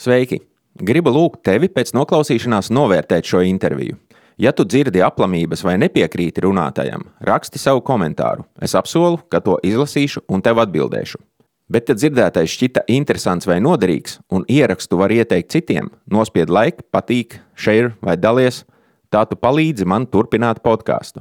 Sveiki! 0.00 0.38
Gribu 0.80 1.10
lūgt 1.12 1.42
tevi 1.44 1.68
pēc 1.68 1.90
noklausīšanās 1.92 2.70
novērtēt 2.72 3.26
šo 3.28 3.42
interviju. 3.44 3.98
Ja 4.40 4.54
tu 4.56 4.64
dzirdi 4.64 5.02
aplamības 5.04 5.60
vai 5.66 5.74
nepiekrīti 5.82 6.40
runātajam, 6.46 7.02
raksti 7.28 7.60
savu 7.60 7.82
komentāru. 7.84 8.46
Es 8.64 8.72
apsolu, 8.78 9.18
ka 9.28 9.42
to 9.44 9.58
izlasīšu 9.60 10.22
un 10.32 10.40
tev 10.40 10.62
atbildēšu. 10.62 11.20
Bet, 11.68 11.92
ja 11.92 11.98
dzirdētais 11.98 12.48
šķita 12.48 12.86
interesants 12.88 13.44
vai 13.50 13.58
noderīgs, 13.60 14.16
un 14.32 14.48
ierakstu 14.48 14.96
var 15.02 15.12
ieteikt 15.12 15.52
citiem, 15.52 15.92
nospied 16.08 16.48
laiku, 16.48 16.86
patīk, 16.88 17.36
share 17.52 17.92
vai 18.00 18.16
dalies, 18.16 18.62
tā 19.12 19.26
tu 19.28 19.36
palīdzi 19.36 19.84
man 19.84 20.08
turpināt 20.08 20.64
podkāstu. 20.64 21.20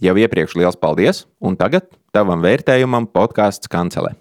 Jau 0.00 0.16
iepriekš 0.16 0.56
liels 0.56 0.80
paldies, 0.80 1.26
un 1.36 1.60
tagad 1.60 1.92
tavam 2.16 2.40
vērtējumam 2.48 3.12
podkāsts 3.12 3.68
kancelē. 3.68 4.16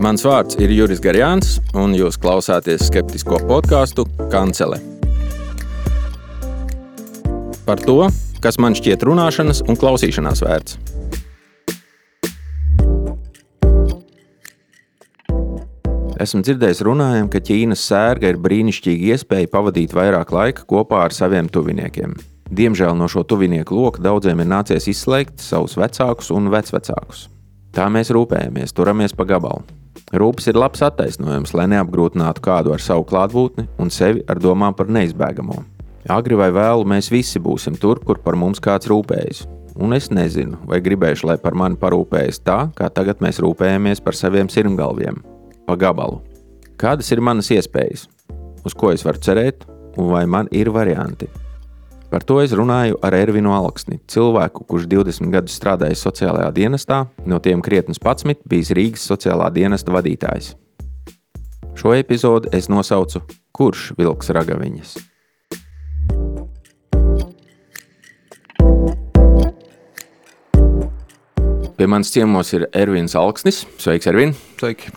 Mans 0.00 0.22
vārds 0.24 0.56
ir 0.56 0.70
Juris 0.72 1.00
Garjāns, 1.04 1.58
un 1.76 1.92
jūs 1.92 2.16
klausāties 2.16 2.86
skeptisko 2.88 3.36
podkāstu 3.44 4.06
Kancele. 4.32 4.78
Par 7.66 7.82
to, 7.84 8.06
kas 8.40 8.56
man 8.56 8.72
šķiet 8.78 9.04
runāšanas 9.04 9.60
un 9.68 9.76
klausīšanās 9.76 10.40
vērts. 10.40 10.78
Esmu 16.24 16.40
dzirdējis 16.48 16.80
runājumu, 16.88 17.28
ka 17.32 17.42
Ķīnas 17.44 17.82
sērga 17.90 18.32
ir 18.32 18.40
brīnišķīga 18.40 19.12
iespēja 19.12 19.50
pavadīt 19.52 19.92
vairāk 19.96 20.32
laika 20.32 20.64
kopā 20.68 21.02
ar 21.10 21.16
saviem 21.16 21.52
tuviniekiem. 21.52 22.16
Diemžēl 22.48 22.96
no 22.96 23.08
šo 23.08 23.26
tuvinieku 23.28 23.76
loka 23.76 24.00
daudziem 24.08 24.40
ir 24.40 24.48
nācies 24.48 24.88
izslēgt 24.94 25.44
savus 25.44 25.76
vecākus 25.76 26.32
un 26.32 26.48
vecvecākus. 26.56 27.28
Tā 27.76 27.86
mēs 27.92 28.10
rūpējamies, 28.10 28.74
turamies 28.74 29.14
pa 29.14 29.26
gabalu. 29.30 29.62
Rūpes 30.10 30.48
ir 30.50 30.56
labs 30.58 30.82
attaisnojums, 30.82 31.52
lai 31.54 31.68
neapgrūtinātu 31.70 32.42
kādu 32.42 32.72
ar 32.74 32.82
savu 32.82 33.04
klātbūtni 33.06 33.68
un 33.78 33.92
sevi 33.94 34.24
ar 34.26 34.40
domām 34.42 34.74
par 34.74 34.90
neizbēgamo. 34.90 35.60
Agri 36.10 36.34
vai 36.34 36.48
vēlu 36.50 36.86
mēs 36.88 37.12
visi 37.12 37.38
būsim 37.38 37.76
tur, 37.78 38.00
kur 38.02 38.18
par 38.24 38.34
mums 38.34 38.58
kāds 38.62 38.90
rūpējas. 38.90 39.44
Un 39.78 39.94
es 39.94 40.08
nezinu, 40.10 40.58
vai 40.66 40.80
gribēšu, 40.82 41.28
lai 41.30 41.36
par 41.38 41.54
mani 41.54 41.78
parūpējas 41.78 42.42
tā, 42.42 42.58
kā 42.74 42.88
tagad 42.90 43.22
mēs 43.22 43.38
rūpējamies 43.44 44.02
par 44.02 44.18
saviem 44.18 44.50
sirmgalviem, 44.50 45.20
pa 45.68 45.76
gabalu. 45.78 46.18
Kādas 46.80 47.12
ir 47.14 47.22
manas 47.22 47.52
iespējas, 47.54 48.08
uz 48.66 48.74
ko 48.74 48.90
es 48.90 49.06
varu 49.06 49.22
cerēt, 49.22 49.62
un 49.94 50.10
vai 50.10 50.24
man 50.26 50.50
ir 50.50 50.72
varianti? 50.74 51.30
Par 52.10 52.24
to 52.26 52.40
es 52.42 52.50
runāju 52.50 52.96
ar 53.06 53.14
Ervinu 53.14 53.52
Alksni, 53.54 54.00
cilvēku, 54.10 54.64
kurš 54.66 54.88
20 54.90 55.30
gadus 55.30 55.54
strādājis 55.54 56.00
sociālajā 56.02 56.48
dienestā, 56.56 57.04
no 57.22 57.38
tiem 57.38 57.62
krietnes 57.62 58.02
11 58.02 58.42
bijis 58.50 58.72
Rīgas 58.74 59.04
sociālā 59.06 59.46
dienesta 59.54 59.94
vadītājs. 59.94 60.56
Šo 61.78 61.94
epizodi 61.94 62.50
es 62.56 62.66
nosaucu 62.66 63.22
Kurš 63.54 63.92
vilks 63.94 64.32
ragaviņas? 64.34 64.96
Pie 71.78 71.86
manis 71.86 72.10
ciemos 72.10 72.50
ir 72.58 72.66
Ervins 72.74 73.14
Alksnis. 73.14 73.62
Sveiks, 73.78 74.10
Ervin! 74.10 74.34
Sveiki! 74.58 74.90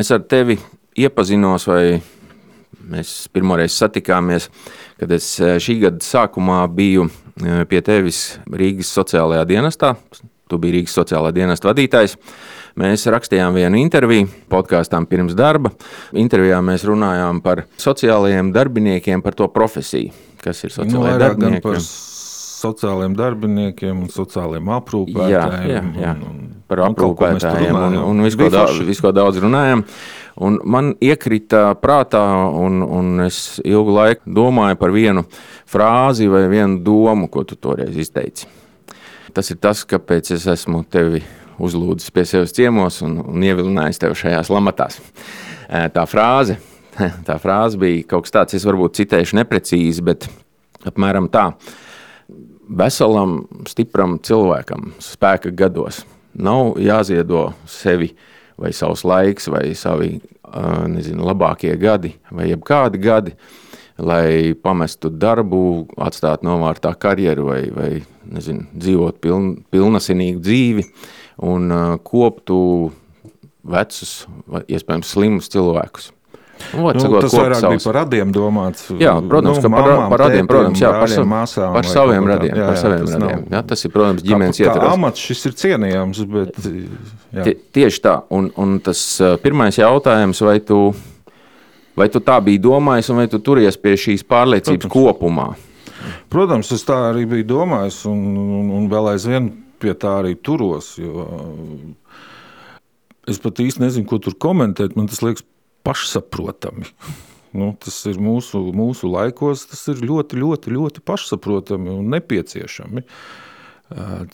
Es 0.00 0.08
ar 0.16 0.24
tevi 0.24 0.56
iepazinos 0.96 1.68
vai 1.68 2.00
Mēs 2.90 3.28
pirmoreiz 3.32 3.74
satikāmies, 3.78 4.50
kad 5.00 5.12
es 5.14 5.28
eh, 5.40 5.56
šī 5.62 5.78
gada 5.86 6.04
sākumā 6.04 6.62
biju 6.74 7.08
eh, 7.08 7.64
pie 7.70 7.82
tevis 7.84 8.38
Rīgas 8.50 8.92
sociālajā 8.94 9.46
dienestā. 9.50 9.94
Tu 10.50 10.60
biji 10.60 10.78
Rīgas 10.78 10.96
sociālā 10.98 11.32
dienesta 11.34 11.70
vadītājs. 11.70 12.18
Mēs 12.80 13.06
rakstījām 13.10 13.54
vienu 13.54 13.78
interviju 13.78 14.26
podkāstām 14.50 15.06
pirms 15.10 15.36
darba. 15.38 15.70
Intervijā 16.18 16.58
mēs 16.64 16.86
runājām 16.88 17.38
par 17.44 17.64
sociālajiem 17.78 18.50
darbiniekiem, 18.54 19.22
par 19.22 19.38
to 19.38 19.46
profesiju, 19.54 20.10
kas 20.42 20.66
ir 20.66 20.74
sociālajie 20.74 21.36
nu, 21.38 21.62
sociālajiem 22.64 23.14
darbiniekiem 23.18 24.02
un 24.06 24.10
sociālajiem 24.12 24.74
aprūpētājiem. 24.80 25.30
Jā, 25.30 25.46
jā, 25.68 25.84
jā. 26.02 26.16
Un, 26.16 26.26
un, 26.30 26.44
par 26.70 26.84
aprūpētājiem 26.88 27.76
un, 27.76 27.96
un 28.00 28.24
visu, 28.24 28.40
ko 28.40 28.50
daudz, 28.52 28.80
visu, 28.88 29.04
ko 29.04 29.12
daudz 29.14 29.40
runājām. 29.44 29.84
Un 30.44 30.58
man 30.66 30.94
iekrita 31.04 31.68
prātā, 31.78 32.24
un, 32.58 32.82
un 32.82 33.22
es 33.26 33.60
ilgu 33.62 33.94
laiku 33.94 34.34
domāju 34.40 34.80
par 34.80 34.94
vienu 34.94 35.22
frāzi 35.70 36.26
vai 36.30 36.46
vienu 36.50 36.80
domu, 36.82 37.28
ko 37.30 37.44
tu 37.46 37.58
toreiz 37.60 37.94
izteici. 37.94 38.48
Tas 39.34 39.50
ir 39.50 39.58
tas, 39.62 39.82
kāpēc 39.86 40.32
es 40.34 40.46
esmu 40.50 40.84
tevi 40.90 41.22
uzlūdzis 41.62 42.10
pie 42.14 42.24
sevis 42.26 42.54
ciemos 42.54 43.00
un, 43.06 43.18
un 43.22 43.46
ievilinājis 43.46 44.00
tevi 44.02 44.18
šajās 44.24 44.50
lamatās. 44.50 44.98
Tā 45.94 46.04
frāze, 46.10 46.58
tā 47.28 47.38
frāze 47.42 47.78
bija 47.80 48.08
kaut 48.14 48.26
kas 48.26 48.34
tāds, 48.34 48.58
es 48.58 48.66
varbūt 48.66 48.98
citēšu 49.00 49.38
neprecīzi, 49.38 50.04
bet 50.06 50.28
apmēram 50.86 51.30
tā. 51.32 51.50
Veselam, 52.64 53.42
stipram 53.68 54.16
cilvēkam, 54.24 54.94
spēka 55.02 55.52
gados, 55.52 56.02
nav 56.32 56.78
jāziedo 56.80 57.50
sevi 57.68 58.14
vai 58.56 58.72
savs 58.72 59.02
laiks, 59.04 59.50
vai 59.52 59.74
savi 59.76 60.16
nezinu, 60.88 61.26
labākie 61.28 61.74
gadi, 61.80 62.14
vai 62.32 62.48
jebkādi 62.48 63.00
gadi, 63.02 63.34
lai 64.00 64.54
pamestu 64.64 65.10
darbu, 65.10 65.60
atstātu 66.06 66.48
novārtā 66.48 66.94
karjeru 66.98 67.50
vai, 67.50 67.60
vai 67.74 67.90
nezinu, 68.32 68.66
dzīvot 68.72 69.20
piln, 69.22 69.52
pilnasinīgu 69.74 70.42
dzīvi 70.42 70.86
un 71.44 71.68
koptu 72.06 72.58
vecus, 73.64 74.24
iespējams, 74.64 75.14
slimus 75.14 75.52
cilvēkus. 75.52 76.13
Nu, 76.72 76.88
nu, 76.90 77.08
tas 77.20 77.34
vairāk 77.34 77.60
savus. 77.60 77.76
bija 77.76 77.84
par 77.84 77.96
radiem 78.00 78.30
domāts. 78.34 78.86
Jā, 79.00 79.12
protams, 79.28 79.58
nu, 79.60 79.70
par, 79.74 79.88
mamām, 79.88 80.12
par 80.12 80.22
radiem, 80.24 80.48
protams, 80.50 80.80
jā, 80.82 80.92
par, 80.94 81.12
sa, 81.12 81.24
māsām, 81.28 81.74
par 81.76 81.88
saviem 81.88 82.28
radiem. 82.30 82.54
Jā, 82.56 82.68
par 82.70 82.78
saviem 82.80 83.04
jā, 83.04 83.18
radiem. 83.20 83.42
Jā, 83.54 83.62
tas 83.72 83.84
ir, 83.84 83.92
protams, 83.94 84.24
ģimenes 84.26 84.60
ietvaros. 84.62 84.94
Amats 84.96 85.26
šis 85.28 85.44
ir 85.50 85.56
cienījams, 85.64 86.22
bet. 86.34 86.62
Tie, 87.34 87.56
tieši 87.78 88.02
tā, 88.04 88.16
un, 88.34 88.48
un 88.60 88.78
tas 88.84 89.02
pirmais 89.44 89.78
jautājums, 89.78 90.42
vai 90.46 90.56
tu, 90.64 90.80
vai 91.98 92.08
tu 92.12 92.22
tā 92.24 92.38
biji 92.44 92.62
domājis, 92.64 93.12
un 93.12 93.22
vai 93.22 93.28
tu 93.30 93.42
turies 93.44 93.78
pie 93.80 93.96
šīs 94.06 94.26
pārliecības 94.26 94.88
protams. 94.88 94.96
kopumā? 94.96 95.48
Protams, 96.32 96.72
es 96.74 96.84
tā 96.86 96.96
arī 97.10 97.24
biju 97.28 97.46
domājis, 97.54 98.02
un, 98.10 98.24
un, 98.40 98.72
un 98.78 98.88
vēl 98.92 99.14
aizvien 99.14 99.52
pie 99.82 99.94
tā 99.98 100.18
arī 100.22 100.34
turos. 100.36 100.94
Jo, 101.00 101.28
es 103.30 103.40
pat 103.40 103.60
īsti 103.64 103.84
nezinu, 103.84 104.08
ko 104.08 104.20
tur 104.22 104.36
komentēt. 104.40 104.96
Man 104.98 105.08
tas 105.10 105.22
liekas 105.24 105.44
pašsaprotami. 105.86 106.88
Nu, 107.54 107.70
tas 107.78 108.00
ir 108.10 108.18
mūsu, 108.18 108.58
mūsu 108.74 109.08
laikos, 109.12 109.68
tas 109.70 109.84
ir 109.92 110.02
ļoti, 110.02 110.40
ļoti, 110.42 110.72
ļoti 110.74 111.04
pašsaprotami 111.06 111.92
un 111.92 112.08
nepieciešami. 112.16 113.04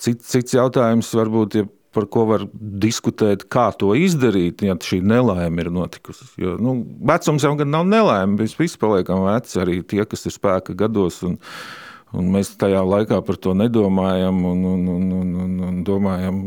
Cits, 0.00 0.30
cits 0.30 0.56
jautājums 0.56 1.10
varbūt, 1.18 1.58
ja 1.60 1.68
par 1.94 2.06
ko 2.10 2.24
var 2.28 2.46
diskutēt, 2.54 3.48
kā 3.50 3.68
to 3.78 3.92
izdarīt, 3.98 4.62
ja 4.62 4.76
šī 4.78 5.00
nelaime 5.02 5.64
ir 5.64 5.72
notikusi. 5.74 6.28
Jo, 6.40 6.54
nu, 6.62 6.76
vecums 7.10 7.44
jau 7.44 7.52
gan 7.58 7.72
nav 7.74 7.86
nelaime, 7.88 8.38
mēs 8.38 8.54
visi 8.58 8.78
paliekam 8.80 9.24
veci, 9.26 9.58
arī 9.62 9.80
tie, 9.82 10.04
kas 10.08 10.26
ir 10.30 10.36
spēka 10.36 10.76
gados. 10.78 11.20
Un, 11.26 11.36
Un 12.16 12.26
mēs 12.34 12.48
tajā 12.58 12.80
laikā 12.82 13.20
par 13.22 13.36
to 13.38 13.52
nedomājam 13.54 14.40
un, 14.48 14.64
un, 14.66 14.86
un, 14.90 15.04
un, 15.14 15.28
un, 15.44 15.52
un 15.68 15.76
domājam, 15.86 16.40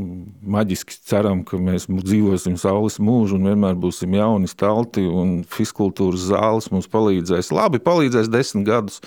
maģiski 0.55 0.97
ceram, 1.07 1.45
ka 1.47 1.59
mēs 1.61 1.87
dzīvosim 1.87 2.57
saules 2.59 2.99
mūžu 2.99 3.37
un 3.37 3.47
vienmēr 3.47 3.77
būsim 3.79 4.17
jauni, 4.17 4.51
stalti. 4.51 5.05
Fiskultūras 5.53 6.27
zāles 6.33 6.67
mums 6.73 6.89
palīdzēs. 6.91 7.53
Labi, 7.55 7.79
palīdzēs 7.83 8.31
desmit 8.33 8.67
gadus 8.67 8.99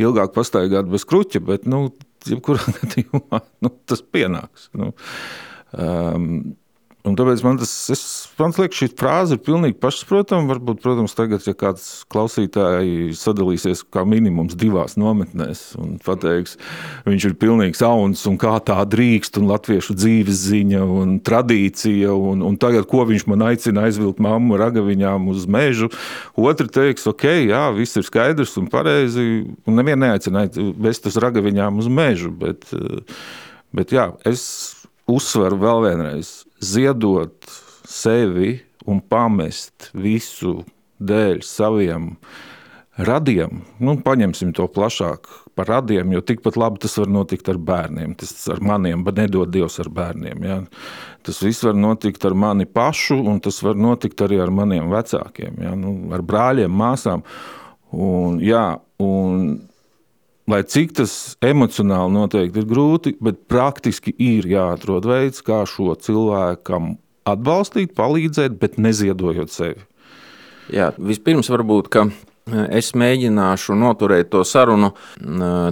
ilgāk 0.00 0.34
pastaigāt 0.36 0.90
bez 0.92 1.08
kruķa, 1.08 1.40
bet 1.48 1.64
nu, 1.70 1.86
jebkurā 2.28 2.74
gadījumā 2.82 3.40
nu, 3.64 3.72
tas 3.88 4.04
pienāks. 4.04 4.68
Nu, 4.76 4.92
um, 5.72 6.28
Un 7.02 7.16
tāpēc 7.18 7.40
man 7.42 7.56
tas, 7.58 7.70
es, 7.90 8.02
man 8.38 8.52
liekas, 8.54 8.78
šī 8.78 8.86
frāze 8.94 9.34
ir 9.34 9.40
pilnīgi 9.42 9.74
pašsaprotama. 9.82 10.46
Varbūt, 10.52 10.78
protams, 10.84 11.14
tagad, 11.18 11.42
ja 11.48 11.54
kāds 11.58 12.04
klausītājs 12.12 13.18
sadalīsies 13.24 13.82
kā 13.90 14.04
minimums 14.06 14.54
divās 14.58 14.94
nometnēs 15.00 15.64
un 15.82 15.96
pateiks, 16.04 16.54
viņš 17.08 17.26
ir 17.26 17.34
pilnīgi 17.42 17.80
sauns 17.80 18.22
un 18.30 18.36
kā 18.38 18.52
tā 18.62 18.76
drīkst, 18.86 19.40
un 19.40 19.50
latviešu 19.50 19.96
dzīves 19.98 20.44
ziņa 20.44 20.84
un 20.86 21.16
tradīcija, 21.26 22.12
un, 22.14 22.44
un 22.46 22.60
tagad, 22.62 22.86
ko 22.90 23.02
viņš 23.08 23.26
man 23.32 23.48
aicina 23.48 23.88
aizvilkt 23.88 24.22
mammu 24.22 24.60
ragaviņām 24.62 25.26
uz 25.34 25.48
mežu, 25.50 25.90
otrs 26.38 26.70
teiks, 26.76 27.08
ok, 27.10 27.26
jā, 27.48 27.64
viss 27.74 27.98
ir 27.98 28.06
skaidrs 28.06 28.54
un 28.62 28.70
pareizi, 28.70 29.26
un 29.66 29.80
nevienu 29.80 30.04
neaicina 30.04 30.46
vest 30.86 31.10
uz 31.10 31.18
ragaviņām 31.18 31.82
uz 31.82 31.90
mežu, 31.90 32.30
bet, 32.30 32.70
bet 33.74 33.98
jā, 33.98 34.12
es 34.28 34.46
uzsveru 35.10 35.58
vēl 35.66 35.84
vienreiz 35.88 36.32
ziedot 36.62 37.50
sevi 37.88 38.56
un 38.88 39.02
pamest 39.02 39.90
visu 39.94 40.62
dēļ 41.02 41.42
saviem 41.46 42.12
radiem, 43.02 43.62
nu, 43.82 43.96
paņemsim 44.04 44.52
to 44.56 44.66
plašāk, 44.70 45.28
par 45.56 45.68
radiem, 45.68 46.12
jo 46.14 46.20
tikpat 46.24 46.56
labi 46.60 46.80
tas 46.82 46.94
var 47.00 47.10
notikt 47.12 47.48
ar 47.52 47.58
bērniem. 47.60 48.14
Tas 48.20 48.32
ar 48.52 48.60
maniem, 48.64 49.02
bet 49.04 49.18
nedod 49.20 49.50
Dievs 49.52 49.78
ar 49.82 49.90
bērniem. 49.92 50.44
Ja. 50.46 50.58
Tas 51.26 51.40
viss 51.44 51.64
var 51.66 51.76
notikt 51.76 52.24
ar 52.28 52.36
mani 52.38 52.66
pašu, 52.68 53.18
un 53.28 53.40
tas 53.44 53.60
var 53.64 53.76
notikt 53.80 54.22
arī 54.24 54.40
ar 54.42 54.52
maniem 54.54 54.92
vecākiem, 54.92 55.60
ja. 55.64 55.74
nu, 55.78 55.96
ar 56.14 56.24
brāļiem, 56.24 56.72
māsām. 56.72 57.24
Un, 57.92 58.38
jā, 58.40 58.64
un, 59.04 59.60
lai 60.50 60.62
cik 60.66 60.96
tas 60.98 61.14
emocionāli 61.44 62.16
noteikti 62.16 62.62
ir 62.62 62.68
grūti, 62.68 63.14
bet 63.22 63.44
praktiski 63.50 64.14
ir 64.18 64.48
jāatrod 64.50 65.06
veids, 65.08 65.42
kā 65.44 65.62
šo 65.68 65.94
cilvēkam 65.94 66.96
atbalstīt, 67.28 67.94
palīdzēt, 67.98 68.58
bet 68.58 68.78
neziedojot 68.82 69.52
sevi. 69.52 69.84
Jā, 70.72 70.90
vispirms 70.98 71.50
varbūt, 71.52 71.90
ka 71.92 72.06
Es 72.50 72.88
mēģināšu 72.98 73.76
noturēt 73.78 74.32
to 74.32 74.40
sarunu 74.42 74.88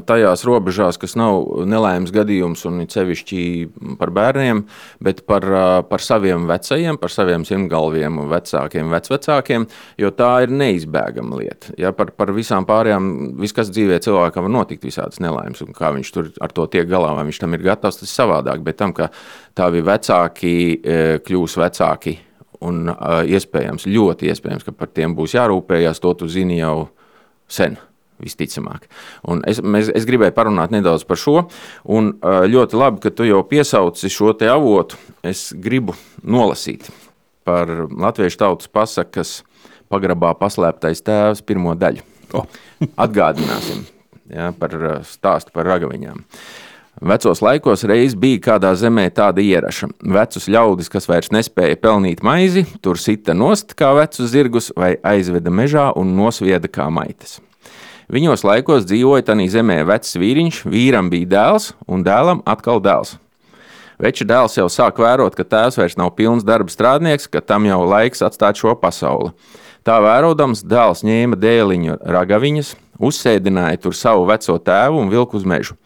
tajās 0.06 0.44
robežās, 0.46 1.00
kas 1.02 1.16
nav 1.18 1.64
nelaimes 1.66 2.12
gadījums, 2.14 2.62
un 2.68 2.84
sevišķi 2.86 3.40
par 3.98 4.12
bērniem, 4.14 4.62
bet 5.02 5.24
par, 5.26 5.48
par 5.90 6.04
saviem 6.04 6.46
vecajiem, 6.46 7.00
par 7.02 7.10
saviem 7.10 7.42
simtgalviem, 7.48 8.22
vecākiem, 8.30 8.94
vecvecākiem, 8.94 9.66
jo 9.98 10.12
tā 10.14 10.30
ir 10.46 10.54
neizbēgama 10.62 11.42
lieta. 11.42 11.74
Ja, 11.80 11.90
par, 11.96 12.14
par 12.14 12.30
visām 12.38 12.68
pārējām, 12.70 13.10
viss, 13.42 13.56
kas 13.56 13.74
dzīvē 13.74 13.98
cilvēkam 14.06 14.46
var 14.46 14.56
notikt, 14.60 14.86
visādas 14.86 15.18
nelaimes, 15.18 15.66
un 15.66 15.74
kā 15.74 15.90
viņš 15.98 16.14
tur 16.14 16.30
ar 16.38 16.54
to 16.54 16.70
tiek 16.70 16.86
galā, 16.86 17.16
vai 17.18 17.26
viņš 17.26 17.42
tam 17.42 17.58
ir 17.58 17.66
gatavs, 17.66 17.98
tas 17.98 18.06
ir 18.06 18.14
savādāk. 18.14 18.62
Bet 18.62 18.78
tam, 18.78 18.94
ka 18.94 19.10
tavi 19.58 19.82
vecāki 19.82 20.54
kļūs 21.26 21.58
vecāki 21.66 22.20
un 22.64 22.90
uh, 22.92 23.20
iespējams, 23.28 23.86
ļoti 23.88 24.30
iespējams, 24.30 24.66
ka 24.66 24.74
par 24.76 24.90
tiem 24.92 25.14
būs 25.16 25.36
jārūpējas. 25.36 26.02
To 26.04 26.14
tu 26.18 26.28
zini 26.30 26.60
jau 26.60 26.90
sen. 27.50 27.78
Visticamāk. 28.20 28.84
Un 29.32 29.40
es, 29.48 29.62
mēs, 29.64 29.88
es 29.96 30.04
gribēju 30.04 30.34
parunāt 30.36 30.74
nedaudz 30.74 31.06
par 31.08 31.16
šo. 31.16 31.46
Un, 31.88 32.10
uh, 32.20 32.42
ļoti 32.44 32.76
labi, 32.76 33.00
ka 33.00 33.12
tu 33.16 33.24
jau 33.24 33.40
piesauci 33.48 34.12
šo 34.12 34.34
te 34.36 34.50
avotu. 34.52 35.00
Es 35.24 35.48
gribu 35.56 35.96
nolasīt 36.20 36.90
par 37.48 37.70
latviešu 37.88 38.42
tautas 38.42 38.68
pasakas 38.68 39.38
pagrabā 39.90 40.34
paslēptais 40.36 41.00
tēvs 41.06 41.40
pirmo 41.48 41.72
daļu. 41.80 42.04
Oh. 42.36 42.44
Atgādināsim 43.00 43.86
ja, 44.28 44.52
par 44.52 44.76
stāstu 45.08 45.56
par 45.56 45.66
ragaviņām. 45.72 46.20
Uh, 46.20 46.69
Vecos 47.00 47.40
laikos 47.40 47.80
reiz 47.88 48.12
bija 48.12 48.36
kādā 48.44 48.74
zemē 48.76 49.06
tāda 49.16 49.40
ieraša. 49.40 49.86
Vecus 50.04 50.50
ļaudis, 50.52 50.90
kas 50.92 51.06
vairs 51.08 51.30
nespēja 51.32 51.78
pelnīt 51.80 52.20
maizi, 52.20 52.66
tur 52.84 53.00
sita 53.00 53.32
nost 53.32 53.72
kā 53.72 53.94
vecus 53.96 54.28
zirgus 54.34 54.68
vai 54.76 54.98
aizveda 55.00 55.48
mežā 55.48 55.86
un 55.96 56.12
nosvieda 56.18 56.68
kā 56.68 56.90
maitas. 56.92 57.38
Viņos 58.12 58.44
laikos 58.44 58.84
dzīvoja 58.84 59.24
tādā 59.30 59.46
zemē 59.48 59.78
vecs 59.88 60.12
vīriņš, 60.20 60.60
vīram 60.68 61.08
bija 61.08 61.30
dēls 61.32 61.70
un 61.88 62.04
dēlam 62.04 62.44
atkal 62.44 62.84
dēls. 62.84 63.14
Veča 63.96 64.26
dēls 64.28 64.60
jau 64.60 64.68
sāk 64.68 65.00
vērot, 65.00 65.32
ka 65.32 65.48
tēvs 65.48 65.80
vairs 65.80 65.96
nav 65.96 66.12
pilns 66.20 66.44
darba 66.44 66.68
strādnieks, 66.68 67.30
ka 67.32 67.40
tam 67.40 67.64
jau 67.64 67.80
laiks 67.88 68.20
atstāt 68.20 68.60
šo 68.60 68.76
pasauli. 68.76 69.32
Tā 69.88 69.96
vērojams, 70.04 70.66
dēls 70.68 71.00
ņēma 71.08 71.40
dēliņu 71.40 71.96
ragaviņas, 72.04 72.76
uzsēdināja 73.00 73.86
tur 73.86 73.96
savu 73.96 74.28
veco 74.28 74.60
tēvu 74.60 75.00
un 75.00 75.08
vilku 75.08 75.40
uz 75.40 75.48
mežu 75.48 75.80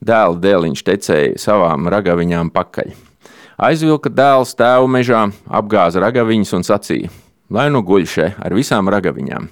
dēla 0.00 0.40
dēliņš 0.42 0.82
tecēja 0.86 1.36
savām 1.40 1.88
ragaviņām 1.92 2.50
pakaļ. 2.54 2.94
Aizvilka 3.56 4.12
dēls 4.12 4.52
tēvu 4.58 4.88
mežā, 4.92 5.22
apgāza 5.48 6.02
ragaviņas 6.04 6.52
un 6.58 6.66
sacīja: 6.66 7.12
Lai 7.50 7.68
nu 7.72 7.80
guļ 7.86 8.04
šeit 8.10 8.40
ar 8.42 8.52
visām 8.56 8.90
ragaviņām. 8.92 9.48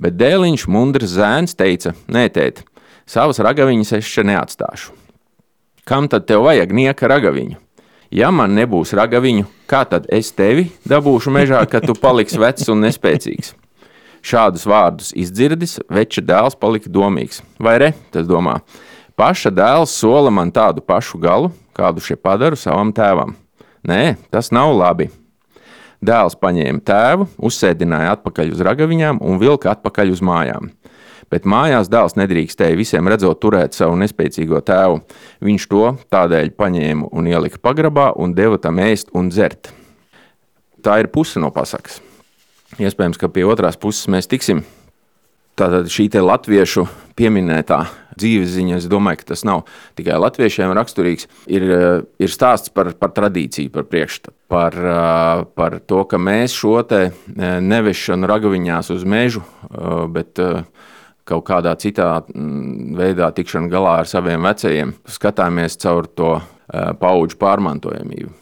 Bet 0.00 0.16
dēliņš, 0.18 0.66
mundrs 0.66 1.14
zēns, 1.14 1.54
teica: 1.54 1.94
Nē, 2.08 2.26
tēt, 2.34 2.64
savas 3.06 3.38
ragaviņas 3.38 3.92
es 4.00 4.08
šeit 4.08 4.30
neatstāšu. 4.32 4.96
Kam 5.84 6.08
tad 6.10 6.26
tev 6.26 6.44
vajag 6.46 6.72
nieka 6.74 7.08
ragaviņu? 7.10 7.58
Ja 8.10 8.32
man 8.34 8.56
nebūs 8.58 8.90
ragaviņu, 8.98 9.46
kā 9.70 9.84
tad 9.86 10.08
es 10.10 10.32
tevi 10.34 10.66
dabūšu 10.90 11.30
mežā, 11.30 11.62
kad 11.70 11.86
tu 11.86 11.94
paliksi 11.94 12.40
vecs 12.42 12.66
un 12.72 12.82
nespēcīgs? 12.82 13.54
Šādus 14.26 14.66
vārdus 14.66 15.12
izdzirdis, 15.16 15.78
veča 15.88 16.22
dēls 16.26 16.58
palika 16.58 16.90
domīgs. 16.92 17.40
Vai 17.62 17.78
re, 17.80 17.92
tas 18.10 18.26
domā, 18.28 18.58
Paša 19.20 19.50
dēls 19.52 19.92
sola 20.00 20.30
man 20.32 20.48
tādu 20.48 20.80
pašu 20.80 21.18
galu, 21.20 21.50
kādu 21.76 22.00
šie 22.00 22.14
padaru 22.16 22.56
savam 22.56 22.88
tēvam. 22.96 23.34
Nē, 23.84 24.14
tas 24.32 24.48
nav 24.48 24.72
labi. 24.72 25.10
Dēls 26.00 26.38
paņēma 26.40 26.80
tēvu, 26.88 27.26
uzsēdināja 27.44 28.14
atpakaļ 28.16 28.54
uz 28.54 28.62
ragaviņām 28.64 29.20
un 29.20 29.36
vilka 29.42 29.74
atpakaļ 29.74 30.14
uz 30.14 30.24
mājām. 30.24 30.70
Bet 31.28 31.44
mājās 31.44 31.92
dēls 31.92 32.16
nedrīkstēja 32.16 32.80
visiem 32.80 33.12
redzot 33.12 33.42
turēt 33.44 33.76
savu 33.76 34.00
nespēcīgo 34.00 34.62
tēvu. 34.64 35.02
Viņš 35.44 35.68
to 35.68 35.84
tādēļ 36.16 36.54
paņēma 36.56 37.12
un 37.12 37.28
ielika 37.28 37.60
pagrabā 37.60 38.14
un 38.16 38.32
deva 38.32 38.56
tam 38.56 38.80
ēst 38.80 39.12
un 39.12 39.28
dzert. 39.28 39.74
Tā 40.80 40.96
ir 41.04 41.12
puse 41.12 41.44
no 41.44 41.52
pasakas. 41.52 42.00
Iespējams, 42.80 43.20
ka 43.20 43.28
pie 43.28 43.44
otrās 43.44 43.76
puses 43.76 44.08
mēs 44.08 44.32
tiksim. 44.32 44.64
Tātad 45.58 45.90
šī 45.92 46.08
latviešu 46.22 46.86
pieminētā 47.18 47.84
dzīves 48.20 48.52
ziņa, 48.54 48.78
es 48.80 48.88
domāju, 48.90 49.22
ka 49.22 49.30
tas 49.32 49.44
nav 49.48 49.64
tikai 49.98 50.18
latviešiem 50.20 50.72
raksturīgs. 50.76 51.28
Ir, 51.50 51.66
eh, 51.70 52.02
ir 52.20 52.32
stāsts 52.32 52.72
par, 52.72 52.92
par 53.00 53.14
tradīciju, 53.16 53.72
par 53.72 53.88
priekšstatu, 53.90 54.34
par, 54.48 54.76
eh, 54.76 55.44
par 55.56 55.80
to, 55.80 56.04
ka 56.04 56.16
mēs 56.16 56.56
šo 56.56 56.80
eh, 56.80 57.10
nevešanu 57.60 58.28
ragaviņās 58.30 58.90
uz 58.94 59.04
mežu, 59.04 59.42
bet 60.10 60.38
kaut 61.24 61.44
kādā 61.44 61.76
citā 61.76 62.24
mm, 62.24 62.96
veidā 62.96 63.30
tikšanu 63.34 63.70
galā 63.70 64.00
ar 64.00 64.06
saviem 64.06 64.42
vecajiem, 64.42 64.94
skatāmies 65.06 65.78
caur 65.78 66.06
to 66.06 66.40
paudžu 66.70 67.36
pārmantojamību 67.38 68.39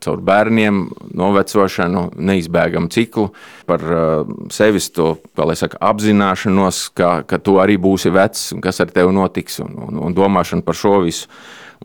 caur 0.00 0.22
bērniem, 0.24 0.80
novecošanu, 1.16 2.06
neizbēgamu 2.16 2.90
ciklu, 2.92 3.28
par 3.68 3.84
uh, 3.84 4.32
sevis 4.52 4.88
to 4.94 5.16
saka, 5.58 5.80
apzināšanos, 5.90 6.86
ka, 6.96 7.20
ka 7.28 7.38
tu 7.38 7.58
arī 7.62 7.76
būsi 7.80 8.12
vecs 8.14 8.50
un 8.56 8.64
kas 8.64 8.80
ar 8.80 8.92
tevi 8.94 9.12
notiks, 9.14 9.60
un, 9.64 9.76
un, 9.88 10.00
un 10.08 10.16
domāšanu 10.16 10.64
par 10.66 10.78
šo 10.78 11.00
visu. 11.04 11.28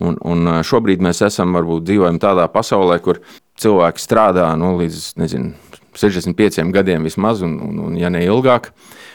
Un, 0.01 0.15
un 0.23 0.47
uh, 0.47 0.61
šobrīd 0.63 1.03
mēs 1.03 1.19
esam, 1.27 1.51
varbūt 1.57 1.83
dzīvojam 1.89 2.21
tādā 2.23 2.47
pasaulē, 2.51 3.01
kur 3.03 3.19
cilvēki 3.59 4.01
strādā 4.01 4.47
nu, 4.57 4.77
līdz 4.79 5.11
nezinu, 5.19 5.51
65 5.97 6.71
gadiem 6.73 7.03
vismaz, 7.07 7.41
un, 7.45 7.57
un, 7.61 7.79
un 7.87 7.97
ja 7.99 8.11
ne 8.13 8.23
ilgāk. 8.25 8.71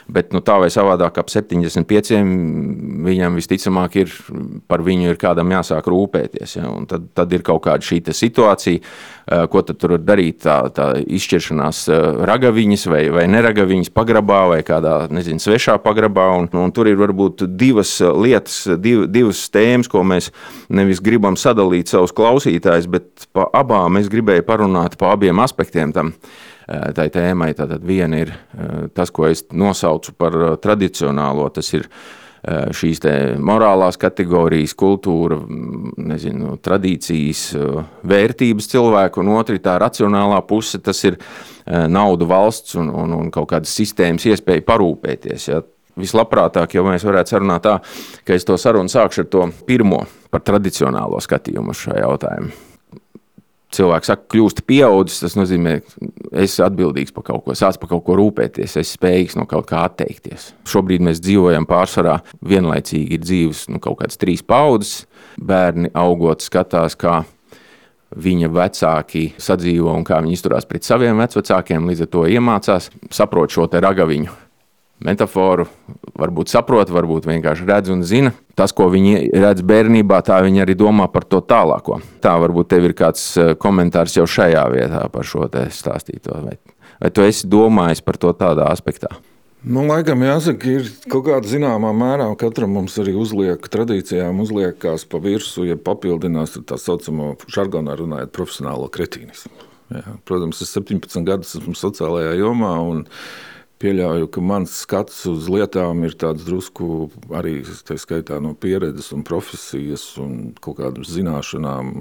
Bet 0.07 0.31
nu, 0.31 0.39
tā 0.39 0.55
vai 0.63 0.69
savādāk, 0.71 1.17
ap 1.19 1.31
75 1.33 2.13
viņam 3.07 3.39
visticamāk 3.41 3.97
ir 3.99 4.13
par 4.71 4.85
viņu 4.87 5.11
ir 5.11 5.19
kādam 5.19 5.51
jāsāk 5.51 5.89
rūpēties. 5.91 6.53
Ja? 6.61 6.69
Un 6.71 6.87
tad, 6.87 7.09
tad 7.17 7.35
ir 7.35 7.43
kaut 7.47 7.65
kāda 7.65 7.83
šī 7.83 7.99
situācija, 8.15 8.79
eh, 8.79 9.43
ko 9.51 9.65
tur 9.67 9.97
darīt. 9.99 10.45
Tā, 10.47 10.61
tā 10.71 10.89
izšķiršanās 11.03 11.83
eh, 11.91 12.07
ragaviņas 12.31 12.87
vai, 12.93 13.03
vai 13.19 13.27
neragaviņas 13.35 13.91
pagrabā 13.97 14.45
vai 14.55 14.63
kādā 14.67 14.95
nezinu, 15.11 15.43
svešā 15.43 15.81
pagrabā. 15.83 16.29
Un, 16.39 16.51
un 16.55 16.75
tur 16.77 16.87
ir 16.87 17.03
varbūt 17.03 17.49
divas 17.59 17.99
lietas, 17.99 18.63
div, 18.79 19.09
divas 19.11 19.43
tēmas, 19.51 19.91
ko 19.91 20.07
mēs 20.07 20.31
nevis 20.71 21.03
gribam 21.03 21.35
sadalīt 21.35 21.91
savus 21.91 22.15
klausītājus, 22.15 22.87
bet 22.95 23.27
pa 23.35 23.51
abām 23.59 23.99
es 23.99 24.07
gribēju 24.13 24.47
parunāt 24.47 24.95
pa 25.01 25.17
abiem 25.17 25.43
aspektiem 25.43 25.91
tam 25.97 26.15
tai 26.67 27.09
tēmai. 27.15 27.53
Tātad 27.57 27.85
viena 27.87 28.23
ir 28.25 28.33
tas, 28.95 29.13
ko 29.15 29.29
es 29.31 29.45
nosaucu 29.53 30.15
par 30.19 30.39
tradicionālo, 30.63 31.49
tas 31.55 31.73
ir 31.77 31.89
šīs 32.47 33.01
morālās 33.43 33.99
kategorijas, 33.99 34.75
kultūra, 34.79 35.39
nezinu, 35.99 36.55
tradīcijas, 36.63 37.49
vērtības 38.07 38.71
cilvēku, 38.71 39.23
un 39.23 39.33
otra 39.35 39.57
ir 39.57 39.65
tā 39.65 39.75
racionālā 39.83 40.39
puse, 40.47 40.79
tas 40.79 41.03
ir 41.09 41.19
nauda 41.67 42.29
valsts 42.29 42.77
un, 42.79 42.93
un, 42.95 43.17
un 43.19 43.33
kaut 43.35 43.51
kādas 43.51 43.75
sistēmas 43.75 44.29
iespēja 44.31 44.67
parūpēties. 44.69 45.49
Ja? 45.51 45.65
Vislabprātāk, 45.97 46.77
ja 46.77 46.85
mēs 46.85 47.07
varētu 47.09 47.35
sarunāt 47.35 47.65
tā, 47.65 47.79
ka 48.23 48.37
es 48.37 48.45
to 48.47 48.59
sarunu 48.61 48.93
sākšu 48.93 49.25
ar 49.25 49.31
to 49.33 49.49
pirmo 49.67 50.05
par 50.31 50.45
tradicionālo 50.45 51.19
skatījumu 51.25 51.73
uz 51.73 51.87
šo 51.87 51.99
jautājumu 51.99 52.76
cilvēks 53.77 54.11
saka, 54.11 54.27
kļūst 54.33 54.63
pieaudzis, 54.69 55.23
tas 55.25 55.37
nozīmē, 55.39 55.77
es 56.33 56.55
esmu 56.55 56.67
atbildīgs 56.67 57.15
par 57.17 57.27
kaut 57.29 57.45
ko, 57.47 57.57
sāc 57.59 57.79
par 57.83 57.93
kaut 57.93 58.05
ko 58.07 58.17
rūpēties, 58.19 58.79
es 58.81 58.95
spējīgs 58.97 59.39
no 59.39 59.47
kaut 59.51 59.69
kā 59.71 59.85
atteikties. 59.87 60.51
Šobrīd 60.69 61.05
mēs 61.07 61.23
dzīvojam 61.25 61.69
pārsvarā 61.69 62.19
vienlaicīgi 62.47 63.19
ir 63.19 63.25
dzīves 63.25 63.67
nu, 63.73 63.83
kaut 63.83 64.01
kādas 64.03 64.21
trīs 64.21 64.45
paudzes. 64.47 65.05
Bērni 65.37 65.93
augot 65.97 66.45
skatās, 66.45 66.97
kā 66.97 67.21
viņa 68.17 68.49
vecāki 68.55 69.27
sadzīvo 69.43 69.93
un 69.93 70.07
kā 70.07 70.23
viņi 70.23 70.39
izturās 70.39 70.69
pret 70.69 70.87
saviem 70.87 71.21
vecākiem, 71.21 71.91
līdz 71.91 72.07
ar 72.07 72.13
to 72.15 72.27
iemācās, 72.31 72.91
saprot 73.13 73.53
šo 73.53 73.69
ragaviņu 73.69 74.46
metaforu, 75.05 75.67
varbūt 76.17 76.51
saprot, 76.53 76.91
varbūt 76.93 77.29
vienkārši 77.29 77.69
redz 77.69 77.93
un 77.93 78.03
zina. 78.07 78.33
Tas, 78.57 78.73
ko 78.73 78.89
viņi 78.93 79.29
redz 79.37 79.65
bērnībā, 79.67 80.23
tā 80.25 80.41
viņi 80.47 80.65
arī 80.65 80.77
domā 80.79 81.11
par 81.13 81.27
to 81.29 81.43
tālāko. 81.45 82.01
Tā 82.25 82.37
varbūt 82.41 82.73
tev 82.73 82.89
ir 82.89 82.97
kāds 82.97 83.29
eh, 83.37 83.55
komentārs 83.61 84.17
jau 84.17 84.27
šajā 84.29 84.65
vietā 84.73 85.05
par 85.13 85.29
šo 85.29 85.49
stāstīto. 85.53 86.41
Vai, 86.47 86.57
vai 87.03 87.13
tu 87.13 87.27
esi 87.27 87.49
domājis 87.51 88.05
par 88.07 88.21
to 88.21 88.33
tādā 88.37 88.71
aspektā? 88.73 89.13
Nu, 89.67 89.83
laikam 89.83 90.21
jāsaka, 90.23 90.69
ir 90.79 90.91
kaut 91.11 91.25
kāda 91.27 91.49
zināmā 91.51 91.91
mērā 91.97 92.29
katram 92.39 92.77
mums 92.77 92.95
arī 93.03 93.17
uzliek, 93.19 93.65
tradīcijām 93.73 94.39
uzliekās 94.45 95.03
pa 95.11 95.19
virsmu, 95.19 95.65
ja 95.67 95.75
papildinās 95.75 96.55
tā 96.69 96.79
saucamo 96.79 97.33
žargonā 97.51 97.97
runājot 97.99 98.31
profesionālo 98.37 98.87
kretīnismu. 98.95 99.51
Jā, 99.97 100.15
protams, 100.27 100.61
es 100.63 100.71
17 100.75 101.27
gadus 101.27 101.57
esmu 101.59 101.75
sociālajā 101.79 102.37
jomā 102.39 102.73
un 102.83 103.03
pieļauju, 103.83 104.29
ka 104.33 104.43
mans 104.45 104.73
skats 104.85 105.19
uz 105.31 105.49
lietām 105.53 106.05
ir 106.07 106.17
tāds 106.19 106.47
drusku 106.47 107.09
arī 107.37 107.59
skaitā, 107.67 108.39
no 108.43 108.55
pieredzes 108.57 109.11
un 109.17 109.25
profesijas 109.27 110.05
un 110.23 110.55
kaut 110.63 110.79
kādām 110.81 111.05
zināšanām, 111.07 111.93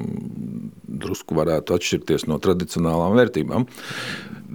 drusku 1.05 1.37
varētu 1.37 1.75
atšķirties 1.75 2.27
no 2.31 2.39
tradicionālām 2.43 3.17
vērtībām. 3.19 3.67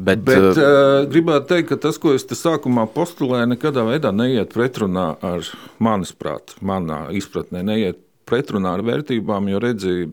Bet, 0.00 0.22
Bet 0.24 0.56
uh, 0.56 1.02
gribētu 1.10 1.50
teikt, 1.50 1.68
ka 1.72 1.80
tas, 1.88 1.98
ko 2.00 2.14
es 2.16 2.24
te 2.24 2.38
sākumā 2.38 2.86
postulēju, 2.94 3.50
nekādā 3.52 3.84
veidā 3.84 4.14
neiet 4.16 4.54
pretrunā 4.54 5.10
ar 5.20 5.44
manas 5.82 6.14
prātu, 6.16 6.56
manā 6.64 7.02
izpratnē, 7.16 7.64
neiet 7.66 8.00
pretrunā 8.30 8.78
ar 8.78 8.84
vērtībām, 8.86 9.50
jo 9.52 9.60
redzēju, 9.60 10.12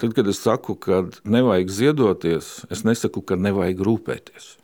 tad, 0.00 0.14
kad 0.16 0.28
es 0.30 0.40
saku, 0.42 0.76
ka 0.80 1.04
nevajag 1.24 1.72
ziedoties, 1.76 2.52
es 2.72 2.84
nesaku, 2.88 3.22
ka 3.22 3.38
nevajag 3.38 3.82
rūpēties. 3.86 4.54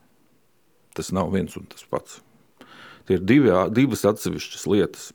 Tas 0.96 1.12
nav 1.12 1.32
viens 1.34 1.56
un 1.60 1.68
tas 1.70 1.84
pats. 1.88 2.22
Tie 3.06 3.20
ir 3.20 3.22
divi, 3.22 3.52
divas 3.70 4.02
atsevišķas 4.08 4.64
lietas. 4.66 5.10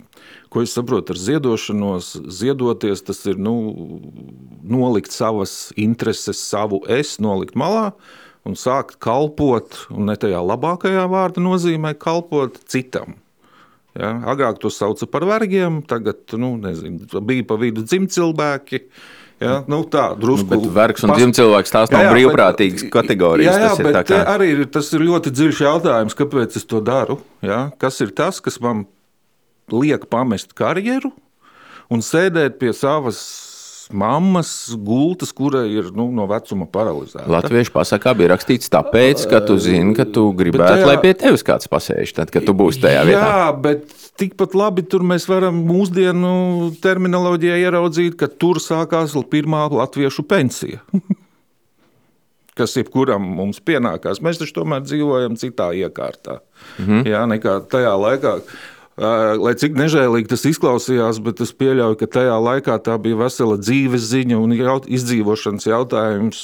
Ko 0.54 0.62
es 0.64 0.72
saprotu 0.72 1.12
ar 1.12 1.20
ziedošanos? 1.20 2.14
Ziedoties 2.32 3.04
tas 3.04 3.20
ir 3.28 3.42
nu, 3.42 3.56
nolikt 4.64 5.12
savas 5.12 5.74
intereses, 5.76 6.40
savu 6.40 6.80
es, 6.88 7.18
nolikt 7.20 7.58
malā 7.60 7.90
un 8.48 8.56
sākt 8.58 8.98
kalpot, 9.04 9.76
un 9.94 10.08
ne 10.10 10.16
tajā 10.18 10.40
labākajā 10.42 11.04
vārda 11.12 11.44
nozīmē, 11.44 11.94
kalpot 12.00 12.58
citam. 12.72 13.18
Ja? 13.98 14.16
Agrāk 14.32 14.62
to 14.62 14.72
sauca 14.74 15.08
par 15.10 15.28
vergiem, 15.30 15.82
tagad 15.86 16.34
nu, 16.40 16.56
nezinu, 16.62 17.22
bija 17.28 17.46
pa 17.48 17.60
vidu 17.62 17.84
dzimcilvēki. 17.86 18.86
Ja, 19.42 19.56
nu, 19.66 19.80
tā 19.90 20.12
drusku 20.22 20.54
nu, 20.54 20.70
vergs 20.70 21.02
un 21.02 21.16
pas... 21.16 21.22
cilvēks 21.38 21.74
tās 21.74 21.90
nav 21.90 22.04
jā, 22.04 22.08
jā, 22.08 22.14
brīvprātīgas 22.14 22.84
bet, 22.86 22.92
kategorijas. 22.94 23.56
Jā, 23.56 23.64
jā, 23.64 23.70
tas, 23.72 23.80
bet 23.88 24.12
kā... 24.12 24.20
arī 24.36 24.50
ir, 24.54 24.64
tas 24.70 24.92
ir 24.94 25.06
ļoti 25.08 25.34
dziļš 25.34 25.62
jautājums, 25.66 26.18
kāpēc 26.20 26.58
es 26.60 26.68
to 26.70 26.82
daru. 26.86 27.18
Ja? 27.42 27.64
Kas 27.82 27.98
ir 28.06 28.14
tas, 28.14 28.38
kas 28.44 28.60
man 28.62 28.86
liek 29.74 30.06
pamest 30.14 30.54
karjeru 30.58 31.10
un 31.92 32.06
sēdēt 32.06 32.60
pie 32.62 32.70
savas 32.78 33.18
mammas 33.94 34.52
gultas, 34.78 35.32
kura 35.36 35.64
ir 35.70 35.90
nu, 35.96 36.08
no 36.16 36.28
vecuma 36.30 36.68
paralizēta. 36.72 37.30
Latviešu 37.32 37.74
pasakā 37.76 38.14
bija 38.18 38.34
rakstīts 38.34 38.72
tāpēc, 38.74 39.26
ka 39.32 39.42
tu 39.46 39.58
zini, 39.62 39.96
ka 39.98 40.06
tu 40.06 40.28
gribētu, 40.38 40.82
tajā... 40.82 40.90
lai 40.90 40.98
pie 41.04 41.14
tevis 41.18 41.46
kāds 41.48 41.72
pasēž, 41.72 42.16
tad, 42.18 42.34
kad 42.34 42.48
tu 42.48 42.56
būsi 42.58 42.84
tajā 42.84 43.08
vietā. 43.10 43.24
Jā, 43.24 43.50
bet 43.64 43.96
tikpat 44.22 44.56
labi 44.58 44.86
tur 44.88 45.06
mēs 45.08 45.28
varam 45.32 45.64
mūsdienu 45.68 46.72
terminoloģijā 46.84 47.60
ieraudzīt, 47.66 48.20
ka 48.20 48.32
tur 48.32 48.62
sākās 48.64 49.18
pirmā 49.32 49.68
latviešu 49.72 50.28
pensija. 50.28 50.82
kas 52.58 52.76
jebkuram 52.78 53.24
mums 53.38 53.62
pienākās. 53.64 54.22
Mēs 54.24 54.42
taču 54.42 54.60
tomēr 54.60 54.84
dzīvojam 54.86 55.38
citā 55.40 55.72
iekārtā. 55.78 56.40
Mm 56.78 56.86
-hmm. 56.86 57.08
Jā, 57.10 57.24
nekā 57.30 57.60
tajā 57.72 57.94
laikā. 57.98 58.34
Lai 59.00 59.54
cik 59.56 59.78
nežēlīgi 59.80 60.30
tas 60.34 60.44
izklausījās, 60.50 61.22
bet 61.24 61.40
es 61.42 61.54
pieļauju, 61.56 61.96
ka 62.02 62.10
tajā 62.12 62.36
laikā 62.44 62.76
tā 62.84 62.98
bija 63.02 63.22
vesela 63.24 63.56
dzīves 63.58 64.04
ziņa 64.10 64.40
un 64.42 64.54
jaut, 64.58 64.90
izdzīvošanas 64.92 65.68
jautājums. 65.70 66.42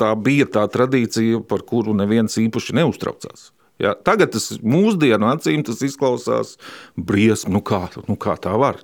Tā 0.00 0.14
bija 0.16 0.48
tā 0.56 0.64
tradīcija, 0.72 1.42
par 1.44 1.66
kuru 1.68 1.94
neviens 1.98 2.40
īpaši 2.40 2.78
neuztraucās. 2.80 3.50
Ja, 3.78 3.92
tagad 3.94 4.32
tas 4.34 4.56
mūsdienu 4.58 5.28
acīm 5.30 5.62
tas 5.66 5.84
izklausās 5.86 6.56
briesmu, 6.96 7.58
nu 7.58 7.62
kā, 7.62 7.84
nu 8.08 8.16
kā 8.18 8.34
tā 8.40 8.56
var. 8.58 8.80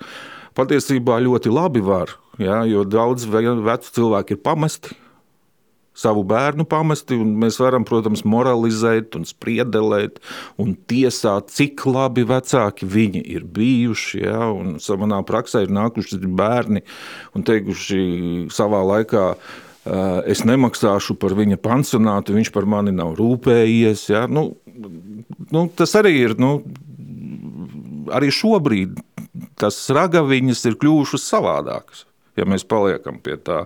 Patiesībā 0.55 1.17
ļoti 1.25 1.51
labi 1.51 1.83
var, 1.83 2.13
ja, 2.39 2.61
jo 2.69 2.85
daudz 2.87 3.27
vecu 3.27 3.91
cilvēku 3.97 4.37
ir 4.37 4.45
pamesti 4.45 4.95
savu 5.95 6.25
bērnu 6.27 6.67
pamesti. 6.69 7.17
Mēs 7.17 7.59
varam, 7.63 7.87
protams, 7.87 8.25
moralizēt, 8.29 9.15
un 9.19 9.27
spriedelēt 9.29 10.21
un 10.61 10.75
tiesāt, 10.91 11.53
cik 11.55 11.87
labi 11.89 12.27
vecāki 12.29 12.89
viņi 12.91 13.23
ir 13.37 13.47
bijuši. 13.55 14.25
Ja? 14.27 14.51
Manā 15.01 15.23
praksē 15.27 15.65
ir 15.65 15.75
nākuši 15.75 16.21
bērni 16.25 16.85
un 17.35 17.47
teikuši 17.47 18.03
savā 18.55 18.83
laikā. 18.91 19.29
Es 20.31 20.41
nemaksāšu 20.49 21.19
par 21.21 21.35
viņa 21.37 21.59
pansionātu, 21.61 22.35
viņš 22.37 22.51
par 22.55 22.67
mani 22.69 22.95
nav 22.95 23.15
rūpējies. 23.19 24.09
Ja? 24.11 24.25
Nu, 24.31 24.51
nu, 25.53 25.67
tas 25.77 25.95
arī 26.01 26.17
ir. 26.23 26.39
Nu, 26.41 26.57
arī 28.15 28.33
šobrīd 28.35 28.99
tas 29.61 29.79
ragaviņas 29.95 30.61
ir 30.69 30.77
kļuvušas 30.81 31.25
savādākas, 31.31 32.05
ja 32.39 32.47
mēs 32.49 32.67
paliekam 32.69 33.21
pie 33.23 33.37
tā. 33.41 33.65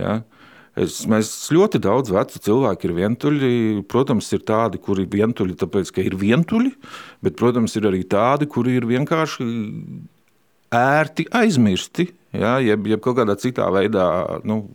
Ja? 0.00 0.18
Uh, 0.18 0.37
Es, 0.78 1.00
mēs 1.10 1.30
ļoti 1.54 1.80
daudz 1.82 2.12
vecu 2.14 2.42
cilvēku 2.44 2.88
ir 2.88 2.94
vientuļi. 2.98 3.50
Protams, 3.90 4.28
ir 4.36 4.44
tādi, 4.46 4.80
kuri 4.82 5.06
ir 5.06 5.14
vientuļi, 5.16 5.56
tāpēc, 5.58 5.90
ka 5.94 6.04
ir 6.04 6.14
vientuļi, 6.20 6.74
bet, 7.26 7.38
protams, 7.40 7.74
ir 7.78 7.88
arī 7.90 8.04
tādi, 8.06 8.46
kuri 8.50 8.76
ir 8.78 8.86
vienkārši 8.90 9.48
ērti 10.78 11.26
aizmirsti. 11.34 12.10
Ja, 12.36 12.58
jeb, 12.60 12.86
jeb 12.90 13.02
kaut 13.02 13.16
kādā 13.18 13.38
citā 13.40 13.70
veidā 13.72 14.06
nu, 14.46 14.66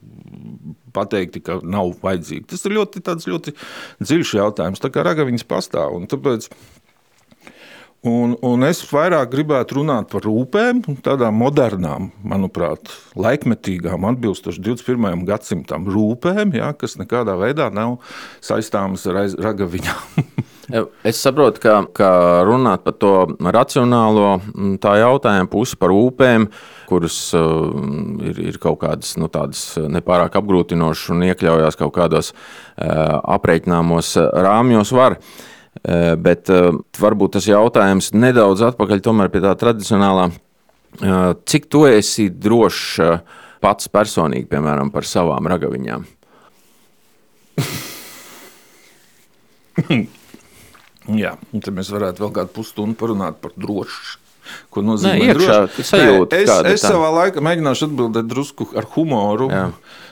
pateikti, 0.94 1.42
ka 1.46 1.60
nav 1.66 1.94
vajadzīgi. 2.04 2.48
Tas 2.52 2.66
ir 2.66 2.76
ļoti, 2.78 3.04
ļoti 3.30 3.54
dziļš 4.02 4.34
jautājums. 4.40 4.82
Tā 4.82 4.92
kā 4.94 5.06
ragaviņas 5.06 5.46
pastāv. 5.50 5.98
Tāpēc 6.12 6.50
Un, 8.04 8.34
un 8.44 8.66
es 8.68 8.82
vairāk 8.84 9.30
gribētu 9.32 9.78
runāt 9.78 10.10
par 10.12 10.26
rūpēm, 10.28 10.82
tādām 11.06 11.38
modernām, 11.40 12.10
manuprāt, 12.28 12.92
laikmetīgām, 13.16 14.04
atbilstošām 14.10 14.66
21. 14.66 15.22
gadsimtam 15.30 15.88
rūpēm, 15.88 16.52
ja, 16.60 16.74
kas 16.76 16.98
nekādā 17.00 17.38
veidā 17.40 17.70
nav 17.72 18.02
saistāmas 18.44 19.08
ar 19.08 19.24
ragaviņām. 19.48 20.04
Es 21.04 21.18
saprotu, 21.20 21.60
ka, 21.60 21.74
ka 21.92 22.10
runāt 22.48 22.86
par 22.86 22.96
to 22.96 23.12
racionālo 23.52 24.38
tā 24.82 24.94
jautājuma 25.02 25.50
pusi 25.52 25.76
par 25.78 25.92
upēm, 25.92 26.48
kuras 26.88 27.18
uh, 27.36 27.68
ir, 28.24 28.40
ir 28.48 28.60
kaut 28.64 28.80
kādas 28.82 29.12
nu, 29.20 29.28
nepārāk 29.92 30.40
apgrūtinošas 30.40 31.12
un 31.14 31.28
iekļaujas 31.28 31.78
kaut 31.78 31.92
kādos 32.00 32.32
uh, 32.32 33.20
aprēķināmos 33.36 34.16
rāmjos. 34.48 34.96
Var. 34.96 35.20
Uh, 35.20 35.53
bet 35.82 36.50
varbūt 37.02 37.38
tas 37.38 37.48
jautājums 37.50 38.12
nedaudz 38.14 38.62
atpakaļ 38.70 39.02
pie 39.34 39.42
tā 39.44 39.54
tradicionālā. 39.60 40.30
Cik 41.50 41.66
tu 41.74 41.86
esi 41.90 42.30
drošs 42.30 43.00
pats 43.64 43.90
personīgi, 43.90 44.46
piemēram, 44.52 44.92
par 44.94 45.08
savām 45.10 45.48
ragaviņām? 45.50 46.06
Jā, 51.24 51.34
tad 51.52 51.74
mēs 51.76 51.90
varētu 51.92 52.24
vēl 52.24 52.32
kādu 52.38 52.54
pusstundu 52.56 52.96
parunāt 53.00 53.40
par 53.44 53.52
drošu. 53.60 54.20
Ko 54.74 54.82
nozīmē 54.84 55.16
Nē, 55.16 55.28
iekšā, 55.32 55.58
sajūta, 55.88 56.36
Nē, 56.36 56.44
es, 56.44 56.50
es 56.76 56.82
savā 56.84 57.10
laikā 57.16 57.40
mēģināšu 57.44 57.88
atbildēt 57.88 58.28
drusku 58.28 58.68
ar 58.76 58.86
humoru. 58.96 59.48
Jā. 59.52 59.70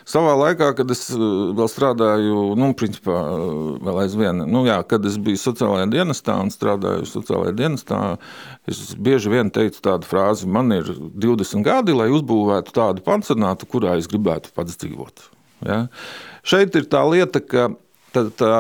Savā 0.08 0.34
laikā, 0.40 0.72
kad 0.78 0.92
es 0.94 1.04
uh, 1.14 1.52
vēl 1.58 1.70
strādāju, 1.72 2.44
nu, 2.60 2.72
principā, 2.78 3.18
uh, 3.32 3.58
vēl 3.86 4.02
aizvien, 4.06 4.44
nu, 4.50 4.64
jā, 4.68 4.80
kad 4.88 5.06
es 5.08 5.18
biju 5.22 5.40
sociālajā 5.42 5.90
dienestā 5.94 6.38
un 6.42 6.52
strādāju 6.54 7.08
sociālajā 7.10 7.56
dienestā, 7.60 8.02
es 8.72 8.84
bieži 8.98 9.34
vien 9.34 9.52
teicu 9.54 9.84
tādu 9.86 10.10
frāzi, 10.10 10.50
man 10.50 10.74
ir 10.76 10.90
20 10.92 11.66
gadi, 11.68 11.96
lai 11.98 12.10
uzbūvētu 12.14 12.76
tādu 12.76 13.06
pansionātu, 13.06 13.70
kurā 13.70 13.98
es 14.02 14.10
gribētu 14.12 14.54
pats 14.58 14.80
dzīvot. 14.82 15.28
Ja? 15.68 15.84
Šeit 16.48 16.76
ir 16.80 16.90
tā 16.90 17.04
lieta, 17.06 17.44
ka 17.44 17.70
tā, 18.16 18.26
tā 18.34 18.56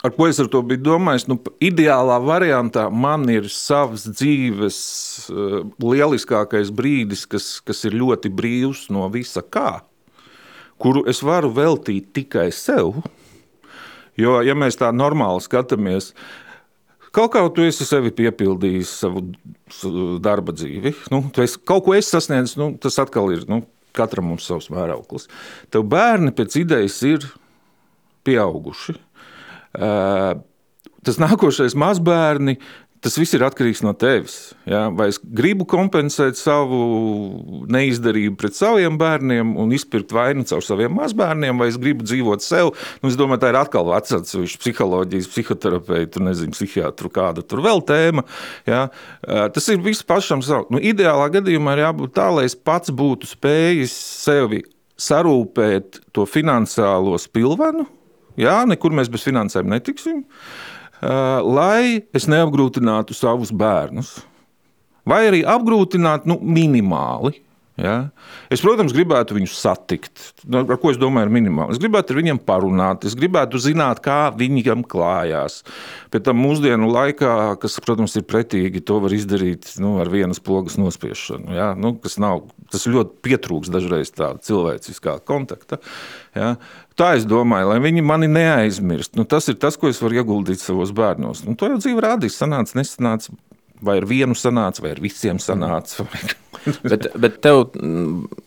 Ar 0.00 0.14
ko 0.16 0.30
es 0.30 0.38
ar 0.40 0.48
to 0.48 0.62
biju 0.64 0.80
domājis? 0.80 1.26
Nu, 1.28 1.36
ideālā 1.60 2.16
variantā 2.24 2.86
man 2.88 3.26
ir 3.28 3.50
savs 3.52 4.06
dzīves 4.08 4.78
uh, 5.28 5.56
lieliskākais 5.84 6.72
brīdis, 6.72 7.26
kas, 7.28 7.58
kas 7.60 7.84
ir 7.84 7.98
ļoti 8.00 8.32
brīvs 8.32 8.86
no 8.94 9.04
visa 9.12 9.44
kā, 9.44 9.82
kuru 10.80 11.04
es 11.10 11.20
varu 11.20 11.52
veltīt 11.52 12.14
tikai 12.16 12.48
sev. 12.56 13.02
Jo, 14.16 14.38
ja 14.44 14.56
mēs 14.56 14.80
tā 14.80 14.88
normāli 14.92 15.44
skatāmies, 15.44 16.14
kaut 17.12 17.34
kā 17.36 17.44
tu 17.52 17.64
esi 17.68 17.84
sevi 17.88 18.12
piepildījis 18.16 18.94
savu 19.02 19.26
darba 20.24 20.56
dzīvi, 20.56 20.94
nu, 21.12 21.26
tu 21.28 21.44
esi 21.44 21.60
kaut 21.68 21.84
ko 21.86 22.00
sasniedzis, 22.00 22.56
nu, 22.60 22.72
tas 22.80 22.96
atkal 23.04 23.28
ir 23.36 23.44
nu, 23.52 23.62
katram 23.96 24.32
mums 24.32 24.48
savs 24.48 24.70
mērauklis. 24.72 25.28
Tev 25.68 25.84
bērni 25.92 26.32
pēc 26.36 26.56
idejas 26.62 26.98
ir 27.04 27.28
pieauguši 28.24 28.96
Tas 29.74 31.20
nākošais 31.22 31.76
mazbērni 31.78 32.58
Tas 33.00 33.14
viss 33.16 33.32
ir 33.32 33.40
atkarīgs 33.46 33.80
no 33.80 33.94
tevis. 33.96 34.50
Ja? 34.68 34.82
Vai 34.92 35.06
es 35.08 35.16
gribu 35.24 35.64
kompensēt 35.68 36.36
savu 36.36 36.80
neizdarību 37.72 38.36
pret 38.40 38.58
saviem 38.58 38.98
bērniem 39.00 39.54
un 39.60 39.70
izpirkt 39.72 40.12
vainu 40.12 40.44
caur 40.48 40.64
saviem 40.64 40.92
mazbērniem, 40.98 41.56
vai 41.56 41.70
es 41.72 41.78
gribu 41.80 42.04
dzīvot 42.04 42.44
sev. 42.44 42.74
Nu, 43.00 43.08
es 43.08 43.16
domāju, 43.16 43.40
tā 43.40 43.54
ir 43.54 43.58
atkal 43.62 43.88
atsevišķa 43.96 44.60
psiholoģijas, 44.60 45.30
psihoterapeita, 45.32 46.20
nezinu, 46.26 46.52
psihiatru, 46.52 47.08
kāda 47.14 47.44
tur 47.46 47.64
vēl 47.64 47.80
tēma. 47.88 48.26
Ja? 48.68 48.82
Tas 49.24 49.70
ir 49.72 49.80
viss 49.86 50.04
pašam 50.04 50.44
savam. 50.44 50.68
Nu, 50.76 50.82
ideālā 50.92 51.30
gadījumā 51.38 51.78
ir 51.78 51.86
jābūt 51.86 52.12
tā, 52.20 52.28
lai 52.36 52.44
es 52.50 52.58
pats 52.58 52.92
būtu 52.92 53.32
spējis 53.32 53.96
sevi 54.26 54.60
sarūpēt 55.00 56.02
to 56.12 56.28
finansiālo 56.28 57.16
spilvenu. 57.22 57.88
Jā, 58.40 58.62
nekur 58.68 58.94
mēs 58.96 59.10
bez 59.12 59.24
finansēm 59.26 59.68
netiksim. 59.68 60.22
Eh, 61.00 61.40
lai 61.44 62.02
es 62.16 62.28
neapgrūtinātu 62.28 63.16
savus 63.16 63.52
bērnus. 63.52 64.18
Vai 65.08 65.24
arī 65.30 65.40
apgrūtināt 65.48 66.26
nu, 66.28 66.36
minimāli. 66.40 67.40
Ja? 67.80 67.94
Es, 68.52 68.60
protams, 68.60 68.92
gribētu 68.92 69.36
viņus 69.38 69.54
satikt. 69.56 70.24
Nu, 70.44 70.60
ar 70.60 70.78
ko 70.80 70.92
es 70.92 70.98
domāju, 71.00 71.28
ir 71.28 71.34
minimāli. 71.38 71.74
Es 71.74 71.80
gribētu 71.80 72.12
ar 72.12 72.20
viņiem 72.20 72.40
parunāt, 72.44 73.06
es 73.08 73.16
gribētu 73.18 73.60
zināt, 73.62 74.02
kā 74.04 74.18
viņiem 74.36 74.84
klājās. 74.90 75.60
Pēc 76.12 76.26
tam 76.28 76.40
mūsdienu 76.44 76.90
laikā, 76.92 77.34
kas, 77.62 77.78
protams, 77.84 78.18
ir 78.20 78.26
pretīgi, 78.28 78.84
to 78.84 78.98
var 79.04 79.14
izdarīt 79.16 79.72
nu, 79.80 79.94
ar 80.02 80.12
vienas 80.12 80.42
pogas 80.44 80.76
nospiešanu. 80.80 81.54
Ja? 81.56 81.70
Nu, 81.78 81.94
nav, 82.20 82.44
tas 82.72 82.84
ļoti 82.90 83.16
pietrūks 83.24 83.72
dažreiz 83.72 84.12
tāda 84.12 84.44
cilvēciskā 84.44 85.16
kontakta. 85.28 85.80
Ja? 86.36 86.54
Tā 87.00 87.14
es 87.16 87.24
domāju, 87.24 87.70
lai 87.72 87.80
viņi 87.80 88.04
mani 88.04 88.28
neaizmirst. 88.28 89.14
Nu, 89.16 89.24
tas 89.24 89.48
ir 89.48 89.56
tas, 89.62 89.78
ko 89.80 89.88
es 89.88 90.02
varu 90.04 90.20
ieguldīt 90.20 90.60
savos 90.60 90.92
bērnos. 90.92 91.46
Nu, 91.46 91.56
to 91.56 91.70
jau 91.70 91.80
dzīve 91.80 92.04
rādīs, 92.04 92.36
sanāca, 92.36 92.76
nesanāca. 92.76 93.32
Vai 93.80 93.96
ar 94.02 94.04
vienu 94.04 94.36
sanāca, 94.36 94.82
vai 94.84 94.90
ar 94.92 95.00
visiem 95.00 95.40
sanāca. 95.40 96.04
Bet, 96.82 97.08
bet 97.20 97.40
tev 97.44 97.70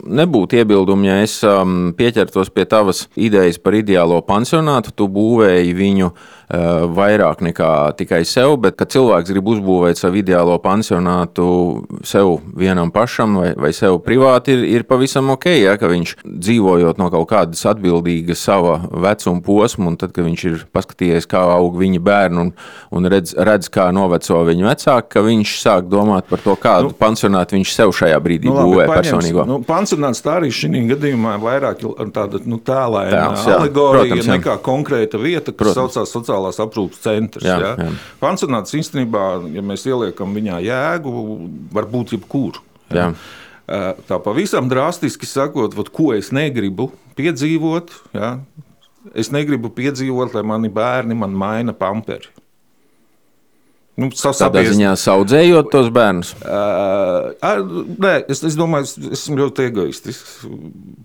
nebūtu 0.03 0.59
iebildumi, 0.59 1.09
ja 1.09 1.17
es 1.23 1.39
um, 1.47 1.91
pieķertos 1.97 2.51
pie 2.53 2.65
tavas 2.69 3.07
idejas 3.15 3.59
par 3.61 3.77
ideālo 3.79 4.19
pansionātu. 4.25 4.93
Tu 4.95 5.09
būvēji 5.11 5.75
viņu 5.77 6.11
vairāk 6.53 7.41
nekā 7.41 7.71
tikai 7.97 8.21
sev, 8.27 8.55
bet 8.61 8.77
kad 8.77 8.91
cilvēks 8.93 9.31
grib 9.33 9.47
uzbūvēt 9.53 9.99
savu 9.99 10.19
ideālo 10.21 10.55
pansionātu 10.61 11.45
sev 12.05 12.35
vienam 12.57 12.91
pašam 12.93 13.39
vai, 13.39 13.51
vai 13.57 13.71
sev 13.75 13.97
privāti, 14.05 14.53
ir, 14.53 14.65
ir 14.77 14.85
pavisam 14.87 15.31
ok, 15.33 15.47
ja, 15.55 15.75
ka 15.81 15.89
viņš 15.91 16.15
dzīvojot 16.23 17.01
no 17.01 17.09
kaut 17.13 17.29
kādas 17.31 17.63
atbildīgas 17.69 18.43
sava 18.43 18.75
vecuma 18.91 19.41
posma, 19.45 19.89
un 19.91 19.97
tad, 19.99 20.13
kad 20.15 20.27
viņš 20.27 20.45
ir 20.51 20.63
paskatījies, 20.75 21.27
kā 21.31 21.41
aug 21.55 21.77
viņa 21.79 22.01
bērni 22.03 22.43
un, 22.43 22.53
un 22.93 23.09
redz, 23.09 23.33
redz, 23.33 23.71
kā 23.73 23.89
noveco 23.95 24.43
viņa 24.47 24.69
vecāki, 24.69 25.11
ka 25.15 25.25
viņš 25.25 25.55
sāk 25.63 25.89
domāt 25.91 26.29
par 26.29 26.43
to, 26.43 26.55
kādu 26.59 26.91
nu, 26.91 26.97
pansionātu 26.99 27.57
viņš 27.57 27.73
sev 27.73 27.95
šajā 27.95 28.19
brīdī 28.23 28.51
nu, 28.51 28.59
būvē 28.59 28.85
labi, 28.85 28.99
personīgo. 28.99 29.47
Nu, 29.49 29.59
pansionāts 29.65 30.21
tā 30.23 30.37
arī 30.41 30.51
šī 30.53 30.85
gadījumā 30.93 31.35
vairāk 31.41 31.83
tāda 32.13 32.41
nu, 32.49 32.59
tēlēna 32.61 33.25
alegorija 33.57 34.21
nekā 34.35 34.57
konkrēta 34.63 35.19
vieta, 35.21 35.51
kas 35.51 35.73
Protams. 35.73 35.93
saucās 35.95 36.13
sociāla 36.13 36.42
sociālās 36.43 36.59
aprūpes 36.59 37.01
centrs. 37.03 37.45
Jā, 37.45 37.57
ja? 37.59 37.71
jā. 37.77 37.93
Pansionāts 38.19 38.73
īstenībā, 38.75 39.49
ja 39.53 39.61
mēs 39.61 39.85
ieliekam 39.87 40.33
viņā 40.33 40.59
jēgu, 40.63 41.13
var 41.71 41.87
būt 41.87 42.17
jebkur. 42.17 42.59
Ja? 42.91 43.13
Jā. 43.67 43.93
Tā 44.07 44.19
pavisam 44.19 44.67
drastiski 44.67 45.25
sakot, 45.25 45.73
vat, 45.73 45.89
ko 45.89 46.13
es 46.13 46.31
negribu 46.31 46.91
piedzīvot. 47.15 47.93
Ja? 48.13 48.37
Es 49.15 49.31
negribu 49.31 49.69
piedzīvot, 49.69 50.33
lai 50.35 50.43
mani 50.43 50.69
bērni 50.69 51.15
man 51.15 51.33
maina 51.35 51.73
pamperi. 51.73 52.27
Nu, 53.93 54.07
Tādā 54.09 54.63
ziņā 54.65 54.95
saudzējot 54.97 55.67
tos 55.69 55.91
bērnus? 55.93 56.31
Uh, 56.41 57.83
nē, 58.01 58.13
es, 58.31 58.39
es 58.41 58.55
domāju, 58.57 58.87
es 58.89 59.19
esmu 59.19 59.37
ļoti 59.43 59.67
egoistisks. 59.67 60.31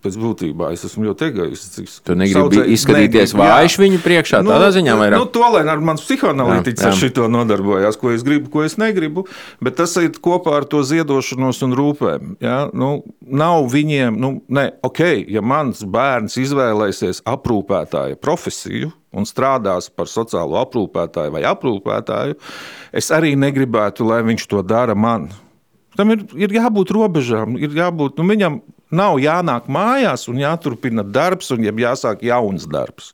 Pēc 0.01 0.17
būtībā 0.17 0.71
es 0.73 0.87
esmu 0.89 1.05
ļoti 1.11 1.27
egoistisks. 1.29 1.99
Tu 2.07 2.17
negribi 2.17 2.39
Saudzē, 2.39 2.65
izskatīties 2.73 3.35
negribu, 3.35 3.43
vājš 3.45 3.77
viņu 3.83 4.01
priekšā, 4.07 4.41
nu, 4.41 4.55
tādā 4.55 4.71
ziņā 4.79 4.95
vairāk? 5.03 5.21
Nu, 5.21 5.29
to, 5.35 5.45
lai 5.53 5.67
ar 5.69 5.85
mans 5.85 6.07
psihoanalītiķis 6.07 6.89
ar 6.89 6.97
šito 6.97 7.29
nodarbojās, 7.35 7.99
ko 8.01 8.15
es 8.15 8.25
gribu, 8.25 8.49
ko 8.55 8.65
es 8.65 8.79
negribu, 8.81 9.27
bet 9.61 9.77
tas 9.83 9.99
iet 10.01 10.17
kopā 10.25 10.57
ar 10.63 10.69
to 10.73 10.81
ziedošanos 10.89 11.61
un 11.69 11.77
rūpēm. 11.77 12.39
Ja? 12.41 12.63
Nu, 12.73 13.03
nav 13.21 13.69
viņiem, 13.75 14.17
nu, 14.17 14.39
ne, 14.49 14.71
ok, 14.89 15.05
ja 15.29 15.45
mans 15.45 15.85
bērns 15.85 16.41
izvēlēsies 16.41 17.21
aprūpētāja 17.29 18.17
profesiju, 18.17 18.95
un 19.19 19.27
strādās 19.29 19.91
par 19.91 20.11
sociālo 20.11 20.59
aprūpētāju 20.63 21.35
vai 21.35 21.45
aprūpētāju, 21.51 22.39
es 22.97 23.11
arī 23.15 23.35
negribētu, 23.39 24.07
lai 24.09 24.23
viņš 24.27 24.49
to 24.51 24.63
dara 24.67 24.97
man. 24.99 25.29
Tam 25.99 26.15
ir, 26.15 26.23
ir 26.39 26.55
jābūt 26.55 26.93
robežām, 26.95 27.59
ir 27.59 27.75
jābūt, 27.75 28.21
nu, 28.21 28.29
viņam 28.31 28.61
nav 28.95 29.19
jānāk 29.21 29.67
mājās 29.73 30.29
un 30.31 30.41
jāturpina 30.41 31.05
darbs, 31.05 31.51
un 31.53 31.67
jāsāk 31.67 32.23
jauns 32.27 32.69
darbs. 32.71 33.13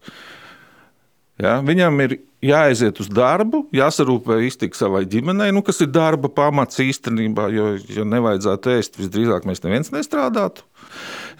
Ja? 1.41 1.59
Viņam 1.65 2.01
ir 2.05 2.19
jāaiziet 2.45 3.01
uz 3.03 3.09
darbu, 3.13 3.65
jāsarūpē 3.75 4.39
iztikt 4.47 4.79
savai 4.79 5.05
ģimenei, 5.11 5.51
nu, 5.55 5.63
kas 5.65 5.81
ir 5.85 5.91
darba 5.95 6.31
pamats 6.33 6.81
īstenībā, 6.85 7.49
jo, 7.55 7.71
ja 7.97 8.07
nevajadzētu 8.09 8.75
ēst, 8.77 8.99
visdrīzāk 9.01 9.49
mēs 9.49 9.65
neviens 9.65 9.93
nestrādātu. 9.95 10.67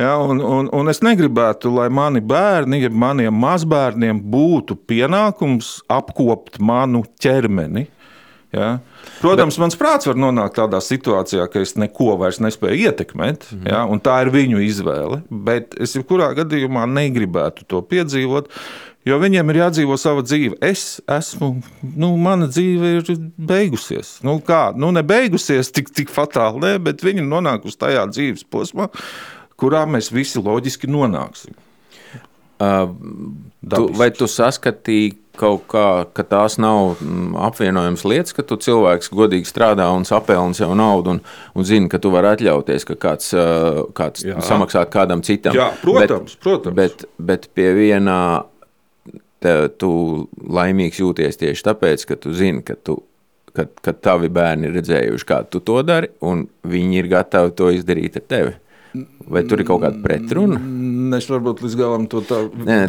Ja, 0.01 0.17
un, 0.19 0.41
un, 0.43 0.71
un 0.75 0.91
es 0.91 1.03
negribētu, 1.05 1.71
lai 1.75 1.91
mani 1.93 2.23
bērni, 2.25 2.83
ja 2.87 2.91
maniem 2.91 3.37
mazbērniem 3.45 4.23
būtu 4.33 4.79
pienākums 4.89 5.77
apkopt 5.93 6.59
manu 6.59 7.05
ķermeni. 7.23 7.89
Ja? 8.55 8.79
Protams, 9.19 9.57
Bet... 9.57 9.63
mans 9.65 9.77
prāts 9.79 10.09
var 10.09 10.19
nonākt 10.19 10.57
tādā 10.59 10.79
situācijā, 10.83 11.47
ka 11.51 11.63
es 11.65 11.75
neko 11.81 12.15
vairs 12.21 12.41
nespēju 12.43 12.89
ietekmēt, 12.89 13.49
mm 13.51 13.71
ja? 13.71 13.85
un 13.91 14.03
tā 14.03 14.21
ir 14.25 14.33
viņu 14.35 14.63
izvēle. 14.65 15.23
Bet 15.29 15.75
es 15.83 15.97
jebkurā 15.99 16.33
gadījumā 16.39 16.87
negribētu 16.91 17.67
to 17.71 17.83
piedzīvot. 17.91 18.51
Jo 19.05 19.19
viņiem 19.21 19.51
ir 19.53 19.59
jādzīvo 19.61 19.99
sava 20.01 20.23
dzīve. 20.25 20.57
Es 20.65 20.99
esmu, 21.13 21.51
nu, 21.93 22.15
mana 22.21 22.49
dzīve 22.49 22.93
ir 22.99 23.11
beigusies. 23.37 24.17
Nu, 24.25 24.39
kā, 24.45 24.71
nu, 24.81 24.89
ne 24.97 25.03
beigusies 25.05 25.69
tik, 25.77 25.93
tik 25.93 26.13
fatāli, 26.13 26.63
ne, 26.65 26.73
bet 26.81 27.05
viņi 27.05 27.21
ir 27.21 27.29
nonākuši 27.29 27.81
tajā 27.83 28.07
dzīves 28.15 28.47
posmā, 28.49 28.89
kurā 29.61 29.85
mēs 29.89 30.09
visi 30.15 30.41
loģiski 30.41 30.89
nonāksim. 30.89 31.53
Uh, 32.65 32.89
tu, 33.69 33.91
vai 33.99 34.09
tu 34.15 34.29
saskatīji 34.31 35.19
kaut 35.37 35.65
kā, 35.69 36.07
ka 36.15 36.23
tās 36.31 36.57
nav 36.63 36.95
mm, 36.95 37.35
apvienojamas 37.49 38.05
lietas, 38.07 38.35
ka 38.37 38.45
tu 38.47 38.57
cilvēks 38.63 39.11
godīgi 39.13 39.49
strādā 39.51 39.89
un 39.93 40.07
sapelni 40.09 40.57
sev 40.57 40.73
naudu 40.79 41.17
un, 41.17 41.21
un 41.59 41.67
zini, 41.67 41.91
ka 41.91 41.99
tu 42.01 42.13
vari 42.15 42.31
atļauties, 42.31 42.87
ka 42.89 42.97
kāds, 43.05 43.35
kāds 43.99 44.25
samaksāt 44.47 44.93
kādam 44.95 45.25
citam? 45.27 45.59
Jā, 45.59 45.73
protams, 45.83 46.37
bet, 46.37 46.43
protams. 46.47 46.79
Bet, 46.79 47.07
bet 47.19 47.49
pie 47.59 47.73
vienā 47.77 48.21
te, 49.45 49.55
tu 49.81 49.91
laimīgs 50.41 51.01
jūties 51.03 51.41
tieši 51.41 51.67
tāpēc, 51.69 52.07
ka 52.09 52.17
tu 52.21 52.33
zini, 52.37 52.65
ka 52.67 52.77
tu 52.81 53.03
kad, 53.55 53.71
kad 53.85 54.01
tavi 54.03 54.31
bērni 54.35 54.69
ir 54.69 54.77
redzējuši, 54.81 55.27
kā 55.29 55.41
tu 55.47 55.63
to 55.65 55.79
dari, 55.87 56.11
un 56.27 56.47
viņi 56.67 57.01
ir 57.01 57.11
gatavi 57.13 57.55
to 57.59 57.71
izdarīt 57.75 58.19
ar 58.19 58.29
tevi. 58.35 58.55
Vai 59.27 59.43
tur 59.43 59.59
ir 59.59 59.67
kaut 59.67 59.81
kāda 59.83 59.99
pretruna? 60.05 60.61
Es 61.19 61.27
varbūt 61.31 61.65
līdz 61.65 61.77
galam 61.79 62.05
to 62.11 62.21
tā, 62.27 62.41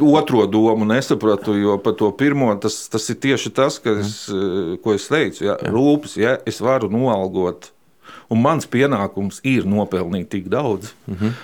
otro 0.05 0.43
domu 0.49 0.85
nesapratu, 0.89 1.55
jo 1.57 1.79
par 1.81 1.95
to 1.97 2.11
pirmo 2.17 2.51
tas, 2.61 2.83
tas 2.93 3.07
ir 3.09 3.17
tieši 3.23 3.51
tas, 3.57 3.79
es, 3.89 4.11
mm. 4.29 4.75
ko 4.83 4.93
es 4.97 5.07
teicu. 5.09 5.47
Ja, 5.47 5.57
rūpes, 5.73 6.17
ja 6.21 6.35
es 6.45 6.61
varu 6.61 6.91
noalgot, 6.93 7.71
un 8.29 8.41
mans 8.41 8.69
pienākums 8.69 9.41
ir 9.45 9.65
nopelnīt 9.69 10.29
tik 10.33 10.49
daudz. 10.53 10.93
Mm 11.09 11.19
-hmm 11.21 11.43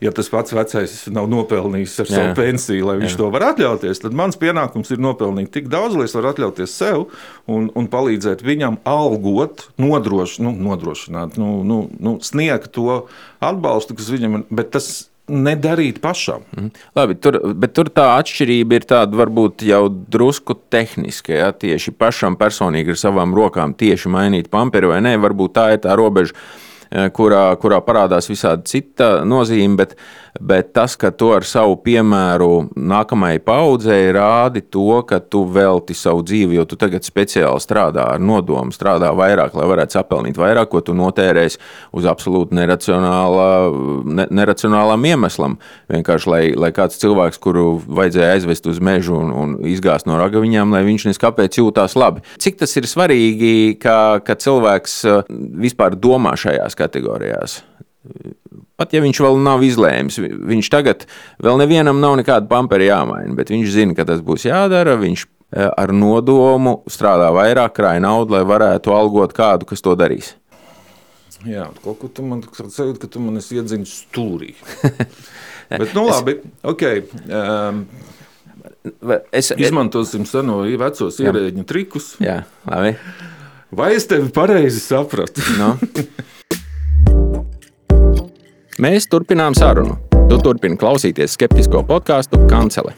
ja 0.00 0.12
tas 0.16 0.30
pats 0.32 0.54
vecais 0.56 0.94
nav 1.12 1.28
nopelnījis 1.30 1.98
ar 2.02 2.08
jā. 2.08 2.14
savu 2.16 2.38
pensiju, 2.38 2.88
lai 2.88 2.96
viņš 3.02 3.14
jā. 3.14 3.18
to 3.20 3.28
var 3.34 3.46
atļauties, 3.50 4.02
tad 4.04 4.16
mans 4.16 4.38
pienākums 4.40 4.92
ir 4.94 5.02
nopelnīt 5.02 5.52
tik 5.54 5.68
daudz, 5.72 5.98
lai 5.98 6.08
es 6.08 6.16
varu 6.16 6.32
atļauties 6.32 6.78
sev 6.80 7.04
un, 7.50 7.68
un 7.76 7.90
palīdzēt 7.92 8.44
viņam 8.46 8.80
algot, 8.88 9.68
nodroš, 9.80 10.38
nu, 10.44 10.54
nodrošināt, 10.56 11.36
nu, 11.40 11.60
nu, 11.66 11.84
nu, 12.00 12.16
sniegt 12.24 12.72
to 12.76 13.04
atbalstu, 13.44 13.98
kas 13.98 14.10
viņam 14.12 14.40
ir. 14.40 14.48
Bet 14.60 14.72
tas 14.76 14.90
nedarīt 15.30 16.00
pašam. 16.02 16.42
Mm. 16.56 16.70
Labi, 16.98 17.16
tur, 17.22 17.38
bet 17.60 17.74
tur 17.76 17.90
tā 17.94 18.08
atšķirība 18.18 18.80
ir 18.80 18.86
tāda 18.90 19.20
varbūt 19.20 19.62
jau 19.68 19.84
drusku 19.88 20.56
tehniska. 20.72 21.36
Ja? 21.36 21.52
Tieši 21.54 21.94
pašam 21.94 22.38
personīgi 22.40 22.96
ar 22.96 23.00
savām 23.00 23.36
rokām 23.36 23.76
tieši 23.78 24.10
mainīt 24.10 24.50
pamperi 24.50 24.90
vai 24.90 24.98
nē, 25.06 25.14
varbūt 25.22 25.54
tā 25.56 25.68
ir 25.76 25.84
tā 25.86 25.94
robeža 25.98 26.34
kurā, 26.90 27.44
kurā 27.60 27.78
parādās 27.84 28.28
visādi 28.30 28.66
cita 28.66 29.10
nozīme, 29.26 29.76
bet, 29.78 29.94
bet 30.40 30.72
tas, 30.74 30.96
ka 30.98 31.12
tu 31.14 31.30
ar 31.34 31.46
savu 31.46 31.76
piemēru 31.84 32.70
nākamajai 32.74 33.42
paudzei 33.46 34.10
rādi 34.14 34.64
to, 34.66 35.02
ka 35.06 35.20
tu 35.22 35.44
velti 35.46 35.94
savu 35.94 36.24
dzīvi, 36.26 36.58
jo 36.58 36.66
tu 36.68 36.78
tagad 36.80 37.06
speciāli 37.06 37.62
strādā 37.62 38.08
ar 38.16 38.22
nodomu, 38.22 38.74
strādā 38.74 39.12
vairāk, 39.16 39.54
lai 39.58 39.68
varētu 39.70 39.98
sapelnīt 39.98 40.40
vairāk, 40.40 40.70
ko 40.72 40.82
tu 40.84 40.96
notērēsi 40.98 41.60
uz 41.96 42.08
absolūti 42.10 42.58
neracionālā, 42.58 43.50
ne, 44.10 44.26
neracionālām 44.40 45.06
iemeslam. 45.12 45.58
Vienkārši, 45.90 46.30
lai, 46.30 46.42
lai 46.58 46.72
kāds 46.74 46.98
cilvēks, 47.02 47.38
kuru 47.42 47.78
vajadzēja 47.86 48.34
aizvest 48.34 48.66
uz 48.70 48.82
mežu 48.82 49.14
un, 49.18 49.30
un 49.30 49.54
izgāzt 49.70 50.08
no 50.10 50.18
ragaviņām, 50.20 50.74
lai 50.74 50.82
viņš 50.88 51.06
neskapēc 51.10 51.60
jūtās 51.60 51.96
labi. 51.98 52.24
Cik 52.42 52.60
tas 52.62 52.74
ir 52.78 52.90
svarīgi, 52.90 53.78
ka, 53.82 53.96
ka 54.26 54.36
cilvēks 54.40 54.98
uh, 55.06 55.22
vispār 55.60 55.94
domā 55.98 56.34
šajās 56.38 56.79
kategorijās? 56.80 57.60
Pat 58.80 58.94
ja 58.96 59.02
viņš 59.04 59.18
vēl 59.20 59.36
nav 59.44 59.60
izlēmis, 59.64 60.16
viņš 60.20 60.68
tagad 60.72 61.04
vēl 61.42 61.60
nevienam 61.60 62.00
nav 62.00 62.16
nekāda 62.16 62.48
pamperi 62.48 62.88
jāmaina, 62.88 63.34
bet 63.36 63.52
viņš 63.52 63.74
zina, 63.74 63.96
ka 63.96 64.06
tas 64.08 64.22
būs 64.24 64.46
jādara. 64.48 64.96
Viņš 65.00 65.24
eh, 65.26 65.68
ar 65.68 65.92
nodomu 65.92 66.78
strādā 66.88 67.28
vairāk, 67.36 67.74
krāj 67.76 68.00
naudu, 68.00 68.38
lai 68.38 68.46
varētu 68.48 68.94
algot 68.96 69.36
kādu, 69.36 69.68
kas 69.68 69.84
to 69.84 69.92
darīs. 70.00 70.32
Jā, 71.44 71.68
kaut 71.84 72.00
ko 72.00 72.08
tu 72.12 72.24
man 72.24 72.40
teici, 72.44 72.96
ka 73.00 73.08
tu 73.08 73.20
man 73.24 73.40
esi 73.40 73.60
iedziņš 73.60 73.92
stūrī. 74.06 74.54
bet, 75.80 75.92
nu 75.96 76.06
labi, 76.08 76.38
ok. 76.64 76.86
Um, 77.28 77.84
es, 79.28 79.52
Izmantosim 79.56 80.24
seno 80.28 80.62
vecos 80.80 81.20
ierēģiņu 81.20 81.68
trikus. 81.68 82.14
Jā, 82.24 82.42
labi. 82.68 82.96
Vai 83.76 83.92
es 83.94 84.08
tevi 84.10 84.32
pareizi 84.34 84.80
sapratu? 84.82 85.44
No. 85.60 85.74
Mēs 88.78 89.08
turpinām 89.10 89.54
sarunu. 89.58 89.96
Tu 90.30 90.36
turpini 90.44 90.78
klausīties 90.78 91.32
skeptisko 91.34 91.82
podkāstu 91.88 92.38
Kancele. 92.50 92.92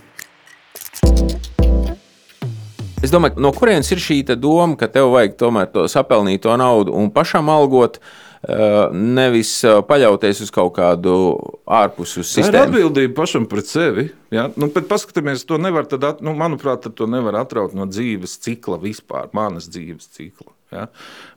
Es 3.03 3.11
domāju, 3.11 3.41
no 3.41 3.51
kurienes 3.57 3.89
ir 3.95 4.03
šī 4.03 4.21
doma, 4.37 4.77
ka 4.79 4.87
tev 4.93 5.09
vajag 5.15 5.39
tomēr 5.41 5.73
to 5.73 5.87
sapelnīto 5.91 6.53
naudu 6.61 6.93
un 6.95 7.09
pašam 7.11 7.49
algot, 7.51 7.99
eh, 8.45 8.93
nevis 8.93 9.65
eh, 9.65 9.81
paļauties 9.89 10.45
uz 10.45 10.53
kaut 10.55 10.77
kādu 10.77 11.17
ārpuses 11.67 12.29
sistēmu. 12.29 12.53
Tā 12.53 12.63
ir 12.63 12.69
atbildība 12.69 13.17
pašam 13.23 13.49
pret 13.49 13.67
sevi. 13.67 14.11
Ja? 14.31 14.51
Nu, 14.55 14.69
bet 14.69 14.87
paskatāmies, 14.93 15.47
to 15.49 15.59
nevar, 15.59 15.89
tad, 15.89 16.21
nu, 16.21 16.37
manuprāt, 16.37 16.87
to 16.95 17.09
nevar 17.11 17.41
atraut 17.43 17.75
no 17.75 17.89
dzīves 17.89 18.39
cikla 18.45 18.79
vispār, 18.83 19.33
manas 19.33 19.73
dzīves 19.73 20.13
cikla. 20.13 20.53
Ja? 20.71 20.91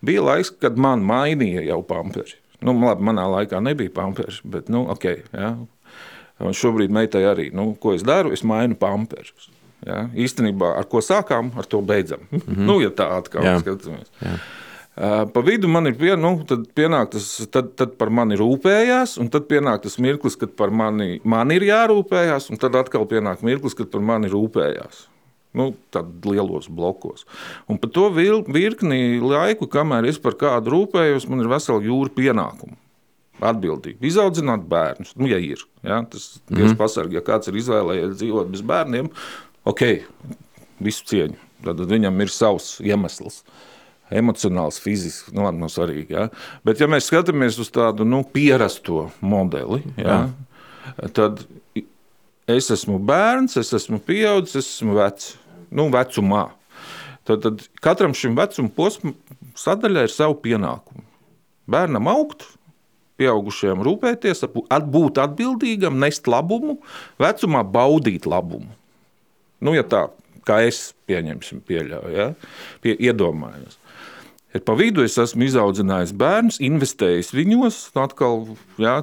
Bija 0.05 0.27
laiks, 0.27 0.53
kad 0.59 0.77
man 0.77 1.07
mainīja 1.07 1.65
jau 1.71 1.81
pamperi. 1.87 2.35
Nu, 2.63 2.75
labi, 2.79 3.03
manā 3.03 3.25
laikā 3.31 3.59
nebija 3.63 3.93
pamperis, 3.95 4.41
bet 4.43 4.69
nu, 4.71 4.85
ok. 4.91 5.05
Ja. 5.33 5.55
Un 6.43 6.55
šobrīd 6.55 6.91
meitai 6.91 7.23
arī, 7.27 7.49
nu, 7.55 7.73
ko 7.79 7.93
es 7.95 8.03
daru, 8.03 8.33
es 8.35 8.43
mainu 8.47 8.75
pamperus. 8.79 9.49
Ja. 9.85 10.05
Īstenībā 10.17 10.73
ar 10.79 10.87
ko 10.91 11.01
sākām, 11.03 11.53
ar 11.59 11.67
to 11.69 11.81
beidzam. 11.81 12.25
Mm 12.31 12.39
-hmm. 12.39 12.65
nu, 12.67 12.81
ja 12.81 12.89
tā 12.89 13.09
atkal 13.17 13.43
Jā. 13.43 13.59
skatāmies. 13.59 14.11
Jā. 14.21 14.37
Pa 15.33 15.41
vidu 15.41 15.67
man 15.67 15.87
ir 15.87 15.93
pie, 15.99 16.15
nu, 16.15 16.45
pienāk 16.75 17.09
tas, 17.11 17.47
tad, 17.51 17.75
tad 17.75 17.97
par 17.97 18.09
mani 18.09 18.35
rūpējās, 18.35 19.19
un 19.19 19.27
tad 19.29 19.43
pienāk 19.43 19.81
tas 19.81 19.97
mirklis, 19.99 20.35
kad 20.35 20.55
par 20.55 20.71
mani, 20.71 21.19
man 21.23 21.51
ir 21.51 21.61
jārūpējās, 21.61 22.49
un 22.49 22.57
tad 22.57 22.75
atkal 22.75 23.05
pienāk 23.05 23.43
mirklis, 23.43 23.75
kad 23.75 23.91
par 23.91 24.01
mani 24.01 24.27
rūpējās 24.27 25.07
nu, 25.57 25.71
lielos 26.27 26.69
blokos. 26.71 27.25
Un 27.71 27.79
par 27.81 27.91
to 27.95 28.07
virkni 28.15 29.19
laiku, 29.23 29.69
kamēr 29.71 30.09
es 30.11 30.19
par 30.21 30.37
kādu 30.39 30.73
rūpējos, 30.75 31.29
man 31.31 31.43
ir 31.43 31.51
vesela 31.51 31.83
jūra 31.83 32.13
pienākumu. 32.15 32.77
Atbildīgi. 33.43 33.99
Izaudzināt 34.07 34.63
bērnus, 34.71 35.11
nu, 35.19 35.27
ja 35.27 35.39
ir. 35.43 35.59
Ja, 35.83 35.99
tas 36.07 36.37
ir 36.47 36.55
mm 36.55 36.77
pasargi, 36.79 37.17
ja 37.17 37.23
kāds 37.25 37.51
ir 37.51 37.57
izvēlējies 37.59 38.15
dzīvot 38.21 38.51
bez 38.53 38.63
bērniem, 38.63 39.09
ok, 39.67 39.83
visu 40.83 41.03
cieņu. 41.11 41.39
Tad 41.65 41.81
viņam 41.89 42.21
ir 42.21 42.31
savs 42.31 42.75
iemesls 42.83 43.41
emocionāls, 44.13 44.77
fizisks, 44.81 45.33
nu, 45.33 45.43
labi, 45.45 45.59
nav 45.63 45.71
svarīgi. 45.73 46.13
Ja? 46.13 46.27
Bet, 46.67 46.79
ja 46.79 46.87
mēs 46.91 47.09
skatāmies 47.09 47.57
uz 47.61 47.71
tādu 47.73 48.05
nu, 48.07 48.21
pierasto 48.23 49.09
modeli, 49.25 49.81
ja, 49.97 50.27
tad 51.17 51.41
es 52.47 52.69
esmu 52.73 52.99
bērns, 53.01 53.57
es 53.61 53.73
esmu 53.73 53.99
pieaudzis, 54.05 54.61
es 54.61 54.69
esmu 54.77 54.99
vecs 54.99 55.33
nu, 55.75 55.89
vecumā. 55.93 56.47
Tad, 57.25 57.41
tad 57.41 57.63
katram 57.81 58.13
šim 58.17 58.35
vecuma 58.37 58.71
posmam 58.75 59.15
sadaļai 59.57 60.05
ir 60.07 60.13
savu 60.13 60.37
pienākumu. 60.43 61.03
Bērnam 61.71 62.09
augt, 62.11 62.45
pieaugušajam 63.19 63.81
rūpēties, 63.85 64.43
būt 64.69 65.21
atbildīgam, 65.23 65.97
nest 66.01 66.27
labumu, 66.29 66.77
vecumā 67.21 67.63
baudīt 67.65 68.27
labumu. 68.29 68.69
Nu, 69.63 69.73
ja 69.73 69.85
tā 69.87 70.05
kā 70.45 70.59
es 70.67 70.91
pieņemsim, 71.09 71.63
pieļauju, 71.65 72.13
ja? 72.13 72.27
Pie, 72.83 72.93
iedomājos. 73.07 73.79
Ir 74.55 74.61
pa 74.63 74.71
vidu 74.79 75.03
es 75.03 75.17
esmu 75.19 75.43
izaudzinājis 75.49 76.13
bērnus, 76.15 76.61
investējis 76.63 77.33
viņos. 77.35 77.79
Atkal, 77.99 78.45
jā, 78.79 79.01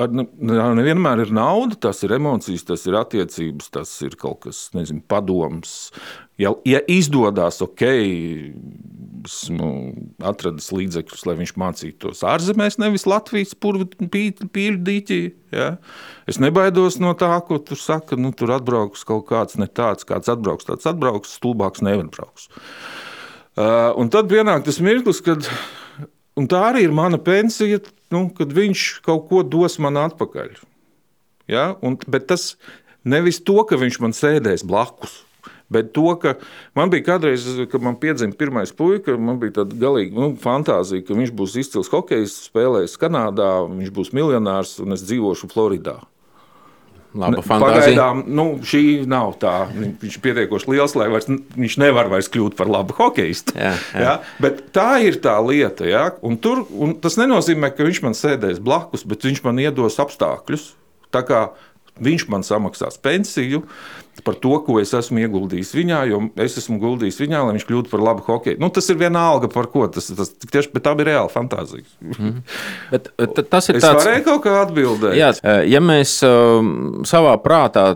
nevienmēr 0.00 1.26
ir 1.26 1.32
nauda, 1.36 1.76
tas 1.88 2.00
ir 2.06 2.14
emocijas, 2.16 2.64
tas 2.70 2.86
ir 2.88 2.96
attiecības, 2.96 3.68
tas 3.74 3.92
ir 4.06 4.16
kaut 4.20 4.46
kas, 4.46 4.70
nezinu, 4.76 5.04
padoms. 5.04 5.92
Ja, 6.40 6.54
ja 6.66 6.80
izdodas, 6.88 7.60
ok, 7.62 7.84
esmu 9.28 9.68
atradis 10.24 10.70
līdzekļus, 10.72 11.28
lai 11.28 11.36
viņš 11.42 11.54
mācītos 11.60 12.24
ārzemēs, 12.26 12.80
nevis 12.80 13.04
Latvijas 13.08 13.52
pīļu 13.60 14.80
dīķī. 14.88 15.22
Ja? 15.54 15.74
Es 16.30 16.40
nebaidos 16.40 16.96
no 17.02 17.12
tā, 17.18 17.34
ko 17.44 17.60
tur 17.60 17.80
saka, 17.80 18.16
nu, 18.16 18.32
tur 18.32 18.56
atbrauks 18.56 19.04
kaut 19.04 19.28
kāds 19.28 19.60
ne 19.60 19.68
tāds, 19.68 20.08
kāds 20.08 20.32
atbrauks, 20.32 20.68
tāds 20.72 20.88
atbrauks, 20.88 21.36
stulbāks 21.36 21.84
nevar 21.84 22.08
brauks. 22.08 22.48
Uh, 23.54 23.92
un 24.00 24.08
tad 24.10 24.26
pienāk 24.30 24.64
tas 24.66 24.80
mirklis, 24.82 25.20
kad 25.22 25.46
tā 26.50 26.62
arī 26.72 26.88
ir 26.88 26.94
mana 26.94 27.20
pensija, 27.22 27.78
nu, 28.10 28.26
kad 28.34 28.50
viņš 28.54 28.86
kaut 29.06 29.28
ko 29.30 29.44
dos 29.46 29.78
man 29.82 30.00
atpakaļ. 30.00 30.56
Ja? 31.50 31.74
Un, 31.84 31.98
bet 32.10 32.26
tas 32.32 32.54
nevis 33.06 33.38
to, 33.44 33.60
ka 33.68 33.78
viņš 33.78 34.00
man 34.02 34.16
sēdēs 34.16 34.66
blakus. 34.66 35.20
Bet 35.72 35.94
to, 35.96 36.06
ka 36.20 36.34
man 36.76 36.90
bija 36.92 37.06
kādreiz, 37.06 37.46
kad 37.72 37.82
man 37.82 37.96
piedzima 37.98 38.36
pirmais 38.36 38.74
puika, 38.76 39.14
man 39.16 39.38
bija 39.42 39.60
tāda 39.62 39.78
galīga 39.80 40.18
nu, 40.18 40.32
fantāzija, 40.40 41.06
ka 41.06 41.16
viņš 41.16 41.32
būs 41.34 41.56
izcils 41.62 41.90
hokejs, 41.90 42.34
spēlējis 42.50 42.98
Kanādā, 43.00 43.48
viņš 43.70 43.94
būs 43.96 44.12
miljonārs 44.14 44.76
un 44.84 44.94
es 44.94 45.06
dzīvošu 45.06 45.48
Floridā. 45.54 45.96
Laba 47.14 47.42
fantāzija. 47.46 47.78
Pagaidām 47.78 48.22
nu, 48.34 48.44
šī 48.66 48.82
nav 49.10 49.36
tā. 49.42 49.52
Viņš 49.70 50.16
ir 50.18 50.22
pietiekoši 50.24 50.70
liels, 50.72 50.96
lai 50.98 51.06
vairs, 51.12 51.28
viņš 51.30 51.76
nevar 51.82 52.10
vairs 52.10 52.30
kļūt 52.34 52.56
par 52.58 52.70
labu 52.70 52.96
hokeistu. 52.98 53.54
Jā, 53.54 53.74
jā. 53.94 54.02
Ja? 54.02 54.14
Bet 54.42 54.64
tā 54.74 54.88
ir 55.06 55.20
tā 55.22 55.36
lieta. 55.46 55.86
Ja? 55.86 56.08
Un 56.26 56.40
tur, 56.42 56.64
un 56.74 56.96
tas 57.02 57.18
nenozīmē, 57.20 57.70
ka 57.74 57.86
viņš 57.86 58.02
man 58.06 58.18
sēdēs 58.18 58.58
blakus, 58.64 59.06
bet 59.06 59.26
viņš 59.28 59.44
man 59.46 59.62
iedos 59.62 60.00
apstākļus. 60.02 60.72
Viņš 62.02 62.24
man 62.26 62.42
samaksās 62.42 62.98
pensiju, 62.98 63.60
par 64.22 64.36
to, 64.38 64.52
ko 64.66 64.78
es 64.78 64.92
esmu 64.94 65.24
ieguldījis 65.24 65.72
viņā, 65.74 66.00
jo 66.10 66.20
es 66.44 66.58
esmu 66.60 66.78
guldījis 66.82 67.18
viņā, 67.24 67.40
lai 67.46 67.56
viņš 67.56 67.66
kļūtu 67.68 67.90
par 67.90 68.04
labu 68.04 68.24
hokeju. 68.28 68.60
Nu, 68.62 68.70
tas 68.74 68.86
ir 68.92 69.00
vienalga 69.00 69.50
par 69.50 69.66
ko. 69.72 69.86
Tas, 69.90 70.06
tas 70.14 70.30
tieši 70.44 70.70
tā 70.78 70.94
bija 70.98 71.10
reāla 71.10 71.32
fantāzija. 71.32 71.86
Mm. 72.04 72.38
bet, 72.92 73.10
tas 73.50 73.70
ir 73.70 73.80
es 73.80 73.86
tāds... 73.86 74.04
varēju 74.04 74.26
kaut 74.28 74.44
kā 74.46 74.54
atbildēt. 74.62 75.18
Jā, 75.18 75.32
ja 75.66 75.82
mēs 75.82 76.16
uh, 76.26 76.62
savā 77.08 77.34
prātā 77.42 77.94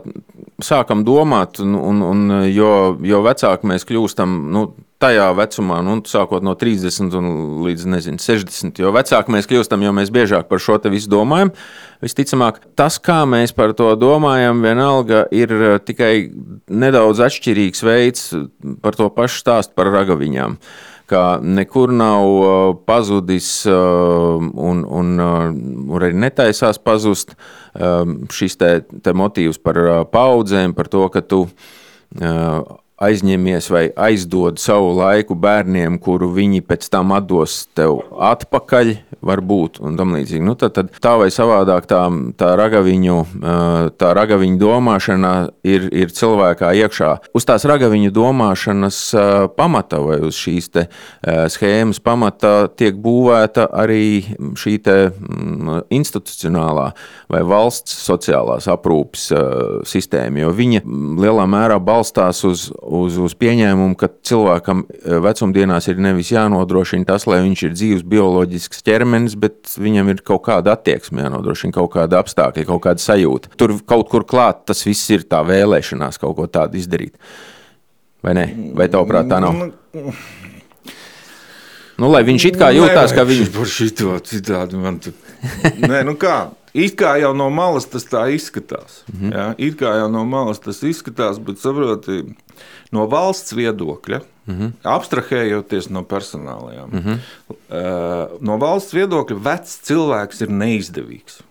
sākam 0.65 1.05
domāt, 1.07 1.61
un, 1.63 1.77
un, 1.79 2.03
un 2.03 2.37
jo, 2.51 2.73
jo 3.07 3.23
vecāki 3.27 3.71
mēs 3.71 3.87
kļūstam, 3.89 4.39
nu, 4.55 4.65
tajā 5.03 5.29
vecumā, 5.39 5.79
nu, 5.87 5.99
sākot 6.11 6.43
no 6.45 6.55
30 6.59 7.15
līdz 7.65 7.87
nezinu, 7.95 8.21
60. 8.23 8.81
Jo 8.83 8.91
vecāki 8.95 9.35
mēs 9.35 9.47
kļūstam, 9.51 9.85
jo 9.87 9.95
mēs 9.95 10.11
biežāk 10.15 10.49
par 10.51 10.63
šo 10.63 10.79
visu 10.91 11.11
domājam. 11.13 11.53
Visticamāk, 12.03 12.61
tas, 12.79 12.99
kā 13.03 13.23
mēs 13.27 13.55
par 13.55 13.75
to 13.79 13.93
domājam, 13.99 14.63
vienalga 14.63 15.25
ir 15.35 15.55
eh, 15.55 15.79
tikai 15.79 16.13
nedaudz 16.71 17.23
atšķirīgs 17.27 17.83
veids 17.87 18.29
par 18.83 18.99
to 18.99 19.09
pašu 19.15 19.43
stāstu 19.43 19.79
par 19.79 19.91
ragaviņām. 19.95 20.59
Kā 21.09 21.23
nekur 21.43 21.95
nav 21.95 22.27
eh, 22.27 22.59
pazudis 22.91 23.53
eh, 23.71 23.75
un, 23.75 24.83
un, 24.83 25.15
un 25.23 25.95
arī 25.99 26.13
netaisās 26.15 26.83
pazust 26.83 27.39
šis 28.35 28.57
te, 28.59 28.71
te 28.83 29.13
motīvs 29.15 29.61
par 29.63 29.79
paudzēm, 30.11 30.73
par 30.75 30.89
to, 30.91 31.05
ka 31.15 31.23
tu 31.23 31.45
aizņemies 32.99 33.69
vai 33.71 33.85
aizdod 33.95 34.59
savu 34.63 34.91
laiku 34.99 35.37
bērniem, 35.39 36.01
kuru 36.03 36.31
viņi 36.35 36.65
pēc 36.67 36.89
tam 36.91 37.13
atdos 37.15 37.67
tev 37.79 38.01
atpakaļ, 38.15 38.95
varbūt, 39.25 39.79
un 39.83 39.97
tam 39.99 40.15
līdzīgi. 40.15 40.45
Nu, 40.45 40.55
tad, 40.59 40.75
tad 40.77 40.91
tā 41.03 41.15
vai 41.19 41.29
savādāk 41.35 41.89
tā, 41.91 42.01
tā, 42.39 42.53
ragaviņu, 42.59 43.17
tā 43.99 44.11
ragaviņu 44.19 44.61
domāšana 44.61 45.33
ir, 45.67 45.89
ir 45.95 46.13
cilvēkā 46.15 46.71
iekšā. 46.85 47.11
Uz 47.35 47.47
tās 47.49 47.67
ragaviņu 47.69 48.13
domāšanas 48.15 49.01
pamata 49.59 50.01
vai 50.03 50.21
uz 50.27 50.39
šīs 50.39 50.71
te 50.75 50.87
schēmas 51.55 52.03
pamata 52.05 52.69
tiek 52.79 52.99
būvēta 53.03 53.69
arī 53.75 54.23
šī 54.59 54.77
te 54.87 54.97
institucionālā 55.95 56.91
vai 57.31 57.43
valsts 57.47 57.95
sociālās 58.07 58.69
aprūpes 58.71 59.29
sistēma, 59.89 60.45
jo 60.45 60.55
viņa 60.55 60.85
lielā 61.19 61.47
mērā 61.51 61.79
balstās 61.83 62.45
uz, 62.47 62.69
uz, 62.89 63.19
uz 63.21 63.35
pieņēmumu, 63.39 63.97
ka 64.01 64.09
cilvēkam 64.29 64.85
vecumdienās 65.25 65.89
ir 65.91 66.01
nevis 66.03 66.33
jānodrošina 66.33 67.07
tas, 67.09 67.27
lai 67.29 67.41
viņš 67.45 67.65
ir 67.67 67.77
dzīves 67.77 68.07
bioloģisks 68.09 68.83
ķermenis, 68.87 69.37
bet 69.41 69.75
viņam 69.77 70.13
ir 70.15 70.23
kaut 70.27 70.47
kāda 70.49 70.75
attieksme, 70.77 71.23
jānodrošina 71.27 71.77
kaut 71.77 71.93
kāda 71.95 72.23
apstākļa, 72.23 72.67
kaut 72.71 72.83
kāda 72.89 73.05
sajūta. 73.05 73.53
Tur 73.61 73.77
kaut 73.89 74.11
kur 74.13 74.27
klāt 74.29 74.65
tas 74.71 74.85
viss 74.87 75.11
ir 75.15 75.27
tā 75.29 75.43
vēlēšanās 75.47 76.21
kaut 76.23 76.37
ko 76.39 76.49
tādu 76.51 76.81
izdarīt. 76.81 77.17
Vai 78.25 78.35
ne? 78.35 78.49
Vai 78.75 78.89
tavuprāt 78.91 79.29
tā 79.31 79.39
nav? 79.45 79.61
Nu, 81.99 82.07
lai 82.13 82.23
viņš 82.27 82.45
it 82.53 82.59
kā 82.59 82.71
jūtās, 82.75 83.11
ka 83.15 83.25
viņš 83.27 83.41
ir 83.43 83.53
par 83.55 83.71
šito 83.71 84.19
citādi. 84.27 84.79
Nē, 85.83 86.05
nu 86.07 86.15
kā? 86.19 86.49
It 86.75 86.97
kā 87.01 87.17
jau 87.21 87.35
no 87.35 87.51
malas 87.51 87.87
tas 87.87 88.05
tā 88.05 88.29
izskatās. 88.35 89.05
Mm 89.13 89.21
-hmm. 89.21 89.37
ja? 89.37 89.55
It 89.59 89.79
kā 89.81 89.97
jau 89.99 90.09
no 90.11 90.25
malas 90.25 90.59
tas 90.59 90.83
izskatās, 90.83 91.39
bet 91.39 91.59
saproti, 91.59 92.35
no 92.91 93.07
valsts 93.07 93.53
viedokļa 93.53 94.21
Mm 94.49 94.59
-hmm. 94.59 94.73
Abstrahējoties 94.83 95.91
no 95.91 96.03
personālajām. 96.03 96.89
Mm 96.93 96.99
-hmm. 96.99 97.19
no 98.41 98.57
valsts 98.57 98.95
viedokļa, 98.95 99.37
vecs 99.43 99.79
cilvēks 99.83 100.43
ir 100.43 100.49
neizdevīgs. 100.49 101.43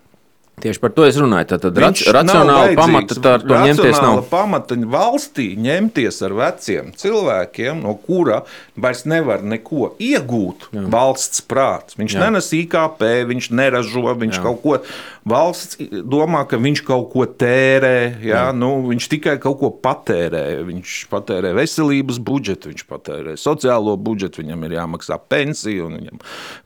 Tieši 0.58 0.80
par 0.82 0.90
to 0.90 1.04
es 1.06 1.14
runāju. 1.22 1.46
Tad, 1.52 1.68
tad 1.68 1.76
racionāla 1.78 2.72
pamata 2.74 3.18
ar 3.30 3.44
to 3.46 3.58
ņemties 3.62 4.00
nav. 4.02 4.24
pamata 4.26 4.74
valstī 4.90 5.52
ņemties 5.54 6.18
ar 6.26 6.34
veciem 6.34 6.88
cilvēkiem, 6.98 7.84
no 7.86 7.94
kura 7.94 8.40
vairs 8.74 9.04
nevar 9.06 9.46
neko 9.46 9.92
iegūt. 10.02 10.66
Jā. 10.74 10.88
Valsts 10.90 11.46
prāts. 11.46 11.94
Viņš 12.02 12.18
Jā. 12.18 12.24
nenes 12.26 12.50
IKP, 12.58 13.06
viņš 13.30 13.52
neražo, 13.54 14.08
viņš 14.18 14.40
Jā. 14.40 14.44
kaut 14.48 14.64
ko. 14.66 14.82
Valsts 15.30 15.78
domā, 16.08 16.42
ka 16.50 16.58
viņš 16.58 16.82
kaut 16.88 17.12
ko 17.14 17.30
tērē, 17.30 18.18
jā, 18.18 18.48
Jā. 18.50 18.50
Nu, 18.56 18.82
viņš 18.90 19.12
tikai 19.14 19.38
kaut 19.44 19.60
ko 19.62 19.70
patērē. 19.70 20.64
Viņš 20.66 21.00
patērē 21.12 21.54
veselības 21.54 22.18
budžetu, 22.18 22.74
viņš 22.74 22.88
patērē 22.90 23.38
sociālo 23.38 23.94
budžetu, 23.94 24.42
viņam 24.42 24.66
ir 24.66 24.80
jāmaksā 24.80 25.22
pensija, 25.30 25.86
un 25.86 26.00
viņam, 26.00 26.22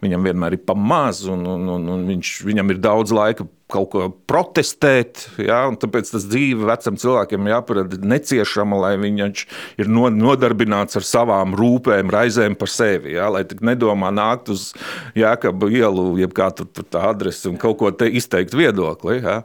viņam 0.05 0.29
vienmēr 0.31 0.55
ir 0.55 0.63
pa 0.63 0.79
maz, 0.79 1.25
un, 1.27 1.43
un, 1.43 1.73
un, 1.75 1.89
un 1.97 2.07
viņš, 2.13 2.37
viņam 2.47 2.71
ir 2.71 2.79
daudz 2.87 3.11
laika 3.11 3.51
kaut 3.71 3.89
ko 3.93 4.07
protestēt. 4.29 5.25
Ja, 5.41 5.63
tāpēc 5.81 6.13
tas 6.13 6.27
dzīve 6.29 6.67
vecam 6.69 6.99
cilvēkiem 7.01 7.49
jāparāda 7.51 7.99
neciešama, 8.13 8.79
lai 8.85 8.93
viņš 9.01 9.45
ir 9.81 9.91
nodarbināts 9.91 10.99
ar 10.99 11.07
savām 11.07 11.55
rūpēm, 11.57 12.11
raizēm 12.13 12.57
par 12.59 12.71
sevi. 12.71 13.15
Ja, 13.17 13.31
lai 13.33 13.43
tik 13.47 13.63
nedomā 13.65 14.11
nākt 14.15 14.51
uz 14.53 14.71
Jēkabu 15.17 15.71
ielu, 15.71 16.07
jeb 16.21 16.35
kā 16.37 16.51
tur, 16.55 16.69
tur 16.71 16.87
tā 16.91 17.07
adrese 17.11 17.49
un 17.51 17.59
kaut 17.61 17.79
ko 17.81 17.91
te 17.95 18.09
izteikt 18.11 18.57
viedokli. 18.57 19.21
Ja. 19.21 19.41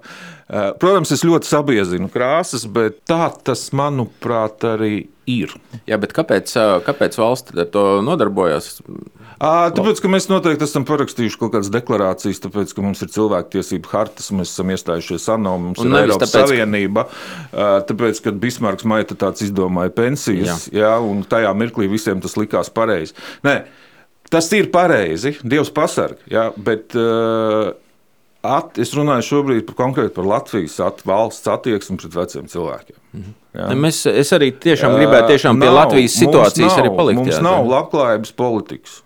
Eh, 0.47 0.71
protams, 0.79 1.11
es 1.11 1.25
ļoti 1.27 1.49
sabiezinu 1.49 2.07
krāsas, 2.13 2.69
bet 2.71 3.01
tā 3.11 3.27
tas, 3.45 3.65
manuprāt, 3.75 4.63
arī 4.63 5.09
ir. 5.27 5.51
Jā, 5.91 5.99
bet 5.99 6.15
kāpēc, 6.15 6.53
eh, 6.55 6.75
kāpēc 6.87 7.19
valsts 7.19 7.71
to 7.73 7.85
nodarbojas? 8.07 8.81
Tāpēc, 9.41 10.01
ka 10.01 10.11
mēs 10.11 10.29
noteikti 10.31 10.65
esam 10.65 10.87
parakstījuši 10.89 11.39
kaut 11.41 11.53
kādas 11.55 11.71
deklarācijas, 11.75 12.41
tāpēc, 12.47 12.73
ka 12.77 12.85
mums 12.85 13.03
ir 13.05 13.11
cilvēktiesību 13.13 13.91
hartas, 13.93 14.31
mēs 14.37 14.55
esam 14.55 14.73
iestājušies 14.73 15.29
ANO, 15.35 15.57
mums 15.61 15.83
un 15.83 15.93
ir 15.93 16.07
Eiropas 16.07 16.33
tāpēc, 16.33 16.53
Savienība. 16.53 17.07
Tāpēc, 17.91 18.21
kad 18.25 18.39
Bismarks 18.43 18.87
maita 18.89 19.19
tāds 19.19 19.45
izdomāja 19.45 19.93
pensijas, 19.97 20.69
jā. 20.71 20.87
Jā, 20.87 20.95
un 21.05 21.25
tajā 21.29 21.53
mirklī 21.59 21.91
visiem 21.93 22.23
tas 22.25 22.39
likās 22.41 22.73
pareizi. 22.73 23.17
Nē, 23.45 23.59
tas 24.33 24.49
ir 24.57 24.71
pareizi, 24.73 25.37
Dievs 25.45 25.73
pasarg, 25.75 26.23
jā, 26.33 26.49
bet 26.57 26.97
at, 28.47 28.79
es 28.81 28.93
runāju 28.97 29.25
šobrīd 29.31 29.67
par 29.69 29.79
konkrēti 29.85 30.15
par 30.17 30.29
Latvijas 30.29 30.79
at, 30.85 31.03
valsts 31.09 31.49
attieksmi 31.51 31.99
pret 32.01 32.21
veciem 32.23 32.49
cilvēkiem. 32.53 33.01
Mhm. 33.13 33.35
Ja. 33.57 33.71
Mēs, 33.73 34.03
es 34.11 34.33
arī 34.37 34.51
tiešām 34.53 34.99
gribētu 34.99 35.33
tiešām 35.33 35.57
pie 35.57 35.69
nav, 35.71 35.79
Latvijas 35.79 36.17
situācijas 36.21 36.75
nav, 36.75 36.81
arī 36.83 36.91
palikt. 36.93 37.21
Mums 37.23 37.33
jā, 37.33 37.43
nav 37.45 37.65
labklājības 37.71 38.35
politikas. 38.37 38.99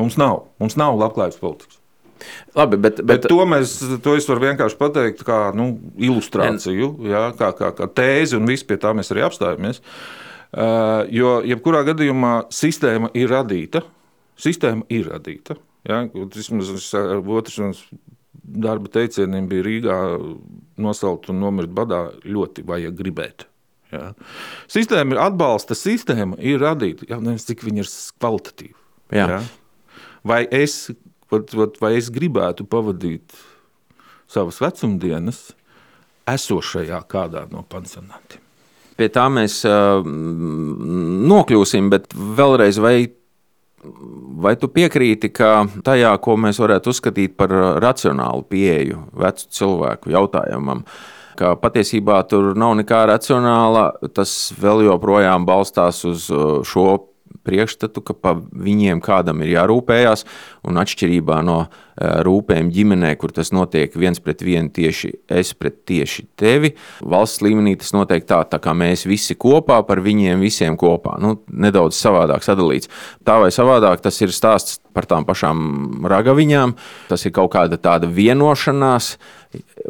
Mums 0.00 0.18
nav, 0.20 0.46
mums 0.62 0.76
nav 0.80 0.96
labklājības 1.00 1.40
politikas. 1.42 1.78
Labi, 2.54 2.78
bet, 2.78 3.00
bet... 3.02 3.06
bet 3.22 3.28
to, 3.30 3.40
mēs, 3.48 3.74
to 4.04 4.14
es 4.18 4.28
varu 4.30 4.44
vienkārši 4.46 4.78
pateikt 4.78 5.24
kā 5.26 5.38
nu, 5.58 5.72
ilustrāciju, 6.00 6.92
jā, 7.10 7.24
kā, 7.38 7.50
kā, 7.58 7.72
kā 7.76 7.88
tēzi, 7.90 8.38
un 8.38 8.46
viss 8.48 8.66
pie 8.66 8.78
tā 8.80 8.92
mēs 8.96 9.12
arī 9.14 9.24
apstājamies. 9.26 9.82
Uh, 10.52 11.08
jo, 11.12 11.38
jebkurā 11.48 11.82
gadījumā, 11.88 12.34
sistēma 12.52 13.10
ir 13.16 13.30
radīta. 13.32 13.82
Sistēma 14.42 14.84
ir 14.92 15.08
radīta. 15.12 15.56
Ja? 15.88 16.02
Vismaz 16.12 16.70
otrs 16.72 17.86
darba 18.42 18.90
teicieniem 18.92 19.48
bija 19.50 19.64
Rīgā 19.66 19.96
nosaukt 20.82 21.30
un 21.32 21.40
nomirt 21.42 21.72
badā 21.74 22.04
ļoti 22.26 22.66
vajag 22.68 22.98
gribēt. 22.98 23.46
Ja? 23.92 24.12
Sistēma 24.72 25.16
ir 25.16 25.22
atbalsta, 25.24 25.76
sistēma 25.78 26.38
ir 26.40 26.60
radīta. 26.62 27.08
Jautājums, 27.10 27.48
cik 27.48 27.64
viņa 27.66 27.84
ir 27.84 27.90
kvalitatīva. 28.20 28.78
Jā. 29.12 29.26
Ja? 29.36 29.42
Vai 30.26 30.44
es, 30.50 30.90
vai 31.30 31.94
es 31.98 32.10
gribētu 32.12 32.66
pavadīt 32.68 33.34
savas 34.30 34.60
vecumdienas 34.62 35.50
esošajā 36.30 37.02
kādā 37.10 37.46
no 37.50 37.64
pansionātiem. 37.68 38.40
Pie 38.96 39.08
tā 39.12 39.24
mēs 39.32 39.62
uh, 39.66 40.04
nokļūsim, 41.32 41.88
bet 41.92 42.12
vēlreiz, 42.12 42.78
vai, 42.82 43.08
vai 44.44 44.52
tu 44.60 44.68
piekrīti, 44.70 45.32
ka 45.34 45.64
tajā, 45.84 46.12
ko 46.22 46.36
mēs 46.40 46.60
varētu 46.62 46.92
uzskatīt 46.92 47.34
par 47.40 47.54
racionālu 47.82 48.44
pieeju 48.52 49.06
vecu 49.24 49.48
cilvēku 49.58 50.12
jautājumam, 50.12 50.84
ka 51.40 51.54
patiesībā 51.58 52.20
tur 52.28 52.52
nav 52.58 52.76
nekā 52.82 53.00
racionāla, 53.08 53.88
tas 54.14 54.52
vēl 54.60 54.84
joprojām 54.90 55.48
balstās 55.48 56.04
uz 56.06 56.28
šo 56.68 56.86
priekšstatu, 57.46 58.02
ka 58.04 58.14
par 58.14 58.42
viņiem 58.52 59.02
kādam 59.04 59.42
ir 59.42 59.56
jārūpējas, 59.56 60.26
un 60.68 60.82
atšķirībā 60.82 61.42
no 61.46 61.64
rūpēm 62.00 62.70
ģimenē, 62.72 63.14
kur 63.20 63.34
tas 63.34 63.52
notiek 63.52 63.92
viens 63.98 64.20
pret 64.22 64.42
vienu 64.44 64.72
tieši 64.72 65.12
es 65.32 65.52
pret 65.56 65.82
tieši 65.88 66.24
tevi, 66.40 66.72
valsts 67.04 67.42
līmenī 67.44 67.74
tas 67.80 67.92
notiek 67.96 68.24
tā, 68.28 68.42
tā 68.48 68.60
kā 68.62 68.74
mēs 68.76 69.04
visi 69.08 69.36
kopā 69.38 69.82
par 69.88 70.02
viņiem 70.04 70.40
visiem 70.42 70.78
kopā. 70.80 71.18
Nu, 71.22 71.36
nedaudz 71.52 71.98
savādāk 71.98 72.44
sadalīts. 72.46 72.90
Tā 73.26 73.38
vai 73.42 73.52
savādāk 73.54 74.04
tas 74.04 74.20
ir 74.24 74.32
stāsts 74.34 74.80
par 74.92 75.06
tām 75.08 75.24
pašām 75.28 76.04
ragaviņām, 76.08 76.74
tas 77.08 77.24
ir 77.24 77.32
kaut 77.36 77.52
kāda 77.54 77.78
tāda 77.80 78.08
vienošanās, 78.12 79.14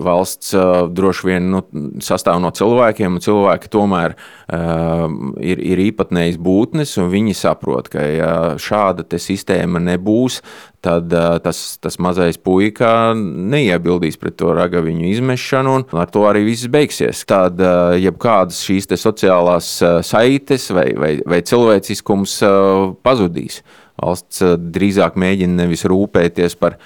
valsts 0.03 0.55
uh, 0.59 0.89
droši 0.91 1.27
vien 1.29 1.49
nu, 1.53 1.63
sastāv 2.03 2.41
no 2.43 2.51
cilvēkiem, 2.55 3.19
un 3.19 3.23
cilvēki 3.23 3.71
tomēr 3.73 4.15
uh, 4.17 5.07
ir, 5.43 5.63
ir 5.63 5.83
īpatnējas 5.89 6.39
būtnes, 6.43 6.97
un 7.03 7.11
viņi 7.13 7.37
saprot, 7.39 7.91
ka 7.93 8.07
ja 8.07 8.33
šāda 8.63 9.07
sistēma 9.23 9.83
nebūs, 9.83 10.41
tad 10.83 11.13
uh, 11.15 11.37
tas, 11.43 11.59
tas 11.83 11.99
mazais 12.03 12.39
puika 12.43 13.13
neiebildīs 13.17 14.19
pret 14.21 14.37
to 14.41 14.51
ragaviņu 14.57 15.07
izmešanu, 15.13 15.77
un 15.79 16.01
ar 16.03 16.11
to 16.11 16.25
arī 16.29 16.43
viss 16.49 16.71
beigsies. 16.73 17.23
Tad 17.29 17.61
uh, 17.63 17.95
jebkādas 18.03 18.65
šīs 18.67 18.91
sociālās 18.99 19.77
uh, 19.85 20.01
saites 20.07 20.69
vai, 20.75 20.89
vai, 20.99 21.13
vai 21.27 21.43
cilvēciskums 21.47 22.41
uh, 22.47 22.91
pazudīs. 23.07 23.63
Valsts 24.03 24.43
uh, 24.43 24.59
drīzāk 24.59 25.19
mēģina 25.21 25.63
nevis 25.63 25.87
rūpēties 25.87 26.59
par 26.59 26.81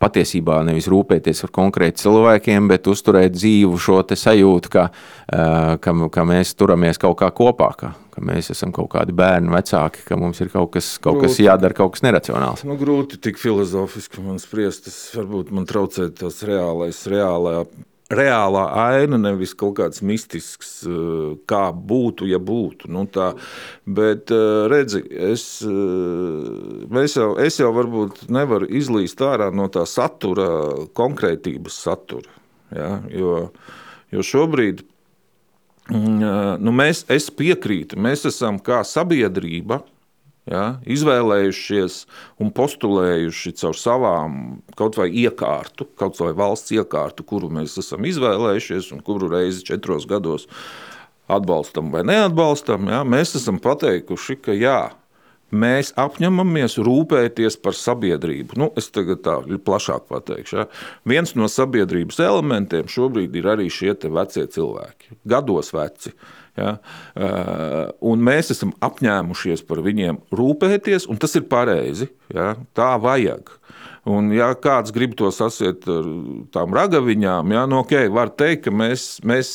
patiesībā 0.00 0.62
nevis 0.64 0.88
rūpēties 0.88 1.42
par 1.44 1.50
konkrētiem 1.58 2.00
cilvēkiem, 2.00 2.68
bet 2.70 2.88
uzturēt 2.88 3.34
dzīvu 3.36 3.76
šo 3.76 3.98
sajūtu, 4.08 4.70
ka, 4.72 4.86
ka, 5.28 5.94
ka 6.14 6.24
mēs 6.24 6.54
turamies 6.56 7.00
kaut 7.00 7.18
kā 7.20 7.28
kopā, 7.36 7.68
ka, 7.76 7.90
ka 8.20 8.28
mēs 8.28 8.52
esam 8.52 8.74
kaut 8.76 8.92
kādi 8.92 9.16
bērni, 9.16 9.50
vecāki, 9.54 10.04
ka 10.06 10.18
mums 10.20 10.40
ir 10.44 10.52
kaut 10.52 10.74
kas, 10.76 10.94
kaut 11.00 11.18
grūti, 11.18 11.32
kas 11.32 11.42
jādara, 11.42 11.76
kaut 11.76 11.96
kas 11.96 12.04
neracionāls. 12.04 12.64
Nu, 12.68 12.76
grūti 12.80 13.20
tik 13.24 13.40
filozofiski 13.40 14.22
man 14.24 14.40
spriest, 14.42 14.86
tas 14.86 14.98
varbūt 15.16 15.54
man 15.56 15.68
traucē 15.68 16.10
tas 16.20 16.42
reālais, 16.46 17.06
reālā 17.10 17.62
reālā 18.10 18.64
aina, 18.74 19.18
nevis 19.22 19.52
kaut 19.54 19.76
kāds 19.78 20.02
mistisks, 20.02 20.80
eh, 20.82 21.36
kā 21.46 21.70
būtu, 21.70 22.26
ja 22.26 22.40
būtu. 22.42 22.90
Nu, 22.90 23.06
tā. 23.06 23.36
Bet, 23.86 24.30
eh, 24.34 24.66
redzi, 24.68 25.04
es, 25.10 25.62
eh, 25.62 27.06
jau, 27.14 27.38
es 27.38 27.58
jau 27.58 27.70
varbūt 27.72 28.28
nevaru 28.28 28.66
izlīst 28.66 29.22
ārā 29.22 29.52
no 29.54 29.68
tā 29.68 29.86
satura, 29.86 30.88
konkrētības 30.92 31.70
satura. 31.86 32.28
Ja? 32.74 33.00
Jo, 33.10 33.50
jo 34.10 34.18
šobrīd 34.18 34.82
nu, 35.90 36.74
mēs, 36.74 37.04
es 37.10 37.30
piekrītu, 37.34 37.98
mēs 38.00 38.26
esam 38.28 38.60
kā 38.62 38.82
sabiedrība 38.86 39.80
ja, 40.50 40.64
izvēlējušies 40.88 42.04
un 42.42 42.52
postulējuši 42.54 43.54
caur 43.60 43.78
savām 43.78 44.36
kaut 44.78 44.98
vai 45.00 45.10
iekārtu, 45.22 45.88
kaut 45.98 46.20
vai 46.22 46.32
valsts 46.36 46.74
iekārtu, 46.76 47.26
kuru 47.26 47.50
mēs 47.52 47.78
esam 47.82 48.06
izvēlējušies 48.08 48.92
un 48.96 49.02
kuru 49.06 49.30
reizi 49.32 49.66
četros 49.66 50.08
gados 50.10 50.48
atbalstam 51.30 51.92
vai 51.94 52.02
neatbalstam, 52.06 52.88
ja, 52.90 53.04
mēs 53.06 53.36
esam 53.38 53.60
pateikuši, 53.62 54.38
ka 54.42 54.56
jā, 54.56 54.80
mēs 55.50 55.92
apņemamies 56.00 56.78
rūpēties 56.80 57.58
par 57.62 57.76
sabiedrību. 57.76 58.58
Nu, 58.60 58.70
es 58.78 58.90
tagad 58.94 59.22
tā 59.26 59.38
plašāk 59.42 60.08
pateikšu. 60.10 60.60
Ja. 60.60 60.66
Viens 61.08 61.34
no 61.38 61.50
sabiedrības 61.50 62.20
elementiem 62.24 62.90
šobrīd 62.90 63.36
ir 63.38 63.50
arī 63.54 63.70
šie 63.72 63.96
vecie 64.10 64.46
cilvēki, 64.50 65.16
gados 65.28 65.72
veci. 65.74 66.14
Ja? 66.58 66.76
Un 68.04 68.26
mēs 68.26 68.52
esam 68.54 68.74
apņēmušies 68.84 69.64
par 69.68 69.82
viņiem 69.86 70.22
rūpēties, 70.34 71.08
un 71.10 71.20
tas 71.20 71.36
ir 71.38 71.48
pareizi. 71.50 72.10
Ja? 72.34 72.54
Tā 72.76 72.94
vajag. 73.02 73.56
Un, 74.08 74.30
ja 74.32 74.48
kāds 74.56 74.94
grib 74.96 75.12
to 75.18 75.28
sasiet 75.34 75.84
ar 75.90 76.06
tām 76.54 76.72
ragaviņām, 76.72 77.52
ja, 77.52 77.66
nu, 77.68 77.82
okay, 77.84 78.08
var 78.08 78.32
teikt, 78.32 78.64
ka 78.64 78.72
mēs, 78.72 79.18
mēs, 79.28 79.50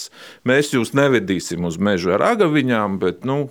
mēs 0.46 0.70
jūs 0.76 0.94
nevedīsim 0.98 1.66
uz 1.66 1.80
mežu 1.82 2.14
ar 2.14 2.22
ragaviņām, 2.22 3.00
bet 3.02 3.26
nu, 3.26 3.48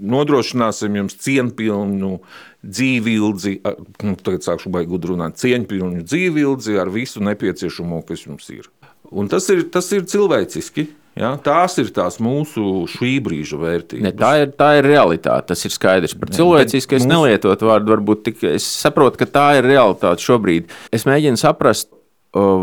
nodrošināsim 0.00 0.98
jums 1.00 1.16
cienpilnu 1.22 2.18
dzīvildzi, 2.66 3.56
nu, 4.04 4.14
tagad 4.20 4.46
sākšu 4.46 4.72
gudri 4.74 5.14
runāt, 5.14 5.38
cieņpilnu 5.40 6.04
dzīvildzi 6.06 6.78
ar 6.82 6.90
visu 6.92 7.22
nepieciešamo, 7.24 8.02
kas 8.08 8.26
jums 8.26 8.48
ir. 8.54 8.70
Un 9.14 9.28
tas 9.30 9.46
ir, 9.54 9.66
tas 9.70 9.90
ir 9.94 10.06
cilvēciski. 10.10 10.88
Ja, 11.16 11.30
tās 11.40 11.78
ir 11.80 11.88
tās 11.96 12.18
mūsu 12.20 12.84
šī 12.92 13.14
brīža 13.24 13.56
vērtības. 13.56 14.04
Ne, 14.04 14.10
tā, 14.12 14.34
ir, 14.42 14.50
tā 14.52 14.74
ir 14.76 14.84
realitāte. 14.84 15.54
Tas 15.54 15.64
ir 15.64 15.72
skaidrs. 15.72 16.12
Par 16.20 16.28
cilvēcisku 16.36 16.98
es 16.98 17.06
mūsu... 17.06 17.12
nelietotu 17.14 17.70
vārdu. 17.70 17.94
Varbūt 17.94 18.24
tik, 18.26 18.42
es 18.50 18.66
saprotu, 18.82 19.22
ka 19.22 19.30
tā 19.38 19.46
ir 19.56 19.68
realitāte 19.70 20.26
šobrīd. 20.26 20.68
Es 20.92 21.06
mēģinu 21.08 21.40
saprast, 21.40 21.88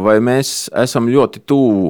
vai 0.04 0.18
mēs 0.24 0.68
esam 0.84 1.08
ļoti 1.12 1.42
tuvu, 1.50 1.90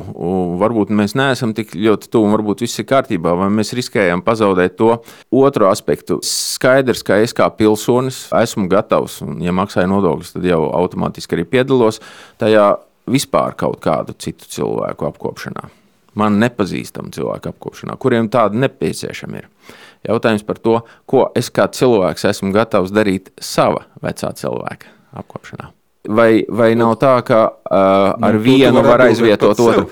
varbūt 0.61 0.93
mēs 0.95 1.15
neesam 1.19 1.53
tik 1.57 1.75
ļoti 1.75 2.09
tuvu, 2.13 2.31
varbūt 2.35 2.63
viss 2.65 2.81
ir 2.81 2.87
kārtībā, 2.89 3.35
vai 3.39 3.49
mēs 3.53 3.73
riskējam 3.77 4.23
pazaudēt 4.25 4.77
to 4.79 4.95
otru 5.33 5.69
aspektu. 5.69 6.19
Skaidrs, 6.27 7.03
ka 7.05 7.19
es 7.23 7.35
kā 7.35 7.49
pilsonis 7.57 8.25
esmu 8.43 8.69
gatavs, 8.71 9.21
un, 9.25 9.37
ja 9.43 9.55
maksāju 9.55 9.91
nodokļus, 9.91 10.35
tad 10.37 10.49
jau 10.49 10.63
automātiski 10.81 11.37
arī 11.37 11.47
piedalos 11.55 12.01
tajā 12.41 12.73
vispār 13.09 13.57
kaut 13.59 13.81
kādu 13.83 14.15
citu 14.17 14.47
cilvēku 14.49 15.09
apkopšanā 15.11 15.69
man 16.19 16.37
nepazīstamu 16.41 17.13
cilvēku 17.13 17.49
apkopšanā, 17.53 17.97
kuriem 17.97 18.29
tāda 18.33 18.59
nepieciešama 18.65 19.41
ir. 19.41 19.47
Jautājums 20.05 20.43
par 20.45 20.59
to, 20.61 20.79
ko 21.09 21.27
es 21.37 21.49
kā 21.53 21.69
cilvēks 21.73 22.27
esmu 22.29 22.51
gatavs 22.55 22.93
darīt 22.93 23.31
sava 23.41 23.87
vecā 24.03 24.33
cilvēka 24.37 24.91
apkopšanā. 25.23 25.71
Vai, 26.03 26.43
vai 26.51 26.73
nav 26.75 26.97
tā, 26.99 27.13
ka 27.23 27.41
uh, 27.47 28.15
ar 28.19 28.35
nu, 28.35 28.43
vienu 28.43 28.81
var 28.83 29.05
aizvietot 29.05 29.59
otru? 29.63 29.85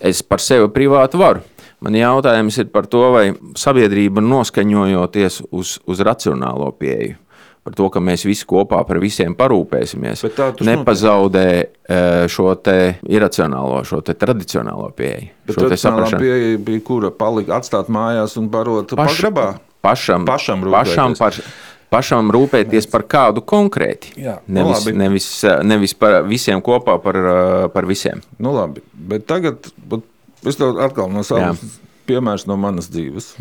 Es 0.00 0.22
par 0.24 0.40
sevi 0.40 0.70
privāti 0.72 1.20
varu. 1.20 1.42
Man 1.84 1.96
jautājums 1.96 2.56
ir 2.60 2.68
par 2.72 2.88
to, 2.88 3.06
vai 3.12 3.26
sabiedrība 3.56 4.24
noskaņojoties 4.24 5.42
uz, 5.52 5.78
uz 5.88 6.00
racionālo 6.04 6.72
pieeju 6.76 7.18
par 7.60 7.76
to, 7.76 7.86
ka 7.92 8.00
mēs 8.00 8.24
visi 8.24 8.46
kopā 8.48 8.80
par 8.88 8.98
visiem 9.02 9.34
parūpēsimies, 9.36 10.24
nepazaudē 10.64 11.46
notiek. 11.60 12.30
šo 12.32 12.54
iracionālo, 13.04 13.82
šo 13.84 14.00
tradicionālo 14.00 14.88
pieeju. 14.96 15.28
Bet 15.46 15.56
šo 15.58 15.66
tradicionālā 15.66 16.20
pieeja 16.22 16.60
bija, 16.64 16.84
kura 16.86 17.10
palika 17.12 17.58
atstāt 17.60 17.92
mājās 17.92 18.38
un 18.40 18.48
barot 18.52 18.94
Paš, 18.96 19.18
pagrabā? 19.18 19.48
Pašam, 19.80 20.26
pašam, 20.28 20.64
pašam 20.72 21.14
par, 21.16 21.36
pašam 21.90 22.30
rūpēties 22.34 22.88
par 22.90 23.06
kādu 23.10 23.42
konkrēti. 23.46 24.14
Jā, 24.20 24.38
nevis, 24.46 24.86
nu 24.86 24.96
nevis, 25.02 25.30
nevis 25.66 25.94
par 25.98 26.20
visiem 26.28 26.62
kopā, 26.64 26.98
par, 27.02 27.18
par 27.74 27.88
visiem. 27.88 28.22
Nu 28.38 28.54
labi, 28.56 28.84
bet 28.94 29.26
tagad 29.30 29.70
es 30.46 30.58
tev 30.60 30.78
atkal 30.82 31.10
no 31.12 31.24
savas 31.26 31.62
piemērs 32.10 32.46
no 32.50 32.58
manas 32.60 32.90
dzīves. 32.92 33.34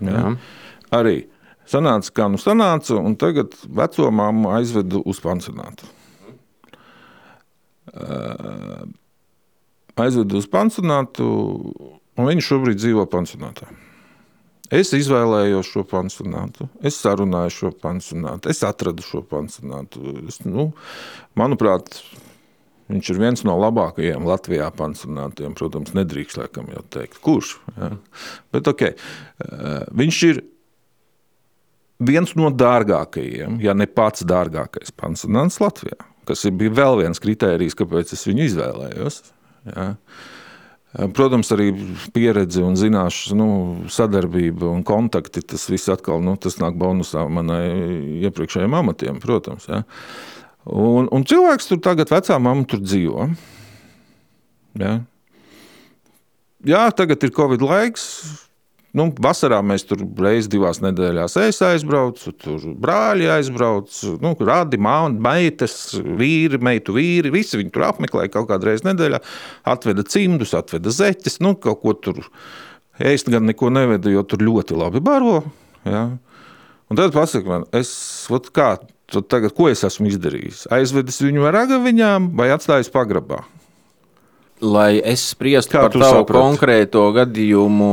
Jā. 0.00 0.14
Jā. 0.14 0.32
Arī 0.96 1.18
Sanāca, 1.70 2.10
kā 2.10 2.26
nu 2.26 2.38
sanāca, 2.40 2.96
un 2.98 3.14
tagad 3.18 3.54
veco 3.62 4.08
māmu 4.10 4.50
aizvedu 4.56 5.04
uz 5.06 5.20
pansionātu. 5.22 5.86
Uh, 7.90 8.88
aizvedu 10.00 10.40
uz 10.40 10.48
pansionātu, 10.50 11.28
un 12.18 12.30
viņš 12.30 12.48
šobrīd 12.48 12.80
dzīvo 12.80 13.06
pansionātā. 13.10 13.70
Es 14.70 14.92
izvēlējos 14.94 15.66
šo 15.66 15.82
pansionātu, 15.90 16.68
es 16.86 17.00
sarunāju 17.02 17.54
šo 17.56 17.70
pansionātu, 17.74 18.52
es 18.52 18.62
atradu 18.66 19.02
šo 19.02 19.24
pansionātu. 19.26 20.14
Es, 20.30 20.38
nu, 20.46 20.68
manuprāt, 21.38 21.96
viņš 22.90 23.10
ir 23.10 23.18
viens 23.18 23.42
no 23.46 23.56
labākajiem 23.58 24.28
Latvijā 24.28 24.68
pansionātiem. 24.78 25.56
Protams, 25.58 25.90
nedrīkst 25.98 26.38
laikam 26.38 26.70
jau 26.70 26.84
teikt, 26.94 27.18
kurš. 27.24 27.56
Ja? 27.76 27.90
Bet 28.54 28.70
okay. 28.70 28.94
viņš 29.90 30.22
ir 30.30 30.42
viens 32.00 32.36
no 32.38 32.52
dārgākajiem, 32.54 33.58
ja 33.64 33.74
ne 33.76 33.90
pats 33.90 34.22
dārgākais 34.22 34.94
pansionāts 34.96 35.58
Latvijā. 35.62 35.98
Tas 36.30 36.46
bija 36.54 36.72
vēl 36.78 37.02
viens 37.02 37.18
kriterijs, 37.22 37.74
kāpēc 37.78 38.14
es 38.14 38.22
viņu 38.28 38.46
izvēlējos. 38.46 39.22
Ja. 39.66 39.94
Protams, 40.90 41.52
arī 41.54 41.68
pieredze 42.10 42.64
un 42.66 42.74
zināšanas, 42.74 43.36
nu, 43.38 43.46
sadarbība 43.92 44.66
un 44.72 44.82
kontakti. 44.86 45.42
Tas 45.46 45.68
viss 45.70 45.90
atkal 45.92 46.18
nu, 46.26 46.34
tas 46.34 46.58
nāk 46.58 46.74
bonusā 46.80 47.22
manai 47.30 47.68
iepriekšējiem 48.26 48.74
amatiem, 48.80 49.20
protams. 49.22 49.68
Ja. 49.70 49.84
Un, 50.66 51.06
un 51.14 51.26
cilvēks 51.26 51.70
tur 51.70 51.78
tagad, 51.84 52.10
vecā 52.10 52.40
mamma, 52.42 52.66
tur 52.66 52.82
dzīvo. 52.82 53.28
Ja. 54.82 54.98
Jā, 56.66 56.82
tagad 56.92 57.22
ir 57.24 57.32
Covid 57.38 57.62
laiks 57.64 58.10
Nu, 58.96 59.06
vasarā 59.22 59.60
mēs 59.62 59.84
tur 59.86 60.00
reizes 60.18 60.48
divās 60.50 60.80
nedēļās 60.82 61.36
aizbraucu, 61.62 62.32
tur 62.42 62.64
brāļi 62.82 63.28
aizbrauc, 63.36 64.00
nu, 64.22 64.32
rādi, 64.42 64.80
māte, 64.82 65.20
meitas, 65.22 65.76
vīri, 65.94 66.58
meitu 66.58 66.96
vīri. 66.96 67.30
Visi 67.30 67.60
viņi 67.60 67.70
tur 67.74 67.86
apmeklēja 67.86 68.32
kaut 68.34 68.48
kādu 68.50 68.66
reizi 68.66 68.88
nedēļā, 68.88 69.20
atveda 69.70 70.02
cimdus, 70.10 70.56
atveda 70.58 70.90
zeķes, 70.94 71.38
nu, 71.44 71.54
kaut 71.62 71.84
ko 71.84 71.94
tur 72.08 72.18
ēst 72.98 73.30
gan 73.30 73.46
neko 73.46 73.70
neveda, 73.70 74.10
jo 74.10 74.26
tur 74.26 74.42
ļoti 74.42 74.80
labi 74.82 75.04
baro. 75.06 75.38
Ja? 75.86 76.08
Un 76.90 76.98
tad 76.98 77.14
pasaka 77.14 77.46
man, 77.46 77.68
es, 77.76 77.92
ot, 78.34 78.50
kā, 78.50 78.72
tagad, 79.22 79.54
ko 79.54 79.70
es 79.70 79.86
esmu 79.86 80.10
izdarījis? 80.10 80.66
Aizvedis 80.74 81.22
viņu 81.22 81.46
ar 81.46 81.62
agaviņām 81.62 82.32
vai 82.34 82.50
atstājis 82.56 82.90
pagrabā? 82.90 83.44
Lai 84.60 85.00
es 85.00 85.22
spriestu 85.32 85.72
kā 85.72 85.86
par 85.86 85.94
tavu 85.94 86.20
saprati? 86.20 86.40
konkrēto 86.44 87.04
gadījumu, 87.16 87.92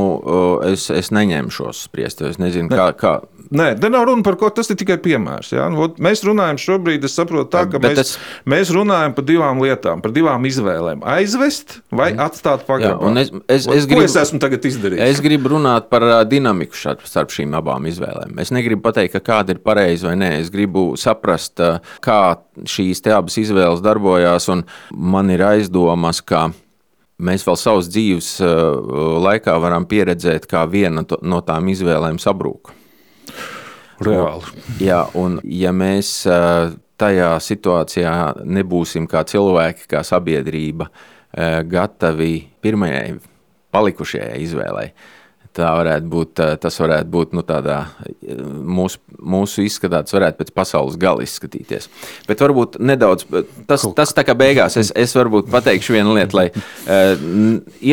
es, 0.67 0.89
es 0.91 1.13
neņemšos 1.15 1.85
spriest. 1.87 2.23
Es 2.27 2.39
nezinu, 2.41 2.67
ne. 2.71 2.79
kā, 2.79 2.89
kā. 2.97 3.13
Nē, 3.53 3.67
te 3.79 3.89
nav 3.91 4.07
runa 4.09 4.25
par 4.25 4.35
ko. 4.39 4.49
Tas 4.53 4.69
ir 4.73 4.77
tikai 4.79 4.97
piemērs. 5.03 5.53
Ja? 5.55 5.67
Nu, 5.71 5.87
mēs 6.03 6.23
runājam 6.27 6.59
šobrīd, 6.61 7.05
es 7.07 7.15
saprotu, 7.15 7.49
tā, 7.53 7.63
ka 7.71 7.79
mēs, 7.83 8.01
es... 8.01 8.11
mēs 8.49 8.71
runājam 8.75 9.15
par 9.15 9.27
divām 9.27 9.61
lietām, 9.63 10.01
par 10.03 10.13
divām 10.15 10.47
izvēlēm. 10.49 11.03
Aizvest 11.07 11.79
vai 11.91 12.11
mm. 12.13 12.23
atstāt. 12.27 12.65
Jā, 12.83 12.93
es, 13.21 13.31
es, 13.47 13.67
es, 13.71 13.87
gribu, 13.89 14.03
es 14.07 14.17
esmu 14.19 14.41
tagad 14.43 14.65
izdarījis? 14.67 15.03
Es 15.05 15.23
gribu 15.23 15.53
runāt 15.55 15.87
par 15.93 16.05
dinamiku 16.27 16.77
starp 16.77 17.33
šīm 17.33 17.55
abām 17.57 17.87
izvēlēm. 17.89 18.35
Es 18.43 18.51
negribu 18.55 18.83
pateikt, 18.89 19.15
ka 19.15 19.23
kāda 19.31 19.55
ir 19.55 19.63
pareiza 19.63 20.09
vai 20.09 20.17
nē. 20.19 20.31
Es 20.41 20.51
gribu 20.53 20.89
saprast, 20.99 21.61
kā 22.03 22.21
šīs 22.67 23.03
abas 23.15 23.37
izvēles 23.39 23.83
darbojās. 23.85 24.49
Man 24.91 25.31
ir 25.33 25.45
aizdomas, 25.47 26.19
ka 26.25 26.49
mēs 27.17 27.45
vēl 27.47 27.57
savas 27.59 27.87
dzīves 27.91 28.33
laikā 29.27 29.55
varam 29.61 29.87
pieredzēt, 29.89 30.49
kā 30.49 30.65
viena 30.69 31.05
no 31.21 31.41
tām 31.45 31.71
izvēlēm 31.73 32.19
sabrūk. 32.21 32.73
Reāli. 34.05 34.65
Jā, 34.83 35.03
un 35.17 35.39
ja 35.43 35.73
mēs 35.75 36.11
uh, 36.29 36.73
tajā 37.01 37.31
situācijā 37.41 38.15
nebūsim 38.45 39.07
kā 39.09 39.23
cilvēki, 39.27 39.87
kā 39.89 40.03
sabiedrība, 40.05 40.89
uh, 40.91 41.61
gatavi 41.65 42.33
pirmajai 42.61 43.17
palikušajai 43.73 44.41
izvēlei, 44.45 44.91
tā 45.57 45.69
varētu 45.73 46.09
būt, 46.11 46.41
tas 46.61 46.77
varētu 46.81 47.09
būt 47.13 47.33
nu, 47.37 47.43
tādā, 47.45 47.79
mūsu, 48.77 49.01
mūsu 49.17 49.65
izskatā, 49.65 50.03
tas 50.05 50.15
varētu 50.15 50.41
pēc 50.41 50.51
pasaules 50.55 50.99
gala 51.01 51.25
izskatīties. 51.25 51.89
Bet 52.29 52.43
varbūt 52.43 52.77
nedaudz, 52.83 53.25
tas, 53.69 53.87
tas 53.97 54.13
tā 54.17 54.25
kā 54.27 54.37
beigās, 54.37 54.77
es, 54.79 54.91
es 54.95 55.15
varbūt 55.17 55.49
pateikšu 55.53 55.97
vienu 55.97 56.13
lietu, 56.17 56.37
lai 56.37 56.47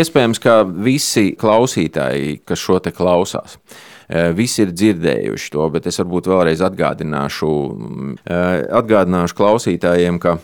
iespējams, 0.01 0.43
ka 0.45 0.61
visi 0.65 1.33
klausītāji, 1.41 2.39
kas 2.49 2.65
šo 2.65 2.81
te 2.85 2.93
klausās, 2.95 3.59
Visi 4.37 4.63
ir 4.63 4.71
dzirdējuši 4.71 5.51
to, 5.51 5.69
bet 5.75 5.89
es 5.91 5.99
varbūt 5.99 6.29
vēlreiz 6.31 6.61
atgādināšu, 6.63 7.53
atgādināšu 8.79 9.39
klausītājiem, 9.41 10.21
ka 10.23 10.37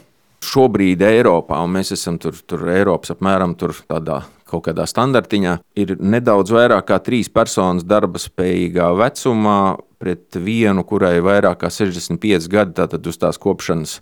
šobrīd 0.42 1.02
Eiropā, 1.04 1.60
un 1.62 1.76
mēs 1.76 1.92
esam 1.94 2.18
tur, 2.18 2.34
tur 2.48 2.64
Eiropas 2.72 3.12
apmēram 3.14 3.54
tur 3.60 3.76
tādā 3.86 4.22
kaut 4.50 4.64
kādā 4.66 4.86
standartiņā, 4.90 5.52
ir 5.78 5.94
nedaudz 6.02 6.50
vairāk 6.54 6.88
kā 6.88 6.98
trīs 7.04 7.30
personas 7.30 7.86
darba 7.86 8.18
spējīgā 8.18 8.88
vecumā 8.98 9.60
pret 10.00 10.40
vienu, 10.40 10.82
kurai 10.88 11.18
ir 11.18 11.26
vairāk 11.28 11.60
kā 11.62 11.70
65 11.70 12.50
gadi, 12.50 12.74
tātad 12.80 13.06
uz 13.06 13.20
tās 13.20 13.38
kopšanas 13.38 14.00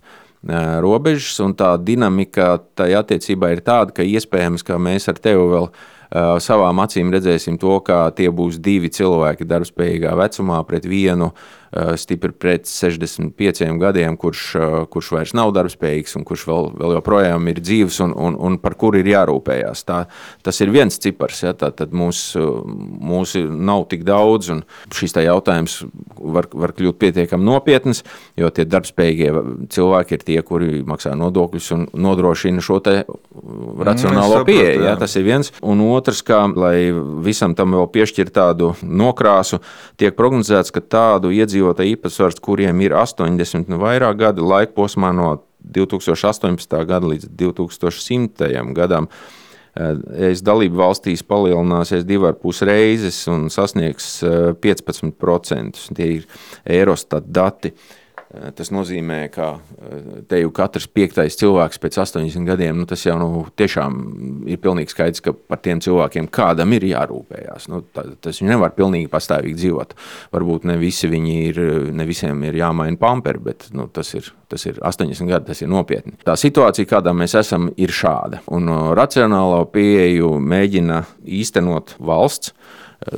robežas. 0.81 1.37
Un 1.43 1.53
tā 1.59 1.73
dinamika 1.83 2.55
tajā 2.79 3.03
attiecībā 3.03 3.51
ir 3.53 3.63
tāda, 3.65 3.93
ka 3.93 4.07
iespējams, 4.07 4.63
ka 4.65 4.79
mēs 4.81 5.09
ar 5.11 5.19
tevi 5.21 5.45
vēl 5.53 5.69
savām 6.09 6.79
acīm 6.81 7.11
redzēsim 7.13 7.59
to, 7.61 7.75
ka 7.85 8.09
tie 8.17 8.31
būs 8.33 8.57
divi 8.57 8.89
cilvēki 8.89 9.45
darbspējīgā 9.45 10.15
vecumā 10.17 10.63
pret 10.65 10.87
vienu 10.89 11.33
Eh, 11.69 11.97
stipri 11.97 12.31
pret 12.33 12.65
65 12.65 13.77
gadiem, 13.77 14.15
kurš, 14.17 14.55
eh, 14.55 14.85
kurš 14.89 15.11
vairs 15.13 15.33
nav 15.37 15.51
darbspējīgs 15.53 16.15
un 16.17 16.23
kurš 16.25 16.47
vēl, 16.49 16.69
vēl 16.73 16.95
joprojām 16.95 17.45
ir 17.51 17.59
dzīves 17.61 17.99
un, 18.01 18.15
un, 18.17 18.33
un 18.41 18.55
par 18.57 18.73
kuru 18.73 18.97
ir 18.97 19.05
jārūpējās. 19.11 19.83
Tā, 19.85 19.99
tas 20.41 20.59
ir 20.65 20.71
viens 20.73 20.97
cipars, 20.97 21.43
ja, 21.45 21.53
tā, 21.53 21.69
tad 21.69 21.93
mūs, 21.93 22.33
mūs 22.33 23.35
nav 23.45 23.85
tik 23.91 24.01
daudz, 24.07 24.49
un 24.49 24.63
šis 24.89 25.13
jautājums 25.21 25.83
var, 26.17 26.47
var 26.49 26.73
kļūt 26.73 26.97
pietiekami 26.97 27.45
nopietns, 27.45 28.01
jo 28.33 28.49
tie 28.49 28.65
darbspējīgie 28.65 29.29
cilvēki 29.69 30.17
ir 30.17 30.25
tie, 30.25 30.39
kuri 30.41 30.81
maksā 30.81 31.13
nodokļus 31.21 31.69
un 31.77 31.85
nodrošina 31.93 32.65
šo 32.65 32.79
racionālo 32.81 34.41
mm, 34.41 34.49
pieeju. 34.49 34.87
Ja, 34.87 34.95
tas 34.97 35.13
ir 35.21 35.27
viens. 35.29 35.53
Un 35.61 35.85
otrs, 35.85 35.98
kā, 36.25 36.39
lai 36.55 36.91
visam 37.25 37.55
tam 37.55 37.75
vēl 37.75 37.89
piešķir 37.93 38.31
tādu 38.35 38.73
nokrāsu, 38.83 39.59
tiek 39.97 40.15
prognozēts, 40.15 40.71
ka 40.71 40.81
tādu 40.81 41.33
iedzīvotāju 41.35 41.97
īpatsvars, 41.97 42.39
kuriem 42.39 42.81
ir 42.81 42.95
80 42.95 43.69
un 43.69 43.81
vairāk 43.81 44.17
gadi 44.17 44.41
laika 44.41 44.73
posmā 44.77 45.11
no 45.15 45.43
2018. 45.59 46.85
gada 46.87 47.07
līdz 47.07 47.29
2100. 47.35 48.73
gadam. 48.73 49.09
Eh, 49.79 49.95
es 50.31 50.41
dalību 50.41 50.79
valstīs 50.79 51.21
palielināsies 51.23 52.05
divas 52.07 52.35
puses 52.41 52.65
reizes 52.67 53.19
un 53.29 53.49
sasniegs 53.53 54.23
15%. 54.61 55.77
Eh, 55.77 55.95
Tie 55.95 56.11
ir 56.17 56.25
Eurostat 56.65 57.27
dati. 57.27 57.73
Eh, 57.73 57.98
tas 58.29 58.69
nozīmē, 58.69 59.23
ka 59.33 59.47
eh, 59.57 60.09
te 60.29 60.39
jau 60.41 60.51
katrs 60.53 60.85
piektais 60.91 61.37
cilvēks 61.39 61.81
pēc 61.81 61.97
80 62.03 62.45
gadiem, 62.45 62.77
nu, 62.77 62.85
tas 62.89 63.01
jau 63.05 63.15
nu, 63.17 63.43
tiešām 63.57 63.95
ir 64.49 64.59
pilnīgi 64.61 64.93
skaidrs, 64.93 65.23
ka 65.25 65.33
par 65.33 65.61
tiem 65.65 65.81
cilvēkiem 65.81 66.29
kādam 66.33 66.75
ir 66.77 66.85
jārūpējās. 66.91 67.69
Nu, 67.73 67.81
tā, 67.95 68.05
tas 68.21 68.41
viņi 68.41 68.53
nevar 68.53 68.75
pilnīgi 68.77 69.09
pastāvīgi 69.11 69.57
dzīvot. 69.63 69.95
Varbūt 70.35 70.67
ne 70.69 70.77
visi 70.81 71.09
ir, 71.09 71.61
ne 71.93 72.05
visiem 72.05 72.43
ir 72.45 72.59
jāmaina 72.59 72.99
pamperi, 73.01 73.41
bet 73.49 73.69
nu, 73.73 73.87
tas, 73.93 74.13
ir, 74.13 74.29
tas 74.51 74.65
ir 74.69 74.77
80 74.77 75.29
gadi, 75.29 75.49
tas 75.49 75.63
ir 75.65 75.71
nopietni. 75.71 76.13
Tā 76.25 76.37
situācija, 76.37 76.89
kādā 76.89 77.15
mēs 77.17 77.33
esam, 77.39 77.71
ir 77.81 77.93
šāda. 77.93 78.43
Un 78.53 78.69
uh, 78.69 78.91
racionālo 78.97 79.63
pieeju 79.73 80.35
mēģina 80.37 81.01
īstenot 81.39 81.97
valsts 81.97 82.53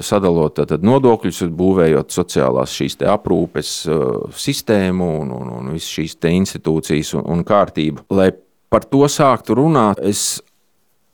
sadalot 0.04 0.56
tātad, 0.60 0.84
nodokļus, 0.86 1.42
būvējot 1.58 2.14
sociālās 2.14 2.76
aprūpes 3.10 3.74
uh, 3.90 4.06
sistēmu 4.38 5.10
un, 5.24 5.34
un, 5.36 5.52
un 5.58 5.74
visas 5.74 5.90
šīs 5.98 6.18
institūcijas 6.30 7.16
un, 7.18 7.26
un 7.34 7.44
kārtību. 7.48 8.06
Lai 8.14 8.32
par 8.72 8.86
to 8.88 9.04
sāktu 9.10 9.58
runāt, 9.58 10.00
es 10.00 10.42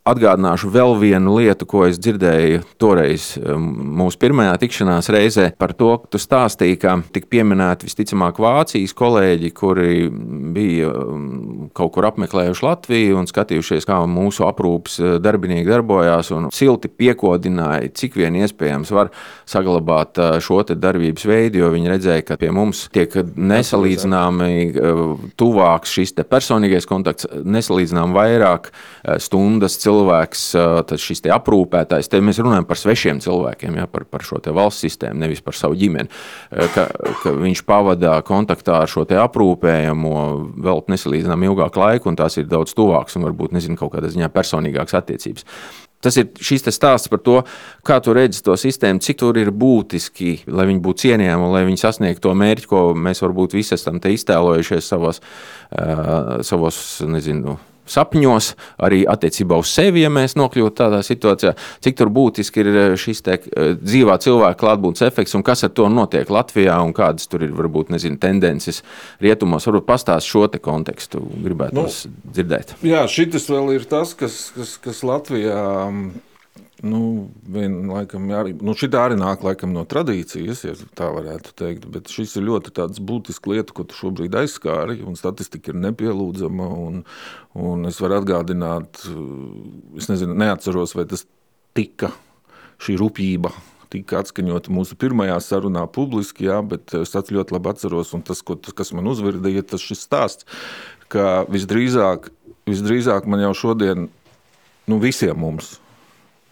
Atgādināšu 0.07 0.69
vēl 0.71 0.93
vienu 1.01 1.33
lietu, 1.35 1.65
ko 1.67 1.81
es 1.87 1.97
dzirdēju 1.99 2.61
toreiz 2.79 3.33
um, 3.41 3.65
mūsu 3.99 4.19
pirmajā 4.21 4.53
tikšanās 4.61 5.09
reizē 5.11 5.49
par 5.59 5.73
to, 5.75 5.89
ka 5.99 6.11
tu 6.13 6.21
stāstīji, 6.21 6.77
ka 6.79 6.93
tika 7.11 7.27
pieminēti 7.33 7.89
visticamāk 7.89 8.39
Vācijas 8.39 8.95
kolēģi, 8.95 9.51
kuri 9.57 10.07
bija 10.55 10.93
um, 10.93 11.67
kaut 11.75 11.91
kur 11.97 12.07
apmeklējuši 12.07 12.63
Latviju 12.63 13.17
un 13.19 13.27
skatījušies, 13.27 13.87
kā 13.89 13.97
mūsu 14.07 14.45
aprūpas 14.47 14.95
uh, 15.01 15.17
darbinieki 15.23 15.67
darbojās 15.67 16.31
un 16.37 16.47
silti 16.55 16.87
piekodināja, 16.87 17.91
cik 17.99 18.15
vien 18.21 18.39
iespējams 18.39 18.93
var 18.95 19.11
saglabāt 19.49 20.23
uh, 20.23 20.37
šo 20.43 20.61
darbības 20.71 21.27
veidu, 21.27 21.65
jo 21.65 21.73
viņi 21.75 21.93
redzēja, 21.95 22.27
ka 22.31 22.39
pie 22.39 22.53
mums 22.55 22.85
tiek 22.95 23.11
nesalīdzināmi 23.35 24.71
uh, 24.71 25.03
tuvāks 25.35 25.97
šis 25.99 26.15
personīgais 26.23 26.87
kontakts, 26.87 27.27
nesalīdzināmi 27.43 28.15
vairāk 28.15 28.71
stundas 29.21 29.75
cilvēku 29.75 29.96
cilvēks, 29.97 30.43
tad 30.87 31.01
šis 31.01 31.23
aprūpētājs, 31.33 32.09
te 32.11 32.19
mēs 32.23 32.39
runājam 32.43 32.67
par 32.67 32.79
svešiem 32.79 33.21
cilvēkiem, 33.23 33.79
ja, 33.81 33.87
par, 33.91 34.05
par 34.09 34.25
šo 34.25 34.39
valsts 34.55 34.85
sistēmu, 34.85 35.19
nevis 35.23 35.41
par 35.43 35.57
savu 35.57 35.77
ģimeni, 35.79 36.09
ka, 36.75 36.87
ka 37.23 37.33
viņš 37.35 37.63
pavadā 37.67 38.17
kontaktā 38.27 38.81
ar 38.83 38.91
šo 38.91 39.05
aprūpējamo 39.07 40.13
vēl 40.63 40.83
nesalīdzinām 40.93 41.47
ilgāku 41.49 41.81
laiku, 41.81 42.11
un 42.11 42.19
tās 42.19 42.37
ir 42.37 42.47
daudz 42.49 42.75
tuvākas 42.77 43.17
un 43.17 43.27
varbūt 43.27 43.55
nezinu, 43.57 43.77
kaut 43.79 43.95
kādā 43.95 44.11
ziņā 44.13 44.29
personīgākas 44.33 44.97
attiecības. 45.01 45.47
Tas 45.97 46.13
ir 46.19 46.27
šis 46.45 46.61
stāsts 46.69 47.09
par 47.09 47.23
to, 47.25 47.39
kā 47.87 47.97
tu 48.05 48.13
redzi 48.13 48.43
to 48.45 48.53
sistēmu, 48.59 49.01
cik 49.01 49.17
tur 49.17 49.39
ir 49.41 49.49
būtiski, 49.49 50.43
lai 50.45 50.67
viņi 50.69 50.83
būtu 50.85 51.07
cienījami 51.07 51.47
un 51.47 51.55
lai 51.55 51.63
viņi 51.65 51.81
sasniegtu 51.81 52.27
to 52.27 52.35
mērķi, 52.37 52.69
ko 52.69 52.83
mēs 52.93 53.23
varbūt 53.25 53.57
visi 53.57 53.73
esam 53.73 53.97
iztēlojušies 53.97 54.91
savos, 54.93 55.23
uh, 55.73 56.37
savos 56.45 56.77
nezinu, 57.01 57.57
sapņos, 57.91 58.51
arī 58.83 59.03
attiecībā 59.09 59.57
uz 59.59 59.71
sevi, 59.73 60.03
ja 60.05 60.11
mēs 60.13 60.37
nokļūtu 60.39 60.75
tādā 60.77 61.01
situācijā, 61.05 61.53
cik 61.83 62.03
būtiski 62.13 62.63
ir 62.63 62.71
eh, 62.71 62.95
šis 62.99 63.23
te, 63.25 63.39
eh, 63.39 63.73
dzīvā 63.79 64.17
cilvēka 64.23 64.59
klātbūtnes 64.61 65.05
efekts 65.07 65.35
un 65.37 65.45
kas 65.47 65.65
ar 65.67 65.73
to 65.77 65.89
notiek 65.91 66.29
Latvijā 66.29 66.77
un 66.83 66.93
kādas 66.97 67.29
tur 67.31 67.45
ir 67.47 67.55
varbūt 67.57 67.91
nezinu, 67.95 68.19
tendences 68.21 68.83
rietumos. 69.23 69.67
Varbūt 69.67 69.87
pastāst 69.87 70.29
šo 70.29 70.45
kontekstu, 70.63 71.19
gribētu 71.43 71.75
nu, 71.75 71.87
dzirdēt. 72.31 72.77
Jā, 72.85 73.03
šis 73.11 73.49
vēl 73.51 73.73
ir 73.75 73.87
tas, 73.89 74.13
kas, 74.17 74.47
kas, 74.55 74.77
kas 74.81 75.03
Latvijā 75.05 75.59
Nu, 76.85 77.29
vien, 77.41 77.73
laikam, 77.89 78.27
arī, 78.37 78.51
nu, 78.61 78.75
šī 78.77 78.91
arī 78.99 79.15
nāk 79.17 79.41
laikam, 79.41 79.71
no 79.73 79.81
tradīcijas, 79.89 80.59
ja 80.61 80.75
tā 80.97 81.07
varētu 81.09 81.55
teikt. 81.57 81.87
Bet 81.89 82.11
šis 82.13 82.35
ir 82.37 82.45
ļoti 82.45 82.85
būtisks 83.01 83.49
lieta, 83.49 83.73
ko 83.73 83.85
tu 83.87 83.97
šobrīd 83.97 84.37
aizskāri. 84.37 84.99
Statistika 85.17 85.73
ir 85.73 85.79
nepielūdzama. 85.81 86.67
Un, 86.83 86.99
un 87.57 87.89
es 87.89 87.97
varu 88.03 88.19
atgādināt, 88.19 89.01
es 89.97 90.11
nezinu, 90.11 90.37
neatceros, 90.37 90.93
vai 90.97 91.07
tas 91.09 91.25
tika 91.77 92.11
šī 92.85 92.99
rūpība. 93.01 93.55
Tika 93.89 94.21
atskaņota 94.21 94.69
mūsu 94.75 94.99
pirmajā 94.99 95.39
sarunā 95.41 95.87
publiski, 95.89 96.45
jā, 96.49 96.59
bet 96.61 96.93
es 96.99 97.15
ļoti 97.15 97.55
labi 97.55 97.71
atceros, 97.71 98.13
un 98.13 98.21
tas, 98.27 98.43
ko, 98.45 98.59
kas 98.59 98.93
man 98.93 99.07
uzvirdīja, 99.09 99.63
tas 99.71 99.81
šis 99.81 100.03
stāsts, 100.03 100.45
ka 101.09 101.47
visdrīzāk, 101.49 102.27
visdrīzāk 102.67 103.25
man 103.31 103.47
jau 103.47 103.53
šodien, 103.55 104.09
nu 104.91 104.99
visiem 104.99 105.39
mums, 105.39 105.77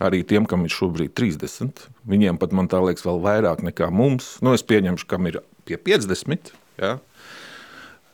arī 0.03 0.21
tiem, 0.27 0.47
kam 0.49 0.65
ir 0.65 0.73
šobrīd 0.73 1.15
30. 1.17 1.87
Viņiem 2.09 2.39
pat 2.41 2.55
man 2.55 2.69
tā 2.71 2.81
liekas 2.83 3.05
vēl 3.07 3.21
vairāk 3.23 3.63
nekā 3.65 3.89
mums. 3.93 4.35
Nu, 4.45 4.55
es 4.57 4.65
pieņemšu, 4.67 5.07
kam 5.09 5.29
ir 5.31 5.41
pie 5.67 5.79
50. 5.81 6.53
Ja? 6.81 6.97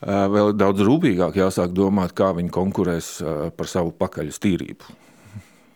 Vēl 0.01 0.55
daudz 0.57 0.81
rūpīgāk 0.85 1.37
jāsāk 1.37 1.75
domāt, 1.77 2.15
kā 2.17 2.31
viņi 2.37 2.53
konkurēs 2.53 3.13
par 3.57 3.69
savu 3.69 3.93
pakaļas 3.93 4.41
tīrību. 4.41 5.00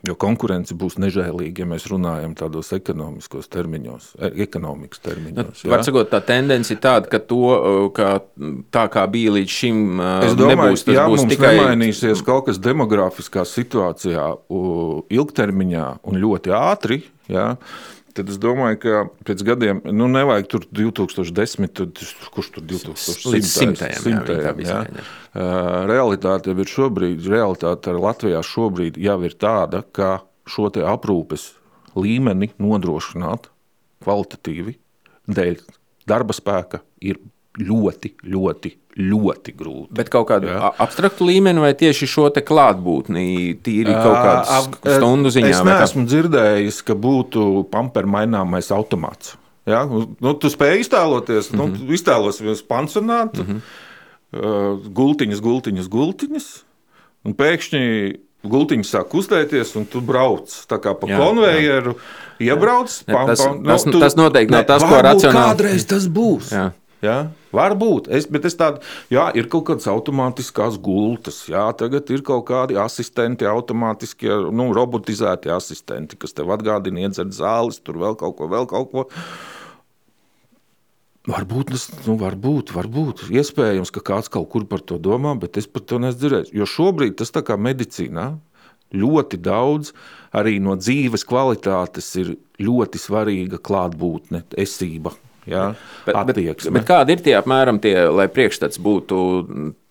Jo 0.06 0.16
konkurence 0.20 0.76
būs 0.78 1.00
nežēlīga, 1.02 1.64
ja 1.64 1.70
mēs 1.70 1.88
runājam 1.90 2.36
tādos 2.38 2.72
ekonomiskos 2.76 3.50
termiņos, 3.54 4.12
e, 4.20 4.30
ekonomikas 4.46 5.02
termiņos. 5.06 5.64
Nu, 5.66 5.72
var 5.72 5.86
sakot, 5.88 6.12
tā 6.12 6.22
tendence 6.26 6.74
ir 6.76 6.82
tāda, 6.84 7.10
ka, 7.12 7.20
to, 7.20 7.42
ka 7.96 8.12
tā 8.76 8.86
kā 8.94 9.06
bija 9.12 9.34
līdz 9.38 9.56
šim, 9.56 9.82
es 10.28 10.38
domāju, 10.38 10.76
nebūs, 10.76 10.86
tas 10.86 11.00
jā, 11.00 11.08
būs 11.10 11.26
tikai... 11.32 11.56
nemainīsies 11.58 12.24
kaut 12.28 12.50
kas 12.50 12.62
demografiskā 12.62 13.46
situācijā 13.50 14.30
ilgtermiņā 15.18 15.90
un 16.06 16.22
ļoti 16.22 16.56
ātri, 16.56 17.02
jā, 17.32 17.50
tad 18.16 18.32
es 18.32 18.40
domāju, 18.42 18.80
ka 18.82 19.02
pēc 19.28 19.44
gadiem, 19.48 19.82
nu, 19.92 20.08
nevajag 20.12 20.48
tur 20.52 20.66
2010, 20.80 21.72
tad, 21.76 22.02
kurš 22.36 22.52
tur 22.56 22.66
2010. 22.68 23.28
Līdz 23.34 23.52
simtajam, 23.52 24.02
simtajam, 24.06 24.62
jā, 24.64 24.80
jā. 24.88 25.06
Realitāte 25.92 26.54
jau 26.54 26.64
ir 26.64 26.72
šobrīd, 26.72 27.28
realitāte 27.32 27.96
Latvijā 27.96 28.42
šobrīd 28.46 29.00
jau 29.04 29.18
ir 29.28 29.36
tāda, 29.40 29.84
ka 29.84 30.18
šo 30.48 30.70
aprūpes 30.72 31.50
līmeni 31.96 32.52
nodrošināt 32.62 33.50
kvalitatīvi 34.06 34.76
dēļ 35.32 35.62
darba 36.08 36.36
spēka 36.36 36.82
ir 37.04 37.20
ļoti, 37.60 38.16
ļoti, 38.28 38.72
ļoti 38.96 39.54
grūti. 39.60 39.90
Bet 39.98 40.10
kaut 40.14 40.30
kādu 40.30 40.48
ja. 40.48 40.72
abstraktu 40.80 41.28
līmeni 41.28 41.60
vai 41.60 41.74
tieši 41.76 42.08
šo 42.08 42.30
klātbūtni, 42.32 43.58
tīri 43.64 43.92
kaut 43.92 44.16
kādas 44.16 44.70
stundu 44.98 45.32
ziņā? 45.36 45.52
Es 45.52 45.64
neesmu 45.68 46.06
dzirdējis, 46.08 46.80
ka 46.88 46.96
būtu 46.96 47.66
pamperu 47.72 48.14
maināmais 48.16 48.72
automāts. 48.72 49.36
Ja? 49.68 49.84
Nu, 49.86 50.36
tu 50.40 50.52
spēj 50.52 50.86
iztēloties, 50.86 51.52
mm 51.52 51.60
-hmm. 51.60 51.60
nu, 51.60 51.68
mhm. 51.68 51.94
iztēloties 51.98 52.64
pansionātu, 52.70 53.44
mm 53.44 53.48
-hmm. 53.50 53.60
uh, 54.40 54.88
gultiņas, 54.88 55.42
gultiņas, 55.42 55.90
gultiņas, 55.92 56.48
un 57.26 57.36
pēkšņi 57.36 57.84
gultiņas 58.50 58.94
sāk 58.96 59.10
kustēties, 59.12 59.76
un 59.76 59.86
tu 59.90 60.02
brauc 60.02 60.52
tā 60.70 60.80
kā 60.82 60.94
pa 60.94 61.10
jā, 61.10 61.20
konvejeru, 61.20 61.96
jā. 62.40 62.54
iebrauc. 62.54 62.92
Jā. 63.08 63.14
Pam, 63.14 63.28
tas, 63.28 63.42
pam, 63.42 63.58
nu, 63.58 63.70
tas, 63.72 63.84
tu, 63.84 64.00
tas 64.00 64.16
noteikti 64.16 64.54
nav 64.54 64.66
tas, 64.70 64.84
ko 64.84 65.02
racionāli. 65.02 65.50
Kādreiz 65.50 65.88
tas 65.90 66.08
būs. 66.08 66.52
Jā. 66.54 66.72
Ja? 67.06 67.18
Varbūt, 67.56 68.10
es, 68.14 68.28
bet 68.32 68.46
es 68.50 68.58
tādu, 68.60 68.82
jā, 69.14 69.30
ir 69.38 69.50
kaut 69.52 69.68
kādas 69.70 69.88
automātiskās 69.92 70.80
gultas, 70.84 71.44
jā, 71.52 71.66
tagad 71.80 72.10
ir 72.14 72.24
kaut 72.26 72.46
kādi 72.50 72.80
asistenti, 72.82 73.48
automātiskie, 73.50 74.32
nu, 74.52 74.70
robotizēti 74.76 75.54
asistenti, 75.54 76.20
kas 76.20 76.36
tev 76.36 76.54
atgādina 76.56 77.06
iedzert 77.06 77.36
zāles, 77.36 77.82
tur 77.82 78.02
vēl 78.04 78.18
kaut 78.20 78.38
ko, 78.40 78.50
vēl 78.52 78.68
kaut 78.72 78.92
ko. 78.92 79.06
Varbūt, 81.26 81.72
nu, 82.06 82.20
varbūt, 82.22 82.72
varbūt, 82.76 83.24
iespējams, 83.34 83.90
ka 83.94 84.04
kāds 84.06 84.30
kaut 84.30 84.52
kur 84.54 84.68
par 84.70 84.84
to 84.86 85.00
domā, 85.02 85.34
bet 85.42 85.58
es 85.58 85.66
par 85.66 85.82
to 85.90 85.98
nezinu. 85.98 86.44
Jo 86.54 86.68
šobrīd 86.70 87.18
tas 87.18 87.34
tā 87.34 87.42
kā 87.46 87.58
medicīnā 87.58 88.28
ļoti 88.94 89.40
daudz 89.42 89.90
arī 90.38 90.60
no 90.62 90.76
dzīves 90.78 91.26
kvalitātes 91.26 92.12
ir 92.22 92.36
ļoti 92.62 93.02
svarīga 93.02 93.58
klātbūtne, 93.58 94.44
esība. 94.62 95.16
Ja, 95.46 95.72
bet, 96.08 96.18
bet, 96.34 96.68
bet 96.74 96.86
kādi 96.88 97.16
ir 97.16 97.26
tie 97.26 97.36
apmēram 97.38 97.78
tie, 97.82 97.98
lai 98.10 98.26
priekšstats 98.34 98.82
būtu 98.82 99.20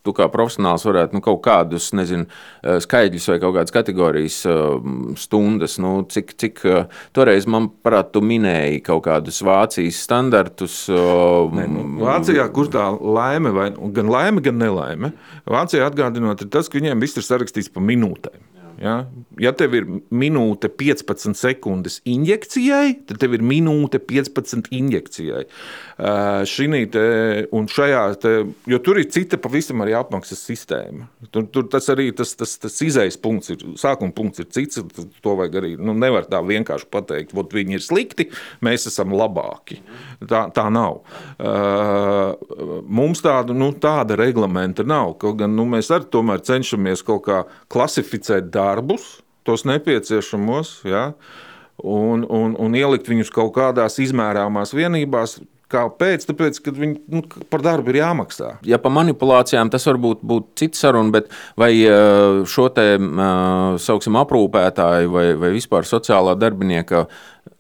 tu 0.05 0.13
kā 0.17 0.27
profesionāls 0.33 0.85
varētu 0.87 1.17
nu, 1.17 1.23
kaut 1.25 1.41
kādus 1.45 1.89
nezinu, 1.97 2.29
eh, 2.63 2.79
skaidrus 2.85 3.29
vai 3.31 3.39
kaut 3.43 3.57
kādas 3.57 3.75
kategorijas 3.75 4.41
eh, 4.51 4.89
stundas. 5.21 5.79
Nu, 5.83 5.95
cik, 6.11 6.35
cik 6.41 6.65
eh, 6.69 6.89
toreiz 7.17 7.49
man 7.51 7.71
parāda, 7.85 8.13
tu 8.17 8.25
minēji 8.25 8.83
kaut 8.85 9.05
kādus 9.09 9.41
Vācijas 9.45 10.03
standartus. 10.05 10.79
Ne, 10.93 11.69
nu, 11.71 11.87
Vācijā, 12.05 12.47
kur 12.55 12.69
tā 12.73 12.91
laime, 13.01 13.55
vai, 13.55 13.71
gan 13.97 14.11
laime, 14.13 14.45
gan 14.45 14.61
nelaime, 14.61 15.15
Vācijā 15.49 15.89
atgādinot, 15.89 16.45
ir 16.45 16.53
tas, 16.53 16.69
ka 16.69 16.81
viņiem 16.81 17.01
viss 17.03 17.21
ir 17.21 17.27
sarakstīts 17.27 17.73
pa 17.73 17.83
minūtēm. 17.85 18.43
Ja? 18.81 18.95
ja 19.41 19.53
tev 19.57 19.75
ir 19.79 19.87
minūte 20.15 20.69
15 20.73 21.37
sekundes 21.39 22.01
injekcijai, 22.09 23.01
tad 23.09 23.21
tev 23.23 23.37
ir 23.37 23.45
minūte 23.45 24.01
15 24.03 24.71
injekcijai. 24.75 25.45
Te, 26.95 27.05
šajā, 27.71 28.03
te, 28.23 28.33
jo 28.71 28.81
tur 28.83 28.99
ir 28.99 29.09
cita 29.15 29.39
pavisam 29.41 29.85
arī 29.85 29.95
apmaksas 29.99 30.43
sistēma. 30.49 31.09
Tur, 31.31 31.47
tur 31.55 31.69
tas 31.71 31.87
arī 31.93 32.09
tas, 32.17 32.35
tas, 32.39 32.57
tas 32.61 32.81
izējas 32.83 33.19
punkts, 33.23 33.53
ir, 33.55 33.63
sākuma 33.81 34.15
punkts 34.15 34.43
ir 34.43 34.51
cits. 34.55 34.83
To 35.25 35.37
vajag 35.39 35.61
arī, 35.61 35.73
nu, 35.79 35.95
nevar 35.99 36.27
tā 36.31 36.41
vienkārši 36.45 36.91
pateikt, 36.93 37.35
ka 37.37 37.55
viņi 37.55 37.79
ir 37.79 37.85
slikti, 37.85 38.29
mēs 38.65 38.89
esam 38.91 39.15
labāki. 39.15 39.79
Tā, 40.25 40.47
tā 40.55 40.67
nav. 40.73 41.03
Mums 42.85 43.23
tādu, 43.25 43.57
nu, 43.57 43.71
tāda 43.79 44.19
reglamenta 44.19 44.87
nav. 44.87 45.15
Kaut 45.23 45.39
gan 45.43 45.55
nu, 45.55 45.67
mēs 45.71 45.93
arī 45.95 46.45
cenšamies 46.45 47.05
kaut 47.07 47.25
kā 47.29 47.43
klasificēt 47.73 48.51
darbus, 48.65 49.19
tos 49.45 49.67
nepieciešamos. 49.69 50.81
Ja? 50.89 51.11
Un, 51.85 52.25
un, 52.31 52.55
un 52.57 52.77
ielikt 52.79 53.11
viņus 53.11 53.33
kaut 53.35 53.53
kādās 53.57 54.01
izmērāmās 54.03 54.73
vienībās, 54.77 55.41
Kāpēc? 55.75 56.27
Tāpēc, 56.29 56.59
ka 56.63 56.73
viņi 56.77 56.99
nu, 57.11 57.23
par 57.51 57.63
darbu 57.65 57.91
ir 57.91 57.99
jāmaksā. 58.03 58.51
Ja 58.69 58.79
par 58.83 58.93
manipulācijām 58.95 59.71
tas 59.73 59.87
varbūt 59.89 60.21
būtu 60.27 60.61
cits 60.61 60.83
saruna, 60.85 61.11
bet 61.15 61.33
vai 61.61 61.71
šo 62.51 62.69
te, 62.75 62.85
sauksim, 63.83 64.19
aprūpētāju 64.21 65.11
vai, 65.15 65.25
vai 65.41 65.51
vispār 65.57 65.89
sociālā 65.89 66.37
darbinieka 66.39 67.07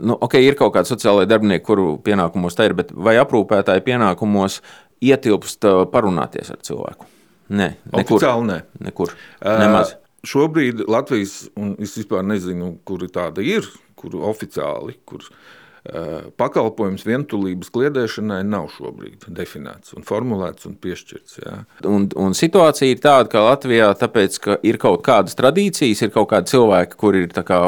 nu, 0.04 0.18
okay, 0.20 0.44
ir 0.44 0.58
kaut 0.58 0.74
kādi 0.76 0.92
sociālai 0.92 1.26
darbinieki, 1.30 1.64
kuru 1.64 1.88
pienākumos 2.04 2.58
tā 2.58 2.68
ir, 2.68 2.76
bet 2.78 2.92
vai 2.92 3.16
aprūpētāji 3.22 3.84
pienākumos 3.88 4.60
ietilpst 5.04 5.66
parunāties 5.92 6.52
ar 6.54 6.62
cilvēku? 6.66 7.10
Nē, 7.54 7.74
nekur. 7.92 8.18
Oficiāli 8.20 8.50
nē. 8.52 8.62
Nekur. 8.84 9.12
Nemaz. 9.44 9.94
Uh, 9.96 10.03
šobrīd 10.28 10.86
Latvijas, 10.90 11.44
un 11.60 11.74
es 11.82 11.96
vispār 11.98 12.24
nezinu, 12.26 12.76
kuri 12.88 13.10
tāda 13.12 13.44
ir, 13.44 13.66
kur 13.98 14.16
oficiāli, 14.28 14.96
kur 15.08 15.22
uh, 15.24 16.30
pakalpojums 16.40 17.04
vientulības 17.04 17.68
kliedēšanai 17.74 18.40
nav 18.48 18.70
šobrīd 18.72 19.26
definēts 19.36 19.92
un 19.96 20.06
formulēts 20.06 20.68
un 20.68 20.76
piešķirts. 20.80 21.38
Jā. 21.42 21.56
Un, 21.88 22.06
un 22.20 22.36
situācija 22.36 22.94
ir 22.94 23.02
tāda, 23.04 23.28
ka 23.32 23.42
Latvijā, 23.44 23.90
tāpēc, 24.00 24.38
ka 24.44 24.56
ir 24.64 24.78
kaut 24.80 25.04
kādas 25.04 25.36
tradīcijas, 25.36 26.04
ir 26.06 26.14
kaut 26.14 26.30
kādi 26.32 26.54
cilvēki, 26.54 26.98
kuri 27.00 27.24
ir 27.26 27.34
tā, 27.36 27.44
kā, 27.46 27.60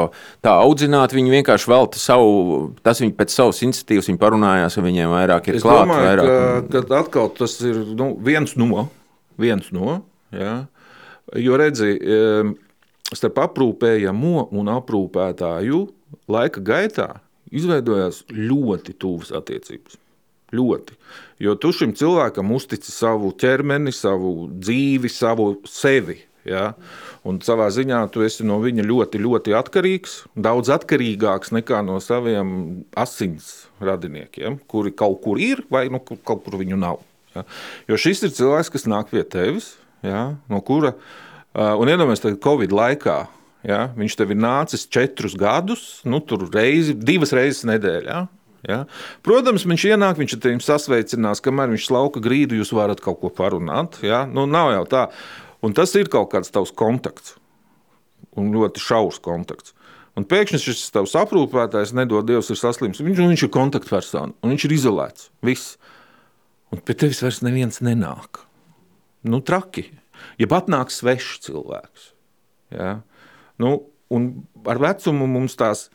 tā 0.45 0.55
audzināti, 0.63 1.19
viņi 1.19 1.35
vienkārši 1.39 1.71
velta 1.71 2.01
savu, 2.01 2.71
tas 2.85 3.03
viņi 3.03 3.13
pēc 3.17 3.35
savas 3.37 3.61
iniciatīvas, 3.67 4.09
viņi 4.09 4.23
parunājās 4.23 4.79
ar 4.79 4.87
viņiem 4.87 5.13
vairāk, 5.13 5.51
ir 5.51 5.59
es 5.59 5.67
klāt 5.67 5.83
domāju, 5.85 6.07
vairāk. 6.09 6.33
Ka, 6.73 6.81
ka 6.89 7.03
atkal 7.03 7.31
tas 7.37 7.59
ir 7.65 7.83
nu, 7.97 8.15
viens 8.17 8.57
no, 8.57 8.87
viens 9.37 9.69
no, 9.75 10.01
jā. 10.33 10.57
Jo 11.35 11.57
redzi, 11.59 11.97
starp 13.15 13.39
aprūpējamo 13.43 14.49
un 14.55 14.69
aprūpētāju 14.71 15.81
laika 16.31 16.63
gaitā 16.63 17.07
izveidojās 17.51 18.23
ļoti 18.31 18.95
tuvas 18.99 19.31
attiecības. 19.35 19.97
Ļoti. 20.55 20.95
Jo 21.43 21.57
tu 21.59 21.73
šim 21.75 21.91
cilvēkam 21.97 22.53
uztici 22.55 22.93
savu 22.93 23.33
ķermeni, 23.35 23.91
savu 23.91 24.47
dzīvi, 24.47 25.11
savu 25.11 25.49
sevi. 25.67 26.21
Ja? 26.47 26.71
Un 27.27 27.41
savā 27.43 27.67
ziņā 27.75 28.05
tu 28.13 28.23
esi 28.23 28.45
no 28.47 28.61
viņa 28.63 28.85
ļoti, 28.87 29.19
ļoti 29.19 29.55
atkarīgs, 29.59 30.21
daudz 30.39 30.71
atkarīgāks 30.77 31.51
nekā 31.57 31.81
no 31.83 31.99
saviem 32.03 32.53
asins 32.95 33.67
radiniekiem, 33.83 34.61
kuri 34.71 34.95
kaut 34.95 35.19
kur 35.25 35.41
ir 35.41 35.65
vai 35.73 35.87
nu, 35.91 35.99
kaut 35.99 36.45
kur 36.45 36.55
viņu 36.61 36.79
nav. 36.79 37.03
Ja? 37.35 37.43
Jo 37.91 37.99
šis 37.99 38.23
ir 38.23 38.35
cilvēks, 38.39 38.71
kas 38.71 38.87
nāk 38.87 39.11
pie 39.11 39.25
tevis, 39.27 39.73
ja, 40.05 40.23
no 40.51 40.61
kura, 40.65 40.93
uh, 40.93 41.73
un 41.79 41.89
iedomājieties, 41.91 42.39
Covid 42.43 42.73
laikā, 42.75 43.17
ja, 43.67 43.81
viņš 43.97 44.17
tev 44.19 44.33
ir 44.33 44.41
nācis 44.41 44.87
četrus 44.91 45.37
gadus, 45.39 45.87
nu, 46.07 46.21
tur 46.23 46.47
reizi, 46.53 46.95
divas 46.97 47.33
reizes 47.35 47.65
nedēļā. 47.69 48.25
Ja? 48.67 48.83
Protams, 49.25 49.65
viņš 49.67 49.87
ienāk, 49.93 50.19
viņš 50.19 50.37
ar 50.37 50.43
tevi 50.43 50.63
sasveicinās, 50.65 51.41
kamēr 51.43 51.71
viņš 51.73 51.89
lauka 51.93 52.21
grīdu, 52.23 52.57
jūs 52.59 52.73
varat 52.75 53.01
kaut 53.03 53.21
ko 53.21 53.31
parunāt. 53.33 53.99
Ja? 54.05 54.25
Nu, 54.29 54.47
nav 54.49 54.73
jau 54.73 54.85
tā. 54.89 55.03
Un 55.63 55.75
tas 55.77 55.93
ir 55.97 56.09
kaut 56.11 56.31
kāds 56.33 56.51
tavs 56.53 56.73
kontakts. 56.75 57.35
Un 58.37 58.51
ļoti 58.53 58.81
šaurs 58.83 59.21
kontakts. 59.23 59.73
Un 60.17 60.25
pēkšņi 60.25 60.59
šis 60.61 60.87
tavs 60.93 61.13
aprūpētājs, 61.17 61.93
nedod 61.97 62.25
Dievs, 62.25 62.49
ir 62.49 62.57
saslims. 62.57 63.01
Viņš, 63.05 63.21
viņš 63.21 63.45
ir 63.45 63.53
kontaktpersona 63.53 64.33
un 64.33 64.53
viņš 64.53 64.65
ir 64.65 64.75
izolēts. 64.79 65.29
Viss. 65.45 65.77
Un 66.73 66.81
pie 66.83 66.97
tevis 66.97 67.21
vairs 67.23 67.43
neviens 67.45 67.79
nenāk 67.85 68.46
nu, 69.25 69.41
traki. 69.41 69.87
Ja 70.41 70.49
pat 70.49 70.69
nāk 70.71 70.93
svešs 70.93 71.45
cilvēks. 71.47 72.11
Ja? 72.73 72.99
Nu, 73.61 73.79
un 74.13 74.29
ar 74.69 74.81
vecumu 74.81 75.27
mums 75.29 75.57
tās 75.57 75.87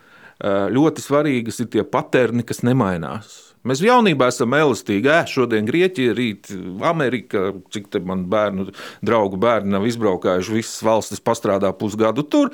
ļoti 0.43 1.03
svarīgas 1.05 1.61
ir 1.62 1.70
tie 1.70 1.83
paterni, 1.87 2.43
kas 2.47 2.64
nemainās. 2.66 3.53
Mēs 3.62 3.83
jaunībā 3.85 4.27
esam 4.33 4.57
elastīgi. 4.59 5.07
Ē, 5.07 5.20
šodien 5.31 5.68
Grieķija, 5.68 6.14
rīt 6.18 6.51
Amerika, 6.83 7.53
cik 7.70 7.93
te 7.95 8.01
man 8.03 8.25
bērnu, 8.31 8.73
draugu 9.07 9.39
bērni 9.43 9.77
nav 9.77 9.87
izbraukājuši, 9.87 10.57
visas 10.57 10.83
valstis 10.83 11.23
pastrādā 11.23 11.70
pusgadu 11.79 12.27
tur. 12.27 12.51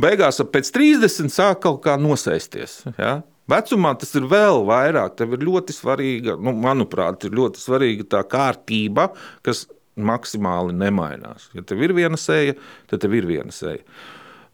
Beigās 0.00 0.40
pēc 0.52 0.68
30 0.76 1.32
sāk 1.32 1.62
kaut 1.64 1.80
kā 1.86 1.96
nosēsties. 2.00 2.82
Ja? 3.00 3.20
Vecumā 3.50 3.94
tas 3.98 4.12
ir 4.20 4.28
vēl 4.28 4.62
vairāk. 4.68 5.16
Tev 5.16 5.34
ir 5.36 5.48
ļoti 5.48 5.74
svarīga, 5.74 6.36
nu, 6.36 6.52
manuprāt, 6.60 7.24
ir 7.24 7.36
ļoti 7.40 7.62
svarīga 7.62 8.08
tā 8.16 8.24
kārtība, 8.28 9.10
kas 9.46 9.64
maksimāli 9.96 10.76
nemainās. 10.76 11.48
Ja 11.56 11.64
tev 11.66 11.82
ir 11.84 11.94
viena 11.96 12.18
seja, 12.20 12.56
tad 12.90 13.02
tev 13.02 13.16
ir 13.18 13.28
viena 13.28 13.54
seja. 13.54 13.82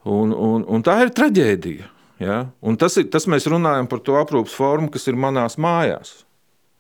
Un, 0.06 0.32
un, 0.32 0.64
un 0.70 0.84
tā 0.86 1.00
ir 1.04 1.12
traģēdija. 1.14 1.90
Ja? 2.22 2.38
Un 2.64 2.78
tas, 2.80 2.96
ir, 3.00 3.10
tas 3.12 3.26
mēs 3.28 3.48
runājam 3.50 3.88
par 3.90 4.00
to 4.06 4.16
aprūpas 4.20 4.54
formu, 4.56 4.88
kas 4.94 5.08
ir 5.10 5.18
manās 5.20 5.58
mājās. 5.60 6.22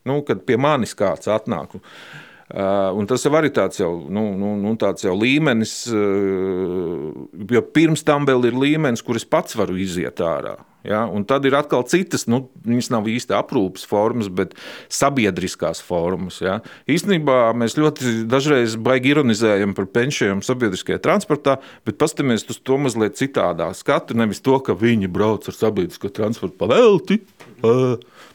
Nu, 0.06 0.20
kad 0.26 0.44
pie 0.46 0.56
manis 0.60 0.94
kāds 0.96 1.28
atnāk. 1.30 1.74
Uh, 1.74 2.25
un 2.54 3.08
tas 3.10 3.24
jau 3.26 3.32
arī 3.34 3.50
tāds 3.50 3.80
jau, 3.80 3.90
nu, 4.06 4.28
nu, 4.38 4.52
nu, 4.60 4.76
tāds 4.78 5.02
jau 5.02 5.16
līmenis, 5.18 5.74
uh, 5.90 7.10
jo 7.50 7.62
pirms 7.74 8.06
tam 8.06 8.28
vēl 8.28 8.46
ir 8.52 8.58
līmenis, 8.62 9.02
kur 9.02 9.18
es 9.18 9.26
pats 9.26 9.58
varu 9.58 9.74
iziet 9.82 10.22
ārā. 10.22 10.54
Ja? 10.86 11.02
Un 11.10 11.24
tad 11.26 11.44
ir 11.48 11.56
atkal 11.58 11.82
citas, 11.90 12.26
nu, 12.30 12.44
viņas 12.66 12.90
nav 12.94 13.08
īsti 13.10 13.34
aprūpes 13.36 13.86
formas, 13.88 14.28
bet 14.30 14.54
sabiedriskās 14.92 15.82
formas. 15.82 16.38
Ja? 16.44 16.60
Īstenībā 16.90 17.50
mēs 17.58 17.74
ļoti 17.78 18.28
dažreiz 18.30 18.76
baigi 18.78 19.10
ironizējam 19.14 19.74
par 19.76 19.88
pensijām 19.90 20.44
sabiedriskajā 20.46 21.00
transportā, 21.02 21.58
bet 21.88 21.98
paskatāmies 21.98 22.46
uz 22.52 22.60
to 22.62 22.78
mazliet 22.78 23.18
citādā 23.18 23.72
skatu. 23.74 24.14
Nevis 24.18 24.42
to, 24.44 24.60
ka 24.62 24.76
viņi 24.78 25.10
brauc 25.10 25.48
ar 25.50 25.56
sabiedrisko 25.56 26.12
transportu 26.14 26.54
pavelti, 26.62 27.18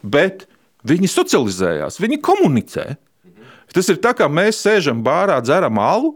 bet 0.03 0.45
viņi 0.88 1.14
socializējās, 1.16 2.01
viņi 2.03 2.20
komunicē. 2.26 2.89
Tas 3.76 3.89
ir 3.91 4.01
tā, 4.03 4.13
kā 4.17 4.28
mēs 4.32 4.61
sēžam 4.61 5.03
bārā, 5.05 5.39
dzeram 5.43 5.80
alu. 5.82 6.15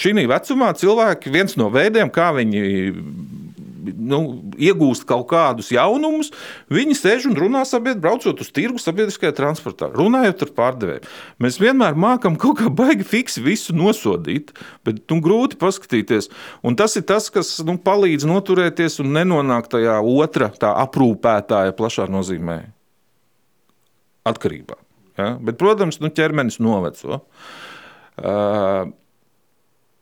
Šī 0.00 0.14
vecumā 0.30 0.70
cilvēki 0.78 1.32
viens 1.34 1.58
no 1.60 1.68
veidiem, 1.72 2.08
kā 2.08 2.30
viņi 2.32 2.62
nu, 3.96 4.20
iegūst 4.60 5.06
kaut 5.08 5.26
kādus 5.30 5.70
jaunumus, 5.74 6.30
viņi 6.72 6.96
sēž 6.96 7.28
un 7.30 7.36
runā 7.38 7.62
sabiedrībā, 7.68 8.02
braucot 8.04 8.42
uz 8.42 8.50
tirgu 8.54 8.80
sabiedriskajā 8.82 9.32
transportā, 9.36 9.90
runājot 9.94 10.44
ar 10.46 10.52
pārdevējiem. 10.56 11.08
Mēs 11.42 11.60
vienmēr 11.62 11.98
mākam 12.00 12.38
kaut 12.40 12.60
kā 12.60 12.72
baigi 12.72 13.06
fiksi 13.06 13.44
visu 13.44 13.76
nosodīt, 13.76 14.52
bet 14.86 15.02
nu, 15.12 15.20
grūti 15.24 15.60
paskatīties. 15.60 16.30
Un 16.66 16.76
tas 16.80 16.96
ir 17.00 17.06
tas, 17.08 17.30
kas 17.32 17.56
nu, 17.66 17.78
palīdz 17.80 18.28
noturēties 18.30 19.00
un 19.04 19.14
nenonākt 19.16 19.72
tajā 19.76 20.00
otrā, 20.00 20.52
tā 20.60 20.74
aprūpētāja 20.84 21.76
plašā 21.76 22.08
nozīmē 22.10 22.62
atkarībā. 24.30 24.79
Ja? 25.20 25.34
Bet, 25.40 25.60
protams, 25.60 26.00
nu, 26.02 26.10
ķermenis 26.14 26.58
noveco. 26.62 27.20
Uh, 28.20 28.90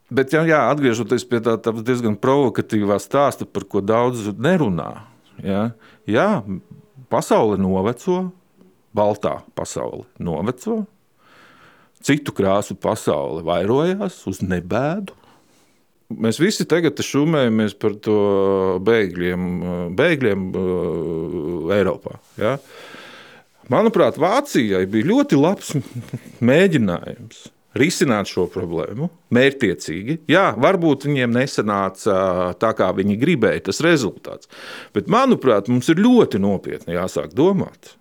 Bet, 0.08 0.32
jā, 0.32 0.40
jā, 0.48 0.62
atgriežoties 0.72 1.26
pie 1.28 1.42
tā, 1.44 1.58
tā 1.60 1.72
diezgan 1.84 2.14
provokatīvā 2.16 2.96
stāsta, 3.02 3.44
par 3.44 3.66
ko 3.68 3.82
daudz 3.84 4.30
nerunā. 4.40 5.04
Jā, 5.44 5.66
jā 6.08 6.28
pasaule 7.12 7.58
noveco, 7.60 8.30
baltā 8.96 9.38
pasaule 9.56 10.06
noveco, 10.16 10.80
citu 12.04 12.32
krāsu 12.32 12.76
pasaule 12.80 13.44
vairojās 13.44 14.22
uz 14.30 14.40
nebēdu. 14.40 15.12
Mēs 16.08 16.40
visi 16.40 16.64
tagad 16.64 16.96
šūmējamies 17.04 17.74
par 17.76 17.98
to 18.00 18.18
bēgļiem, 18.80 19.42
bēgļiem 19.92 20.46
uh, 20.56 21.74
Eiropā. 21.76 22.16
Ja? 22.40 22.54
Manuprāt, 23.68 24.16
Vācijai 24.20 24.86
bija 24.88 25.10
ļoti 25.10 25.38
labs 25.38 25.74
mēģinājums 26.48 27.46
risināt 27.78 28.30
šo 28.30 28.46
problēmu 28.50 29.10
mērķiecīgi. 29.34 30.22
Jā, 30.32 30.48
varbūt 30.58 31.04
viņiem 31.08 31.36
nesanāca 31.36 32.16
tā, 32.58 32.72
kā 32.78 32.88
viņi 32.96 33.18
gribēja, 33.20 33.66
tas 33.68 33.82
rezultāts. 33.84 34.48
Bet, 34.96 35.10
manuprāt, 35.12 35.68
mums 35.70 35.90
ir 35.92 36.00
ļoti 36.00 36.40
nopietni 36.42 36.96
jāsāk 36.96 37.36
domāt 37.36 37.94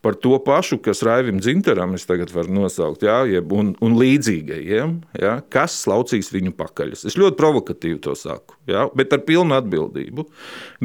par 0.00 0.14
to 0.14 0.38
pašu, 0.38 0.78
kas 0.82 1.02
Raivim 1.02 1.40
Dzintaram, 1.42 1.96
es 1.98 2.06
tagad 2.06 2.30
varu 2.30 2.52
nosaukt, 2.54 3.02
jā, 3.02 3.16
jeb, 3.26 3.50
un, 3.54 3.72
un 3.82 3.96
līdzīgajiem, 3.98 4.94
jā, 5.18 5.32
kas 5.50 5.74
slaucīs 5.82 6.30
viņu 6.30 6.52
pakaļus. 6.58 7.02
Es 7.10 7.18
ļoti 7.18 7.38
provokatīvi 7.40 7.98
to 8.04 8.14
saku, 8.18 8.54
jā, 8.70 8.86
bet 8.98 9.12
ar 9.16 9.24
pilnu 9.26 9.56
atbildību. 9.58 10.26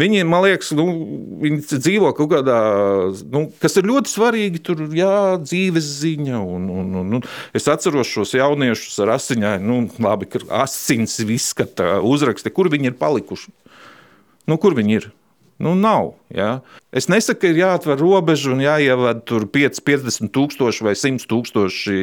Viņi, 0.01 0.25
man 0.29 0.47
liekas, 0.47 0.73
nu, 0.77 0.87
viņi 1.43 1.61
dzīvo 1.75 2.13
kaut 2.17 2.31
kādā, 2.33 2.59
nu, 3.33 3.45
kas 3.61 3.77
ir 3.77 3.89
ļoti 3.89 4.13
svarīgi, 4.15 4.63
tur, 4.65 4.85
jā, 4.97 5.37
dzīves 5.43 5.89
ziņa, 6.01 6.41
un, 6.41 6.69
un, 6.73 6.93
un, 7.03 7.17
un 7.19 7.27
es 7.53 7.69
atceros 7.69 8.09
šos 8.09 8.33
jauniešus 8.39 8.97
ar 9.05 9.15
asiņai, 9.19 9.57
nu, 9.61 9.83
labi, 10.01 10.31
asins 10.63 11.19
izskata 11.23 11.99
uzraksti, 12.01 12.53
kur 12.53 12.71
viņi 12.73 12.91
ir 12.91 12.97
palikuši. 12.97 13.53
Nu, 14.49 14.57
kur 14.59 14.75
viņi 14.75 14.97
ir? 14.97 15.11
Nu, 15.61 15.75
nav. 15.77 16.15
Ja? 16.33 16.57
Es 16.93 17.09
nesaku, 17.09 17.41
ka 17.41 17.49
ir 17.49 17.57
jāatver 17.63 17.97
robeža 17.97 18.51
un 18.53 18.61
jāievada 18.61 19.23
5, 19.25 19.81
50 19.81 20.29
tūkstoši 20.33 20.85
vai 20.85 20.93
100 20.93 21.25
tūkstoši 21.31 22.01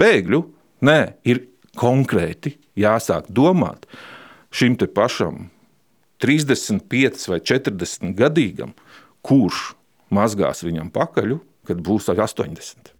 bēgļu. 0.00 0.40
Nē, 0.84 0.98
ir 1.22 1.44
konkrēti 1.78 2.56
jāsāk 2.78 3.30
domāt 3.30 3.86
šim 4.54 4.74
te 4.78 4.90
pašam 4.90 5.48
35 6.22 7.28
vai 7.30 7.38
40 7.46 8.14
gadīgam, 8.18 8.74
kurš 9.22 9.74
mazgās 10.14 10.64
viņam 10.66 10.90
pakaļu, 10.94 11.38
kad 11.70 11.78
būs 11.86 12.10
80. 12.10 12.90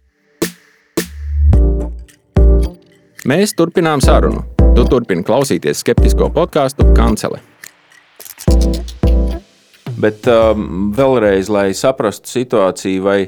Mēs 3.25 3.55
turpinām 3.57 4.03
sarunu. 4.05 4.45
Tu 4.75 4.83
turpini 4.91 5.23
klausīties 5.25 5.83
skeptisko 5.83 6.29
podkāstu 6.35 6.87
Kancele. 6.95 7.41
Bet 10.01 10.27
um, 10.27 10.89
vēlreiz, 10.95 11.49
lai 11.51 11.69
saprastu 11.77 12.31
situāciju, 12.31 13.03
vai 13.05 13.19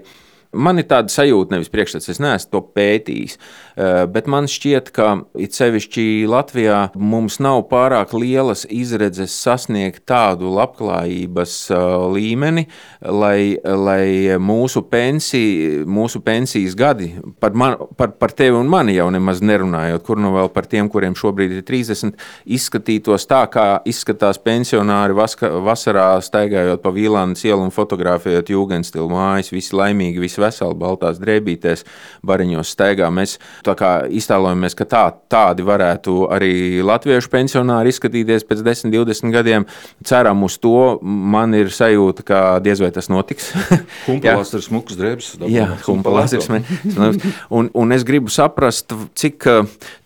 man 0.51 0.79
ir 0.79 0.87
tāda 0.89 1.11
sajūta, 1.11 1.55
nevis 1.55 1.71
priekšstats, 1.73 2.09
es 2.11 2.21
neesmu 2.23 2.51
to 2.53 2.61
pētījis. 2.75 3.37
Eh, 3.77 4.05
bet 4.09 4.27
man 4.31 4.47
šķiet, 4.49 4.91
ka 4.95 5.09
it 5.37 5.57
sevišķi 5.57 6.25
Latvijā 6.29 6.79
mums 6.95 7.39
nav 7.43 7.63
pārāk 7.71 8.13
lielas 8.17 8.65
izredzes 8.73 9.35
sasniegt 9.37 10.05
tādu 10.09 10.49
labklājības 10.55 11.55
eh, 11.71 11.83
līmeni, 12.15 12.67
lai, 13.01 13.57
lai 13.63 14.37
mūsu, 14.41 14.83
pensija, 14.89 15.83
mūsu 15.85 16.23
pensijas 16.25 16.77
gadi, 16.77 17.11
par, 17.41 17.53
man, 17.53 17.77
par, 17.99 18.15
par 18.17 18.33
tevi 18.37 18.57
un 18.57 18.71
mani 18.71 18.97
jau 18.97 19.09
nemaz 19.13 19.43
nerunājot, 19.45 20.05
kur 20.07 20.21
nu 20.21 20.33
vēl 20.35 20.51
par 20.55 20.69
tiem, 20.69 20.89
kuriem 20.89 21.17
šobrīd 21.17 21.59
ir 21.59 21.65
30, 21.67 22.17
izskatītos 22.57 23.27
tā, 23.29 23.43
kā 23.51 23.67
izskatās 23.87 24.41
pensionāri 24.41 25.15
vaska, 25.17 25.51
vasarā 25.65 26.09
staigājot 26.23 26.81
pa 26.81 26.93
Vīlānas 26.95 27.45
ielu 27.45 27.67
un 27.67 27.73
fotografējot 27.73 28.51
jūgenstilu 28.53 29.09
mājas, 29.11 29.51
visi 29.53 29.75
laimīgi, 29.77 30.21
visi 30.23 30.36
veseli, 30.41 30.77
baltās 30.77 31.21
drēbītēs, 31.23 31.85
bariņos 32.27 32.75
staigā. 32.77 33.09
Mēs 33.13 33.37
Tā 33.67 33.73
kā 33.77 33.91
iztēlojamies, 34.13 34.75
ka 34.77 34.85
tā, 34.87 35.03
tādi 35.31 35.65
varētu 35.67 36.27
arī 36.33 36.79
latviešu 36.85 37.31
pensionāri 37.33 37.91
izskatīties 37.91 38.45
pēc 38.47 38.61
10, 38.65 38.93
20 38.93 39.33
gadiem. 39.33 39.65
Ceram 40.07 40.45
uz 40.47 40.57
to. 40.61 40.99
Man 41.01 41.55
ir 41.57 41.71
sajūta, 41.73 42.25
ka 42.27 42.41
diez 42.63 42.81
vai 42.83 42.91
tas 42.95 43.09
notiks. 43.11 43.49
Humpalās 44.07 44.53
ir 44.57 44.65
smukas 44.65 44.99
drēbes. 44.99 45.31
Jā, 45.51 45.69
humpalās 45.87 46.35
ir 46.37 46.45
smukas. 46.45 47.33
Un, 47.49 47.71
un 47.73 47.95
es 47.95 48.05
gribu 48.07 48.31
saprast, 48.33 48.95
cik, 49.17 49.49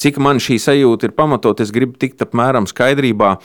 cik 0.01 0.21
man 0.23 0.41
šī 0.41 0.57
sajūta 0.61 1.09
ir 1.09 1.17
pamatot. 1.17 1.61
Es 1.63 1.73
gribu 1.75 1.99
tikt 2.01 2.23
apmēram 2.25 2.69
skaidrībā. 2.69 3.36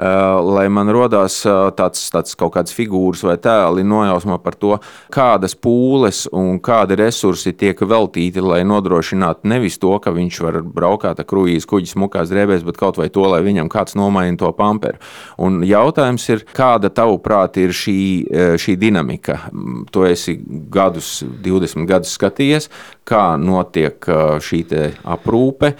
Eh, 0.00 0.40
lai 0.56 0.64
man 0.72 0.88
rodās 0.88 1.42
eh, 1.44 1.58
tāds, 1.76 2.06
tāds 2.08 2.36
kaut 2.38 2.54
kāds 2.54 2.72
figūras 2.72 3.20
vai 3.26 3.34
tēli 3.42 3.82
nojausmā 3.84 4.38
par 4.40 4.54
to, 4.56 4.78
kādas 5.12 5.52
pūles 5.52 6.22
un 6.32 6.56
kādi 6.64 6.96
resursi 6.96 7.52
tiek 7.52 7.76
veltīti, 7.84 8.40
lai 8.40 8.62
nodrošinātu 8.64 9.50
nevis 9.52 9.76
to, 9.82 9.92
ka 10.00 10.14
viņš 10.16 10.38
var 10.46 10.60
braukāt 10.64 11.20
ar 11.20 11.28
kruīzes 11.28 11.68
kuģis 11.68 11.92
smukās 11.98 12.32
drēbēs, 12.32 12.64
bet 12.64 12.80
kaut 12.80 12.96
vai 12.96 13.10
to, 13.12 13.26
lai 13.28 13.42
viņam 13.44 13.68
kāds 13.68 13.98
nomaina 13.98 14.40
to 14.40 14.48
pamperu. 14.56 14.96
Un 15.36 15.60
jautājums 15.68 16.24
ir, 16.32 16.46
kāda 16.56 16.88
tavuprāt 16.96 17.60
ir 17.60 17.76
šī, 17.76 17.98
eh, 18.24 18.54
šī 18.56 18.78
dinamika? 18.80 19.36
Mm, 19.52 19.84
to 19.92 20.08
esi 20.08 20.38
gadus, 20.72 21.18
20 21.44 21.84
gadus 21.90 22.16
skatījies, 22.16 22.70
kā 23.10 23.24
notiek 23.40 24.10
šī 24.46 24.64
aprūpe, 25.02 25.74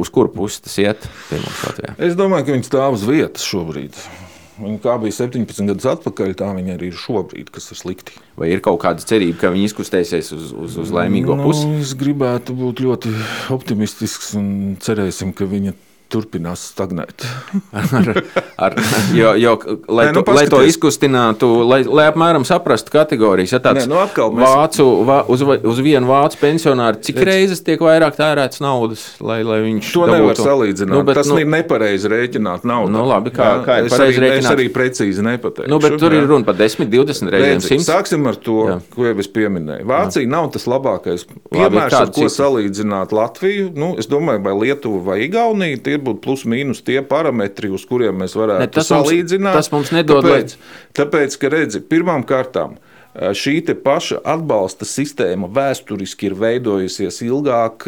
uz 0.00 0.12
kuru 0.12 0.32
pusi 0.34 0.64
tas 0.66 0.80
iet? 0.82 1.06
Es 1.98 2.18
domāju, 2.18 2.48
ka 2.48 2.58
viņi 2.58 2.68
stāv 2.68 2.98
uz 2.98 3.06
vietas 3.08 3.46
šobrīd. 3.48 3.96
Viņa 4.60 4.80
kā 4.84 4.94
bija 5.00 5.16
17 5.16 5.70
gadus 5.70 5.86
atpakaļ, 5.88 6.34
tā 6.36 6.50
viņa 6.52 6.74
arī 6.76 6.90
ir 6.90 6.96
šobrīd, 7.00 7.48
kas 7.54 7.70
ir 7.72 7.80
slikti. 7.80 8.16
Vai 8.36 8.50
ir 8.52 8.60
kaut 8.64 8.82
kāda 8.82 9.04
cerība, 9.04 9.38
ka 9.40 9.52
viņi 9.54 9.70
izkustēsies 9.70 10.32
uz, 10.36 10.50
uz, 10.52 10.76
uz 10.82 10.92
laimīgo 10.92 11.36
nu, 11.38 11.46
pusi? 11.48 11.64
Es 11.80 11.94
gribētu 11.96 12.56
būt 12.58 12.82
ļoti 12.84 13.14
optimistisks 13.56 14.34
un 14.36 14.50
cerēsim, 14.84 15.32
ka 15.36 15.48
viņa 15.48 15.72
turpinās 16.10 16.62
stagnēt. 16.72 17.24
ar, 17.80 18.10
ar, 18.66 18.76
jo, 19.16 19.32
jo, 19.38 19.54
lai, 19.88 20.08
Nē, 20.08 20.14
nu, 20.16 20.24
to, 20.26 20.34
lai 20.36 20.44
to 20.50 20.60
izkustinātu, 20.66 21.48
lai, 21.68 21.80
lai 21.86 22.08
apmēram 22.10 22.44
saprastu 22.48 22.92
kategorijas, 22.94 23.54
ja 23.56 23.62
tāds 23.62 23.84
Nē, 23.84 23.90
nu, 23.92 24.00
atkal, 24.02 24.34
mēs... 24.34 24.46
vācu, 24.46 24.86
vā, 25.08 25.20
uz, 25.30 25.44
uz 25.44 25.82
vienu 25.84 26.10
vācu 26.10 26.40
pensionāru, 26.42 27.00
cik 27.06 27.20
Redz... 27.20 27.30
reizes 27.30 27.64
tiek 27.66 27.82
vairāk 27.84 28.18
tērēts 28.18 28.62
naudas, 28.64 29.06
lai, 29.22 29.40
lai 29.46 29.60
viņš 29.66 29.92
to 29.94 30.06
dabūtu. 30.06 30.16
nevar 30.18 30.40
salīdzināt. 30.40 30.94
Nu, 30.94 31.04
bet, 31.06 31.20
Tas 31.20 31.30
nu, 31.30 31.38
ir 31.42 31.50
nepareizi 31.50 32.10
rēķināt 32.10 32.66
naudu. 32.68 32.92
Nu, 32.94 33.04
labi, 33.08 33.32
kā, 33.34 33.46
jā, 33.46 33.62
kā 33.66 33.78
ir 33.82 33.90
pareizi 33.92 34.24
rēķināt? 34.24 34.46
Es 34.46 34.50
arī 34.54 34.68
precīzi 34.72 35.24
nepateikšu. 35.26 35.70
Nu, 35.70 35.80
bet 35.82 35.96
tur 36.00 36.14
jā. 36.14 36.22
ir 36.22 36.30
runa 36.30 36.48
par 36.48 36.58
10, 36.58 36.88
20 36.90 37.34
reizēm. 37.34 37.60
Redzi, 37.60 37.80
sāksim 37.86 38.26
ar 38.30 38.38
to, 38.40 38.58
jā. 38.70 38.78
ko 38.94 39.08
jau 39.08 39.16
es 39.22 39.30
pieminēju. 39.30 39.86
Vācija 39.90 40.24
jā. 40.24 40.30
nav 40.32 40.50
tas 40.54 40.66
labākais 40.70 41.26
piemērs, 41.52 41.96
ar 42.00 42.12
ko 42.16 42.28
salīdzināt 42.32 43.14
Latviju. 43.16 43.70
Nu, 43.76 43.92
es 44.00 44.08
domāju, 44.10 44.42
vai 44.46 44.56
Lietuva 44.64 45.02
vai 45.10 45.18
Igaunija 45.26 45.80
būtu 46.04 46.22
plus 46.24 46.44
mīnus 46.48 46.82
tie 46.86 47.00
parametri, 47.06 47.70
uz 47.72 47.84
kuriem 47.88 48.22
mēs 48.22 48.36
varētu 48.38 48.64
ne, 48.64 48.70
tas 48.74 48.90
salīdzināt. 48.90 49.54
Mums, 49.54 49.66
tas 49.66 49.74
mums 49.74 49.92
nedod 49.94 50.24
tāpēc, 50.26 50.56
tāpēc, 50.98 51.36
ka 51.40 51.52
redzi, 51.52 51.82
pirmām 51.92 52.24
kārtām. 52.28 52.78
Šī 53.10 53.56
paša 53.82 54.20
atbalsta 54.22 54.86
sistēma 54.86 55.48
vēsturiski 55.50 56.28
ir 56.28 56.34
veidojusies 56.38 57.16
ilgāk, 57.26 57.82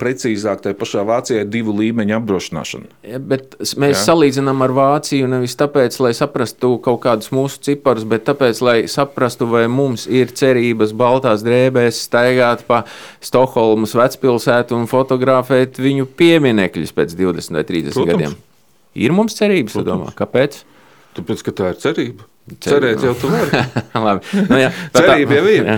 precīzāk, 0.00 0.64
tā 0.64 0.72
pašā 0.74 1.04
Vācijā 1.06 1.44
ir 1.44 1.52
divu 1.52 1.76
līmeņu 1.78 2.16
apdrošināšana. 2.16 2.90
Ja, 3.06 3.20
bet 3.22 3.54
mēs 3.62 3.94
Jā. 3.94 4.00
salīdzinām 4.08 4.64
ar 4.66 4.74
Vāciju 4.74 5.30
nevis 5.30 5.54
tāpēc, 5.60 6.00
lai 6.02 6.10
saprastu 6.18 6.72
kaut 6.82 7.04
kādus 7.06 7.30
mūsu 7.30 7.62
ciparus, 7.68 8.02
bet 8.10 8.26
tāpēc, 8.26 8.64
lai 8.66 8.76
saprastu, 8.90 9.46
vai 9.54 9.68
mums 9.70 10.08
ir 10.10 10.34
cerības 10.34 10.96
baltās 10.98 11.46
drēbēs 11.46 12.02
staigāt 12.08 12.66
pa 12.66 12.82
Stokholmas 13.22 13.94
vecpilsētu 13.94 14.74
un 14.74 14.90
fotografēt 14.90 15.78
viņu 15.78 16.10
pieminekļus 16.18 16.96
pēc 16.98 17.14
20 17.22 17.60
vai 17.60 17.66
30 17.70 17.94
Protams. 17.94 18.10
gadiem. 18.10 18.38
Ir 19.06 19.14
mums 19.14 19.38
cerības, 19.38 19.78
domā, 19.86 20.10
kāpēc? 20.18 20.64
Tāpēc, 21.14 21.46
ka 21.46 21.60
tā 21.62 21.74
ir 21.76 21.82
cerība. 21.82 22.33
Cerēt 22.44 23.00
jau 23.00 23.14
tu 23.16 23.30
vari. 23.32 23.62
Nu, 24.50 24.56
jā, 24.60 24.68
Cerība 24.92 25.38
jau 25.38 25.44
ir. 25.48 25.68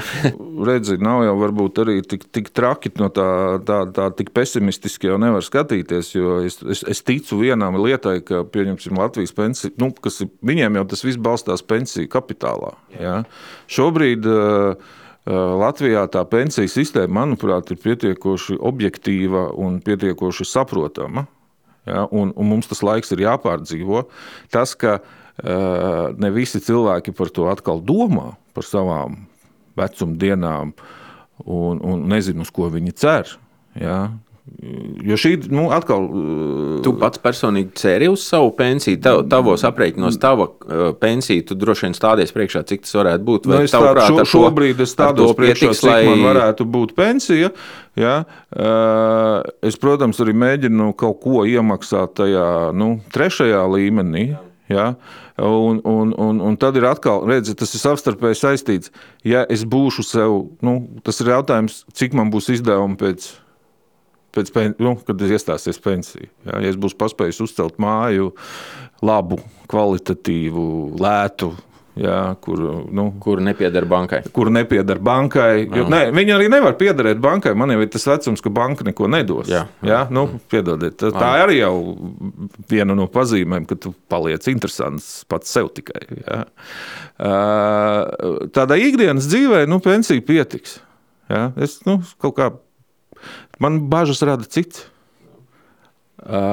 Redzi, 0.67 0.97
nav 0.99 1.21
jau 1.23 1.35
varbūt 1.39 1.79
arī 1.85 1.97
tik, 2.03 2.25
tik 2.35 2.49
traki 2.57 2.91
no 2.99 3.07
tā, 3.15 3.27
tā, 3.67 3.77
tā 3.95 4.09
tik 4.19 4.33
pesimistiski 4.35 5.13
jau 5.13 5.19
nevar 5.23 5.45
skatīties, 5.47 6.11
jo 6.17 6.41
es, 6.49 6.59
es, 6.67 6.83
es 6.91 7.03
ticu 7.07 7.39
vienām 7.39 7.79
lietai, 7.79 8.19
ka, 8.27 8.43
pieņemsim, 8.51 8.99
Latvijas 8.99 9.35
pensija, 9.37 9.75
nu, 9.79 9.93
kas 9.95 10.25
ir, 10.25 10.33
viņiem 10.49 10.81
jau 10.81 10.87
tas 10.91 11.05
viss 11.07 11.21
balstās 11.23 11.63
pensiju 11.63 12.11
kapitālā. 12.11 12.73
Jā. 12.99 13.21
Šobrīd 13.71 14.27
uh, 14.27 14.97
Latvijā 15.63 16.03
tā 16.11 16.25
pensiju 16.33 16.73
sistēma, 16.73 17.21
manuprāt, 17.21 17.71
ir 17.71 17.79
pietiekoši 17.85 18.59
objektīva 18.59 19.53
un 19.55 19.79
pietiekoši 19.87 20.49
saprotama. 20.51 21.29
Ja, 21.87 22.09
un, 22.11 22.33
un 22.35 22.51
mums 22.51 22.67
tas 22.67 22.83
laiks 22.83 23.15
ir 23.15 23.23
jāpārdzīvo. 23.23 24.09
Tas, 24.51 24.73
ka 24.75 24.97
uh, 24.99 25.16
ne 25.43 26.31
visi 26.33 26.63
cilvēki 26.65 27.13
par 27.17 27.29
to 27.35 27.51
atkal 27.53 27.83
domā, 27.85 28.35
par 28.57 28.65
savām 28.65 29.27
vecuma 29.77 30.17
dienām. 30.17 30.73
un, 31.45 31.81
un 31.85 32.07
nezinu, 32.09 32.47
uz 32.47 32.53
ko 32.55 32.71
viņi 32.73 32.95
cer. 32.97 33.37
Ja? 33.77 34.07
Jo 35.03 35.17
šī, 35.19 35.33
nu, 35.51 35.67
atkal. 35.75 36.05
Tu 36.85 36.93
pats 37.01 37.19
personīgi 37.21 37.75
ceri 37.81 38.07
uz 38.09 38.23
savu 38.29 38.53
pensiju, 38.57 39.01
tav, 39.03 39.25
tavos 39.31 39.65
aprēķinos, 39.67 40.21
tava 40.23 40.47
uh, 40.47 40.85
pensija, 41.01 41.43
tu 41.49 41.57
droši 41.59 41.89
vien 41.89 41.97
stādies 41.99 42.33
priekšā, 42.35 42.63
cik 42.71 42.87
tas 42.87 42.95
varētu 42.95 43.27
būt. 43.27 43.49
Nu, 43.51 43.59
es 43.67 43.75
tā, 43.75 43.83
šo, 44.07 44.23
šobrīd 44.31 44.81
es 44.85 44.95
stādos 44.95 45.35
priekšā, 45.37 45.73
cik 45.75 45.91
lai... 45.91 45.99
man 46.07 46.25
varētu 46.29 46.69
būt 46.77 46.95
pensija. 46.97 47.51
Ja? 47.99 48.21
Uh, 48.55 49.43
es, 49.67 49.79
protams, 49.83 50.23
arī 50.23 50.37
mēģinu 50.39 50.93
kaut 51.01 51.19
ko 51.27 51.43
iemaksāt 51.43 52.15
tajā 52.23 52.49
nu, 52.79 52.95
trešajā 53.13 53.67
līmenī. 53.75 54.29
Ja? 54.71 54.93
Un, 55.37 55.83
un, 55.85 56.15
un, 56.17 56.39
un 56.41 56.55
tad 56.57 56.79
ir 56.81 56.87
atkal, 56.89 57.27
redziet, 57.29 57.59
tas 57.61 57.75
ir 57.77 57.83
savstarpēji 57.83 58.39
saistīts. 58.41 58.93
Ja 59.27 59.43
es 59.53 59.67
būšu 59.69 60.05
sev, 60.07 60.37
nu, 60.65 60.79
tas 61.05 61.21
ir 61.21 61.35
jautājums, 61.35 61.83
cik 61.93 62.17
man 62.17 62.33
būs 62.33 62.49
izdevumi 62.55 62.97
pēc 63.01 63.35
pēc, 64.37 64.77
nu, 64.83 64.95
kad 65.07 65.23
iestāsies 65.25 65.81
pensija. 65.83 66.29
Ja, 66.47 66.61
ja 66.61 66.73
es 66.73 66.79
būšu 66.81 66.99
paspējis 67.01 67.43
uzcelt 67.47 67.79
māju, 67.83 68.33
labu, 69.05 69.41
kvalitatīvu, 69.71 70.67
lētu. 71.01 71.53
Jā, 71.97 72.35
kur, 72.45 72.61
nu, 72.93 73.07
kur 73.25 73.41
nepieder 73.41 73.87
bankai. 73.89 74.21
Kur 74.37 74.51
nepieder 74.53 74.99
bankai. 75.01 75.63
Jo, 75.65 75.87
ne, 75.89 76.03
viņi 76.13 76.35
arī 76.35 76.51
nevar 76.53 76.77
piederēt 76.77 77.23
bankai. 77.25 77.55
Man 77.57 77.73
jau 77.73 77.81
ir 77.81 77.89
tas 77.93 78.05
vecums, 78.11 78.43
ka 78.45 78.53
banka 78.53 78.85
neko 78.85 79.09
nedos. 79.09 79.49
Jā, 79.49 79.63
jā. 79.81 79.89
jā 79.95 80.01
nu, 80.13 80.27
piedodiet. 80.53 80.99
Tā, 81.01 81.13
tā 81.17 81.31
arī 81.47 81.63
jau 81.63 81.73
viena 82.69 82.97
no 82.99 83.09
pazīmēm, 83.13 83.65
ka 83.71 83.79
tu 83.81 83.95
paliec 84.13 84.45
interesants 84.53 85.25
pats 85.31 85.57
sev 85.57 85.73
tikai. 85.79 86.05
Jā. 86.21 86.43
Tādā 88.61 88.77
ikdienas 88.77 89.31
dzīvē 89.33 89.65
nu, 89.71 89.81
pensija 89.85 90.21
pietiks. 90.21 90.83
Jā. 91.33 91.49
Es 91.65 91.81
nu, 91.89 92.03
kā 92.21 92.53
Man 93.59 93.81
bažas 93.89 94.23
rada 94.23 94.45
cits. 94.45 94.85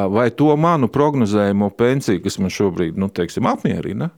Vai 0.10 0.28
to 0.38 0.54
manu 0.60 0.88
prognozējumu 0.92 1.72
pensiju, 1.80 2.22
kas 2.22 2.38
man 2.38 2.52
šobrīd 2.54 3.00
nu, 3.00 3.08
teiksim, 3.10 3.48
apmierina, 3.50 4.12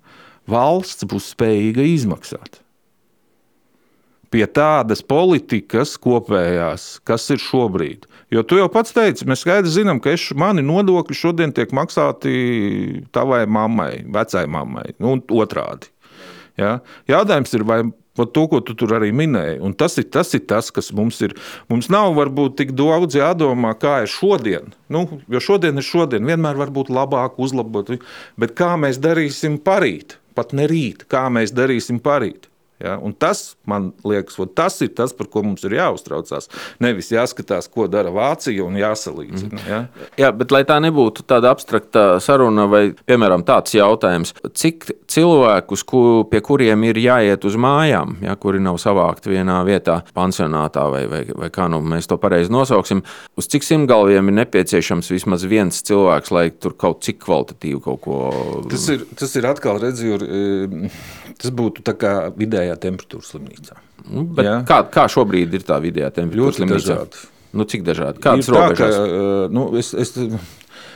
valsts 0.52 1.08
būs 1.10 1.32
spējīga 1.34 1.86
izmaksāt? 1.96 2.62
Pie 4.34 4.44
tādas 4.52 5.04
politikas 5.06 5.94
kopējās, 6.02 7.00
kas 7.08 7.30
ir 7.32 7.40
šobrīd. 7.40 8.08
Jo 8.34 8.42
tu 8.44 8.58
jau 8.60 8.68
pats 8.74 8.92
teici, 8.96 9.28
mēs 9.30 9.46
skaidri 9.46 9.72
zinām, 9.72 10.02
ka 10.04 10.12
es, 10.16 10.26
mani 10.36 10.66
nodokļi 10.66 11.16
šodien 11.16 11.54
tiek 11.56 11.72
maksāti 11.76 13.04
tavai 13.16 13.46
mammai, 13.48 14.02
vecai 14.12 14.44
mammai, 14.50 14.90
nu, 14.98 15.16
un 15.16 15.24
otrādi. 15.40 15.94
Ja? 16.60 16.80
Jautājums 17.08 17.54
ir, 17.56 17.64
vai 17.68 17.84
Ot 18.16 18.32
to, 18.32 18.46
ko 18.48 18.62
tu 18.64 18.72
tur 18.80 18.94
arī 18.96 19.10
minēji. 19.12 19.58
Un 19.66 19.74
tas 19.76 19.98
ir, 20.00 20.06
tas 20.08 20.30
ir 20.38 20.46
tas, 20.48 20.70
kas 20.72 20.94
mums 20.96 21.18
ir. 21.26 21.34
Mums 21.72 21.90
nav 21.92 22.14
varbūt 22.16 22.56
tik 22.62 22.72
daudz 22.78 23.18
jādomā, 23.18 23.74
kā 23.76 23.98
ir 24.06 24.12
šodien. 24.12 24.72
Nu, 24.88 25.04
jo 25.32 25.42
šodien 25.44 25.76
ir 25.76 25.84
šodien, 25.84 26.24
vienmēr 26.24 26.56
var 26.62 26.72
būt 26.76 26.94
labāk, 26.96 27.36
uzlabot. 27.44 27.92
Bet 28.40 28.56
kā 28.56 28.72
mēs 28.80 29.02
darīsim 29.04 29.60
parīt, 29.60 30.16
pat 30.36 30.54
ne 30.58 30.68
rīt, 30.70 31.08
kā 31.12 31.26
mēs 31.32 31.56
darīsim 31.56 32.02
parīt. 32.04 32.50
Ja? 32.80 32.98
Un 33.00 33.14
tas, 33.14 33.56
man 33.66 33.92
liekas, 34.04 34.36
tas 34.56 34.82
ir 34.84 34.92
tas, 34.98 35.14
par 35.16 35.30
ko 35.32 35.44
mums 35.46 35.64
ir 35.68 35.78
jāuztraucās. 35.78 36.50
Nevis 36.84 37.12
jāskatās, 37.14 37.70
ko 37.72 37.88
dara 37.92 38.12
Vācija 38.14 38.66
un 38.66 38.76
jāsalīdzina. 38.80 39.62
Ja? 39.70 39.80
Jā, 40.20 40.32
bet 40.36 40.52
lai 40.52 40.66
tā 40.68 40.78
nebūtu 40.84 41.24
tāda 41.28 41.54
abstrakta 41.56 42.06
saruna, 42.24 42.68
vai 42.72 42.84
piemēram 43.08 43.46
tāds 43.48 43.76
jautājums, 43.78 44.36
cik 44.58 44.90
cilvēkus, 45.12 45.86
ku, 45.88 46.02
pie 46.32 46.42
kuriem 46.44 46.84
ir 46.90 47.00
jāiet 47.00 47.48
uz 47.48 47.56
mājām, 47.60 48.18
ja, 48.26 48.36
kuri 48.40 48.60
nav 48.64 48.80
savākti 48.82 49.32
vienā 49.32 49.62
vietā, 49.68 50.02
pansionātā 50.16 50.86
vai, 50.92 51.06
vai, 51.12 51.24
vai 51.32 51.52
kā 51.54 51.70
nu 51.72 51.80
mēs 51.86 52.10
to 52.12 52.20
pareizi 52.22 52.52
nosauksim, 52.54 53.06
uz 53.40 53.50
cik 53.52 53.66
simtgalviem 53.66 54.32
ir 54.32 54.40
nepieciešams 54.42 55.14
vismaz 55.14 55.48
viens 55.48 55.80
cilvēks, 55.88 56.34
lai 56.36 56.50
tur 56.52 56.76
kaut 56.80 57.06
cik 57.08 57.22
kvalitatīvi 57.24 57.82
kaut 57.86 58.04
ko. 58.04 58.20
Tas 58.72 58.88
ir, 58.92 59.08
tas 59.16 59.36
ir 59.40 59.48
atkal 59.48 59.80
redzējums, 59.82 59.96
tas 61.42 61.54
būtu 61.56 61.86
tā 61.86 61.96
kā 62.00 62.16
vidējā 62.36 62.76
temperatūra 62.88 63.30
slimnīcā. 63.30 63.80
Nu, 64.10 64.28
kā, 64.68 64.84
kā 64.92 65.08
šobrīd 65.12 65.56
ir 65.58 65.66
tā 65.66 65.80
vidējā 65.84 66.12
temperatūra 66.20 66.60
slimnīcā? 66.60 66.84
Dažādi. 66.92 67.26
Nu, 67.56 67.64
cik 67.72 67.86
dažādi? 67.88 68.20
Kādas 68.24 68.50
ir 68.50 68.58
robežas? 68.58 68.96
Tā, 68.96 69.08
ka, 69.10 69.50
nu, 69.56 69.66
es, 69.80 69.94
es, 69.96 70.16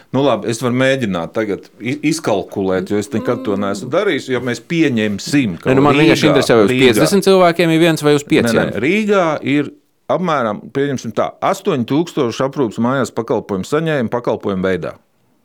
Nu, 0.10 0.24
labi, 0.26 0.50
es 0.50 0.58
varu 0.64 0.74
mēģināt 0.74 1.36
tagad 1.36 1.68
izkalkulēt, 1.80 2.90
jo 2.90 2.98
es 2.98 3.12
nekad 3.14 3.44
to 3.46 3.54
neesmu 3.62 3.92
darījis. 3.94 4.32
Ja 4.34 4.40
mēs 4.42 4.62
pieņemsim, 4.66 5.60
ka 5.62 5.70
ne, 5.70 5.76
nu, 5.78 5.84
man 5.86 6.00
vienkārši 6.00 6.32
interesē, 6.32 6.56
vai 6.58 6.64
uz 6.66 6.72
Rīgā, 6.74 6.96
50 6.98 7.28
cilvēkiem 7.28 7.74
ir 7.76 7.84
viens 7.84 8.06
vai 8.06 8.16
uz 8.18 8.26
5. 8.26 8.48
Ne, 8.48 8.64
ne, 8.72 8.82
Rīgā 8.82 9.26
ir 9.46 9.70
apmēram 10.10 10.64
tā, 10.74 11.28
8000 11.46 12.42
aprūpas 12.48 12.82
mājās 12.82 13.14
pakalpojumu 13.14 13.70
saņēmumu 13.70 14.14
pakalpojumu 14.16 14.66
veidā. 14.66 14.96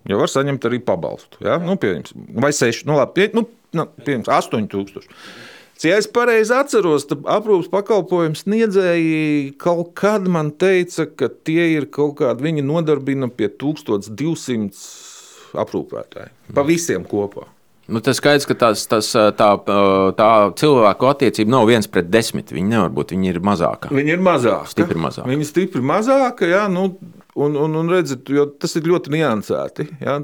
Jo 0.09 0.21
var 0.21 0.29
saņemt 0.29 0.67
arī 0.69 0.81
pabalstu. 0.85 1.41
Ja? 1.45 1.57
Nu, 1.63 1.79
vai 2.41 2.53
6, 2.53 2.85
nu, 2.89 2.99
labi, 3.01 3.13
pie, 3.17 3.31
nu, 3.37 3.47
nu, 3.77 3.89
8000. 4.05 5.09
Ja 5.85 5.99
es 6.01 6.07
pareizi 6.09 6.55
atceros, 6.55 7.05
tad 7.11 7.27
aprūpas 7.29 7.67
pakalpojumu 7.73 8.39
sniedzēji 8.39 9.57
kaut 9.61 9.91
kad 9.99 10.25
man 10.31 10.53
teica, 10.57 11.05
ka 11.11 11.29
tie 11.29 11.75
ir 11.75 11.89
kaut 11.93 12.15
kādi, 12.23 12.47
viņi 12.47 12.63
nodarbina 12.65 13.29
pie 13.29 13.51
1200 13.51 14.71
aprūpētāju. 15.61 16.31
Pa 16.55 16.65
visiem 16.67 17.05
kopā. 17.09 17.49
Nu, 17.85 18.01
tas 18.01 18.17
skaidrs, 18.17 18.47
ka 18.49 18.55
tās, 18.57 18.87
tas, 18.89 19.11
tā, 19.13 19.49
tā 20.17 20.29
cilvēku 20.57 21.09
attiecība 21.11 21.53
nav 21.53 21.67
viens 21.69 21.89
pret 21.91 22.09
desmit. 22.09 22.49
Viņi 22.55 22.71
nevar 22.71 22.95
būt, 22.97 23.13
viņi 23.13 23.35
ir 23.35 23.43
mazāki. 23.45 23.93
Viņi 23.93 24.15
ir 24.15 24.23
mazāki. 24.25 24.73
Stipri 24.73 25.03
mazāki. 25.03 25.29
Viņi 25.35 25.45
ir 25.45 25.51
stipri 25.51 25.85
mazāki, 25.85 26.49
jā, 26.55 26.65
nu, 26.73 26.87
un, 27.35 27.57
un, 27.57 27.79
un 27.81 27.91
redzat, 27.91 28.31
tas 28.63 28.77
ir 28.79 28.89
ļoti 28.91 29.15
niansēti. 29.15 29.89
Jā. 30.05 30.21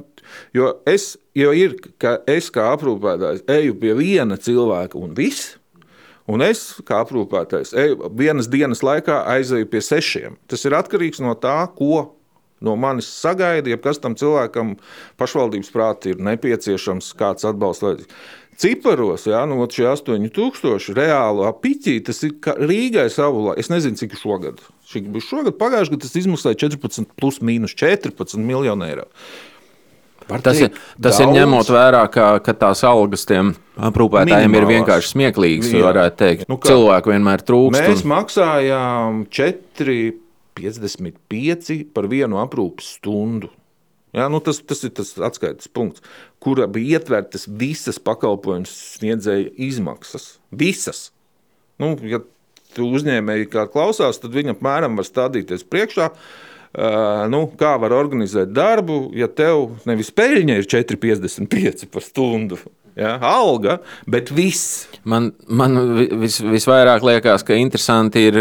Jo 0.55 0.75
es, 0.89 1.17
jo 1.35 1.51
ir, 1.57 1.75
ka 1.99 2.19
es 2.31 2.51
kā 2.55 2.69
aprūpētājs 2.77 3.43
eju 3.51 3.75
pie 3.81 3.97
viena 3.99 4.39
cilvēka 4.39 4.99
un 5.01 5.17
viss. 5.19 5.57
Un 6.31 6.45
es, 6.47 6.77
kā 6.87 7.01
aprūpētājs, 7.03 7.73
eju 7.75 8.11
vienas 8.15 8.47
dienas 8.51 8.85
laikā 8.87 9.25
aizēju 9.33 9.67
pie 9.73 9.81
sešiem. 9.83 10.37
Tas 10.51 10.63
ir 10.69 10.77
atkarīgs 10.79 11.23
no 11.25 11.35
tā, 11.35 11.65
ko 11.75 12.13
no 12.63 12.77
manis 12.79 13.09
sagaida, 13.09 13.73
ja 13.73 13.81
kas 13.81 13.99
tam 14.03 14.15
cilvēkam 14.19 14.77
pašvaldības 15.19 15.73
prāti 15.75 16.15
ir 16.15 16.23
nepieciešams, 16.23 17.15
kāds 17.19 17.49
atbalsts. 17.49 18.07
Ciparos, 18.61 19.25
ja 19.25 19.47
nu, 19.49 19.57
šie 19.73 19.87
8000 19.89 20.93
reāli 20.99 21.47
apiķī, 21.49 21.95
tas 22.05 22.19
ir 22.27 22.37
Rīgai 22.61 23.07
savu 23.09 23.47
laiku. 23.47 23.63
Es 23.63 23.73
nezinu, 23.73 23.97
cik 23.97 24.19
šogad. 24.21 24.61
Šogad 24.91 25.55
pagājušajā 25.61 25.95
gadā 25.95 26.03
tas 26.03 26.19
izmaksāja 26.19 26.59
14, 26.67 27.15
plus 27.21 27.39
mīnus 27.47 27.77
14 27.79 28.43
miljonu 28.43 28.89
eiro. 28.89 29.07
Var 30.31 30.39
tas 30.45 30.59
teikt, 30.59 30.75
ir, 30.75 30.81
tas 31.03 31.19
daudz. 31.19 31.25
ir 31.25 31.29
ņemot 31.35 31.67
vērā, 31.75 32.03
ka, 32.15 32.25
ka 32.45 32.53
tās 32.59 32.81
algas 32.87 33.25
tiem 33.27 33.47
aprūpētājiem 33.91 34.55
ir 34.59 34.65
vienkārši 34.69 35.09
smieklīgas. 35.15 35.69
Nu, 36.51 36.57
cilvēku 36.63 37.11
vienmēr 37.11 37.41
trūkst. 37.47 37.81
Mēs 37.81 38.03
un... 38.05 38.09
maksājām 38.13 39.13
4,55 39.31 41.85
par 41.95 42.05
vienu 42.11 42.37
aprūpes 42.43 42.87
stundu. 42.99 43.49
Ja, 44.15 44.29
nu 44.31 44.39
tas, 44.43 44.59
tas 44.67 44.85
ir 44.87 44.91
tas 44.95 45.19
atskaites 45.23 45.69
punkts, 45.71 46.03
kura 46.43 46.67
bija 46.71 46.99
ietvertas 46.99 47.47
visas 47.47 47.99
pakalpojumu 48.03 48.67
sniedzēja 48.67 49.51
izmaksas. 49.71 50.39
Visas. 50.51 51.13
Nu, 51.79 51.95
ja 52.03 52.19
uzņēmēji 52.79 53.51
kā 53.51 53.67
klausās, 53.73 54.21
tad 54.23 54.37
viņi 54.37 54.55
apmēram 54.55 55.01
var 55.01 55.09
stādīties 55.09 55.67
priekšā. 55.67 56.11
Uh, 56.11 57.27
nu, 57.33 57.45
kā 57.59 57.75
var 57.83 57.95
organizēt 57.97 58.53
darbu, 58.55 59.09
ja 59.19 59.27
tev 59.27 59.81
nevis 59.91 60.13
peļņa 60.15 60.61
ir 60.61 60.69
4,55 60.71 61.89
par 61.91 62.07
stundu. 62.07 62.61
Ja, 62.99 63.17
alga, 63.23 63.79
bet 64.11 64.31
viss. 64.35 64.89
Man, 65.09 65.33
man 65.49 65.79
vis, 66.21 66.41
visvairāk 66.43 67.05
liekas, 67.07 67.45
ka 67.47 67.57
interesanti 67.59 68.27
ir, 68.29 68.39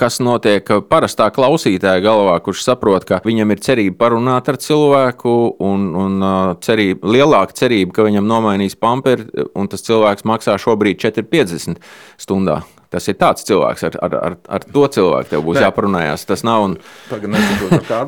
kas 0.00 0.16
notiek 0.24 0.66
parastā 0.88 1.28
klausītāja 1.32 2.00
galvā, 2.04 2.38
kurš 2.44 2.64
saprot, 2.64 3.04
ka 3.08 3.20
viņam 3.24 3.52
ir 3.52 3.62
cerība 3.64 3.98
parunāt 4.06 4.48
ar 4.48 4.58
cilvēku, 4.60 5.36
un, 5.60 5.86
un 6.00 6.26
cerība, 6.64 7.12
lielāka 7.16 7.56
cerība, 7.60 7.98
ka 7.98 8.08
viņam 8.08 8.28
nomainīs 8.28 8.78
pamperi, 8.80 9.28
un 9.54 9.68
tas 9.70 9.84
cilvēks 9.84 10.26
maksā 10.28 10.56
šobrīd 10.60 11.00
4,50 11.04 11.80
stundā. 12.20 12.62
Tas 12.90 13.06
ir 13.06 13.14
tāds 13.20 13.44
cilvēks, 13.46 13.84
ar, 13.86 13.96
ar, 14.02 14.14
ar, 14.18 14.34
ar 14.56 14.64
to 14.66 14.82
cilvēku 14.90 15.30
tev 15.30 15.44
būs 15.46 15.60
Nē. 15.60 15.66
jāparunājās. 15.68 16.24
Tas 16.26 16.42
nav. 16.46 16.64
Un... 16.66 16.72
Tā, 17.06 18.00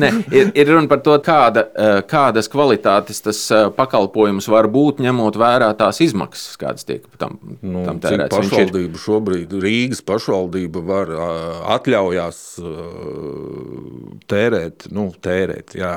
ne, 0.00 0.12
ir, 0.38 0.52
ir 0.56 0.70
runa 0.72 0.88
par 0.88 1.02
to, 1.04 1.16
kāda, 1.24 1.66
eh, 1.68 1.98
kādas 2.08 2.48
kvalitātes 2.48 3.20
tas 3.24 3.40
eh, 3.52 3.66
pakalpojums 3.76 4.48
var 4.48 4.70
būt, 4.72 5.02
ņemot 5.04 5.36
vērā 5.40 5.68
tās 5.76 6.00
izmaksas, 6.04 6.56
kādas 6.60 6.88
tiek 6.88 7.04
tam, 7.20 7.36
nu, 7.60 7.84
tam 7.84 8.00
tērētas. 8.00 8.32
Pašvaldība 8.32 8.96
ir... 8.96 9.02
šobrīd, 9.04 9.52
Rīgas 9.60 10.00
pašvaldība 10.08 10.84
var 10.88 11.12
atļaujās 11.76 12.40
tērēt, 14.30 14.88
nu, 14.94 15.10
tērēt, 15.20 15.76
jā. 15.76 15.92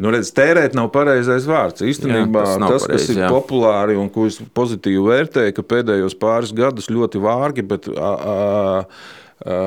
Nu, 0.00 0.12
redz, 0.14 0.32
tērēt 0.36 0.76
nav 0.78 0.88
pareizais 0.94 1.44
vārds. 1.48 1.84
Īstenībā 1.84 2.46
jā, 2.46 2.56
tas, 2.64 2.64
tas 2.64 2.88
pareiz, 2.88 3.04
kas 3.04 3.12
ir 3.12 3.22
jā. 3.26 3.30
populāri 3.32 4.00
un 4.00 4.08
ko 4.12 4.24
es 4.30 4.40
pozitīvi 4.56 5.04
vērtēju, 5.04 5.54
ka 5.56 5.68
pēdējos 5.74 6.16
pāris 6.20 6.54
gadus 6.56 6.88
ļoti 6.92 7.20
vārgi 7.22 7.66
bet 7.74 7.90
a, 7.92 8.14
a, 8.14 8.86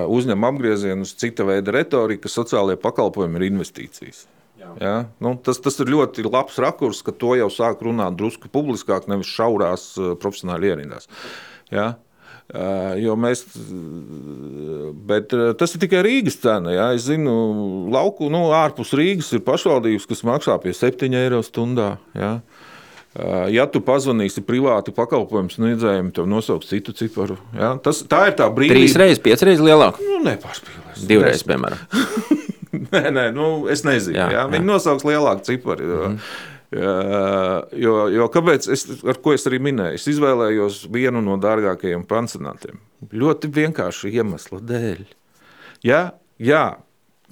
uzņem 0.07 0.47
apgriezienu 0.47 1.05
uz 1.05 1.13
cita 1.19 1.45
veida 1.47 1.75
retoriku, 1.75 2.25
ka 2.25 2.33
sociālajie 2.33 2.79
pakalpojumi 2.81 3.39
ir 3.41 3.47
investīcijas. 3.51 4.25
Ja? 4.81 4.95
Nu, 5.23 5.35
tas, 5.43 5.59
tas 5.63 5.77
ir 5.81 5.91
ļoti 5.93 6.25
labs 6.27 6.57
rakurs, 6.61 7.03
ka 7.05 7.13
to 7.15 7.35
jau 7.39 7.47
sāk 7.53 7.83
runāt 7.85 8.17
drusku 8.19 8.51
publiskāk, 8.51 9.07
nevis 9.11 9.31
šaurās 9.31 9.93
profesionāli 10.21 10.73
ierindās. 10.73 11.09
Ja? 11.73 11.95
Jo 12.97 13.17
mēs, 13.19 13.41
bet 15.07 15.33
tas 15.59 15.73
ir 15.75 15.81
tikai 15.83 16.03
Rīgas 16.05 16.39
cena. 16.43 16.71
Ja? 16.75 16.87
Es 16.95 17.07
zinu, 17.09 17.33
lauku 17.93 18.31
nu, 18.33 18.47
ārpus 18.55 18.93
Rīgas 18.97 19.33
ir 19.35 19.43
pašvaldības, 19.47 20.07
kas 20.07 20.23
maksā 20.27 20.55
pie 20.63 20.75
7 20.75 21.11
eiro 21.19 21.41
stundā. 21.45 21.95
Ja? 22.15 22.37
Ja 23.49 23.63
tu 23.71 23.79
pazvanīsi 23.81 24.43
privāti 24.45 24.91
pakalpojumu 24.93 25.49
sniedzējiem, 25.49 26.11
tev 26.13 26.27
nosauks 26.29 26.69
citu 26.69 26.93
ciparu. 26.93 27.39
Ja? 27.55 27.71
Tas, 27.81 28.03
tā 28.09 28.27
ir 28.29 28.35
tā 28.37 28.45
brīvība. 28.53 28.77
Trīs 28.77 28.97
reizes, 28.99 29.21
piecas 29.23 29.45
reizes 29.47 29.63
lielāka. 29.65 30.03
Nu, 30.05 30.19
nepārspīlēs. 30.27 31.05
Divreiz, 31.09 31.41
piemēram. 31.47 31.81
nē, 32.93 33.01
nē, 33.15 33.25
nu, 33.33 33.47
es 33.73 33.81
nezinu. 33.87 34.19
Jā, 34.19 34.27
jā. 34.35 34.43
Viņi 34.51 34.61
jā. 34.61 34.69
nosauks 34.69 35.07
lielāku 35.07 35.47
ciparu. 35.47 35.87
Jo, 35.87 36.11
mm. 36.11 37.73
jo, 37.81 37.95
jo 38.19 38.27
kāpēc 38.33 38.69
es, 38.75 38.85
ar 39.01 39.21
ko 39.23 39.33
es 39.33 39.49
arī 39.49 39.63
minēju? 39.65 39.97
Es 39.97 40.05
izvēlējos 40.13 40.83
vienu 40.93 41.23
no 41.25 41.39
dārgākajiem 41.41 42.05
pansionātiem. 42.09 42.77
Ļoti 43.17 43.49
vienkārši 43.55 44.13
iemesla 44.13 44.61
dēļ. 44.61 45.05
Ja, 45.87 46.03
jā, 46.37 46.65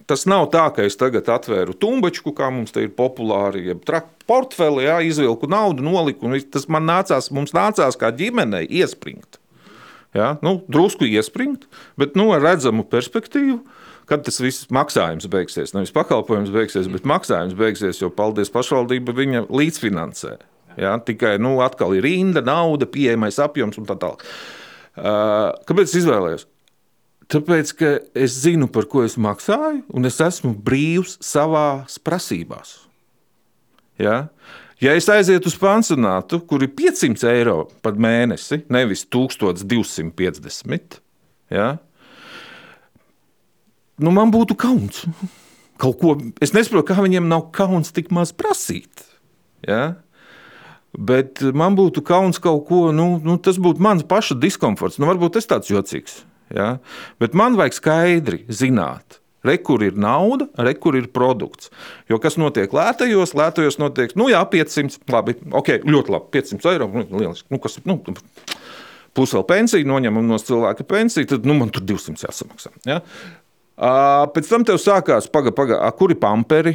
tas 0.10 0.26
nav 0.30 0.50
tā, 0.54 0.66
ka 0.76 0.86
es 0.86 0.98
tagad 1.00 1.30
atvēru 1.32 1.76
tumbačku, 1.78 2.34
kā 2.38 2.50
mums 2.54 2.76
te 2.76 2.86
ir 2.86 2.94
populāri, 2.98 3.66
jeb 3.72 3.82
trak, 3.88 4.12
portfeli, 4.30 4.86
jā, 4.88 5.00
izvilku 5.06 5.50
naudu, 5.52 5.86
noliku. 5.86 6.32
Tas 6.52 6.70
man 6.72 6.88
nācās, 6.90 7.32
mums 7.36 7.56
nācās 7.56 7.98
kā 8.00 8.12
ģimenei 8.16 8.66
iespringt. 8.82 9.40
Jā, 10.16 10.36
nu, 10.46 10.62
drusku 10.72 11.08
iespringt, 11.10 11.66
bet 12.00 12.16
nu, 12.16 12.30
ar 12.36 12.44
redzamu 12.46 12.86
perspektīvu. 12.88 13.60
Kad 14.06 14.22
tas 14.28 14.38
viss 14.38 14.68
maksājums 14.70 15.26
beigsies, 15.34 15.72
nevis 15.74 15.92
pakalpojums 15.96 16.52
beigsies, 16.54 16.86
bet 16.94 17.08
maksājums 17.10 17.56
beigsies, 17.58 18.04
jo, 18.04 18.12
paldies, 18.14 18.52
pašvaldība 18.54 19.16
viņa 19.18 19.48
līdzfinansē. 19.50 20.36
Ja, 20.78 20.94
tikai 21.02 21.40
nu, 21.42 21.56
atkal 21.66 21.96
ir 21.98 22.06
rinda, 22.06 22.44
nauda, 22.46 22.86
pieejamais 22.92 23.40
apjoms 23.42 23.80
un 23.82 23.88
tā 23.90 23.96
tālāk. 23.98 24.22
Kāpēc 24.96 25.90
es 25.90 25.98
izvēlējos? 26.04 26.46
Tāpēc, 27.32 27.72
ka 27.80 27.92
es 28.14 28.36
zinu, 28.44 28.68
par 28.70 28.86
ko 28.90 29.02
es 29.06 29.16
maksāju, 29.18 29.82
un 29.98 30.06
es 30.06 30.20
esmu 30.22 30.54
brīvs 30.66 31.18
savās 31.26 31.98
prasībās. 32.06 32.76
Ja? 33.98 34.28
Ja 34.84 34.94
es 34.94 35.08
aizietu 35.10 35.50
uz 35.50 35.56
pansionātu, 35.58 36.42
kur 36.46 36.62
ir 36.66 36.74
500 36.78 37.32
eiro 37.32 37.58
par 37.86 37.96
mēnesi, 37.98 38.66
nevis 38.70 39.06
1250, 39.08 41.00
ja? 41.56 41.70
nu 43.98 44.14
man 44.14 44.34
būtu 44.36 44.58
kauns. 44.60 45.06
Kaut 45.82 45.98
ko, 46.00 46.14
es 46.44 46.54
nesaprotu, 46.56 46.92
kā 46.92 47.02
viņiem 47.04 47.26
nav 47.28 47.50
kauns 47.56 47.92
tik 47.96 48.12
maz 48.16 48.32
prasīt. 48.36 49.04
Ja? 49.66 49.96
Bet 50.96 51.42
man 51.56 51.76
būtu 51.76 52.04
kauns 52.06 52.40
kaut 52.40 52.68
ko, 52.70 52.92
nu, 52.96 53.18
nu, 53.24 53.36
tas 53.42 53.58
būtu 53.60 53.84
mans 53.84 54.06
paša 54.08 54.38
diskomforts. 54.40 55.00
Nu, 55.02 55.10
varbūt 55.10 55.40
es 55.42 55.50
tāds 55.50 55.72
jocīgs. 55.72 56.22
Ja? 56.56 56.72
Bet 57.22 57.38
man 57.38 57.60
vajag 57.60 57.80
skaidri 57.82 58.44
zināt, 58.50 59.22
Re, 59.46 59.60
kur 59.62 59.84
ir 59.86 59.94
nauda, 59.94 60.48
re, 60.66 60.72
kur 60.82 60.96
ir 60.98 61.06
produkts. 61.14 61.70
Jo 62.10 62.18
kas 62.18 62.34
notiek 62.42 62.72
lētajos, 62.74 63.36
lētajos 63.38 63.78
notiek, 63.78 64.16
nu 64.18 64.26
jā, 64.32 64.40
500, 64.50 65.04
labi, 65.14 65.36
ok, 65.54 65.70
ļoti 65.86 66.14
labi, 66.16 66.32
500 66.34 66.72
eiro, 66.72 66.88
nu, 66.90 67.04
lieliski, 67.12 67.46
nu, 67.54 67.60
kas, 67.62 67.78
nu, 67.86 68.00
plus 69.16 69.36
vēl 69.38 69.46
pensija, 69.48 69.86
noņemam 69.86 70.26
no 70.26 70.40
cilvēka 70.42 70.88
pensiju, 70.90 71.30
tad 71.30 71.46
nu, 71.46 71.60
man 71.60 71.70
tur 71.74 71.86
200 71.86 72.26
jāsamaksā. 72.26 72.74
Ja? 72.90 73.04
Pēc 73.76 74.48
tam 74.48 74.64
tev 74.64 74.78
sākās, 74.80 75.26
paga, 75.28 75.52
paga, 75.52 75.78
kur 76.00 76.14
ir 76.14 76.20
pamperi, 76.22 76.72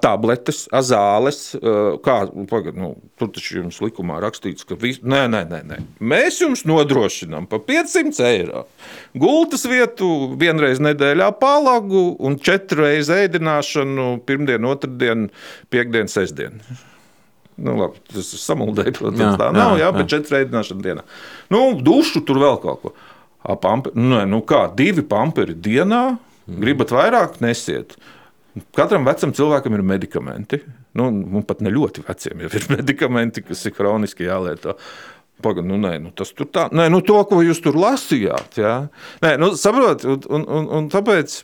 tabletes, 0.00 0.62
zāles. 0.88 1.40
Kā, 2.00 2.14
paga, 2.48 2.72
nu, 2.72 2.94
tur 3.20 3.28
taču 3.34 3.58
jums 3.58 3.80
likumā 3.84 4.22
rakstīts, 4.24 4.64
ka 4.64 4.78
vis... 4.80 5.02
nē, 5.04 5.26
nē, 5.28 5.42
nē, 5.50 5.58
nē. 5.68 5.78
mēs 6.00 6.38
jums 6.40 6.64
nodrošinām 6.68 7.44
par 7.50 7.60
500 7.66 8.24
eiro 8.30 8.62
gultas 9.20 9.66
vietu, 9.68 10.08
vienreiz 10.40 10.80
nedēļā 10.80 11.28
palagu 11.42 12.06
un 12.16 12.38
četru 12.40 12.86
reizi 12.86 13.18
ēdināšanu 13.26 14.08
pirmdienu, 14.24 14.72
otrdienu, 14.72 15.28
piekdienu, 15.68 16.08
sestdienu. 16.08 16.80
Nu, 17.60 17.76
labi, 17.76 18.00
tas 18.08 18.32
ir 18.32 18.40
samuldēji, 18.40 18.96
protams, 18.96 19.26
jā, 19.26 19.34
tā 19.36 19.50
nav, 19.52 19.74
jā, 19.76 19.84
jā, 19.84 19.92
bet 19.98 20.08
četru 20.08 20.40
ēdināšanu 20.40 20.88
dienā. 20.88 21.04
Nu, 21.52 21.66
dušu 21.84 22.24
tur 22.24 22.40
vēl 22.40 22.56
kaut 22.64 22.80
ko. 22.80 22.96
Pamper, 23.60 23.92
nu, 23.96 24.24
nu 24.28 24.40
kā, 24.48 24.64
divi 24.76 25.04
pamperi 25.04 25.52
dienā 25.52 26.02
Gribat 26.46 26.92
vairāk, 26.94 27.38
nesiet. 27.44 27.96
Katram 28.76 29.06
vecam 29.06 29.32
cilvēkam 29.36 29.76
ir 29.76 29.84
medikamenti. 29.86 30.60
Nu, 30.98 31.10
nu, 31.14 31.42
pat 31.46 31.60
ne 31.62 31.70
ļoti 31.72 32.04
veciem 32.08 32.44
jau 32.44 32.50
ir 32.58 32.66
medikamenti, 32.76 33.44
kas 33.46 33.62
ir 33.68 33.74
kroniski 33.76 34.26
jālieto. 34.26 34.76
Pagaid, 35.40 35.64
nu, 35.64 35.78
nē, 35.80 35.94
nu, 36.04 36.10
tas 36.12 36.34
tur 36.36 36.50
tā, 36.52 36.66
nē, 36.76 36.90
nu, 36.92 37.00
to, 37.06 37.16
ko 37.28 37.40
jūs 37.44 37.62
tur 37.64 37.78
lasījāt. 37.80 38.58
Jā. 38.60 38.74
Nē, 39.24 39.36
nu, 39.40 39.54
saprot, 39.56 40.04
un, 40.04 40.44
un, 40.44 40.66
un 40.76 40.90
tāpēc, 40.92 41.38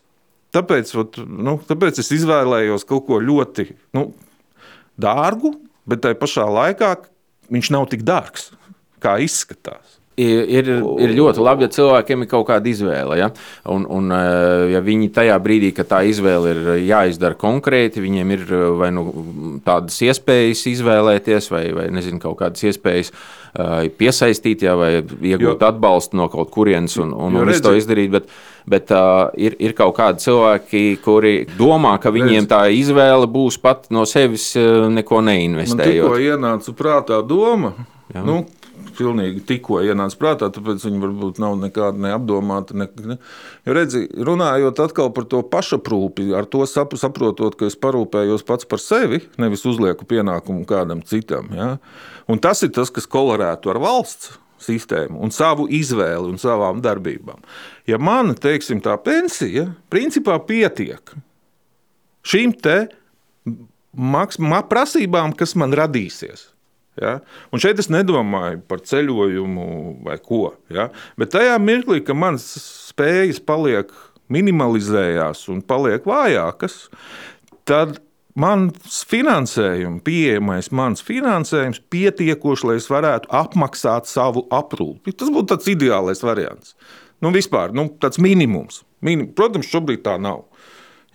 tāpēc, 0.53 0.93
nu, 1.25 1.57
tāpēc 1.69 2.03
es 2.03 2.13
izvēlējos 2.19 2.85
kaut 2.89 3.07
ko 3.09 3.23
ļoti 3.25 3.71
nu, 3.97 4.11
dārgu, 5.01 5.55
bet 5.89 6.05
tajā 6.05 6.19
pašā 6.21 6.45
laikā 6.59 6.93
viņš 7.53 7.73
nav 7.73 7.89
tik 7.93 8.05
dārgs, 8.05 8.51
kā 9.01 9.17
izskatās. 9.25 9.96
Ir, 10.17 10.47
ir, 10.49 10.69
ir 11.05 11.11
ļoti 11.13 11.43
labi, 11.45 11.67
ja 11.67 11.73
cilvēkiem 11.75 12.23
ir 12.25 12.29
kaut 12.31 12.47
kāda 12.49 12.71
izvēle. 12.71 13.19
Ja? 13.21 13.27
Un, 13.69 13.83
un, 13.85 14.09
eh, 14.17 14.71
ja 14.73 14.81
viņi 14.81 15.11
tajā 15.13 15.35
brīdī, 15.45 15.75
kad 15.77 15.91
tā 15.91 15.99
izvēle 16.09 16.55
ir 16.55 16.61
jāizdara 16.87 17.37
konkrēti, 17.37 18.01
viņiem 18.01 18.33
ir 18.33 18.47
eh, 18.47 18.63
vai 18.81 18.89
nu 18.97 19.05
tādas 19.67 19.99
iespējas 20.07 20.63
izvēlēties, 20.73 21.51
vai, 21.53 21.67
vai 21.77 21.85
nezinu, 21.93 22.23
kaut 22.23 22.39
kādas 22.41 22.65
iespējas 22.65 23.13
uh, 23.13 23.83
piesaistīt, 23.93 24.65
ja, 24.65 24.73
vai 24.81 24.91
iegūt 25.03 25.45
jo, 25.45 25.57
atbalstu 25.69 26.17
no 26.17 26.31
kaut 26.33 26.49
kurienes 26.55 26.97
un, 27.03 27.13
un, 27.13 27.37
un 27.43 27.53
to 27.61 27.75
izdarīt. 27.77 28.15
Bet, 28.17 28.33
bet 28.65 28.95
uh, 28.97 29.27
ir, 29.37 29.59
ir 29.61 29.77
kaut 29.77 29.99
kādi 30.01 30.25
cilvēki, 30.25 30.85
kuri 31.05 31.35
domā, 31.61 31.99
ka 32.01 32.15
viņiem 32.15 32.47
redz. 32.47 32.53
tā 32.55 32.63
izvēle 32.73 33.29
būs 33.29 33.61
pat 33.61 33.91
no 33.93 34.09
sevis 34.09 34.55
neko 34.57 35.21
neinvestējot. 35.29 36.09
Man 36.09 36.17
tikko 36.17 36.25
ienāca 36.25 36.77
prātā 36.81 37.21
doma. 37.21 37.75
Jā. 38.15 38.23
Nu, 38.25 38.45
pilnīgi 38.97 39.45
tikko 39.49 39.81
ienāca 39.85 40.19
prātā, 40.21 40.49
tāpēc 40.53 40.87
viņi 40.87 41.03
varbūt 41.03 41.41
nav 41.43 41.59
nekādi 41.61 42.03
neapdomāti. 42.07 42.77
Ne, 42.81 42.89
ne. 43.07 43.19
Jo 43.69 43.77
redzi, 43.77 44.07
runājot 44.29 44.81
atkal 44.87 45.13
par 45.17 45.29
to 45.31 45.43
pašaprūpi, 45.47 46.31
ar 46.37 46.49
to 46.51 46.65
saprotot, 46.69 47.59
ka 47.59 47.69
es 47.71 47.79
parūpējos 47.81 48.47
pats 48.49 48.69
par 48.69 48.83
sevi, 48.83 49.23
nevis 49.43 49.67
uzlieku 49.69 50.09
pienākumu 50.09 50.67
kādam 50.69 51.05
citam. 51.07 51.53
Ja? 51.55 51.77
Un 52.31 52.43
tas 52.43 52.65
ir 52.67 52.75
tas, 52.77 52.93
kas 52.93 53.09
kolorētu 53.11 53.73
ar 53.73 53.81
valsts 53.83 54.35
sistēmu 54.63 55.21
un 55.23 55.33
savu 55.35 55.67
izvēli 55.73 56.33
un 56.33 56.41
savām 56.41 56.81
darbībām. 56.85 57.43
Ja 57.89 58.01
man, 58.03 58.35
teiksim, 58.41 58.81
tā 58.85 58.97
pensija 59.03 59.69
principā 59.93 60.39
pietiek 60.43 61.13
šīm 62.27 62.57
te 62.65 62.79
prasībām, 64.71 65.37
kas 65.37 65.55
man 65.57 65.77
radīsies. 65.77 66.51
Ja? 67.01 67.19
Un 67.53 67.63
šeit 67.63 67.81
es 67.83 67.91
nedomāju 67.93 68.63
par 68.69 68.83
ceļojumu 68.87 69.69
vai 70.07 70.17
ko. 70.23 70.57
Ja? 70.73 70.89
Bet 71.21 71.35
tajā 71.37 71.59
mirklī, 71.63 72.01
kad 72.05 72.19
manas 72.19 72.49
spējas 72.91 73.43
paliek 73.45 73.93
minimalizējās 74.33 75.47
un 75.53 75.63
paliek 75.63 76.07
vājākas, 76.09 76.87
tad 77.69 78.01
mans 78.37 79.01
finansējums, 79.09 80.03
pieejamais 80.07 80.71
mans 80.75 81.05
finansējums, 81.05 81.81
pietiekoši, 81.93 82.69
lai 82.69 82.79
es 82.81 82.89
varētu 82.93 83.31
apmaksāt 83.35 84.11
savu 84.11 84.45
aprūpi. 84.53 85.15
Tas 85.17 85.33
būtu 85.33 85.55
tāds 85.55 85.71
ideālais 85.73 86.23
variants. 86.25 86.75
Nu, 87.25 87.33
vispār 87.33 87.73
nu, 87.77 87.89
tāds 88.03 88.21
minimums. 88.21 88.83
Minim, 89.05 89.31
protams, 89.37 89.71
šobrīd 89.71 90.03
tā 90.05 90.17
nav. 90.21 90.45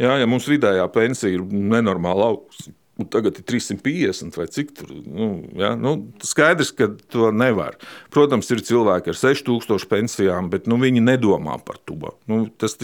Ja, 0.02 0.16
ja 0.18 0.26
mums 0.30 0.48
vidējā 0.50 0.88
pensija 0.94 1.36
ir 1.36 1.44
nenormāli 1.46 2.26
augsta, 2.26 2.72
Un 3.02 3.08
tagad 3.10 3.39
ir 3.39 3.45
350 3.47 4.38
vai 4.38 4.45
cik 4.52 4.74
tur. 4.78 4.93
Nu, 5.06 5.32
ja? 5.58 5.74
nu, 5.80 5.95
skaidrs, 6.26 6.74
ka 6.78 6.91
to 7.12 7.32
nevar. 7.34 7.80
Protams, 8.14 8.49
ir 8.54 8.62
cilvēki 8.68 9.14
ar 9.14 9.18
6000 9.18 9.89
pensijām, 9.89 10.52
bet 10.54 10.70
nu, 10.70 10.78
viņi 10.82 11.02
nedomā 11.04 11.58
par 11.66 11.82
to. 11.82 11.97
Nu, 12.30 12.43
tas, 12.62 12.78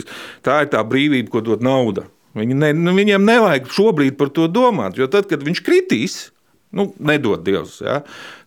tā 0.46 0.64
ir 0.66 0.72
tā 0.74 0.82
brīvība, 0.88 1.30
ko 1.36 1.44
dod 1.46 1.66
nauda. 1.66 2.08
Viņi 2.38 2.58
ne, 2.58 2.74
nu, 2.78 2.94
viņiem 2.98 3.24
nevajag 3.26 3.70
šobrīd 3.74 4.18
par 4.18 4.34
to 4.34 4.50
domāt, 4.52 4.98
jo 5.00 5.08
tad, 5.12 5.30
kad 5.30 5.46
viņš 5.46 5.64
kritīs, 5.66 6.18
nu, 6.76 6.92
nedod 7.00 7.46
Dievs, 7.46 7.80
ja? 7.86 8.02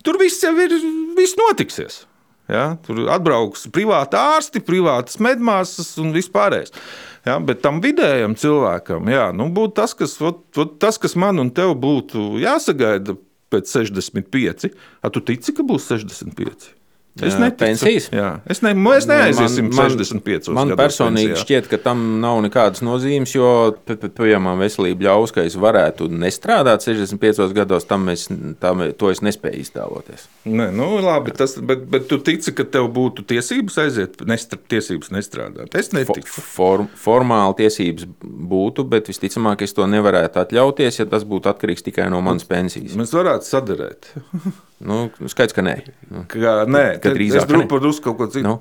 tur 0.05 0.19
viss 0.21 0.43
jau 0.43 0.53
ir, 0.59 0.75
viss 1.17 1.39
notiksies. 1.39 2.05
Ja? 2.51 2.65
Tur 2.85 3.05
atbrauks 3.13 3.67
privāti 3.73 4.19
ārsti, 4.19 4.63
privātas 4.65 5.21
medmāsas 5.23 5.93
un 6.01 6.11
vispārējais. 6.15 6.75
Ja, 7.27 7.37
bet 7.37 7.61
tam 7.61 7.79
vidējam 7.83 8.33
cilvēkam 8.39 9.09
jā, 9.13 9.27
nu, 9.37 9.51
būtu 9.53 9.75
tas, 9.77 9.93
kas, 9.97 10.15
ot, 10.25 10.41
ot, 10.57 10.77
tas, 10.81 10.97
kas 11.01 11.13
man 11.19 11.37
un 11.43 11.51
tev 11.53 11.75
būtu 11.77 12.41
jāsagaida 12.41 13.15
pēc 13.53 13.73
65. 13.77 14.71
A 15.05 15.11
tu 15.13 15.21
tici, 15.25 15.53
ka 15.53 15.65
būs 15.67 15.91
65? 15.91 16.80
Es 17.19 17.35
neticu. 17.35 17.57
pensijas. 17.59 18.05
Jā. 18.15 18.27
Es, 18.47 18.61
ne, 18.63 18.71
es 18.95 19.05
neaiziesim 19.09 19.67
65. 19.75 20.47
Man 20.55 20.69
gados 20.71 20.79
personīgi 20.79 21.33
pensijā. 21.33 21.41
šķiet, 21.43 21.67
ka 21.67 21.77
tam 21.83 22.21
nav 22.23 22.37
nekādas 22.45 22.79
nozīmes, 22.81 23.33
jo, 23.35 23.75
pi- 23.85 23.97
pi- 23.99 24.07
piemēram, 24.15 24.61
veselība 24.63 25.09
ļaus, 25.09 25.33
ka 25.35 25.43
es 25.43 25.57
varētu 25.59 26.07
nestrādāt 26.07 26.85
65 26.87 27.51
gados, 27.57 27.83
tam 27.89 28.07
es, 28.13 28.29
tam, 28.63 28.85
to 28.97 29.11
es 29.11 29.19
nespēju 29.27 29.59
iztēloties. 29.59 30.23
Nē, 30.47 30.69
nu, 30.71 30.87
labi, 31.03 31.35
tas, 31.35 31.57
bet, 31.59 31.83
bet 31.91 32.07
tu 32.07 32.17
tici, 32.23 32.55
ka 32.55 32.63
tev 32.63 32.87
būtu 32.95 33.27
tiesības 33.27 33.77
aiziet, 33.83 34.23
nestra, 34.25 34.57
tiesības 34.71 35.11
nestrādāt. 35.11 35.75
Es 35.75 35.91
neticu. 35.91 36.23
Form, 36.55 36.87
formāli 36.95 37.59
tiesības 37.59 38.07
būtu, 38.23 38.87
bet 38.87 39.11
visticamāk, 39.11 39.61
es 39.67 39.75
to 39.75 39.83
nevarētu 39.85 40.39
atļauties, 40.45 41.03
ja 41.03 41.09
tas 41.11 41.27
būtu 41.27 41.51
atkarīgs 41.51 41.83
tikai 41.91 42.07
no 42.09 42.23
manas 42.23 42.47
pensijas. 42.47 42.95
Mēs 42.95 43.11
varētu 43.11 43.51
sadarēt. 43.51 44.13
Nu, 44.81 45.11
skaidrs, 45.29 45.53
ka 45.53 45.61
nē. 45.61 45.75
Nu, 46.09 46.23
Ka, 46.31 46.63
nē, 46.65 47.00
Ka 47.03 47.15
drīzāk 47.15 47.49
es 47.49 47.67
par 47.71 47.81
drusku 47.83 48.05
kaut 48.09 48.17
ko 48.19 48.29
citu. 48.31 48.45
Nu. 48.47 48.59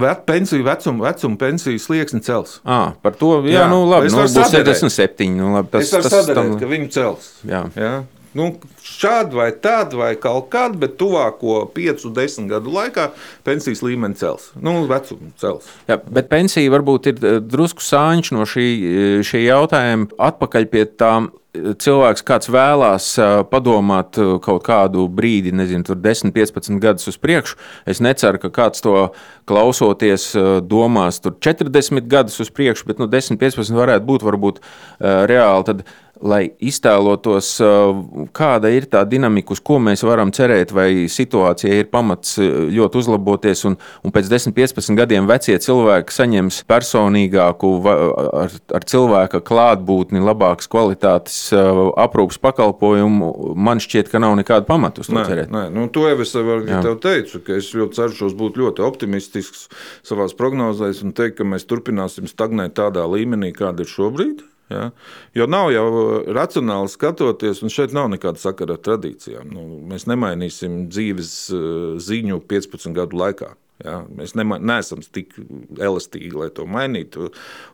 Vet, 0.00 0.22
pensiju, 0.28 0.62
vecuma, 0.64 1.08
vecuma 1.08 1.36
pensiju 1.40 1.80
slieksni 1.82 2.22
cels. 2.22 2.60
À, 2.62 2.92
par 3.02 3.16
to, 3.18 3.40
jā, 3.42 3.64
Jā, 3.64 3.66
nu 3.72 3.82
labi, 3.90 4.06
nu, 4.12 4.20
būs 4.22 4.36
saderēt. 4.36 4.78
77. 4.78 5.26
Nu, 5.34 5.50
labi, 5.56 5.72
Tas, 5.74 5.88
es 5.88 5.96
varu 5.96 6.12
sadarīt, 6.14 6.54
ka 6.60 6.68
viņi 6.70 6.90
cels. 6.94 7.30
Jā. 7.50 7.64
Ja? 7.74 7.92
Nu, 8.36 8.52
šādi 8.86 9.34
vai 9.34 9.48
tādi, 9.58 9.98
vai 9.98 10.12
kaut 10.18 10.52
kādi, 10.52 10.78
bet 10.84 10.94
tuvāko 11.00 11.64
5, 11.74 12.06
10 12.14 12.46
gadu 12.52 12.70
laikā 12.70 13.08
pensijas 13.46 13.82
līmeni 13.82 14.14
cels. 14.20 14.52
Nu, 14.54 14.84
vecuma 14.90 15.32
cels. 15.40 15.66
Jā, 15.90 15.98
bet 15.98 16.30
pensija 16.30 16.70
varbūt 16.70 17.10
ir 17.10 17.18
eh, 17.18 17.40
drusku 17.42 17.82
sāņš 17.82 18.30
no 18.36 18.46
šī, 18.46 18.70
eh, 18.70 19.18
šī 19.26 19.42
jautājuma. 19.48 20.12
Atpakaļ 20.30 20.66
pie 20.70 20.84
tām 21.02 21.26
eh, 21.32 21.72
cilvēks, 21.82 22.22
kāds 22.28 22.52
vēlās 22.54 23.08
padomāt 23.50 24.20
kaut 24.44 24.62
kādu 24.68 25.08
brīdi, 25.10 25.50
nezinu, 25.50 25.88
tur 25.88 25.98
10, 25.98 26.30
15 26.36 26.78
gadus 26.84 27.10
uz 27.10 27.18
priekšu. 27.18 27.58
Es 27.90 27.98
neceru, 27.98 28.38
ka 28.44 28.52
kāds 28.60 28.84
to 28.84 29.08
klausoties, 29.50 30.28
domās 30.70 31.18
tur 31.24 31.34
40 31.34 32.06
gadus 32.06 32.38
uz 32.46 32.54
priekšu, 32.54 32.86
bet 32.86 33.02
nu, 33.02 33.10
10, 33.10 33.42
15 33.42 33.74
varētu 33.74 34.06
būt 34.06 34.28
varbūt 34.28 34.62
reāli. 35.00 35.66
Tad, 35.66 35.82
lai 36.22 36.50
iztēlotos, 36.60 37.48
eh, 37.64 38.26
kāda 38.36 38.70
ir 38.72 38.86
tā 38.90 39.02
dinamika, 39.08 39.54
uz 39.54 39.60
ko 39.64 39.78
mēs 39.82 40.04
varam 40.06 40.32
cerēt, 40.32 40.72
vai 40.72 41.08
situācija 41.10 41.80
ir 41.80 41.88
pamats 41.92 42.38
eh, 42.38 42.48
ļoti 42.76 43.00
uzlaboties, 43.00 43.64
un, 43.68 43.76
un 44.04 44.14
pēc 44.14 44.28
10, 44.30 44.54
15 44.56 44.96
gadiem 44.98 45.28
vecie 45.30 45.56
cilvēki 45.60 46.14
saņems 46.14 46.62
personīgāku, 46.70 47.72
ar, 47.88 48.56
ar 48.76 48.86
cilvēka 48.92 49.42
klātbūtni, 49.46 50.22
labākas 50.24 50.70
kvalitātes 50.70 51.38
eh, 51.56 51.82
aprūpas 52.04 52.40
pakalpojumu, 52.42 53.54
man 53.56 53.82
šķiet, 53.82 54.12
ka 54.12 54.22
nav 54.22 54.36
nekāda 54.40 54.68
pamata 54.68 55.04
uz 55.04 55.10
to 55.10 55.16
Nē, 55.16 55.26
cerēt. 55.28 55.52
nē, 55.54 55.66
nu, 55.74 55.88
to 55.92 56.06
jau 56.08 56.20
es 56.20 56.36
tev 56.36 56.94
teicu, 57.02 57.42
ka 57.46 57.56
es 57.58 57.72
ļoti 57.76 58.02
cenšos 58.02 58.36
būt 58.38 58.60
ļoti 58.60 58.84
optimistisks 58.84 59.68
savā 60.06 60.28
prognozēs 60.36 61.02
un 61.04 61.14
teikt, 61.16 61.40
ka 61.40 61.48
mēs 61.48 61.66
turpināsim 61.68 62.28
stagnēt 62.30 62.76
tādā 62.78 63.06
līmenī, 63.08 63.54
kāda 63.56 63.84
ir 63.84 63.90
šobrīd. 63.90 64.44
Ja? 64.70 64.90
Jo 65.34 65.46
nav 65.50 65.72
jau 65.74 65.86
uh, 65.90 66.12
racionāli 66.34 66.90
skatoties, 66.92 67.64
un 67.64 67.72
šeit 67.72 67.94
nav 67.96 68.10
nekāda 68.12 68.40
sakara 68.40 68.78
ar 68.78 68.84
tradīcijām. 68.86 69.50
Nu, 69.50 69.66
mēs 69.90 70.06
nemainīsim 70.10 70.84
dzīves 70.92 71.32
uh, 71.54 71.64
ziņu 72.02 72.38
15 72.50 72.94
gadu 72.96 73.18
laikā. 73.20 73.50
Ja? 73.84 74.00
Mēs 74.16 74.34
nema, 74.38 74.58
neesam 74.62 75.02
tik 75.02 75.34
elastīgi, 75.80 76.32
lai 76.36 76.50
to 76.54 76.66
mainītu. 76.70 77.30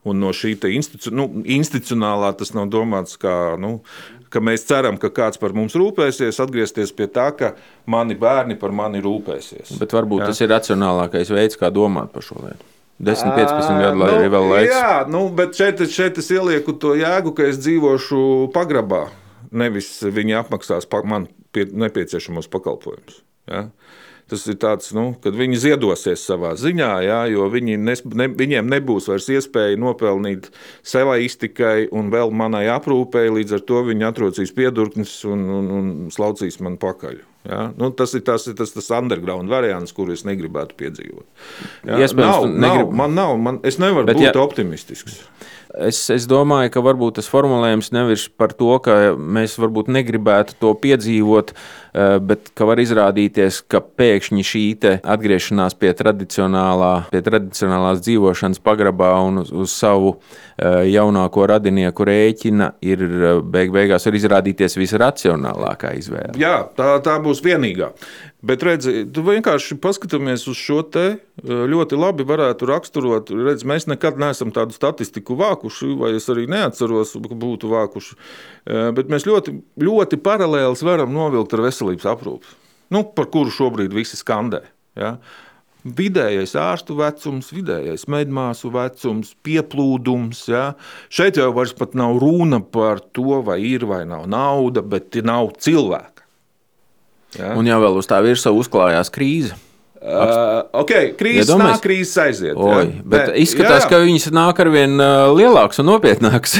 Un 0.06 0.22
no 0.22 0.32
šī 0.36 0.54
institu, 0.72 1.12
nu, 1.14 1.28
institucionālā 1.42 2.32
tas 2.38 2.54
nav 2.56 2.70
domāts, 2.72 3.18
kā, 3.20 3.34
nu, 3.60 3.80
ka 4.32 4.42
mēs 4.44 4.66
ceram, 4.68 5.00
ka 5.02 5.10
kāds 5.14 5.40
par 5.42 5.54
mums 5.56 5.76
rūpēsies, 5.78 6.40
atgriezties 6.42 6.94
pie 6.96 7.10
tā, 7.12 7.28
ka 7.36 7.52
mani 7.90 8.16
bērni 8.18 8.58
par 8.60 8.74
mani 8.74 9.02
rūpēsies. 9.04 9.76
Bet 9.80 9.94
varbūt 9.96 10.24
Jā. 10.24 10.30
tas 10.32 10.42
ir 10.42 10.52
racionālākais 10.54 11.34
veids, 11.34 11.60
kā 11.60 11.72
domāt 11.74 12.14
par 12.14 12.24
šo 12.26 12.40
lietu. 12.44 12.75
10, 12.98 13.34
15 13.36 13.82
gadu 13.82 14.00
lai 14.00 14.10
arī 14.14 14.28
vēl 14.32 14.48
laiks. 14.52 14.72
Jā, 14.72 14.92
nu, 15.12 15.26
bet 15.36 15.58
šeit, 15.58 15.82
šeit 15.92 16.16
es 16.22 16.30
ielieku 16.32 16.72
to 16.80 16.94
jēgu, 16.96 17.34
ka 17.36 17.44
es 17.50 17.60
dzīvošu 17.60 18.20
pagrabā. 18.56 19.06
Nevis 19.52 19.90
viņi 20.00 20.38
apmaksās 20.40 20.88
man 21.04 21.28
pie, 21.52 21.68
nepieciešamos 21.68 22.48
pakalpojumus. 22.52 23.20
Ja? 23.50 23.68
Tas 24.26 24.42
ir 24.50 24.56
tāds, 24.58 24.88
nu, 24.90 25.12
kad 25.22 25.36
viņi 25.38 25.60
ziedosies 25.62 26.24
savā 26.26 26.56
ziņā, 26.58 26.88
jā, 27.06 27.18
jo 27.30 27.44
viņi 27.46 27.76
nes, 27.78 28.00
ne, 28.18 28.26
viņiem 28.34 28.66
nebūs 28.72 29.06
vairs 29.06 29.28
iespēja 29.30 29.78
nopelnīt 29.78 30.48
savai 30.82 31.20
iztikai 31.28 31.86
un 31.94 32.10
vēl 32.10 32.34
manai 32.34 32.64
aprūpei. 32.74 33.28
Līdz 33.30 33.60
ar 33.60 33.62
to 33.68 33.84
viņi 33.86 34.08
atrocīs 34.08 34.50
piedurknes 34.56 35.14
un, 35.30 35.46
un, 35.60 35.70
un 35.76 35.94
slaucīs 36.10 36.58
man 36.58 36.74
pakaļ. 36.82 37.22
Ja? 37.46 37.60
Nu, 37.78 37.92
tas 37.94 38.16
ir 38.18 38.24
tas, 38.26 38.48
tas, 38.58 38.74
tas 38.74 38.90
underground 38.98 39.52
variants, 39.52 39.94
kuru 39.94 40.16
es 40.16 40.26
negribētu 40.26 40.74
piedzīvot. 40.82 41.26
Ja? 41.86 42.00
Iespējams, 42.02 42.18
nav, 42.26 42.48
tu 42.48 42.64
nav, 42.66 42.82
man 42.98 43.14
nav, 43.14 43.36
man, 43.38 43.62
es 43.62 43.78
nevaru 43.78 44.10
Bet 44.10 44.18
būt 44.18 44.32
ja... 44.32 44.34
optimistisks. 44.42 45.20
Es, 45.74 45.98
es 46.12 46.26
domāju, 46.30 46.70
ka 46.72 46.82
varbūt 46.84 47.18
tas 47.18 47.28
formulējums 47.30 47.90
nevis 47.94 48.26
par 48.30 48.54
to, 48.56 48.70
ka 48.82 49.16
mēs 49.16 49.56
varbūt 49.60 49.90
negribētu 49.92 50.56
to 50.60 50.72
piedzīvot, 50.82 51.52
eh, 51.52 52.18
bet 52.22 52.52
ka 52.56 52.68
var 52.68 52.80
izrādīties, 52.82 53.62
ka 53.68 53.82
pēkšņi 53.82 54.46
šī 54.46 54.64
atgriešanās 55.02 55.76
pie, 55.78 55.92
tradicionālā, 55.96 56.92
pie 57.10 57.22
tradicionālās 57.26 58.02
dzīvošanas 58.04 58.62
pagrabā 58.62 59.12
un 59.26 59.42
uz, 59.42 59.52
uz 59.52 59.74
savu 59.74 60.14
eh, 60.14 60.86
jaunāko 60.92 61.48
radinieku 61.50 62.06
rēķina 62.06 62.72
ir 62.86 63.04
eh, 63.06 63.42
beig 63.42 63.74
beigās 63.74 64.06
var 64.06 64.20
izrādīties 64.20 64.78
visracionālākā 64.78 65.96
izvēle. 65.98 66.36
Jā, 66.40 66.60
tā, 66.78 66.96
tā 67.04 67.18
būs 67.22 67.42
vienīgā. 67.44 67.92
Bet 68.46 68.62
redzi, 68.62 69.00
vienkārši 69.10 69.78
paskatāmies 69.82 70.44
uz 70.50 70.58
šo 70.60 70.82
te 70.92 71.06
ļoti 71.42 71.96
labi 71.98 72.26
varētu 72.28 72.68
raksturot. 72.68 73.32
Redz, 73.32 73.64
mēs 73.66 73.88
nekad 73.90 74.20
neesam 74.22 74.52
tādu 74.54 74.76
statistiku 74.76 75.34
vākuši, 75.40 75.88
vai 75.98 76.12
es 76.18 76.28
arī 76.30 76.44
neatceros, 76.50 77.16
ka 77.24 77.38
būtu 77.46 77.72
vākuši. 77.72 78.14
Eh, 78.66 78.92
Bet 78.96 79.10
mēs 79.10 79.26
ļoti, 79.26 79.56
ļoti 79.82 80.20
paralēli 80.22 80.86
varam 80.86 81.12
novilkt 81.16 81.56
ar 81.56 81.64
veselības 81.66 82.06
aprūpi, 82.12 82.54
nu, 82.94 83.02
par 83.16 83.26
kuru 83.32 83.50
šobrīd 83.50 83.94
visi 83.96 84.18
skandē. 84.20 84.62
Ja? 84.96 85.16
Vidējais 85.86 86.54
ārstu 86.58 86.96
vecums, 86.98 87.52
vidējais 87.54 88.06
medmāsu 88.10 88.70
vecums, 88.74 89.34
pieplūdums. 89.46 90.44
Ja? 90.50 90.64
Šeit 91.10 91.38
jau 91.40 91.50
vairs 91.56 91.74
nav 91.94 92.18
runa 92.22 92.60
par 92.60 93.00
to, 93.00 93.42
vai 93.42 93.60
ir 93.62 93.86
vai 93.86 94.04
nav 94.06 94.26
nauda, 94.30 94.82
bet 94.82 95.18
nav 95.22 95.56
cilvēka. 95.58 96.15
Ja? 97.38 97.54
Un 97.58 97.68
jau 97.68 97.78
vēl 97.82 97.98
uz 98.00 98.08
tā 98.10 98.20
virsma 98.24 98.52
uzklājās 98.56 99.12
krīze. 99.14 99.56
Uh, 100.06 100.60
okay, 100.84 101.10
krīzes 101.18 101.48
Iedomājies? 101.48 101.78
nāk, 101.78 101.82
krīzes 101.82 102.18
aiziet. 102.22 102.54
Oi, 102.54 102.82
ja? 102.84 103.04
bet 103.10 103.32
izskatās, 103.40 103.86
jā, 103.86 103.90
ka 103.90 104.00
viņas 104.04 104.28
nāk 104.36 104.60
ar 104.62 104.70
vien 104.70 105.00
uh, 105.00 105.32
lielāks 105.34 105.80
un 105.82 105.88
nopietnāks. 105.88 106.58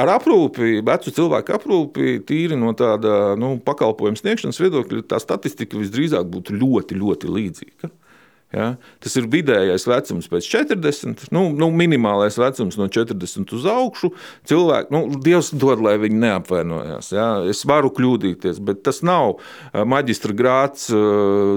ar 0.00 0.12
aprūpi, 0.14 0.78
vecu 0.86 1.12
cilvēku 1.18 1.56
aprūpi, 1.58 2.16
tīri 2.28 2.56
no 2.56 2.72
tāda 2.78 3.34
nu, 3.40 3.56
pakalpojumu 3.64 4.20
sniegšanas 4.20 4.62
viedokļa, 4.62 5.02
tā 5.12 5.20
statistika 5.20 5.76
visdrīzāk 5.80 6.30
būtu 6.30 6.56
ļoti, 6.56 6.98
ļoti 7.02 7.32
līdzīga. 7.36 7.92
Ja? 8.54 8.68
Tas 9.02 9.16
ir 9.18 9.26
vidējais 9.30 9.86
vecums 9.88 10.28
pēc 10.30 10.46
40, 10.48 11.26
nu, 11.34 11.48
nu, 11.56 11.68
minimālais 11.74 12.38
vecums 12.38 12.78
no 12.78 12.86
40 12.92 13.54
uz 13.56 13.66
augšu. 13.70 14.12
Cilvēki, 14.48 14.92
nu, 14.94 15.20
Dievs 15.22 15.50
dod, 15.58 15.82
lai 15.84 15.96
viņi 16.02 16.20
neapvainojās. 16.22 17.10
Ja? 17.16 17.28
Es 17.50 17.64
varu 17.68 17.90
kļūdīties, 17.96 18.60
bet 18.66 18.84
tas 18.86 19.02
nav 19.06 19.38
ā, 19.72 19.84
maģistra 19.88 20.36
grāts 20.36 20.88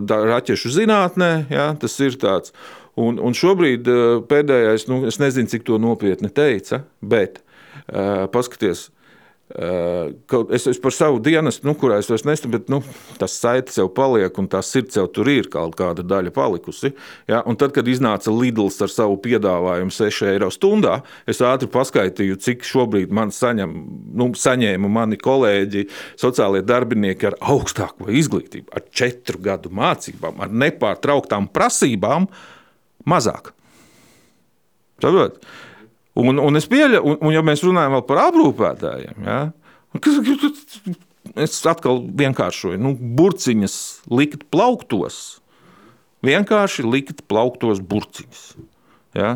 da- 0.09 0.23
raķešu 0.33 0.73
zinātnē. 0.79 1.31
Ja? 1.53 1.71
Tas 1.79 1.99
ir 2.03 2.17
tāds. 2.21 2.55
Un, 2.99 3.21
un 3.21 3.37
šobrīd 3.37 3.87
ā, 3.87 3.99
pēdējais, 4.29 4.89
nu, 4.91 5.03
es 5.09 5.21
nezinu, 5.21 5.51
cik 5.51 5.67
to 5.69 5.79
nopietni 5.81 6.31
teica, 6.33 6.83
bet. 6.99 7.43
Uh, 7.89 8.27
kaut- 10.29 10.51
Es, 10.53 10.67
es 10.67 10.77
par 10.77 10.91
savu 10.93 11.17
dienestu, 11.19 11.65
nu, 11.65 11.73
kurā 11.73 11.97
es 11.97 12.07
vairs 12.09 12.21
nestrādāju, 12.27 12.51
bet 12.53 12.69
nu, 12.69 12.83
tas 13.17 13.33
saites 13.33 13.77
jau 13.79 13.87
paliek, 13.89 14.29
un 14.37 14.47
tā 14.47 14.61
sirds 14.63 14.95
jau 14.99 15.07
tur 15.09 15.27
ir 15.27 15.47
kaut 15.49 15.73
kāda 15.75 16.03
daļa 16.05 16.29
palikusi. 16.35 16.91
Ja? 17.27 17.41
Un 17.49 17.57
tad, 17.57 17.73
kad 17.73 17.87
iznāca 17.89 18.29
Lidls 18.29 18.77
ar 18.85 18.91
savu 18.93 19.17
piedāvājumu 19.23 19.89
6 19.95 20.27
eiro 20.29 20.51
stundā, 20.53 20.99
es 21.25 21.41
ātri 21.41 21.69
paskaitīju, 21.73 22.37
cik 22.37 22.61
šobrīd 22.67 23.09
man 23.09 23.33
saņem, 23.33 23.73
nu, 24.13 24.29
saņēma 24.37 24.89
mani 24.89 25.17
kolēģi, 25.17 25.87
sociālie 26.21 26.61
darbinieki 26.61 27.31
ar 27.31 27.39
augstāko 27.41 28.11
izglītību, 28.13 28.69
ar 28.77 28.85
četru 28.93 29.41
gadu 29.41 29.73
mācībām, 29.73 30.37
ar 30.45 30.53
nepārtrauktām 30.53 31.49
prasībām, 31.53 32.29
mazāk. 33.09 33.53
Saprot? 35.01 35.41
Un, 36.17 36.39
un 36.41 36.57
es 36.57 36.65
pieļauju, 36.69 37.03
un, 37.05 37.19
un 37.21 37.35
ja 37.35 37.43
mēs 37.45 37.61
runājam 37.63 37.99
par 38.07 38.23
aprūpētājiem, 38.29 39.27
ja, 39.27 39.37
es 41.39 41.59
atkal 41.69 42.01
vienkāršoju, 42.19 42.79
nu, 42.81 42.95
burciņas 42.97 43.75
likt 44.11 44.47
plauktos, 44.53 45.39
vienkārši 46.25 46.85
likt 46.87 47.23
plauktos 47.29 47.81
burciņas. 47.85 48.43
Ja. 49.17 49.31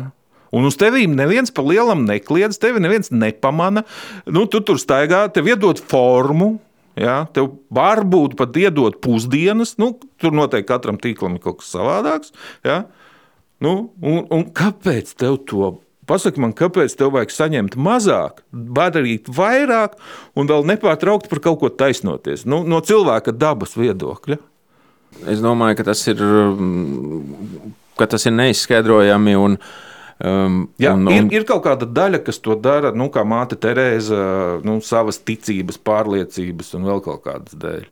Un 0.54 0.68
uz 0.68 0.76
tevīm 0.78 1.16
neviens 1.18 1.50
pa 1.54 1.64
lielam 1.66 2.04
nekliedz, 2.06 2.60
tevi 2.62 2.82
neviens 2.82 3.10
nepamana. 3.10 3.82
Nu, 4.26 4.44
tu 4.50 4.60
tur 4.62 4.78
staigā, 4.78 5.24
tev 5.34 5.50
iedod 5.50 5.80
formu. 5.82 6.56
Jā, 6.94 7.24
tev 7.34 7.56
varbūt 7.74 8.36
pat 8.38 8.54
iedot 8.54 9.00
pusdienas, 9.02 9.72
nu, 9.82 9.96
tur 10.22 10.30
noteikti 10.36 10.68
katram 10.68 11.00
tīklam 11.02 11.34
ir 11.34 11.42
kaut 11.42 11.58
kas 11.58 11.72
savādāks. 11.74 12.30
Jā. 12.62 12.84
Nu, 13.64 13.72
un, 13.98 14.20
un 14.30 14.44
kāpēc 14.54 15.10
tev 15.18 15.40
to? 15.50 15.72
Pasaki 16.08 16.42
man, 16.42 16.52
kāpēc 16.56 16.96
tev 16.98 17.14
vajag 17.14 17.32
saņemt 17.32 17.76
mazāk, 17.80 18.42
darīt 18.52 19.30
vairāk 19.32 19.96
un 20.36 20.50
vēl 20.50 20.66
nepārtraukti 20.74 21.30
par 21.32 21.40
kaut 21.44 21.60
ko 21.62 21.70
taisnoties? 21.72 22.44
Nu, 22.48 22.62
no 22.68 22.82
cilvēka 22.84 23.32
dabas 23.36 23.76
viedokļa. 23.78 24.38
Es 25.30 25.40
domāju, 25.42 25.78
ka 25.78 25.88
tas 25.90 26.02
ir, 26.10 26.20
ka 27.98 28.08
tas 28.10 28.26
ir 28.26 28.34
neizskaidrojami. 28.34 29.36
Un, 29.38 29.58
um, 30.18 30.58
Jā, 30.82 30.96
un, 30.96 31.06
un... 31.06 31.14
Ir, 31.14 31.28
ir 31.40 31.46
kaut 31.48 31.64
kāda 31.68 31.88
daļa, 31.88 32.20
kas 32.26 32.42
to 32.44 32.58
dara, 32.60 32.92
nu, 32.96 33.08
kā 33.14 33.24
māte 33.28 33.58
Terēza, 33.60 34.24
nu, 34.66 34.80
savas 34.84 35.22
ticības, 35.22 35.78
pārliecības 35.86 36.74
un 36.78 36.90
vēl 36.90 37.04
kaut 37.06 37.24
kādas 37.28 37.56
dēļ. 37.62 37.86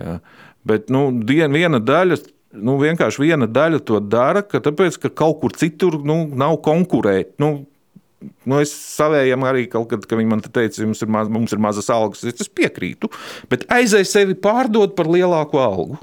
Jā. 0.00 0.18
Bet 0.64 0.88
nu, 0.90 1.06
viena 1.28 1.78
daļa 1.78 2.18
nu, 2.54 2.78
vienkārši 2.80 3.22
viena 3.24 3.48
daļa 3.50 3.82
to 3.86 4.00
dara, 4.00 4.44
ka 4.46 4.62
tāpēc, 4.64 4.98
ka 5.02 5.12
kaut 5.12 5.40
kur 5.42 5.54
citur 5.58 5.98
nu, 6.06 6.24
nav 6.34 6.60
konkurēt. 6.64 7.36
Nu, 7.42 7.64
Nu, 8.48 8.56
es 8.62 8.70
savējam 8.72 9.42
arī 9.44 9.66
kaut 9.68 9.90
kad, 9.90 10.04
kad 10.08 10.16
viņi 10.16 10.30
man 10.30 10.40
te 10.40 10.48
teica, 10.52 10.80
mums 10.86 11.02
ir, 11.04 11.10
maz, 11.12 11.28
mums 11.28 11.52
ir 11.52 11.60
mazas 11.60 11.90
algas. 11.92 12.22
Es 12.24 12.48
piekrītu, 12.48 13.10
bet 13.52 13.66
aizēj 13.72 14.06
sevi 14.08 14.36
pārdot 14.40 14.94
par 14.96 15.10
lielāku 15.12 15.60
algu. 15.60 15.98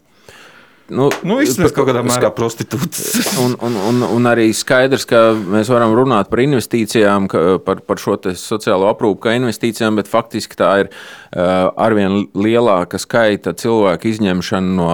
Nu, 0.91 1.07
nu, 1.23 1.37
Īstenībā 1.39 1.71
kaut 1.75 1.87
kādā 1.87 2.01
mērā 2.03 2.31
prostitūts. 2.35 3.01
Un, 3.41 3.55
un, 3.63 3.75
un, 3.89 4.03
un 4.05 4.27
arī 4.29 4.49
skaidrs, 4.53 5.05
ka 5.09 5.31
mēs 5.33 5.69
varam 5.71 5.93
runāt 5.95 6.29
par 6.29 6.41
investīcijām, 6.43 7.29
par, 7.65 7.79
par 7.87 8.01
šo 8.01 8.17
sociālo 8.37 8.89
aprūpu 8.91 9.23
kā 9.23 9.33
investīcijām, 9.37 9.97
bet 9.97 10.09
faktiski 10.11 10.59
tā 10.59 10.69
ir 10.83 10.91
uh, 10.91 11.71
arvien 11.79 12.27
lielāka 12.35 12.99
skaita 13.01 13.55
cilvēku 13.57 14.11
izņemšana 14.11 14.75
no 14.77 14.91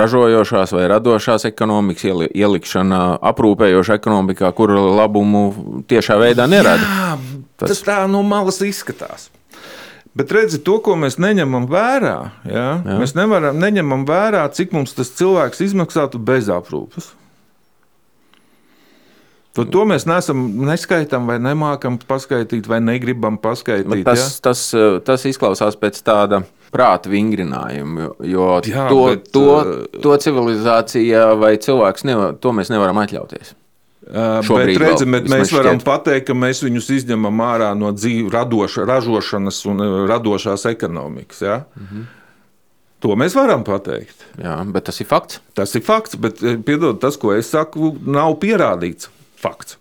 ražojošās 0.00 0.74
vai 0.74 0.88
radošās 0.96 1.46
ekonomikas, 1.52 2.26
ielikšana 2.32 3.02
aprūpējošā 3.30 4.00
ekonomikā, 4.00 4.50
kur 4.56 4.74
labumu 4.74 5.46
tiešā 5.90 6.18
veidā 6.24 6.48
nerada. 6.50 6.82
Jā, 6.82 7.16
tas, 7.60 7.76
tas 7.76 7.86
tā 7.86 8.02
no 8.10 8.24
malas 8.26 8.62
izskatās. 8.64 9.30
Bet 10.16 10.32
redziet, 10.32 10.62
to, 10.64 10.78
ko 10.80 10.94
mēs 10.96 11.18
neņemam 11.20 11.66
vērā, 11.68 12.16
ja? 12.48 12.66
Jā. 12.80 12.96
mēs 13.02 13.12
nevaram, 13.18 13.58
neņemam 13.60 14.06
vērā, 14.08 14.46
cik 14.56 14.72
mums 14.72 14.96
tas 14.96 15.12
cilvēks 15.18 15.60
izmaksātu 15.66 16.20
bez 16.22 16.48
aprūpes. 16.52 17.10
To, 19.56 19.64
to 19.72 19.84
mēs 19.88 20.04
neesam 20.08 20.40
neskaitām, 20.68 21.28
vai 21.28 21.38
nemākam 21.40 21.96
paskaidrot, 22.00 22.68
vai 22.68 22.80
negribam 22.84 23.38
paskaidrot. 23.40 24.02
Tas, 24.04 24.24
ja? 24.24 24.40
tas, 24.44 24.64
tas 25.04 25.24
izklausās 25.28 25.78
pēc 25.80 26.00
tāda 26.04 26.42
prāta 26.72 27.12
vingrinājuma, 27.12 28.10
jo 28.24 28.48
Jā, 28.68 28.88
to, 28.92 29.04
bet, 29.12 29.30
to, 29.32 29.46
to 30.00 30.16
civilizācija 30.20 31.30
vai 31.40 31.54
cilvēks 31.60 32.08
nevar, 32.08 32.36
to 32.40 32.52
mēs 32.56 32.72
nevaram 32.72 33.00
atļauties. 33.04 33.54
Bet, 34.06 34.76
redzi, 34.78 35.06
bet 35.10 35.24
mēs 35.26 35.50
varam 35.50 35.80
šķiet. 35.80 35.86
pateikt, 35.86 36.26
ka 36.28 36.34
mēs 36.38 36.60
viņus 36.62 36.90
izņemam 37.00 37.40
ārā 37.42 37.72
no 37.74 37.90
dzīves, 37.90 38.30
radoša, 38.30 38.84
ražošanas 38.86 39.58
un 39.66 39.82
radošās 40.06 40.66
ekonomikas. 40.70 41.42
Ja? 41.42 41.64
-hmm. 41.74 42.04
To 43.02 43.16
mēs 43.18 43.34
varam 43.34 43.64
pateikt. 43.64 44.22
Jā, 44.38 44.56
bet 44.72 44.84
tas 44.84 45.00
ir 45.00 45.06
fakts. 45.06 45.40
Tas 45.54 45.74
ir 45.74 45.82
fakts, 45.82 46.16
bet 46.16 46.38
piedod, 46.64 47.00
tas, 47.00 47.16
ko 47.16 47.34
es 47.34 47.50
saku, 47.50 47.96
nav 48.06 48.38
pierādīts 48.40 49.10
fakts. 49.40 49.78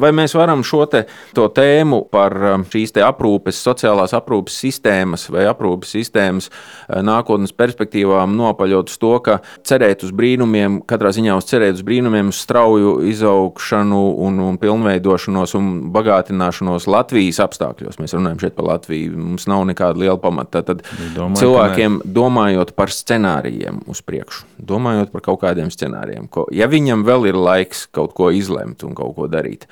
Vai 0.00 0.12
mēs 0.16 0.34
varam 0.36 0.62
šo 0.66 0.84
te, 0.90 1.04
tēmu 1.34 2.02
par 2.12 2.36
um, 2.54 2.64
šīs 2.68 2.94
aprūpes, 3.04 3.58
sociālās 3.64 4.14
aprūpes 4.16 4.56
sistēmas 4.62 5.28
vai 5.32 5.46
aprūpes 5.50 5.94
sistēmas 5.96 6.50
uh, 6.50 7.00
nākotnes 7.04 7.54
perspektīvām 7.56 8.36
nopaļot 8.38 8.92
uz 8.92 8.98
to, 9.00 9.12
ka 9.24 9.38
cerēt 9.66 10.04
uz 10.06 10.12
brīnumiem, 10.16 10.80
katrā 10.88 11.12
ziņā 11.16 11.36
uz 11.38 11.48
cerēt 11.50 11.78
uz 11.78 11.84
brīnumiem, 11.86 12.30
uz 12.32 12.40
strauju 12.44 12.98
izaugšanu 13.10 14.00
un, 14.26 14.40
un 14.50 14.60
pilnveidošanos 14.60 15.56
un 15.58 15.70
bagātināšanos 15.94 16.88
Latvijas 16.90 17.40
apstākļos? 17.44 18.00
Mēs 18.02 18.16
runājam 18.16 18.44
šeit 18.44 18.56
par 18.58 18.70
Latviju, 18.74 19.16
mums 19.18 19.48
nav 19.50 19.64
nekāda 19.70 20.00
liela 20.00 20.18
pamata. 20.20 20.62
Tad 20.66 20.84
Domāju, 21.14 21.40
cilvēkiem 21.40 22.00
domājot 22.04 22.74
par 22.78 22.92
scenārijiem 22.94 23.82
uz 23.90 24.02
priekšu, 24.04 24.46
domājot 24.70 25.12
par 25.14 25.24
kaut 25.24 25.40
kādiem 25.44 25.70
scenārijiem, 25.72 26.28
ko, 26.32 26.46
ja 26.54 26.68
viņam 26.70 27.04
vēl 27.06 27.30
ir 27.30 27.38
laiks 27.38 27.86
kaut 27.94 28.14
ko 28.16 28.30
izdarīt, 28.34 28.49
izlemt 28.50 28.82
un 28.86 28.96
kaut 28.98 29.14
ko 29.16 29.30
darīt. 29.30 29.66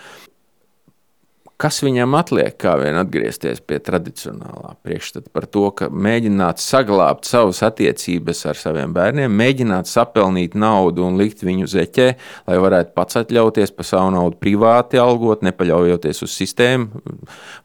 Kas 1.58 1.80
viņam 1.82 2.12
atliek, 2.14 2.54
kā 2.54 2.76
vien 2.78 2.94
atgriezties 3.00 3.58
pie 3.66 3.80
tradicionālā 3.82 4.76
priekšstata 4.86 5.32
par 5.34 5.48
to, 5.50 5.64
ka 5.74 5.88
mēģināt 5.90 6.60
saglabāt 6.62 7.26
savas 7.26 7.64
attiecības 7.66 8.44
ar 8.46 8.60
saviem 8.60 8.92
bērniem, 8.94 9.34
mēģināt 9.40 9.90
sapelnīt 9.90 10.54
naudu 10.54 11.02
un 11.08 11.18
likt 11.18 11.42
viņu 11.42 11.66
zeķē, 11.72 12.06
lai 12.46 12.60
varētu 12.62 12.94
pats 12.94 13.18
atļauties 13.24 13.74
par 13.74 13.88
savu 13.90 14.12
naudu 14.14 14.38
privāti 14.38 15.02
algot, 15.02 15.42
nepaļaujoties 15.48 16.22
uz 16.28 16.38
sistēmu, 16.38 17.02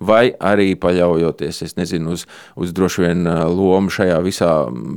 vai 0.01 0.23
arī 0.41 0.71
paļaujoties, 0.73 1.61
es 1.69 1.77
nezinu, 1.77 2.17
uz, 2.17 2.25
uz 2.57 2.73
droši 2.73 3.05
vien 3.05 3.29
uh, 3.29 3.43
lomu 3.45 3.93
šajā 3.93 4.17
visā 4.25 4.51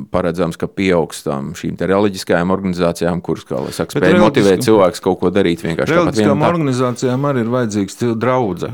paredzams, 0.09 0.57
ka 0.57 0.73
pieaugs 0.73 1.21
tam 1.29 1.53
šīm 1.53 1.77
reliģiskajām 1.85 2.57
organizācijām, 2.57 3.21
kuras, 3.21 3.45
kā 3.45 3.61
lai 3.61 3.77
saka, 3.77 4.01
spēj 4.01 4.17
motivēt 4.25 4.65
cilvēkus 4.65 5.05
kaut 5.05 5.21
ko 5.21 5.37
darīt 5.37 5.69
vienkārši. 5.69 6.01
Reliģiskām 6.01 6.49
organizācijām 6.49 7.33
arī 7.35 7.45
ir 7.45 7.57
vajadzīgs 7.61 8.07
draudze. 8.17 8.73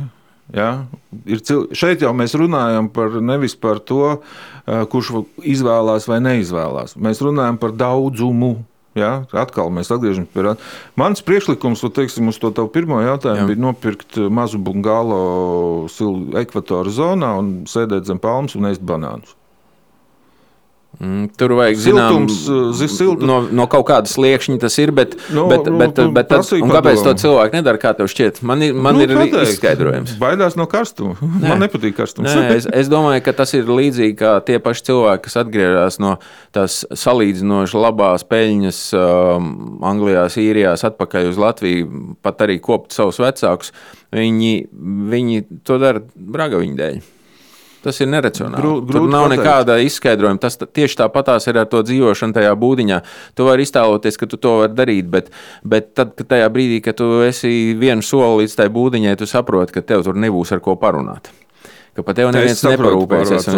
Ja? 0.51 0.86
Cil... 1.47 1.68
Šeit 1.76 2.03
jau 2.03 2.12
mēs 2.16 2.34
runājam 2.38 2.90
par 2.93 3.20
nevis 3.22 3.55
par 3.59 3.80
to, 3.84 4.18
eh, 4.66 4.84
kurš 4.90 5.24
izvēlās 5.38 6.09
vai 6.11 6.20
neizvēlās. 6.24 6.97
Mēs 6.99 7.22
runājam 7.24 7.61
par 7.62 7.76
daudzumu. 7.76 8.59
Ja, 8.93 9.22
atkal 9.32 9.70
mēs 9.72 9.88
atgriežamies 9.88 10.28
pie 10.34 10.43
tā. 10.45 10.51
Mans 11.01 11.22
priekšlikums, 11.24 11.80
teiksim, 11.97 12.28
uz 12.28 12.36
to 12.36 12.51
tavu 12.53 12.68
pirmo 12.68 12.99
jautājumu, 13.01 13.40
Jā. 13.40 13.49
bija 13.49 13.62
nopirkt 13.64 14.18
mazu 14.28 14.61
bungalo 14.61 15.88
ekvatora 16.36 16.93
zonā 16.93 17.30
un 17.40 17.55
sēdēt 17.64 18.05
zem 18.05 18.20
palmas 18.20 18.53
un 18.59 18.68
ēst 18.68 18.84
banānus. 18.84 19.32
Mm, 21.01 21.30
tur 21.40 21.55
vajag 21.57 21.78
siltums, 21.80 22.34
zināt, 22.76 22.93
siltums. 22.93 23.24
No, 23.24 23.38
no 23.49 23.64
kaut 23.70 23.86
kāda 23.88 24.11
sliekšņa 24.11 24.59
tas 24.61 24.74
ir. 24.78 24.93
Bet, 24.95 25.14
no, 25.32 25.47
bet, 25.49 25.64
no, 25.64 25.78
bet, 25.80 25.97
bet 26.14 26.28
tad, 26.28 26.45
kāpēc 26.45 27.01
to 27.07 27.14
cilvēku 27.22 27.57
nedara? 27.57 27.80
Kā 27.80 27.95
tev 27.97 28.11
šķiet? 28.12 28.43
Man 28.47 28.61
ir, 28.66 28.76
man 28.76 28.99
nu, 28.99 29.07
ir 29.07 29.14
pateikt, 29.16 29.55
izskaidrojums. 29.55 30.12
Baidās 30.20 30.55
no 30.61 30.66
karstuma. 30.70 31.16
Nē. 31.43 31.47
Man 31.49 31.64
nepatīk 31.64 31.97
karstums. 31.97 32.28
Nē, 32.28 32.45
es, 32.59 32.68
es 32.68 32.90
domāju, 32.93 33.24
ka 33.24 33.34
tas 33.40 33.55
ir 33.57 33.72
līdzīgi 33.72 34.18
kā 34.20 34.34
tie 34.45 34.59
paši 34.62 34.86
cilvēki, 34.90 35.24
kas 35.26 35.38
atgriežas 35.43 35.99
no 36.03 36.12
tās 36.55 36.82
salīdzinoši 37.05 37.80
labās 37.80 38.26
peļņas 38.28 38.82
um, 38.99 39.49
Anglijā, 39.88 40.28
Sīrijā, 40.34 40.76
atpakaļ 40.93 41.32
uz 41.32 41.40
Latviju, 41.40 41.88
pat 42.22 42.45
arī 42.45 42.61
kopt 42.62 42.93
savus 42.93 43.22
vecākus. 43.22 43.72
Viņi, 44.12 44.55
viņi 45.09 45.43
to 45.64 45.80
dara 45.80 46.05
braga 46.14 46.61
viņa 46.61 46.80
dēļ. 46.84 47.03
Tas 47.82 47.98
ir 47.98 48.06
neracionāli. 48.06 48.62
Grū, 48.62 48.72
Tur 48.86 49.08
nav 49.10 49.26
pateikt. 49.26 49.42
nekāda 49.42 49.76
izskaidrojuma. 49.82 50.38
Tas 50.42 50.54
tieši 50.60 50.98
tāpatās 51.00 51.48
ir 51.50 51.58
ar 51.58 51.66
to 51.66 51.82
dzīvošanu 51.82 52.36
tajā 52.36 52.52
būdiņā. 52.58 52.98
Tu 53.34 53.46
vari 53.48 53.66
iztēloties, 53.66 54.18
ka 54.20 54.28
tu 54.30 54.38
to 54.38 54.52
vari 54.60 54.76
darīt, 54.78 55.08
bet, 55.10 55.32
bet 55.66 55.94
tad, 55.98 56.14
kad 56.18 56.30
tajā 56.30 56.46
brīdī, 56.54 56.78
kad 56.84 56.94
tu 57.00 57.08
esi 57.26 57.74
vienu 57.78 58.06
soli 58.06 58.44
līdz 58.44 58.54
tai 58.60 58.68
būdiņai, 58.70 59.16
tu 59.18 59.26
saproti, 59.26 59.74
ka 59.74 59.82
tev 59.82 60.06
tur 60.06 60.14
nebūs 60.14 60.54
ar 60.54 60.62
ko 60.62 60.76
parunāt. 60.78 61.32
Ka 61.92 62.06
par 62.06 62.14
tevi 62.16 62.30
neviens 62.32 62.62
neparūpēsies. 62.64 63.50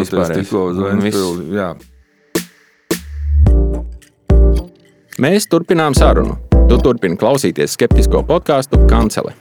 Mēs 5.21 5.47
turpinām 5.47 5.95
sarunu. 5.95 6.41
Tu 6.65 6.81
turpini 6.81 7.21
klausīties 7.21 7.77
skeptisko 7.77 8.25
podkāstu 8.27 8.81
Kancele. 8.91 9.37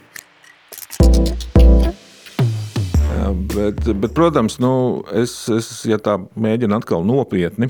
Bet, 3.33 3.85
bet 3.99 4.13
protams, 4.13 4.59
nu, 4.61 5.03
es, 5.15 5.35
es, 5.51 5.69
ja 5.89 5.97
tā 6.01 6.17
mēģinu 6.39 6.77
atkal 6.77 7.05
nopietni, 7.07 7.69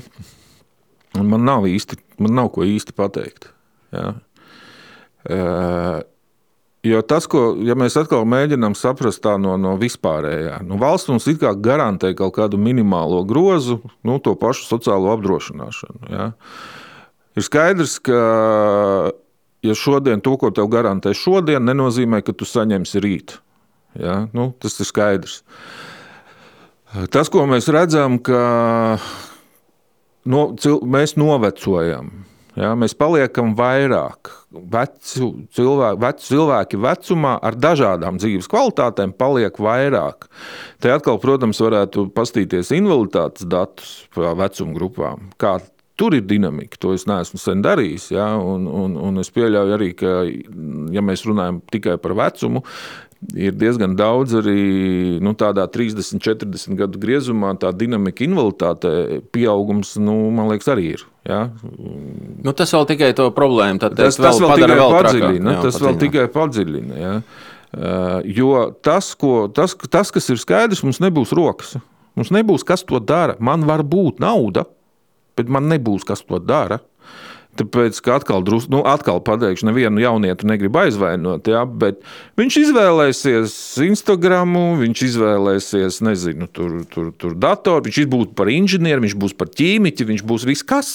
man 1.16 1.44
nav 1.46 1.68
īsti, 1.70 1.98
man 2.22 2.36
nav 2.36 2.50
ko 2.54 2.66
īsti 2.68 2.94
pateikt. 2.96 3.48
Ja? 3.94 4.14
Jo 6.84 7.00
tas, 7.08 7.24
ko 7.30 7.54
ja 7.64 7.72
mēs 7.80 7.94
atkal 7.96 8.26
mēģinām 8.28 8.74
saprast 8.76 9.24
no, 9.40 9.54
no 9.56 9.72
vispārējā, 9.80 10.58
nu, 10.68 10.76
valsts 10.80 11.08
mums 11.08 11.28
it 11.32 11.40
kā 11.40 11.54
garantē 11.56 12.12
kaut 12.18 12.34
kādu 12.36 12.60
minimālo 12.60 13.22
grozu, 13.24 13.78
nu, 14.04 14.18
to 14.20 14.34
pašu 14.36 14.66
sociālo 14.68 15.14
apdrošināšanu. 15.14 16.10
Ja. 16.12 16.26
Ir 17.34 17.46
skaidrs, 17.46 17.96
ka 18.04 18.18
ja 19.64 19.78
šodien 19.78 20.20
to, 20.20 20.36
ko 20.36 20.52
tev 20.52 20.68
garantē 20.68 21.14
šodien, 21.16 21.64
nenozīmē, 21.64 22.20
ka 22.26 22.36
tu 22.36 22.44
saņemsi 22.44 23.00
rīt. 23.00 23.38
Ja? 23.98 24.24
Nu, 24.34 24.52
tas 24.60 24.78
ir 24.80 24.88
skaidrs. 24.88 25.40
Tas, 27.10 27.30
ko 27.32 27.42
mēs 27.50 27.66
redzam, 27.74 28.20
ka 28.22 28.38
no, 30.30 30.46
cil, 30.60 30.78
mēs 30.86 31.16
novecojam. 31.18 32.12
Ja, 32.54 32.70
mēs 32.78 32.92
paliekam 32.94 33.56
vairāk 33.58 34.30
vecu 34.54 35.32
cilvēku, 35.56 35.98
vecu 36.04 36.28
cilvēki 36.28 36.78
vecumā 36.78 37.32
ar 37.42 37.56
dažādām 37.58 38.20
dzīves 38.22 38.46
kvalitātēm, 38.50 39.10
paliek 39.18 39.58
vairāk. 39.58 40.28
Te 40.78 40.92
atkal, 40.94 41.18
protams, 41.18 41.58
varētu 41.58 42.06
paskatīties 42.14 42.70
invaliditātes 42.78 43.48
datus 43.50 43.96
par 44.14 44.38
vecuma 44.38 44.78
grupām. 44.78 45.32
Kā 45.40 45.58
Tur 45.94 46.10
ir 46.16 46.24
dinamika, 46.26 46.74
to 46.82 46.90
es 46.90 47.04
neesmu 47.06 47.38
sen 47.38 47.60
darījis. 47.62 48.08
Ja? 48.16 48.24
Un, 48.34 48.64
un, 48.66 48.96
un 48.98 49.22
es 49.22 49.28
pieļauju 49.30 49.74
arī, 49.76 49.92
ka, 49.94 50.24
ja 50.90 51.04
mēs 51.06 51.22
runājam 51.28 51.60
tikai 51.70 51.94
par 52.02 52.16
vecumu, 52.18 52.64
ir 53.32 53.54
diezgan 53.56 53.94
daudz 53.98 54.34
arī 54.38 55.18
nu, 55.24 55.32
tādā 55.38 55.64
30, 55.70 56.20
40 56.22 56.76
gadu 56.78 57.00
griezumā, 57.00 57.54
tā 57.60 57.72
dinamika, 57.76 58.24
invaliditāte, 58.26 59.22
pieaugums, 59.34 59.94
nu, 60.00 60.16
man 60.34 60.50
liekas, 60.52 60.68
arī 60.74 60.90
ir. 60.96 61.06
Ja? 61.28 61.40
Nu, 62.44 62.52
tas 62.56 62.74
vēl 62.74 62.86
tikai 62.92 63.10
to 63.16 63.30
problēmu 63.34 63.80
tas, 63.82 63.96
tas 63.96 64.20
vēl, 64.20 64.44
vēl 64.44 64.62
tikai 64.62 64.78
vēl 64.80 64.94
padziļina. 64.98 65.56
Jā, 65.56 65.64
tas 65.64 65.78
padziļina. 65.78 65.88
vēl 65.88 66.00
tikai 66.04 66.28
padziļina. 66.34 67.00
Ja? 67.00 67.16
Uh, 67.74 68.18
jo 68.30 68.52
tas, 68.86 69.10
ko, 69.18 69.48
tas, 69.50 69.74
tas, 69.90 70.12
kas 70.14 70.30
ir 70.30 70.38
skaidrs, 70.38 70.84
mums 70.86 71.00
nebūs 71.02 71.34
rokas. 71.34 71.74
Mums 72.14 72.30
nebūs 72.34 72.62
kas 72.66 72.84
to 72.86 73.00
dara. 73.02 73.34
Man 73.42 73.64
var 73.66 73.82
būt 73.82 74.20
nauda, 74.22 74.68
bet 75.34 75.50
man 75.50 75.66
nebūs 75.72 76.06
kas 76.06 76.22
to 76.22 76.38
dara. 76.38 76.78
Tāpēc, 77.54 77.98
ka 78.02 78.18
atkal, 78.18 78.42
drus, 78.46 78.66
nu, 78.72 78.80
atkal 78.88 79.20
pateikšu, 79.24 79.68
nevienu 79.68 80.02
jaunietu 80.02 80.48
negribu 80.50 80.80
aizvainot, 80.82 81.46
ja, 81.50 81.62
bet 81.64 82.00
viņš 82.40 82.58
izvēlēsies 82.64 83.56
Instagram, 83.86 84.56
viņš 84.80 85.02
izvēlēsies, 85.08 86.00
nezinu, 86.06 86.50
tur, 86.50 86.80
tur, 86.90 87.12
tur 87.14 87.36
datoru, 87.38 87.86
viņš 87.86 88.06
būs 88.10 88.32
par 88.38 88.50
inženieri, 88.50 89.04
viņš 89.06 89.18
būs 89.22 89.36
par 89.38 89.52
ķīmiķi, 89.54 90.08
viņš 90.10 90.24
būs 90.26 90.46
viss 90.50 90.66
kas. 90.66 90.94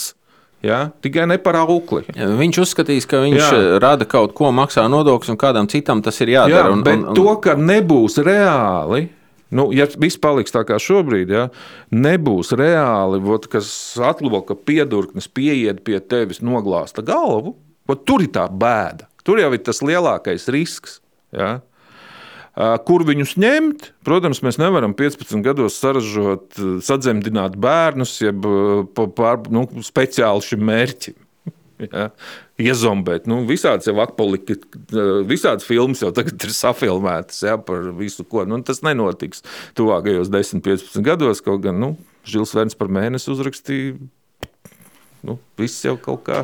Ja? 0.60 0.90
Tikai 1.00 1.24
ne 1.32 1.38
par 1.40 1.56
augli. 1.62 2.04
Viņš 2.16 2.58
uzskatīs, 2.66 3.08
ka 3.08 3.22
viņš 3.24 3.40
Jā. 3.40 3.62
rada 3.80 4.04
kaut 4.10 4.34
ko, 4.36 4.52
maksā 4.52 4.84
nodokļus, 4.92 5.32
un 5.32 5.40
kādam 5.40 5.70
citam 5.72 6.04
tas 6.04 6.20
ir 6.20 6.34
jādara. 6.36 6.68
Jā, 6.68 6.74
un, 6.76 6.84
bet 6.84 7.00
un, 7.00 7.06
un... 7.14 7.16
to, 7.16 7.32
ka 7.44 7.56
nebūs 7.56 8.20
reāli 8.26 9.08
Nu, 9.50 9.70
ja 9.74 9.88
viss 9.98 10.20
paliks 10.22 10.54
tā 10.54 10.62
kā 10.68 10.78
šobrīd, 10.82 11.32
ja, 11.34 11.48
nebūs 11.90 12.54
reāli, 12.58 13.22
vot, 13.24 13.48
kas 13.50 13.72
atloka 13.98 14.54
piedurknes, 14.54 15.30
pieiet 15.34 15.82
pie 15.88 15.98
tevis, 16.06 16.44
noglāsta 16.46 17.02
galvu, 17.06 17.56
vot, 17.90 18.04
tur 18.06 18.26
ir 18.26 18.30
tā 18.36 18.46
bēda. 18.50 19.10
Tur 19.26 19.42
jau 19.42 19.50
ir 19.54 19.64
tas 19.66 19.82
lielākais 19.86 20.48
risks. 20.54 21.00
Ja. 21.36 21.60
Kur 22.86 23.06
viņus 23.08 23.36
ņemt? 23.40 23.90
Protams, 24.06 24.42
mēs 24.44 24.58
nevaram 24.60 24.94
15 24.98 25.44
gados 25.46 25.78
saražot, 25.80 26.58
sadzemdināt 26.86 27.58
bērnus, 27.62 28.18
jeb 28.22 28.46
pār, 29.16 29.44
nu, 29.54 29.66
speciāli 29.86 30.46
šim 30.46 30.66
mērķim. 30.68 31.18
Ja? 31.88 32.10
Iezombēt. 32.60 33.28
Nu, 33.30 33.42
visādas 33.48 33.88
jau 33.88 33.96
akpoliki, 34.04 34.58
visādas 35.30 35.68
filmas 35.68 36.04
jau 36.04 36.12
tagad 36.16 36.40
ir 36.44 36.54
safilmētas 36.56 37.44
ja, 37.48 37.58
par 37.64 37.92
visu, 37.98 38.26
ko. 38.28 38.44
Nu, 38.50 38.60
tas 38.66 38.84
nenotiks 38.86 39.46
tuvākajos 39.80 40.32
10, 40.34 40.64
15 40.66 41.06
gados. 41.06 41.44
Kaut 41.46 41.64
gan 41.64 41.80
nu, 41.80 41.94
Žils 42.28 42.56
Verns 42.58 42.78
par 42.78 42.92
mēnesi 42.92 43.32
uzrakstīja 43.32 43.98
Nu, 45.20 45.36
viss 45.60 45.84
jau 45.84 45.98
kaut 46.00 46.22
kā 46.24 46.38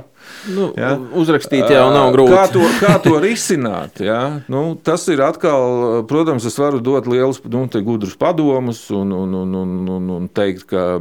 nu, 0.51 0.67
ja? 0.75 0.89
uzrakstīt, 1.15 1.63
jau 1.71 1.85
nav 1.93 2.09
grūti. 2.11 2.33
Kā 2.35 2.47
to, 2.51 2.63
kā 2.81 2.95
to 3.05 3.13
risināt? 3.23 4.01
Ja? 4.03 4.41
Nu, 4.51 4.73
tas 4.75 5.05
ir 5.11 5.23
atkal, 5.23 6.03
protams, 6.09 6.47
es 6.49 6.59
varu 6.59 6.81
dot 6.83 7.07
lielus, 7.07 7.39
nu, 7.47 7.63
gudrus 7.87 8.17
padomus 8.19 8.83
un, 8.91 9.15
un, 9.15 9.39
un, 9.45 9.55
un, 9.61 9.77
un, 9.95 10.11
un 10.17 10.27
teikt, 10.27 10.67
ka 10.67 10.99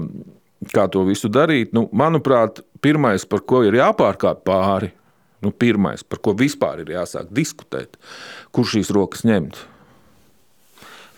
kā 0.71 0.87
to 0.93 1.03
visu 1.09 1.29
darīt. 1.33 1.75
Nu, 1.75 1.89
manuprāt, 1.91 2.63
pirmais, 2.85 3.25
par 3.29 3.45
ko 3.49 3.65
ir 3.67 3.81
jāpārkāp 3.81 4.45
pāri, 4.47 4.93
nu, 5.45 5.53
pirmais, 5.53 6.05
par 6.07 6.21
ko 6.25 6.37
vispār 6.37 6.85
ir 6.85 6.97
jāsāk 6.97 7.31
diskutēt, 7.35 7.97
kur 8.55 8.69
šīs 8.69 8.93
rokas 8.95 9.25
ņemt. 9.29 9.65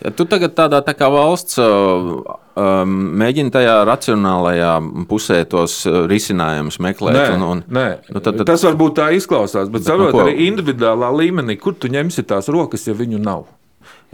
Ja 0.04 0.10
tu 0.12 0.26
tagad 0.28 0.52
tādā 0.52 0.82
tā 0.84 0.92
kā 0.92 1.06
valsts 1.08 1.56
um, 1.56 2.90
mēģini 3.16 3.52
tajā 3.54 3.78
racionālajā 3.88 4.72
pusē 5.08 5.38
tos 5.48 5.78
risinājumus 6.10 6.76
meklēt. 6.84 7.16
Nē, 7.16 7.28
un, 7.38 7.44
un, 7.46 7.62
nē. 7.78 7.86
Nu, 8.10 8.20
tad, 8.20 8.36
tad, 8.36 8.44
tas 8.50 8.66
varbūt 8.68 8.98
tā 8.98 9.08
izklausās, 9.16 9.70
bet, 9.70 9.80
bet 9.80 9.88
saprot, 9.88 10.12
nu, 10.12 10.26
arī 10.26 10.50
individuālā 10.50 11.08
līmenī, 11.16 11.56
kur 11.60 11.78
tu 11.80 11.88
ņemsi 11.92 12.26
tās 12.28 12.52
rokas, 12.52 12.84
ja 12.90 12.96
viņu 12.98 13.22
nav. 13.24 13.46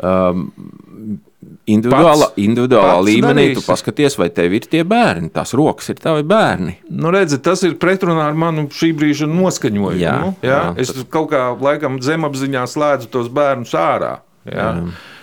Um, 0.01 0.47
individuālā, 1.69 2.29
pats, 2.31 2.41
individuālā 2.41 2.95
pats 2.97 3.07
līmenī 3.07 3.45
darīs. 3.49 3.59
tu 3.59 3.65
paskaties, 3.67 4.17
vai 4.21 4.29
tev 4.35 4.55
ir 4.57 4.69
tie 4.73 4.83
bērni. 4.89 5.29
Tās 5.35 5.53
rokas 5.59 5.91
ir 5.93 6.01
tavi 6.01 6.25
bērni. 6.29 6.79
Nu, 6.91 7.13
redzi, 7.15 7.39
tas 7.45 7.65
ir 7.67 7.77
pretrunā 7.83 8.25
ar 8.31 8.39
manu 8.39 8.69
šī 8.73 8.93
brīža 8.99 9.29
noskaņojumu. 9.31 10.01
Jā, 10.01 10.17
nu, 10.23 10.33
jā? 10.41 10.55
Jā, 10.55 10.63
es 10.81 10.95
tas... 10.95 11.05
kaut 11.13 11.31
kā 11.35 11.45
laikam 11.61 12.01
zemapziņā 12.03 12.65
slēdzu 12.73 13.13
tos 13.13 13.29
bērnus 13.33 13.75
ārā. 13.79 14.17
Jā? 14.49 14.57
Jā. 14.57 14.73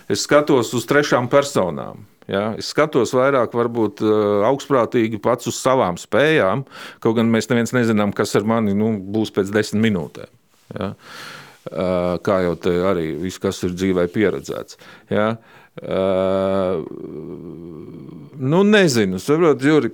Es 0.09 0.23
skatos 0.25 0.71
uz 0.77 0.85
trešām 0.89 1.29
personām. 1.31 2.05
Ja? 2.29 2.53
Es 2.61 2.69
skatos 2.73 3.13
vairāk, 3.17 3.53
varbūt 3.57 4.03
augstprātīgi 4.47 5.19
pats 5.23 5.49
uz 5.49 5.57
savām 5.57 5.97
spējām, 6.01 6.65
kaut 7.03 7.17
gan 7.17 7.29
mēs 7.33 7.49
neviens 7.49 7.73
nezinām, 7.75 8.13
kas 8.15 8.35
ar 8.37 8.45
mani 8.47 8.77
nu, 8.77 8.93
būs 9.01 9.33
pēc 9.35 9.51
desmit 9.53 9.87
minūtēm. 9.89 10.31
Ja? 10.77 10.93
Kā 11.68 12.38
jau 12.45 12.53
te 12.61 12.72
arī 12.88 13.11
viss, 13.19 13.41
kas 13.41 13.60
ir 13.68 13.76
dzīvē 13.76 14.07
pieredzēts. 14.14 14.77
Ja? 15.11 15.34
Uh, 15.80 16.84
nu, 18.40 18.64
nezinu, 18.68 19.19
saprot, 19.22 19.61
Juri, 19.64 19.91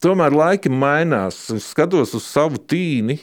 tomēr 0.00 0.36
laiki 0.36 0.72
mainās. 0.72 1.42
Es 1.56 1.70
skatos 1.74 2.14
uz 2.16 2.28
savu 2.28 2.60
tīni, 2.70 3.18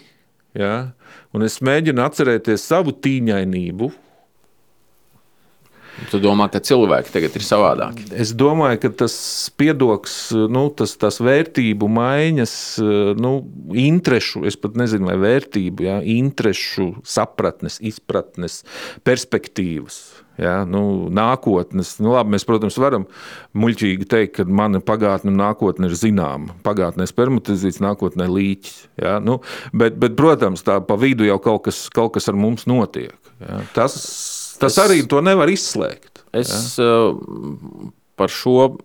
ja, 0.58 0.92
un 1.34 1.46
es 1.48 1.60
mēģinu 1.66 2.04
atcerēties 2.04 2.68
savu 2.68 2.94
tīņainību. 2.94 3.90
Tu 6.11 6.19
domā, 6.22 6.45
ka 6.53 6.61
cilvēki 6.64 7.14
tagad 7.14 7.38
ir 7.40 7.45
savādāki? 7.45 8.06
Es 8.14 8.34
domāju, 8.38 8.82
ka 8.84 8.91
tas 9.03 9.15
piedoks, 9.57 10.18
nu, 10.53 10.68
tas, 10.78 10.94
tas 11.02 11.18
vērtību 11.24 11.90
maiņas, 11.98 12.53
nu, 13.18 13.34
interešu, 13.88 14.45
es 14.49 14.60
pat 14.61 14.78
nezinu, 14.80 15.10
vai 15.10 15.18
vērtību, 15.26 15.88
ja, 15.90 15.98
interešu 16.18 16.91
sapratnes, 17.18 17.82
izpratnes, 17.94 18.61
perspektīvas 19.07 20.02
Ja, 20.38 20.61
nu, 20.69 21.10
nākotnes, 21.10 21.95
nu, 21.98 22.11
labi, 22.14 22.36
mēs, 22.36 22.44
protams, 22.45 22.76
varam 22.78 23.07
muļķīgi 23.57 24.06
teikt, 24.10 24.36
ka 24.38 24.44
mana 24.45 24.82
pagātne 24.86 25.32
un 25.34 25.40
nākotne 25.41 25.90
ir 25.90 25.95
zināma. 25.98 26.53
Pagātnē 26.65 27.07
spermatizīts, 27.10 27.82
nākotnē 27.82 28.28
līķis. 28.30 28.76
Ja, 29.02 29.15
nu, 29.24 29.40
bet, 29.74 29.98
bet, 29.98 30.14
protams, 30.19 30.61
tā 30.68 30.78
pa 30.86 30.99
vidu 31.02 31.26
jau 31.26 31.40
kaut 31.41 31.65
kas, 31.65 31.88
kaut 31.94 32.14
kas 32.18 32.30
ar 32.30 32.38
mums 32.38 32.68
notiek. 32.69 33.18
Ja. 33.41 33.64
Tas, 33.74 33.98
tas 34.62 34.76
es, 34.76 34.84
arī 34.84 35.02
to 35.10 35.22
nevar 35.26 35.52
izslēgt. 35.52 36.26
Es 36.36 36.52
ja. 36.78 36.92
par 38.20 38.34
šo 38.34 38.76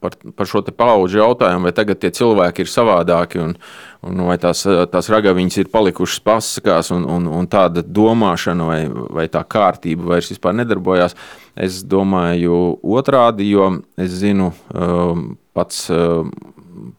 par, 0.00 0.16
par 0.36 0.48
šo 0.48 0.62
paudžu 0.76 1.20
jautājumu, 1.20 1.68
vai 1.68 1.74
tagad 1.76 2.00
tie 2.00 2.10
cilvēki 2.14 2.64
ir 2.64 2.70
savādāki, 2.70 3.40
un, 3.42 3.54
un 4.06 4.22
vai 4.28 4.36
tās, 4.42 4.64
tās 4.92 5.10
ragaviņas 5.12 5.60
ir 5.62 5.70
palikušas 5.72 6.22
pasakās, 6.26 6.92
un, 6.94 7.06
un, 7.10 7.28
un 7.38 7.48
tāda 7.50 7.84
domāšana 7.84 8.68
vai, 8.68 8.80
vai 8.88 9.26
tā 9.32 9.42
kārtība 9.48 10.12
vairs 10.14 10.32
nedarbojās. 10.32 11.16
Es 11.56 11.82
domāju, 11.88 12.76
otrādi, 12.84 13.50
jo 13.54 13.70
es 13.96 14.18
zinu 14.20 14.50
um, 14.74 15.30
pats, 15.56 15.86
um, 15.90 16.32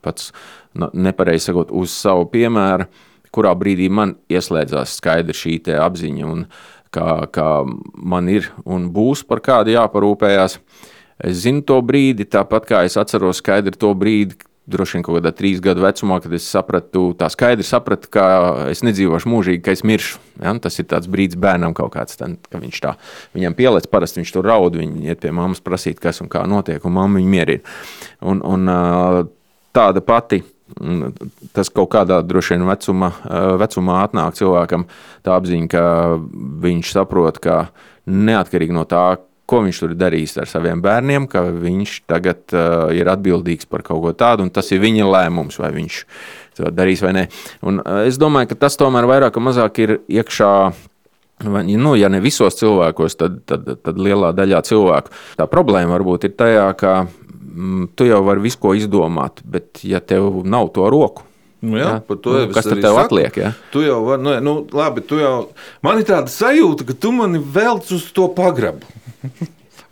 pats 0.02 0.32
nepareizi 0.74 1.52
sakot, 1.52 1.74
uz 1.74 1.94
savu 1.94 2.26
piemēru, 2.34 2.90
kurā 3.34 3.52
brīdī 3.54 3.90
man 3.94 4.16
ieslēdzās 4.32 4.98
skaidra 4.98 5.36
šī 5.36 5.60
apziņa, 5.78 6.26
un 6.26 6.48
kā, 6.94 7.28
kā 7.34 7.50
man 7.98 8.30
ir 8.32 8.52
un 8.66 8.90
būs 8.94 9.26
par 9.28 9.44
kādu 9.46 9.76
jāparūpējās. 9.76 10.60
Es 11.28 11.42
zinu 11.48 11.64
to 11.66 11.80
brīdi, 11.82 12.28
tāpat 12.30 12.68
kā 12.70 12.84
es 12.86 12.98
atceros 13.00 13.42
skaidri 13.42 13.74
to 13.74 13.90
brīdi, 13.98 14.38
droši 14.68 14.98
vien 14.98 15.06
kaut 15.06 15.18
kādā 15.18 15.32
trīs 15.36 15.62
gadu 15.64 15.82
vecumā, 15.86 16.20
kad 16.24 16.34
es 16.36 16.48
sapratu, 16.52 17.10
tā 17.18 17.30
skaidri 17.32 17.66
sapratu, 17.66 18.10
ka 18.12 18.26
es 18.72 18.84
nedzīvošu 18.86 19.32
mūžīgi, 19.32 19.64
ka 19.64 19.74
es 19.74 19.84
miršu. 19.88 20.20
Ja? 20.44 20.54
Tas 20.62 20.78
ir 20.82 20.90
tāds 20.92 21.10
brīdis 21.12 21.40
bērnam 21.42 21.74
kaut 21.78 21.94
kāds, 21.96 22.20
tad, 22.20 22.36
ka 22.52 22.62
viņš 22.62 22.82
tā, 22.84 22.94
viņam 23.38 23.56
pielēc, 23.58 23.88
parasti 23.92 24.22
viņš 24.22 24.36
tur 24.36 24.50
raud, 24.52 24.78
viņi 24.78 25.08
iet 25.08 25.24
pie 25.24 25.32
mammas 25.36 25.64
prasīt, 25.64 26.02
kas 26.04 26.22
un 26.24 26.30
kā 26.32 26.44
notiek, 26.50 26.84
un 26.86 26.98
mamma 27.00 27.22
viņu 27.22 27.32
mierina. 27.32 27.78
Un, 28.28 28.44
un 28.44 28.70
tāda 29.76 30.04
pati. 30.04 30.44
Tas 31.56 31.72
kaut 31.74 31.92
kādā 31.94 32.20
droši 32.26 32.56
vien 32.56 32.66
vecumā, 32.68 33.12
vecumā 33.62 34.02
atnāk 34.04 34.36
cilvēkam 34.40 34.88
tā 35.26 35.38
apziņa, 35.40 35.70
ka 35.72 35.84
viņš 36.66 36.92
saprot, 36.98 37.40
ka 37.44 37.62
neatkarīgi 38.08 38.76
no 38.76 38.84
tā, 38.88 39.06
ko 39.48 39.62
viņš 39.64 39.80
tur 39.80 39.94
ir 39.94 40.00
darījis 40.02 40.36
ar 40.42 40.50
saviem 40.52 40.82
bērniem, 40.84 41.28
ka 41.32 41.46
viņš 41.48 41.94
tagad 42.10 42.44
uh, 42.52 42.90
ir 42.96 43.08
atbildīgs 43.12 43.70
par 43.72 43.84
kaut 43.88 44.04
ko 44.04 44.12
tādu, 44.18 44.44
un 44.44 44.52
tas 44.54 44.68
ir 44.76 44.84
viņa 44.84 45.08
lēmums, 45.08 45.60
vai 45.62 45.72
viņš 45.76 46.02
to 46.60 46.72
darīs 46.76 47.04
vai 47.06 47.14
nē. 47.16 47.26
Un, 47.64 47.80
uh, 47.80 48.04
es 48.10 48.20
domāju, 48.20 48.52
ka 48.52 48.60
tas 48.68 48.76
tomēr 48.80 49.08
vairāk 49.08 49.40
vai 49.40 49.48
mazāk 49.48 49.82
ir 49.86 49.98
iekšā. 50.04 50.52
Nu, 51.46 51.92
ja 51.94 52.10
ne 52.10 52.18
visos 52.18 52.58
cilvēkos, 52.58 53.14
tad, 53.20 53.44
tad, 53.46 53.68
tad 53.86 54.00
lielā 54.02 54.32
daļā 54.34 54.64
cilvēku. 54.66 55.14
Tā 55.38 55.46
problēma 55.52 55.94
varbūt 55.94 56.26
ir 56.26 56.34
tajā, 56.34 56.66
ka 56.80 56.94
mm, 57.06 57.27
tu 57.98 58.06
jau 58.08 58.20
vari 58.26 58.44
visu 58.44 58.60
ko 58.62 58.74
izdomāt, 58.78 59.42
bet 59.46 59.82
ja 59.88 60.02
tev 60.04 60.44
nav 60.46 60.70
to 60.76 60.90
roku, 60.94 61.28
Nu, 61.58 61.74
jā, 61.74 61.88
Jā. 61.88 61.94
par 62.06 62.20
to 62.22 62.34
Nu, 62.36 62.42
kas 62.54 62.68
tev 62.70 63.00
atliek, 63.02 63.38
jā? 63.42 63.48
Tu 63.74 63.82
jau 63.82 63.98
vari, 64.06 64.22
nu, 64.22 64.36
nu, 64.46 64.52
labi, 64.78 65.02
tu 65.02 65.18
jau. 65.18 65.50
Man 65.82 65.98
ir 65.98 66.06
tāda 66.06 66.30
sajūta, 66.30 66.86
ka 66.86 66.94
tu 66.94 67.10
mani 67.18 67.42
velc 67.42 67.90
uz 67.98 68.06
to 68.14 68.28
pagrabu. 68.38 68.86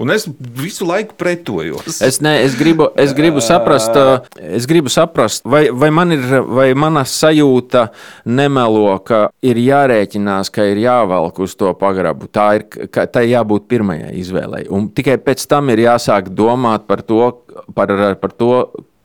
Un 0.01 0.11
es 0.11 0.25
visu 0.59 0.85
laiku 0.87 1.15
pretojos. 1.15 2.01
Es, 2.03 2.19
ne, 2.23 2.35
es, 2.43 2.57
gribu, 2.59 2.89
es, 2.99 3.13
gribu 3.15 3.39
saprast, 3.43 3.95
es 4.35 4.67
gribu 4.67 4.91
saprast, 4.91 5.45
vai, 5.47 5.69
vai, 5.71 5.91
man 5.95 6.11
ir, 6.15 6.25
vai 6.49 6.67
mana 6.75 7.05
sajūta 7.07 7.87
nemelo, 8.27 8.97
ka 9.07 9.21
ir 9.45 9.61
jārēķinās, 9.63 10.51
ka 10.51 10.67
ir 10.67 10.83
jāvelk 10.83 11.39
uz 11.45 11.55
to 11.55 11.71
pagrabu. 11.79 12.27
Tā 12.27 12.49
ir 12.59 12.67
tai 12.91 13.27
jābūt 13.29 13.69
pirmajai 13.71 14.11
izvēlei. 14.19 14.65
Un 14.73 14.89
tikai 14.95 15.15
pēc 15.23 15.47
tam 15.51 15.71
ir 15.71 15.85
jāsāk 15.85 16.27
domāt 16.35 16.89
par 16.89 17.05
to, 17.07 17.31
par, 17.77 17.95
par 18.19 18.35
to 18.35 18.51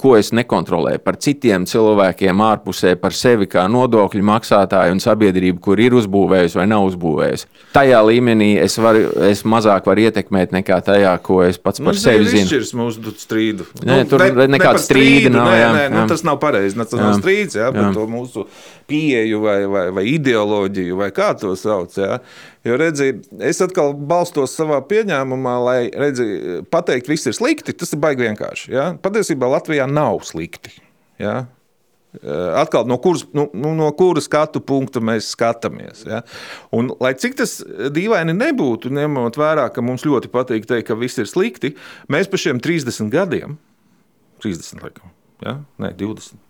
ko 0.00 0.14
es 0.16 0.30
nekontrolēju, 0.32 1.02
par 1.04 1.18
citiem 1.20 1.66
cilvēkiem 1.68 2.40
ārpusē, 2.46 2.94
par 3.00 3.12
sevi 3.16 3.46
kā 3.50 3.66
nodokļu 3.68 4.22
maksātāju 4.24 4.96
un 4.96 5.02
sabiedrību, 5.04 5.60
kur 5.60 5.80
ir 5.84 5.92
uzbūvējusi 5.98 6.56
vai 6.60 6.66
nav 6.70 6.86
uzbūvējusi. 6.88 7.46
Tajā 7.76 8.00
līmenī 8.08 8.50
es, 8.64 8.78
varu, 8.80 9.04
es 9.28 9.44
mazāk 9.44 9.86
varu 9.90 10.06
ietekmēt 10.08 10.54
nekā 10.56 10.80
tajā, 10.88 11.12
ko 11.22 11.42
es 11.44 11.60
pats 11.60 11.82
par 11.84 11.92
Nu, 11.92 12.00
sevi 12.00 12.24
ir 12.24 12.32
zinu. 12.32 12.48
izšķirs 12.48 12.72
mūsu 12.80 13.14
strīdu. 13.20 13.68
Nē, 13.84 14.00
tur 14.08 14.24
nekāda 14.24 14.74
par 14.78 14.82
strīda 14.84 15.34
nav, 15.36 15.50
Nē, 15.52 15.58
jā, 15.60 15.70
nē, 15.76 15.84
nu, 15.92 16.02
jā. 16.02 16.08
tas 16.14 16.24
nav 16.26 16.40
pareizi. 16.42 16.76
Tas 16.80 16.96
nav 16.96 17.12
Jā. 17.12 17.18
strīds 17.20 17.58
jā, 17.60 17.68
Jā. 17.68 17.72
par 17.76 17.92
to 17.94 18.06
mūsu 18.10 18.46
pieeju 18.90 19.40
vai, 19.44 19.58
vai, 19.70 19.84
vai 19.94 20.04
ideoloģiju, 20.16 20.96
vai 20.98 21.10
kā 21.14 21.34
to 21.38 21.52
sauc. 21.58 21.92
Jā. 22.00 22.18
Jo, 22.66 22.76
redzi, 22.76 23.14
es 23.40 23.62
atkal 23.64 23.94
balstos 23.94 24.52
savā 24.58 24.82
pieņēmumā, 24.84 25.54
lai 25.64 25.78
redzi, 25.96 26.26
pateikt, 26.68 27.08
viss 27.08 27.30
ir 27.30 27.36
slikti. 27.36 27.72
Tas 27.72 27.94
ir 27.96 28.02
baigi 28.02 28.26
vienkārši. 28.26 28.74
Jā. 28.74 28.90
Patiesībā 29.00 29.48
Latvijā 29.48 29.86
nav 29.88 30.20
slikti. 30.28 30.74
Jā. 31.20 31.46
Eh, 32.22 32.60
Atkal 32.60 32.88
no 32.90 32.98
kuras, 32.98 33.22
nu, 33.32 33.46
nu, 33.54 33.70
no 33.78 33.86
kuras 33.94 34.26
skatu 34.26 34.60
punkta 34.66 35.00
mēs 35.00 35.30
skatāmies. 35.36 36.02
Ja? 36.08 36.20
Un, 36.74 36.90
lai 37.00 37.14
cik 37.14 37.38
tas 37.38 37.60
dīvaini 37.94 38.34
nebūtu, 38.34 38.90
ņemot 38.92 39.38
vērā, 39.38 39.68
ka 39.70 39.84
mums 39.84 40.04
ļoti 40.08 40.32
patīk 40.32 40.66
teikt, 40.66 40.88
ka 40.90 40.98
viss 40.98 41.22
ir 41.22 41.30
slikti, 41.30 41.76
mēs 42.10 42.28
pa 42.28 42.40
šiem 42.40 42.58
30 42.60 43.12
gadiem, 43.14 43.56
30 44.42 44.82
laikam, 44.82 45.14
ja? 45.46 45.60
Nē, 45.78 45.94
20. 46.02 46.49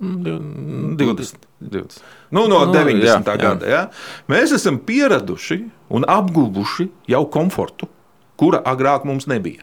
20. 0.00 1.36
20. 1.60 2.00
Nu, 2.30 2.46
no 2.48 2.64
Nu, 2.66 2.72
90. 2.72 3.04
jā, 3.04 3.14
Jā, 3.16 3.22
jā. 3.24 3.36
gada. 3.40 3.66
Ja? 3.66 3.82
Mēs 4.28 4.52
esam 4.56 4.78
pieraduši 4.78 5.62
un 5.88 6.04
apguvuši 6.08 6.88
jau 7.08 7.24
komfortu, 7.32 7.88
kura 8.36 8.60
agrāk 8.64 9.04
mums 9.08 9.26
nebija. 9.26 9.62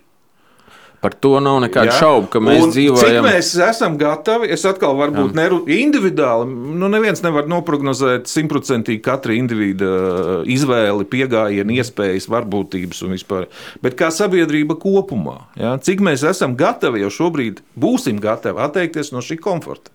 Par 1.03 1.11
to 1.19 1.35
nav 1.43 1.57
nekādu 1.59 1.91
Ja? 1.91 1.97
šaubu, 1.99 2.29
ka 2.31 2.39
mēs 2.39 2.61
Un 2.63 2.71
Cik 2.71 2.77
dzīvojam. 2.79 3.25
mēs 3.27 3.49
esam 3.69 3.97
gatavi, 3.99 4.47
es 4.55 4.63
atkal 4.65 4.95
varbūt 4.95 5.33
neru, 5.35 5.57
individuāli, 5.67 6.47
nu 6.79 6.87
neviens 6.87 7.19
nevar 7.21 7.43
noprognozēt 7.51 8.23
simtprocentīgi 8.31 9.01
katra 9.03 9.33
individa 9.35 9.85
uh, 9.85 10.43
izvēli, 10.47 11.03
pieejamību, 11.03 11.75
iespējas, 11.75 12.29
varbūtības 12.31 13.03
un 13.03 13.11
vispār. 13.17 13.49
Bet 13.83 13.97
kā 13.99 14.07
sabiedrība 14.15 14.79
kopumā, 14.79 15.41
ja? 15.59 15.75
cik 15.77 15.99
mēs 15.99 16.23
esam 16.23 16.55
gatavi 16.55 17.03
jau 17.03 17.11
šobrīd, 17.11 17.59
būsim 17.75 18.17
gatavi 18.23 18.63
atteikties 18.63 19.11
no 19.11 19.19
šī 19.19 19.37
komforta. 19.43 19.91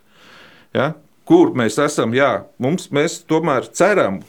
Ja? 0.76 0.92
Kur 1.28 1.52
mēs 1.56 1.76
esam, 1.82 2.14
jā, 2.16 2.44
mums, 2.62 2.88
mēs 2.94 3.18
tomēr 3.28 3.66
ceram. 3.76 4.22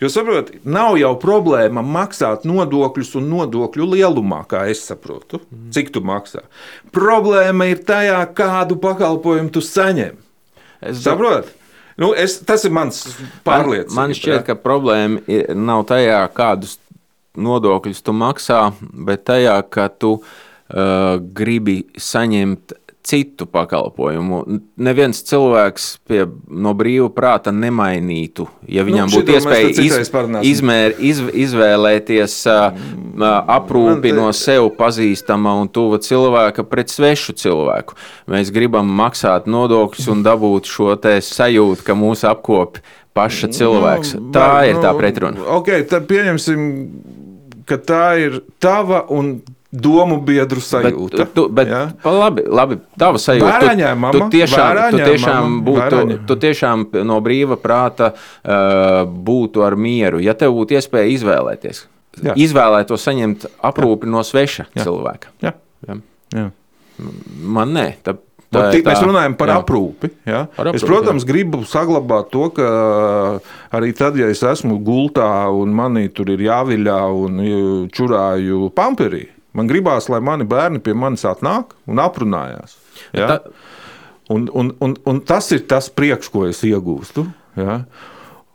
Jo, 0.00 0.08
saprotiet, 0.12 0.62
nav 0.68 0.96
jau 1.00 1.12
problēma 1.20 1.84
maksāt 1.84 2.46
nodokļus 2.48 3.14
un 3.20 3.28
nodokļu 3.32 3.90
lielumā, 3.94 4.42
kā 4.48 4.66
es 4.72 4.82
saprotu, 4.88 5.40
cik 5.72 5.92
tu 5.92 6.02
maksā. 6.04 6.44
Problēma 6.96 7.68
ir 7.72 7.80
tajā, 7.84 8.22
kādu 8.36 8.76
pakalpojumu 8.80 9.52
tu 9.52 9.64
saņem. 9.64 10.18
Es 10.84 11.00
Saprotiet? 11.04 11.52
Nu, 11.96 12.10
es, 12.12 12.36
tas 12.44 12.64
ir 12.68 12.74
mans 12.76 12.98
pārliecības. 13.46 13.94
Man 13.96 14.12
šķiet, 14.16 14.42
ka 14.44 14.56
problēma 14.60 15.22
ir, 15.32 15.48
nav 15.56 15.86
tajā, 15.88 16.18
kādus 16.36 16.76
nodokļus 17.40 18.02
tu 18.04 18.12
maksā, 18.16 18.60
bet 18.80 19.24
tajā, 19.28 19.56
ka 19.72 19.88
tu 19.92 20.18
uh, 20.18 21.16
gribi 21.36 21.78
saņemt 21.96 22.76
citu 23.06 23.46
pakalpojumu. 23.46 24.40
Neviens 24.82 25.22
cilvēks 25.28 25.86
pie, 26.08 26.24
no 26.50 26.72
brīva 26.78 27.08
prāta 27.14 27.52
nemainītu, 27.54 28.48
ja 28.66 28.84
viņam 28.86 29.12
šito 29.12 29.22
būtu 29.22 29.36
iespēja 29.36 30.02
parunāsim. 30.12 30.50
izmēr, 30.50 30.96
iz, 30.98 31.22
izvēlēties 31.46 32.36
uh, 32.50 32.82
aprūpi 33.56 34.14
no 34.16 34.28
sev 34.36 34.68
pazīstama 34.78 35.54
un 35.60 35.70
tuva 35.70 36.00
cilvēka 36.02 36.66
pret 36.66 36.92
svešu 36.92 37.36
cilvēku. 37.38 37.96
Mēs 38.32 38.50
gribam 38.54 38.90
maksāt 38.98 39.46
nodokļus 39.50 40.10
un 40.12 40.26
dabūt 40.26 40.70
šo 40.70 40.94
sajūtu, 40.98 41.86
ka 41.86 41.94
mūs 41.98 42.26
apkopja 42.26 42.82
paša 43.16 43.48
cilvēks. 43.56 44.14
Nu, 44.18 44.32
Tā 44.34 44.48
vai- 44.52 44.70
ir 44.70 44.80
tā 44.82 44.92
pretruna. 44.98 45.40
Ok, 45.56 45.70
tad 45.88 46.06
pieņemsim, 46.10 46.66
ka 47.66 47.78
tā 47.78 48.04
ir 48.20 48.42
tava 48.60 49.04
un 49.08 49.38
domu 49.82 50.18
biedru 50.24 50.62
sajūta. 50.62 51.18
Bet, 51.22 51.32
tu, 51.36 51.46
bet 51.52 51.70
ja? 51.70 51.82
labi, 52.04 52.44
labi, 52.48 52.78
tava 52.98 53.20
sajūta. 53.22 53.48
Vērā 53.50 53.72
Tu, 53.72 53.80
ņemama, 53.82 54.12
tu 54.14 54.28
tiešām, 54.36 54.62
vērā 54.64 54.86
tu 54.90 55.00
tiešām, 55.02 55.36
ņemama, 55.36 55.64
būtu, 55.68 56.00
ņemama. 56.00 56.18
tu 56.30 56.38
tiešām 56.46 56.86
no 57.10 57.18
brīva 57.24 57.58
prāta 57.60 58.12
uh, 58.12 59.04
būtu 59.06 59.64
ar 59.66 59.76
mieru, 59.76 60.22
ja 60.24 60.36
tev 60.38 60.56
būtu 60.58 60.78
iespēja 60.78 61.12
izvēlēties. 61.16 61.86
Jā. 62.24 62.32
Izvēlētos 62.40 63.02
saņemt 63.04 63.44
aprūpi 63.60 64.08
no 64.08 64.22
sveša 64.24 64.70
Jā. 64.72 64.86
cilvēka. 64.86 65.34
Jā. 65.44 65.52
Jā. 65.88 65.98
Jā. 66.32 66.46
Man 67.44 67.76
nē. 67.76 67.90
Tā, 68.06 68.16
Tā, 68.46 68.70
tā, 68.70 68.78
mēs 68.86 69.00
runājam 69.02 69.34
par 69.36 69.50
jā. 69.50 69.56
aprūpi. 69.60 70.08
Ja? 70.24 70.44
Par 70.54 70.70
es, 70.70 70.78
aprūpi, 70.78 70.88
protams, 70.88 71.24
jā. 71.24 71.28
gribu 71.28 71.62
saglabāt 71.66 72.28
to, 72.32 72.46
ka 72.54 72.68
arī 73.74 73.90
tad, 73.98 74.16
ja 74.20 74.28
es 74.32 74.40
esmu 74.46 74.78
gultā 74.86 75.26
un 75.52 75.74
manī 75.76 76.06
tur 76.14 76.30
ir 76.32 76.44
jāviļā 76.46 77.00
un 77.26 77.40
uh, 77.42 77.56
čurāju 77.92 78.70
pamperī, 78.76 79.24
man 79.56 79.70
gribās, 79.70 80.10
lai 80.12 80.20
mani 80.24 80.46
bērni 80.48 80.82
pie 80.84 80.94
manis 80.96 81.24
atnāk 81.28 81.74
un 81.88 82.02
aprunājās. 82.02 82.76
Ja? 83.16 83.40
Un, 84.32 84.48
un, 84.52 84.72
un, 84.82 84.96
un 85.06 85.22
tas 85.26 85.48
ir 85.54 85.64
tas 85.70 85.88
priekš, 85.92 86.30
ko 86.34 86.46
es 86.48 86.62
iegūstu. 86.66 87.26
Ja? 87.58 87.80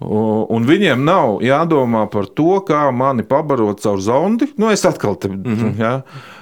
Un 0.01 0.65
viņiem 0.65 1.03
nav 1.05 1.39
jādomā 1.45 2.07
par 2.11 2.27
to, 2.33 2.57
kā 2.65 2.87
mani 2.95 3.25
pabarot 3.27 3.81
caur 3.83 4.01
zondi. 4.01 4.49
Nu, 4.57 4.71
es 4.73 4.85
atkal 4.85 5.15
te, 5.15 5.29
mm 5.29 5.55
-hmm. 5.55 5.79
ja? 5.79 6.01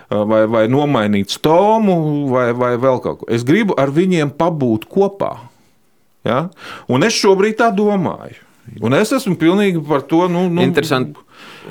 vai, 0.09 0.45
vai 0.47 0.67
nomainīt 0.67 1.29
stomu, 1.29 2.27
vai, 2.31 2.53
vai 2.53 2.75
vēl 2.77 3.01
kaut 3.03 3.19
ko. 3.19 3.25
Es 3.29 3.43
gribu 3.43 3.75
ar 3.77 3.91
viņiem 3.93 4.31
pabūt 4.37 4.87
kopā. 4.89 5.35
Ja? 6.25 6.49
Un 6.87 7.03
es 7.03 7.13
šobrīd 7.13 7.59
tā 7.59 7.69
domāju. 7.75 8.35
Un 8.81 8.93
es 8.93 9.11
esmu 9.11 9.35
pilnīgi 9.39 9.81
par 9.87 10.01
to. 10.01 10.27
Nu, 10.27 10.49
nu, 10.49 10.61
Interesanti. 10.61 11.17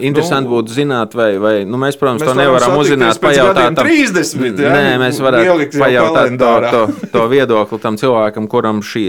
Interesanti 0.01 0.49
Nu, 0.49 0.55
būtu 0.55 0.75
zināt, 0.75 1.15
vai, 1.19 1.39
vai 1.43 1.53
nu, 1.65 1.79
mēs, 1.81 1.97
protams, 1.99 2.23
Mēs 2.23 2.29
to 2.31 2.35
varam 2.35 2.45
nevaram 2.45 2.77
uzzināt. 2.79 3.19
Pajautāt, 3.23 3.55
gadiem 3.57 3.75
tam- 3.75 3.87
30, 3.87 4.63
ja? 4.63 4.73
Nē, 4.75 4.93
mēs 5.03 5.21
varētu 5.21 5.81
pajautāt 5.81 6.39
to, 6.39 6.53
to, 6.71 7.09
to 7.13 7.25
viedokli 7.29 7.81
tam 7.83 7.97
cilvēkam, 8.01 8.49
kuram 8.49 8.81
šī, 8.81 9.05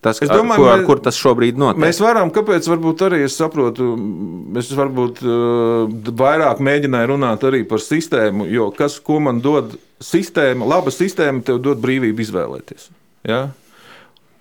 tas, 0.00 0.22
Es 0.22 0.30
ar, 0.30 0.38
domāju, 0.40 0.56
ko, 0.56 0.68
ar 0.70 0.78
mēs- 0.80 0.86
kur 0.86 0.98
tas 1.00 1.16
šobrīd 1.20 1.56
notiek. 1.60 1.82
Mēs 1.84 2.00
varam, 2.00 2.30
kāpēc 2.30 2.66
varbūt 2.72 3.04
arī 3.08 3.22
es 3.24 3.36
saprotu, 3.36 3.90
es 4.56 4.70
varbūt 4.72 5.22
uh, 5.22 5.86
vairāk 6.24 6.58
mēģināju 6.64 7.12
runāt 7.14 7.46
arī 7.46 7.64
par 7.68 7.78
sistēmu, 7.78 8.48
jo 8.50 8.70
kas, 8.70 8.98
ko 9.00 9.20
man 9.20 9.40
dod 9.40 9.76
sistēma, 10.00 10.66
laba 10.66 10.90
sistēma, 10.90 11.42
tev 11.44 11.58
dod 11.60 11.80
brīvību 11.82 12.24
izvēlēties. 12.24 12.88
Ja? 13.28 13.50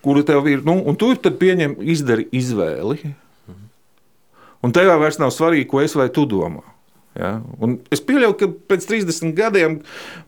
Kuru 0.01 0.23
tev 0.23 0.45
ir, 0.47 0.61
nu, 0.63 0.77
un 0.87 0.95
tu 0.95 1.09
tad 1.19 1.35
pieņem, 1.41 1.73
izdari 1.83 2.27
izvēli. 2.31 3.13
Un 4.65 4.75
tev 4.75 4.89
jau 4.89 4.99
vairs 4.99 5.19
nav 5.21 5.31
svarīgi, 5.31 5.69
ko 5.69 5.81
es 5.83 5.95
vai 5.95 6.09
tu 6.13 6.25
domā. 6.29 6.65
Ja? 7.17 7.31
Un 7.63 7.77
es 7.93 8.01
pieļauju, 8.05 8.35
ka 8.39 8.47
pēc 8.71 8.85
30 8.89 9.33
gadiem 9.37 9.79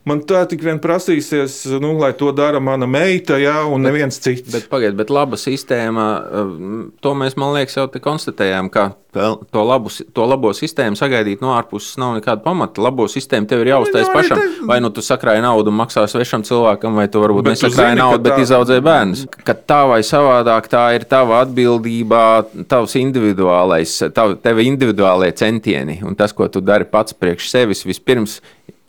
man 0.08 0.24
tā 0.28 0.42
tik 0.50 0.64
vien 0.66 0.80
prasīsies, 0.82 1.64
nu, 1.84 1.94
lai 2.02 2.12
to 2.18 2.32
dara 2.36 2.60
mana 2.64 2.88
meita, 2.90 3.38
ja, 3.40 3.62
un 3.70 3.86
neviens 3.86 4.18
cits. 4.24 4.50
Bet, 4.52 4.68
pagaid, 4.72 4.98
bet 5.00 5.14
laba 5.14 5.40
sistēma, 5.40 6.08
eh, 6.22 6.56
to 7.04 7.14
mēs, 7.18 7.38
man 7.40 7.56
liekas, 7.56 7.78
jau 7.80 7.88
konstatējām, 7.92 8.72
ka 8.74 8.92
to, 9.12 9.64
labu, 9.68 9.90
to 10.16 10.26
labo 10.26 10.54
sistēmu 10.56 10.96
sagaidīt 10.96 11.42
no 11.44 11.52
ārpuses 11.58 11.98
nav 12.00 12.14
nekāda 12.20 12.42
pamata. 12.46 12.80
Labo 12.82 13.08
sistēmu 13.12 13.48
tev 13.50 13.60
ir 13.66 13.74
jāuztais 13.74 14.08
Nu, 14.08 14.14
pašam. 14.16 14.38
te- 14.40 14.66
Vai 14.70 14.80
nu 14.80 14.90
tu 14.90 15.02
sakrāji 15.02 15.42
naudu 15.44 15.68
un 15.68 15.78
maksā 15.82 16.06
svešam 16.08 16.44
cilvēkam, 16.48 16.96
vai 16.96 17.08
tu 17.12 17.20
varbūt 17.20 17.44
Bet 17.44 17.58
nesakrāji 17.60 17.98
naudu, 18.00 18.24
bet 18.24 18.34
tā- 18.34 18.46
izaudzēji 18.46 18.82
bērnus. 18.88 19.26
Ka 19.44 19.54
tā 19.54 19.82
vai 19.90 20.00
savādāk 20.02 20.70
tā 20.72 20.86
ir 20.96 21.04
tava 21.04 21.42
atbildība, 21.46 22.46
tavs 22.72 22.96
individuālais, 22.96 23.98
tav, 24.14 24.38
tevi 24.42 24.66
individuālie 24.70 25.32
centieni 25.36 26.00
un 26.04 26.16
tas, 26.16 26.32
ko 26.32 26.48
tu 26.48 26.62
dari 26.62 26.86
pats 26.86 27.14
priekš 27.14 27.50
sevis 27.52 27.84
vispirms. 27.84 28.40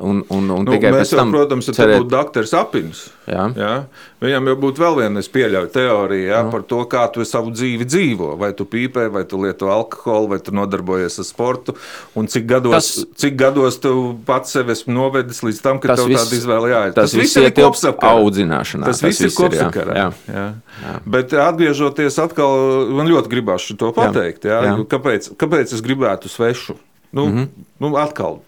Un, 0.02 0.24
un, 0.34 0.48
un 0.50 0.64
Nu, 0.66 0.72
mēs 0.80 1.12
jau, 1.12 1.18
tam, 1.20 1.30
protams, 1.30 1.68
ja 1.70 1.72
cerēt- 1.76 2.00
būtu 2.02 2.10
doktors 2.10 2.52
Apins. 2.58 3.02
Jā. 3.30 3.44
Jā. 3.54 3.74
Viņam 4.22 4.48
jau 4.50 4.54
būtu 4.64 4.82
vēl 4.82 4.96
viena, 4.98 5.20
es 5.22 5.28
pieļauju, 5.30 5.68
teorija 5.70 6.26
jā, 6.32 6.40
par 6.50 6.64
to, 6.66 6.80
kā 6.90 7.04
tu 7.14 7.22
savu 7.28 7.52
dzīvi 7.54 7.86
dzīvo. 7.86 8.32
Vai 8.40 8.50
tu 8.58 8.64
pīpē, 8.66 9.04
vai 9.14 9.22
tu 9.30 9.38
lieto 9.38 9.70
alkoholu, 9.70 10.28
vai 10.32 10.38
tu 10.42 10.50
nodarbojies 10.58 11.20
ar 11.22 11.24
sportu. 11.28 11.76
Un 12.18 12.26
cik 12.26 12.46
gados, 12.50 12.72
Tas- 12.74 12.90
tas, 13.04 13.06
cik 13.22 13.36
gados 13.38 13.78
tu 13.78 14.18
pats 14.26 14.50
sevi 14.56 14.72
esi 14.74 14.90
novedis 14.90 15.42
līdz 15.46 15.62
tam, 15.62 15.78
ka 15.78 15.88
Tas 15.94 16.00
tev 16.02 16.08
viss- 16.10 16.24
tāda 16.26 16.38
izvēle 16.40 16.68
jāiet. 16.74 16.94
tas 16.98 17.14
viss 17.14 17.36
ir 17.36 17.50
kopsakarā. 17.50 18.12
audzināšanā. 18.18 18.84
Tas 18.84 19.02
viss 19.02 19.20
ir 19.20 19.30
kopsakarā. 19.30 19.94
Jā. 19.94 20.12
Jā. 20.28 20.46
Jā. 20.82 21.00
Bet 21.06 21.30
atgriežoties 21.30 22.18
atkal, 22.18 22.90
man 22.90 23.06
ļoti 23.06 23.28
gribās 23.30 23.70
to 23.78 23.92
pateikt. 23.92 24.42
Jā. 24.50 24.62
Jā. 24.66 24.76
Jā. 24.78 24.84
Kāpēc, 24.86 25.36
kāpēc 25.36 25.72
es 25.72 25.80
gribētu 25.80 26.26
svešu? 26.28 26.74
Nu, 27.12 27.26
mm 27.26 27.32
-hmm. 27.38 27.48
nu, 27.80 27.96
atkal, 27.96 28.40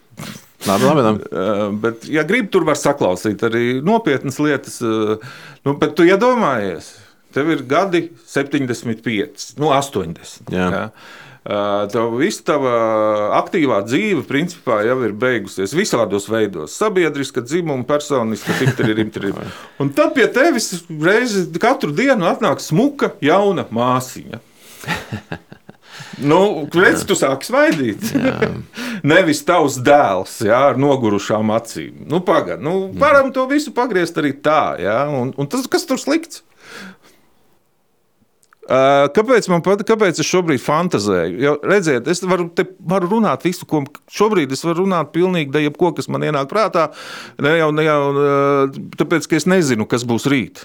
Labi, 0.64 0.86
labi, 0.88 1.04
labi. 1.04 1.26
Uh, 1.30 1.64
bet, 1.82 2.06
ja 2.08 2.24
gribi, 2.26 2.48
tur 2.52 2.64
var 2.68 2.78
saklausīt 2.80 3.42
arī 3.44 3.64
nopietnas 3.84 4.40
lietas. 4.40 4.78
Nu, 4.80 5.74
bet 5.80 5.96
tu 5.98 6.06
iedomājies, 6.08 6.94
tev 7.34 7.52
ir 7.52 7.66
gadi 7.68 8.06
75, 8.30 9.52
nu 9.60 9.74
80. 9.74 10.48
Jā. 10.54 10.70
Jā. 10.78 10.88
Tev 11.92 12.14
viss 12.16 12.40
tava 12.40 12.70
aktīvā 13.36 13.82
dzīve, 13.84 14.22
principā, 14.24 14.78
jau 14.86 14.96
ir 15.04 15.12
beigusies 15.12 15.74
visādos 15.76 16.24
veidos. 16.32 16.72
Sabiedriska, 16.80 17.42
dzimuma, 17.44 17.84
personiska, 17.84 18.56
rimtri. 18.80 19.34
Un 19.82 19.92
tad 19.92 20.14
pie 20.16 20.24
tevis 20.32 20.70
reizi 20.88 21.44
katru 21.60 21.92
dienu 21.92 22.30
atnāk 22.30 22.64
smuka, 22.64 23.12
jauna 23.20 23.66
māsiņa. 23.68 24.40
Nu, 26.22 26.40
redz, 26.70 27.02
tu 27.08 27.16
sāki 27.18 27.48
svaidīt. 27.48 28.10
Nevis 29.10 29.42
tavs 29.46 29.80
dēls 29.84 30.38
jā, 30.46 30.60
ar 30.70 30.80
nogurušām 30.80 31.52
acīm. 31.56 32.04
Nu, 32.10 32.22
Pagaidām, 32.24 32.64
nu, 32.64 32.74
varam 33.00 33.32
to 33.34 33.46
visu 33.50 33.74
pagriezt 33.76 34.18
arī 34.20 34.34
tā. 34.44 34.76
Jā, 34.82 35.04
un, 35.10 35.34
un 35.36 35.50
tas, 35.50 35.66
kas 35.70 35.88
tur 35.88 36.00
slikts? 36.00 36.44
Kāpēc 38.64 39.44
man 39.52 39.60
patīk, 39.60 39.90
kāpēc 39.90 40.20
es 40.22 40.28
šobrīd 40.28 40.62
fantāzēju? 40.64 41.40
Jo, 41.42 41.54
redziet, 41.68 42.06
es 42.08 42.22
varu, 42.24 42.46
varu 42.88 43.10
runāt 43.10 43.44
visu, 43.44 43.66
ko 43.68 43.82
šobrīd 44.08 44.54
es 44.56 44.64
varu 44.64 44.86
runāt 44.86 45.12
pilnīgi 45.12 45.52
da 45.52 45.60
jebko, 45.60 45.92
kas 45.96 46.08
man 46.08 46.24
ienāk 46.24 46.48
prātā. 46.48 46.88
Ne 47.44 47.58
jau, 47.58 47.68
ne 47.76 47.84
jau 47.84 48.00
tāpēc, 48.96 49.28
ka 49.28 49.36
es 49.36 49.48
nezinu, 49.50 49.84
kas 49.90 50.06
būs 50.08 50.24
rīt. 50.32 50.64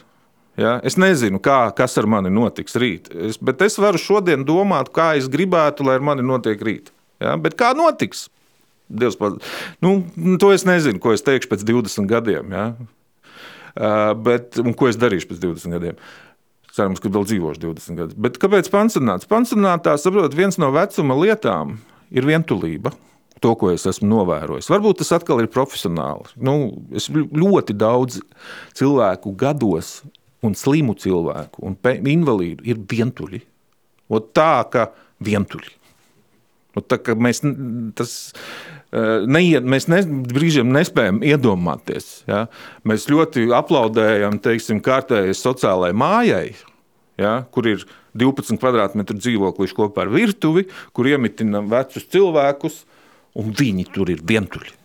Ja? 0.59 0.75
Es 0.85 0.97
nezinu, 0.99 1.39
kā, 1.43 1.61
kas 1.75 1.97
ar 2.01 2.07
mani 2.09 2.31
notiks 2.33 2.75
rīt. 2.79 3.09
Es, 3.13 3.39
bet 3.41 3.61
es 3.65 3.79
varu 3.79 4.01
šodien 4.01 4.43
domāt, 4.47 4.91
kā 4.95 5.13
es 5.19 5.29
gribētu, 5.31 5.85
lai 5.87 5.99
ar 5.99 6.05
mani 6.05 6.25
notiek 6.25 6.61
rīt. 6.65 6.91
Ja? 7.23 7.37
Bet 7.39 7.57
kā 7.59 7.71
notiks? 7.77 8.27
Dievs, 8.89 9.19
nu, 9.85 9.91
to 10.41 10.49
es 10.55 10.65
nezinu, 10.65 10.99
ko 11.01 11.13
es 11.13 11.21
teikšu 11.21 11.51
pēc 11.51 11.65
20 11.67 12.09
gadiem. 12.09 12.55
Ja? 12.55 12.65
Uh, 13.79 14.15
bet, 14.17 14.57
un 14.59 14.73
ko 14.73 14.89
es 14.89 14.97
darīšu 14.99 15.29
pēc 15.29 15.43
20 15.45 15.77
gadiem? 15.77 15.99
Cerams, 16.73 17.01
ka 17.01 17.11
vēl 17.13 17.27
dzīvošu 17.29 17.61
20 17.67 17.99
gadus. 18.01 18.17
Bet 18.17 18.39
kāpēc 18.41 18.69
pansionāts? 18.73 19.29
Pansionātā, 19.29 19.93
saprotiet, 20.01 20.37
viens 20.37 20.57
no 20.61 20.71
vecuma 20.73 21.17
lietām 21.17 21.77
ir 22.09 22.27
vientulība. 22.29 22.93
To, 23.39 23.53
ko 23.55 23.69
es 23.71 23.85
esmu 23.87 24.09
novērojis. 24.09 24.67
Varbūt 24.67 24.99
tas 24.99 25.13
atkal 25.15 25.39
ir 25.39 25.47
profesionāli. 25.53 26.27
Nu, 26.43 26.55
es 26.91 27.07
ļoti 27.13 27.75
daudz 27.77 28.19
cilvēku 28.75 29.31
gados, 29.39 30.01
un 30.45 30.55
slimu 30.55 30.95
cilvēku, 30.99 31.63
un 31.67 31.77
invalīdu 31.83 32.67
ir 32.67 32.79
vientuļi. 32.89 33.41
Ot 34.09 34.31
tā, 34.33 34.63
ka 34.71 34.89
vientuļi. 35.23 35.75
Un 36.77 36.85
tā, 36.85 36.99
ka 37.01 37.15
mēs, 37.17 37.41
tas, 37.97 38.13
eh, 38.93 39.25
neiet, 39.27 39.65
mēs 39.65 39.89
ne, 39.91 40.01
brīžiem 40.05 40.71
nespējam 40.73 41.21
iedomāties. 41.25 42.23
Ja? 42.29 42.45
Mēs 42.87 43.09
ļoti 43.11 43.49
aplaudējam 43.55 44.39
teiksim, 44.43 44.81
kārtējai 44.85 45.35
sociālajai 45.35 45.97
mājai, 45.97 46.45
ja? 47.19 47.39
kur 47.51 47.67
ir 47.67 47.85
12 48.17 48.61
kvadrātmetru 48.61 49.17
dzīvoklis 49.19 49.75
kopā 49.77 50.05
ar 50.05 50.13
virtuvi, 50.13 50.67
kur 50.93 51.09
iemitinām 51.09 51.69
vecus 51.71 52.07
cilvēkus, 52.09 52.83
un 53.39 53.53
viņi 53.55 53.89
tur 53.93 54.13
ir 54.13 54.23
vientuļi. 54.25 54.78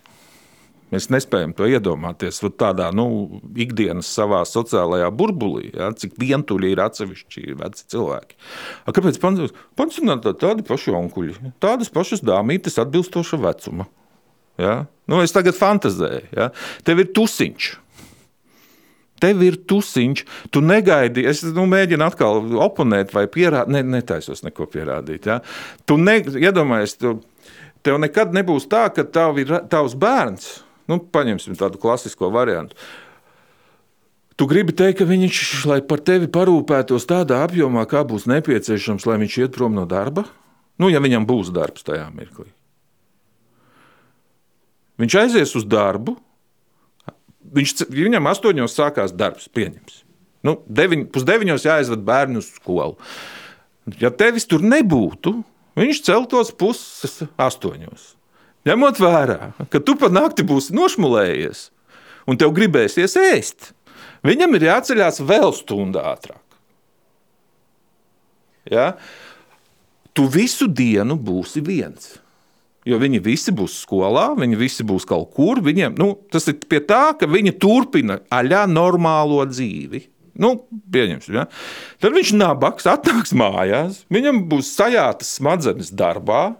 Mēs 0.95 1.09
nespējam 1.11 1.51
to 1.59 1.66
iedomāties 1.66 2.39
tādā 2.55 2.91
nu, 2.95 3.41
ikdienas 3.59 4.07
savā 4.15 4.45
sociālajā 4.47 5.09
burbulī, 5.11 5.73
ja, 5.75 5.91
cik 5.91 6.15
vientuļi 6.23 6.71
ir 6.71 6.83
atsevišķi 6.85 7.57
veci 7.59 7.87
cilvēki. 7.91 8.39
A, 8.87 8.95
kāpēc 8.95 9.19
pansionātā 9.75 10.37
tādi 10.39 10.66
paši 10.66 10.95
onkuļi, 10.95 11.55
tādas 11.62 11.91
pašas 11.91 12.23
dāmītes 12.23 12.79
atbilstoša 12.79 13.41
vecuma? 13.43 13.89
Ja? 14.61 14.85
Nu, 15.11 15.19
es 15.25 15.35
tagad 15.35 15.59
fantazēju, 15.59 16.29
ja? 16.37 16.53
tev 16.87 17.03
ir 17.03 17.11
tusiņš. 17.16 17.73
Tev 19.25 19.43
ir 19.47 19.57
tusiņš, 19.71 20.23
tu 20.53 20.61
negaidi. 20.62 21.25
Es 21.27 21.43
nu, 21.47 21.65
mēģinu 21.71 22.07
atkal 22.07 22.43
oponēt 22.62 23.15
vai 23.15 23.25
pierādīt. 23.31 23.73
Ne, 23.73 23.83
netaisos 23.97 24.43
neko 24.45 24.66
pierādīt. 24.71 25.27
Ja? 25.31 25.39
Tu 25.89 25.97
ne, 25.99 26.19
iedomājies, 26.23 26.99
tu, 27.01 27.16
tev 27.87 27.99
nekad 28.03 28.35
nebūs 28.37 28.69
tā, 28.71 28.87
ka 28.95 29.07
tav 29.07 29.41
ir 29.43 29.55
tavs 29.73 29.97
bērns. 29.99 30.53
Nu, 30.90 30.98
paņemsim 31.01 31.56
tādu 31.59 31.81
klasisko 31.81 32.28
variantu. 32.35 32.77
Tu 34.35 34.48
gribi 34.51 34.74
teikt, 34.74 34.98
ka 34.98 35.06
viņš, 35.06 35.40
lai 35.70 35.78
par 35.86 36.02
tevi 36.02 36.27
parūpētos 36.31 37.06
tādā 37.06 37.44
apjomā, 37.47 37.85
kā 37.86 38.02
būs 38.06 38.27
nepieciešams, 38.31 39.06
lai 39.06 39.20
viņš 39.23 39.36
iet 39.44 39.55
prom 39.55 39.77
no 39.78 39.86
darba? 39.86 40.27
Nu, 40.81 40.90
ja 40.90 40.98
viņam 41.02 41.27
būs 41.28 41.52
darbs 41.55 41.86
tajā 41.86 42.09
mirklī. 42.11 42.48
Viņš 44.98 45.16
aizies 45.20 45.55
uz 45.59 45.66
darbu, 45.66 46.16
viņš, 47.55 47.86
viņam 47.94 48.31
astoņos 48.31 48.74
sākās 48.74 49.15
darbs, 49.15 49.47
pieņems. 49.55 50.02
Nu, 50.44 50.59
deviņ, 50.66 51.09
pusdeviņos 51.15 51.66
jāaizved 51.66 52.02
bērnu 52.05 52.43
uz 52.43 52.51
skolu. 52.59 52.98
Ja 54.01 54.11
tevis 54.12 54.47
tur 54.51 54.65
nebūtu, 54.65 55.39
viņš 55.78 56.02
celtos 56.06 56.52
puses 56.59 57.23
astoņos. 57.40 58.14
Ņemot 58.65 59.01
vērā, 59.03 59.53
ka 59.69 59.81
tu 59.85 59.97
pa 60.01 60.09
nakti 60.12 60.45
būsi 60.47 60.73
nošmulējies 60.77 61.69
un 62.31 62.41
tev 62.41 62.55
gribēsies 62.57 63.16
ēst, 63.20 63.73
viņam 64.24 64.57
ir 64.57 64.70
jāceļās 64.70 65.20
vēl 65.28 65.53
stundu 65.57 66.01
ātrāk. 66.01 66.41
Ja? 68.73 68.95
Tu 70.16 70.24
visu 70.31 70.69
dienu 70.70 71.19
būsi 71.20 71.61
viens. 71.65 72.15
Jo 72.85 72.99
viņi 73.01 73.20
visi 73.24 73.53
būs 73.57 73.78
skolā, 73.85 74.31
viņi 74.36 74.59
visi 74.61 74.85
būs 74.85 75.07
kaut 75.09 75.31
kur. 75.36 75.61
Viņiem, 75.65 75.97
nu, 76.01 76.11
tas 76.32 76.49
ir 76.53 76.59
pie 76.69 76.82
tā, 76.85 77.15
ka 77.16 77.28
viņi 77.28 77.55
turpina 77.61 78.19
aļā 78.32 78.66
normālo 78.69 79.41
dzīvi. 79.49 80.03
Nu, 80.41 80.57
pieņemsim, 80.93 81.36
ja? 81.39 81.47
Tad 82.03 82.16
viņš 82.16 82.35
nabaks, 82.36 82.89
atnāks 82.91 83.32
mājās, 83.39 84.03
viņam 84.12 84.43
būs 84.51 84.73
sajātas 84.74 85.36
smadzenes 85.39 85.93
darbā. 85.95 86.57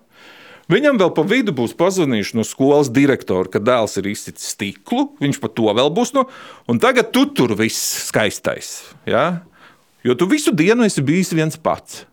Viņam 0.71 0.97
vēl 1.01 1.11
pa 1.13 1.25
vidu 1.29 1.53
būs 1.57 1.75
pazvanījuši 1.77 2.39
no 2.39 2.45
skolas 2.49 2.89
direktora, 2.93 3.51
ka 3.53 3.61
dēls 3.61 3.99
ir 4.01 4.09
izsitis 4.09 4.55
stiklu. 4.55 5.11
Viņš 5.21 5.41
par 5.43 5.53
to 5.53 5.69
vēl 5.77 5.93
būs. 5.93 6.15
No, 6.17 6.27
un 6.71 6.81
tagad 6.81 7.13
tu 7.13 7.27
tur 7.37 7.53
viss 7.59 8.09
skaistais. 8.09 8.79
Ja? 9.09 9.45
Jo 10.05 10.17
tu 10.17 10.29
visu 10.31 10.55
dienu 10.57 10.87
esi 10.89 11.05
bijis 11.05 11.33
viens 11.37 11.61
pats. 11.61 12.05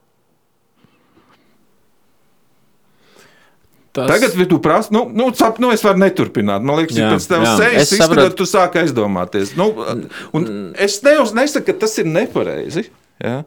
Tas... 3.91 4.07
Tagad, 4.07 4.35
ja 4.39 4.47
tu 4.47 4.61
prasi, 4.63 4.93
nu, 4.95 5.03
nu, 5.11 5.25
sap, 5.35 5.57
nu, 5.59 5.67
es 5.75 5.81
varu 5.83 5.99
neturpināt. 5.99 6.63
Man 6.63 6.79
liekas, 6.79 6.95
Jā, 6.95 7.09
pēc 7.11 7.25
tam 7.27 7.43
sejas 7.59 7.89
izskatot, 7.91 8.37
tu 8.39 8.47
sāk 8.47 8.77
aizdomāties. 8.79 9.51
Nu, 9.59 9.67
es 10.79 10.95
neuz, 11.03 11.33
nesaku, 11.35 11.67
ka 11.67 11.75
tas 11.83 11.97
ir 11.99 12.07
nepareizi. 12.07 12.85
Ja? 13.21 13.43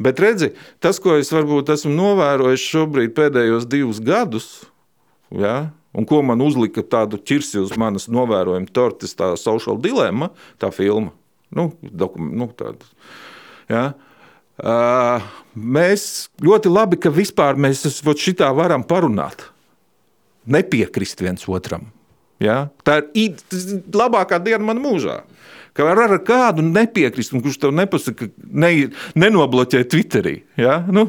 Bet 0.00 0.20
redzi, 0.22 0.52
tas, 0.82 1.00
ko 1.02 1.18
es 1.20 1.30
varbūt 1.34 1.72
esmu 1.74 1.92
novērojis 1.94 2.64
šobrīd 2.64 3.14
pēdējos 3.16 3.68
divus 3.68 4.00
gadus, 4.04 4.48
ja? 5.34 5.70
un 5.92 6.06
ko 6.08 6.22
man 6.24 6.42
uzlika 6.44 6.84
tādu 6.84 7.20
ķirsi 7.20 7.60
uz 7.60 7.74
manas 7.80 8.08
novērojuma 8.12 8.72
tortes, 8.72 9.16
tā 9.18 9.34
social 9.40 9.80
dilemma, 9.82 10.30
tā 10.60 10.72
filma. 10.74 11.12
Nu, 11.54 11.70
dokum, 11.80 12.32
nu, 12.36 12.48
tāda, 12.56 12.88
ja? 13.72 13.84
uh, 14.60 15.28
mēs 15.56 16.28
ļoti 16.44 16.72
labi, 16.72 17.00
ka 17.00 17.12
vispār 17.12 17.56
mēs 17.60 17.86
šitā 18.20 18.50
varam 18.56 18.84
parunāt 18.84 19.48
nepiekrist 20.48 21.20
viens 21.24 21.44
otram. 21.48 21.88
Ja? 22.40 22.68
Tā 22.86 23.00
ir 23.18 23.36
labākā 23.92 24.38
diena 24.42 24.62
manā 24.64 24.82
mūžā. 24.82 25.20
Ka 25.78 25.84
var 25.86 26.00
ar 26.08 26.16
kādu 26.26 26.64
nepiekrist, 26.66 27.30
un 27.36 27.42
kurš 27.44 27.60
tev 27.62 27.70
nepasaka, 27.78 28.26
ne, 28.50 28.70
nenobloķē 29.14 29.84
Twitterī. 29.86 30.40
Ja? 30.58 30.80
Nu, 30.90 31.04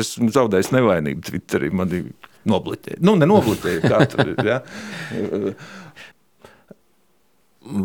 es 0.00 0.14
zaudēju 0.16 0.72
nevainību 0.72 1.24
Twitterī. 1.26 1.68
Man 1.76 1.92
ir 1.92 2.06
nobloķēta. 2.48 3.02
Nu, 3.04 3.12
nenobloķēja. 3.20 3.82
Kā 3.84 3.98
tur 4.08 4.32
ir? 4.32 4.40
Ja? 4.46 4.62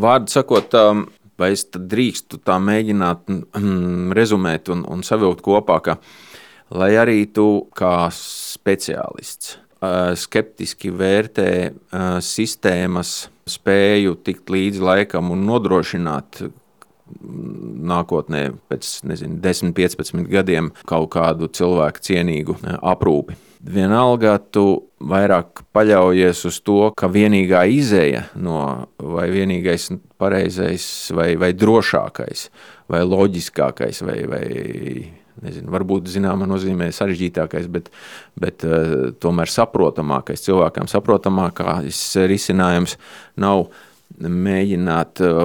Vārdu 0.05 0.31
sakot, 0.31 0.77
um, 0.79 1.03
vai 1.41 1.51
es 1.57 1.65
drīkstu 1.67 2.39
tā 2.47 2.55
mēģināt 2.63 3.27
mm, 3.27 4.15
rezumēt 4.15 4.71
un, 4.71 4.85
un 4.87 5.03
savilkt 5.03 5.43
kopā, 5.43 5.81
ka 5.83 5.97
lai 6.71 6.93
arī 7.01 7.25
tu 7.35 7.65
kā 7.75 8.07
speciālists 8.15 9.57
skeptiski 9.81 10.91
vērtē 10.93 11.51
sistēmas 12.21 13.29
spēju 13.49 14.17
tikt 14.25 14.51
līdzi 14.53 14.83
laikam 14.85 15.31
un 15.33 15.45
nodrošināt 15.47 16.43
nākotnē, 17.91 18.43
pēc 18.71 18.89
nezinu, 19.07 19.39
10, 19.43 19.73
15 19.75 20.27
gadiem, 20.31 20.71
kaut 20.87 21.09
kādu 21.15 21.49
cilvēku 21.51 22.03
cienīgu 22.07 22.57
aprūpi. 22.79 23.37
Vienalga, 23.61 24.39
tu 24.41 24.87
vairāk 25.05 25.61
paļaujies 25.75 26.39
uz 26.49 26.57
to, 26.65 26.79
ka 26.97 27.09
vienīgā 27.11 27.61
izēja 27.69 28.23
no 28.41 28.87
vai 28.97 29.27
vienīgais 29.33 29.91
pareizais 30.21 30.85
vai, 31.13 31.35
vai 31.37 31.51
drošākais 31.53 32.47
vai 32.89 33.03
loģiskākais 33.05 34.01
vai, 34.07 34.17
vai 34.31 34.45
nezinu, 35.45 35.71
varbūt 35.73 36.09
zināmā 36.11 36.47
nozīmē 36.49 36.89
sarežģītākais, 36.95 37.69
bet, 37.71 37.91
bet 38.39 38.65
uh, 38.67 39.11
tomēr 39.21 39.51
saprotamākais, 39.51 40.43
cilvēkam 40.47 40.89
saprotamākais 40.91 42.01
risinājums 42.31 42.97
nav 43.41 43.67
mēģināt 44.21 45.21
uh, 45.25 45.43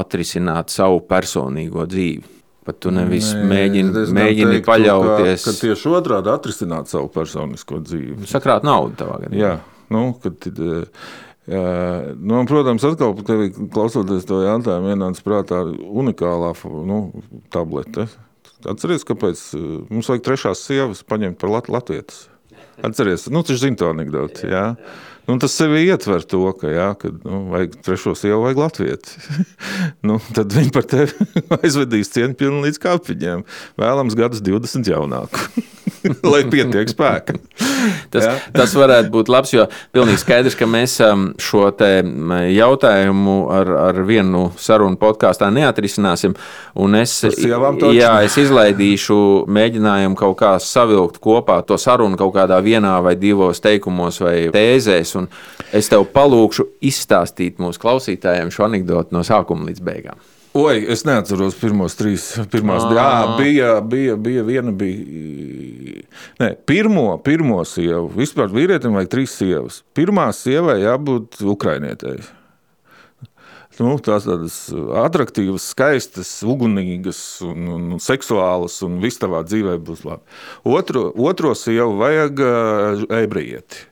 atrisināt 0.00 0.72
savu 0.72 1.02
personīgo 1.08 1.86
dzīvi. 1.90 2.36
Pat 2.66 2.76
tu 2.84 2.92
nevis 2.92 3.30
Nē, 3.32 3.46
mēģini, 3.48 4.04
mēģini 4.14 4.52
teiktu, 4.58 4.66
paļauties. 4.68 5.44
Ka, 5.46 5.54
ka 5.54 5.62
tieši 5.64 5.92
otrādi 5.96 6.30
atrisināt 6.30 6.90
savu 6.92 7.08
personisko 7.12 7.80
dzīvi. 7.86 8.28
Sakrāt 8.28 8.66
naudu 8.68 8.98
tavā 9.00 9.16
gadījumā. 9.22 9.40
Jā, 9.40 9.54
nu, 9.96 10.02
kad, 10.20 10.44
jā, 10.44 10.82
nu, 12.20 12.42
protams, 12.46 12.84
atkal 12.84 13.16
klausoties 13.72 14.28
to 14.28 14.42
jautājumu, 14.44 14.92
ienāca 14.92 15.24
prātā 15.24 15.62
unikālā 15.72 16.52
nu, 16.86 17.00
tablete. 17.50 18.06
Atceries, 18.68 19.06
kāpēc 19.08 19.44
mums 19.88 20.10
vajag 20.10 20.26
trešās 20.26 20.66
sievas 20.66 21.04
paņemt 21.08 21.40
par 21.40 21.54
lat 21.54 21.70
latvietas? 21.72 22.26
Atceries, 22.84 23.28
nu, 23.32 23.44
tas 23.44 23.60
zina 23.60 23.76
to 23.76 23.88
anekdoti, 23.92 24.48
jā. 24.48 24.66
jā. 24.74 24.92
Nu, 25.30 25.36
tas 25.38 25.52
sevi 25.54 25.84
ietver 25.86 26.24
to, 26.26 26.40
ka, 26.58 26.66
jā, 26.72 26.88
kad 26.98 27.20
nu, 27.22 27.44
vajag 27.52 27.76
trešo 27.86 28.16
sievu, 28.18 28.40
vajag 28.46 28.58
latvieti. 28.58 29.20
nu, 30.08 30.16
tad 30.34 30.50
viņi 30.56 30.72
par 30.74 30.88
tevi 30.90 31.28
aizvedīs 31.60 32.10
cieņpilni 32.16 32.64
līdz 32.66 32.80
kāpiņiem. 32.82 33.44
Vēlams 33.78 34.16
gadus 34.18 34.42
20 34.42 34.90
jaunāku. 34.90 35.44
lai 36.32 36.42
pietiek 36.50 36.90
spēka. 36.90 37.36
tas, 38.12 38.24
ja? 38.24 38.34
tas 38.54 38.74
varētu 38.76 39.10
būt 39.12 39.30
labs, 39.32 39.52
jo 39.54 39.66
pilnīgi 39.94 40.20
skaidrs, 40.22 40.56
ka 40.58 40.68
mēs 40.70 40.96
um, 41.04 41.30
šo 41.40 41.68
jautājumu 41.70 43.36
ar, 43.54 43.72
ar 43.90 44.00
vienu 44.08 44.48
sarunu 44.60 44.98
podkāstā 45.00 45.50
neatrisināsim. 45.54 46.36
Es, 47.00 47.14
jā, 47.96 48.12
es 48.26 48.36
izlaidīšu 48.40 49.20
mēģinājumu 49.50 50.18
kaut 50.18 50.38
kā 50.40 50.54
savilkt 50.62 51.20
kopā 51.22 51.60
to 51.66 51.78
sarunu 51.80 52.18
kaut 52.20 52.34
kādā 52.36 52.60
vienā 52.64 52.96
vai 53.04 53.16
divos 53.20 53.62
teikumos 53.64 54.20
vai 54.24 54.36
tēzēs. 54.54 55.16
Es 55.76 55.90
tev 55.92 56.06
palūkšu 56.14 56.66
izstāstīt 56.90 57.60
mūsu 57.62 57.82
klausītājiem 57.82 58.52
šo 58.54 58.68
anekdoti 58.68 59.16
no 59.16 59.24
sākuma 59.26 59.70
līdz 59.70 59.84
beigām. 59.86 60.29
Oi, 60.50 60.80
es 60.90 61.04
neatceros 61.06 61.54
pirmos 61.60 61.94
trīs. 61.94 62.24
Pirmās, 62.50 62.82
jā, 62.90 63.10
bija, 63.38 63.76
bija, 63.86 64.16
bija 64.18 64.42
viena. 64.42 64.72
Bija, 64.74 66.02
ne, 66.42 66.48
pirmo, 66.66 67.04
pirmo 67.22 67.60
sievu. 67.62 68.08
Vispār 68.18 68.50
vīrietim 68.50 68.98
vajag 68.98 69.12
trīs 69.12 69.36
sievas. 69.38 69.84
Pirmā 69.94 70.26
sievai 70.34 70.80
jābūt 70.82 71.38
ukrainietei. 71.54 72.18
Nu, 73.80 73.94
tās 74.02 74.26
tādas 74.26 74.56
attraktīvas, 75.06 75.70
skaistas, 75.72 76.34
ugunīgas 76.44 77.20
un, 77.46 77.68
un, 77.76 77.86
un 77.94 78.02
seksuālas, 78.02 78.74
un 78.84 78.98
viss 79.00 79.22
tavā 79.22 79.40
dzīvē 79.46 79.78
būs 79.86 80.02
labi. 80.04 80.26
Otro, 80.68 81.06
otro 81.16 81.54
sievu 81.56 81.94
vajag 82.02 82.42
uh, 82.44 83.06
ebrejieti. 83.22 83.86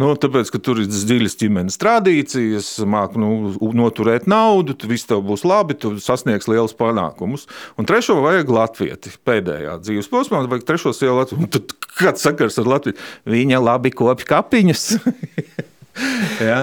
Nu, 0.00 0.12
tāpēc, 0.16 0.48
ka 0.54 0.60
tur 0.62 0.80
ir 0.80 0.88
dziļas 0.88 1.36
ģimenes 1.40 1.76
tradīcijas, 1.80 2.70
māca 2.88 3.20
nu, 3.20 3.52
noturēt 3.76 4.28
naudu, 4.30 4.76
viss 4.88 5.08
tev 5.08 5.20
būs 5.28 5.44
labi, 5.48 5.76
tu 5.76 5.94
sasniegs 6.00 6.48
liels 6.48 6.72
panākumus. 6.78 7.44
Un 7.76 7.88
trešo 7.88 8.20
vajag 8.24 8.52
latvieti 8.52 9.12
pēdējā 9.28 9.76
dzīves 9.84 10.08
posmā, 10.12 10.44
vajag 10.48 10.64
trešo 10.68 10.94
sievu 10.96 11.18
Latviju. 11.20 11.50
Tad 11.52 11.76
kāds 11.98 12.24
sakars 12.24 12.56
ar 12.62 12.72
Latviju? 12.76 12.96
Viņa 13.28 13.60
labi 13.62 13.92
kopja 13.94 14.32
kapiņas. 14.36 14.88
Ja? 16.40 16.62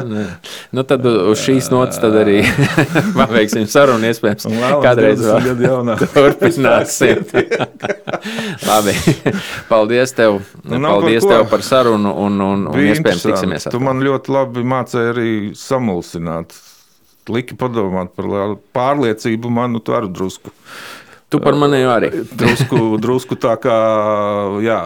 Nu, 0.71 0.83
tad 0.87 1.05
uz 1.05 1.41
šīs 1.43 1.69
nots 1.73 1.99
arī 2.01 2.41
pabeigsim 3.19 3.67
sarunu. 3.69 4.09
Iespējams, 4.09 4.47
kādreiz 4.83 5.21
vēl 5.21 5.91
turpināsim. 6.15 7.21
Labi. 8.65 8.95
Paldies 9.69 10.15
tev. 10.17 10.41
Nu, 10.65 10.81
Paldies 10.87 11.25
par 11.25 11.35
tev 11.35 11.45
par 11.53 11.65
sarunu 11.65 12.15
un, 12.25 12.41
un, 12.43 12.65
un 12.71 12.87
iespējams 12.89 13.27
tiksimies. 13.29 13.69
Tu 13.71 13.81
man 13.83 14.01
ļoti 14.05 14.33
labi 14.33 14.65
mācēji 14.67 15.13
arī 15.13 15.31
samulsināt. 15.57 16.57
Liki 17.29 17.53
padomāt 17.53 18.15
par 18.17 18.55
pārliecību 18.73 19.51
manu 19.53 19.83
tvaru 19.85 20.09
drusku. 20.09 20.49
Tu 21.29 21.37
par 21.37 21.53
mani 21.53 21.83
arī. 21.85 22.09
drusku, 22.33 22.97
drusku 22.97 23.37
tā 23.37 23.53
kā, 23.61 23.75
jā, 24.65 24.79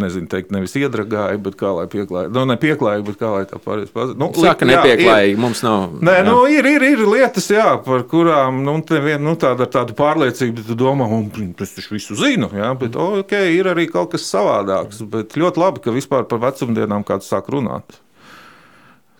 nezinu, 0.00 0.28
teikt, 0.30 0.52
nevis 0.54 0.74
iedragāja, 0.78 1.38
bet 1.42 1.56
kā 1.60 1.70
lai 1.76 1.86
pieklājīgi. 1.90 2.32
Nu, 2.34 2.44
ne 2.48 2.56
pieklājīgi, 2.60 3.06
bet 3.08 3.18
kā 3.20 3.30
lai 3.32 3.42
tā 3.50 3.60
pārējais 3.62 3.94
pazūd. 3.94 4.20
Nu, 4.20 4.30
Saka, 4.38 4.68
nepieklājīgi, 4.68 5.38
mums 5.40 5.62
nav. 5.66 5.96
Nē, 6.04 6.16
jā. 6.20 6.26
nu, 6.28 6.36
ir, 6.50 6.68
ir, 6.68 6.86
ir 6.94 7.04
lietas, 7.08 7.48
jā, 7.54 7.66
par 7.86 8.06
kurām 8.10 8.62
nu, 8.66 8.76
vien, 9.04 9.22
nu, 9.24 9.36
tāda, 9.40 9.68
tāda 9.70 9.96
pārliecība, 9.98 10.64
tu 10.66 10.78
domā, 10.78 11.08
un 11.08 11.28
es 11.64 11.76
taču 11.76 11.96
visu 11.96 12.18
zinu, 12.18 12.50
jā, 12.54 12.70
bet 12.80 12.98
ok, 13.00 13.36
ir 13.56 13.70
arī 13.72 13.88
kaut 13.90 14.14
kas 14.14 14.28
savādāks. 14.30 15.04
Bet 15.10 15.36
ļoti 15.38 15.62
labi, 15.62 15.84
ka 15.84 15.94
vispār 15.94 16.28
par 16.30 16.42
vecumdienām 16.48 17.06
kāds 17.06 17.30
sāk 17.30 17.50
runāt. 17.54 18.00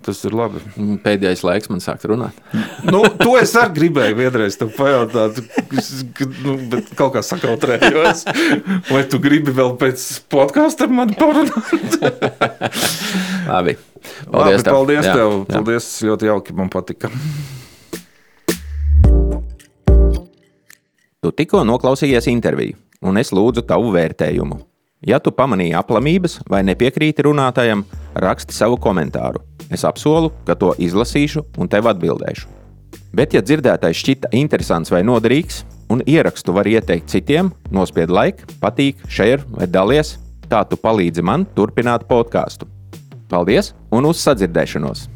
Tas 0.04 0.18
ir 0.28 0.34
labi. 0.36 0.60
Pēdējais 1.00 1.42
laiks 1.46 1.70
man 1.72 1.80
sāk 1.80 2.02
runāt. 2.10 2.36
nu, 2.92 3.00
to 3.20 3.38
es 3.40 3.54
arī 3.56 3.72
gribēju 3.78 4.18
vienreiz 4.18 4.58
pajautāt, 4.60 5.40
nu, 6.44 6.56
bet 6.72 6.92
kaut 6.98 7.14
kā 7.16 7.22
sakautrējos. 7.24 8.26
Vai 8.90 9.04
tu 9.08 9.20
gribi 9.24 9.54
vēl 9.56 9.72
pēc 9.80 10.04
podkāsta 10.32 10.84
ar 10.84 10.92
mani 10.92 11.16
parunāt? 11.16 11.98
labi. 13.54 13.78
Paldies, 14.28 14.60
labi, 14.60 14.66
tev. 14.66 14.74
paldies 14.74 15.08
jā, 15.08 15.16
tev. 15.16 15.32
Jā. 15.32 15.48
Paldies, 15.54 15.88
ļoti 16.04 16.28
jauki, 16.28 16.56
man 16.60 16.68
patika. 16.72 17.12
Tu 21.24 21.32
tikko 21.32 21.64
noklausījies 21.64 22.28
interviju, 22.28 22.76
un 23.08 23.16
es 23.16 23.32
lūdzu 23.32 23.64
tavu 23.64 23.88
vērtējumu. 23.96 24.60
Ja 25.08 25.16
tu 25.20 25.32
pamanīji 25.36 25.72
aplamības 25.76 26.38
vai 26.52 26.60
nepiekrīti 26.68 27.24
runātājam, 27.24 27.86
raksti 28.20 28.56
savu 28.56 28.76
komentāru. 28.80 29.40
Es 29.72 29.84
apsolu, 29.84 30.32
ka 30.46 30.56
to 30.58 30.72
izlasīšu 30.78 31.44
un 31.58 31.70
tev 31.70 31.88
atbildēšu. 31.92 32.50
Bet, 33.14 33.34
ja 33.34 33.42
dzirdētais 33.42 33.96
šķita 34.00 34.32
interesants 34.34 34.90
vai 34.90 35.04
noderīgs, 35.06 35.62
un 35.92 36.02
ierakstu 36.06 36.54
var 36.56 36.66
ieteikt 36.66 37.12
citiem, 37.12 37.52
nospied 37.70 38.10
laiku, 38.10 38.48
patīk, 38.60 38.98
share 39.08 39.44
vai 39.54 39.68
dalies, 39.70 40.16
tā 40.50 40.64
tu 40.68 40.78
palīdzi 40.80 41.22
man 41.22 41.46
turpināt 41.56 42.08
podkāstu. 42.10 42.66
Paldies 43.30 43.72
un 43.94 44.10
uz 44.10 44.20
sadzirdēšanos! 44.22 45.08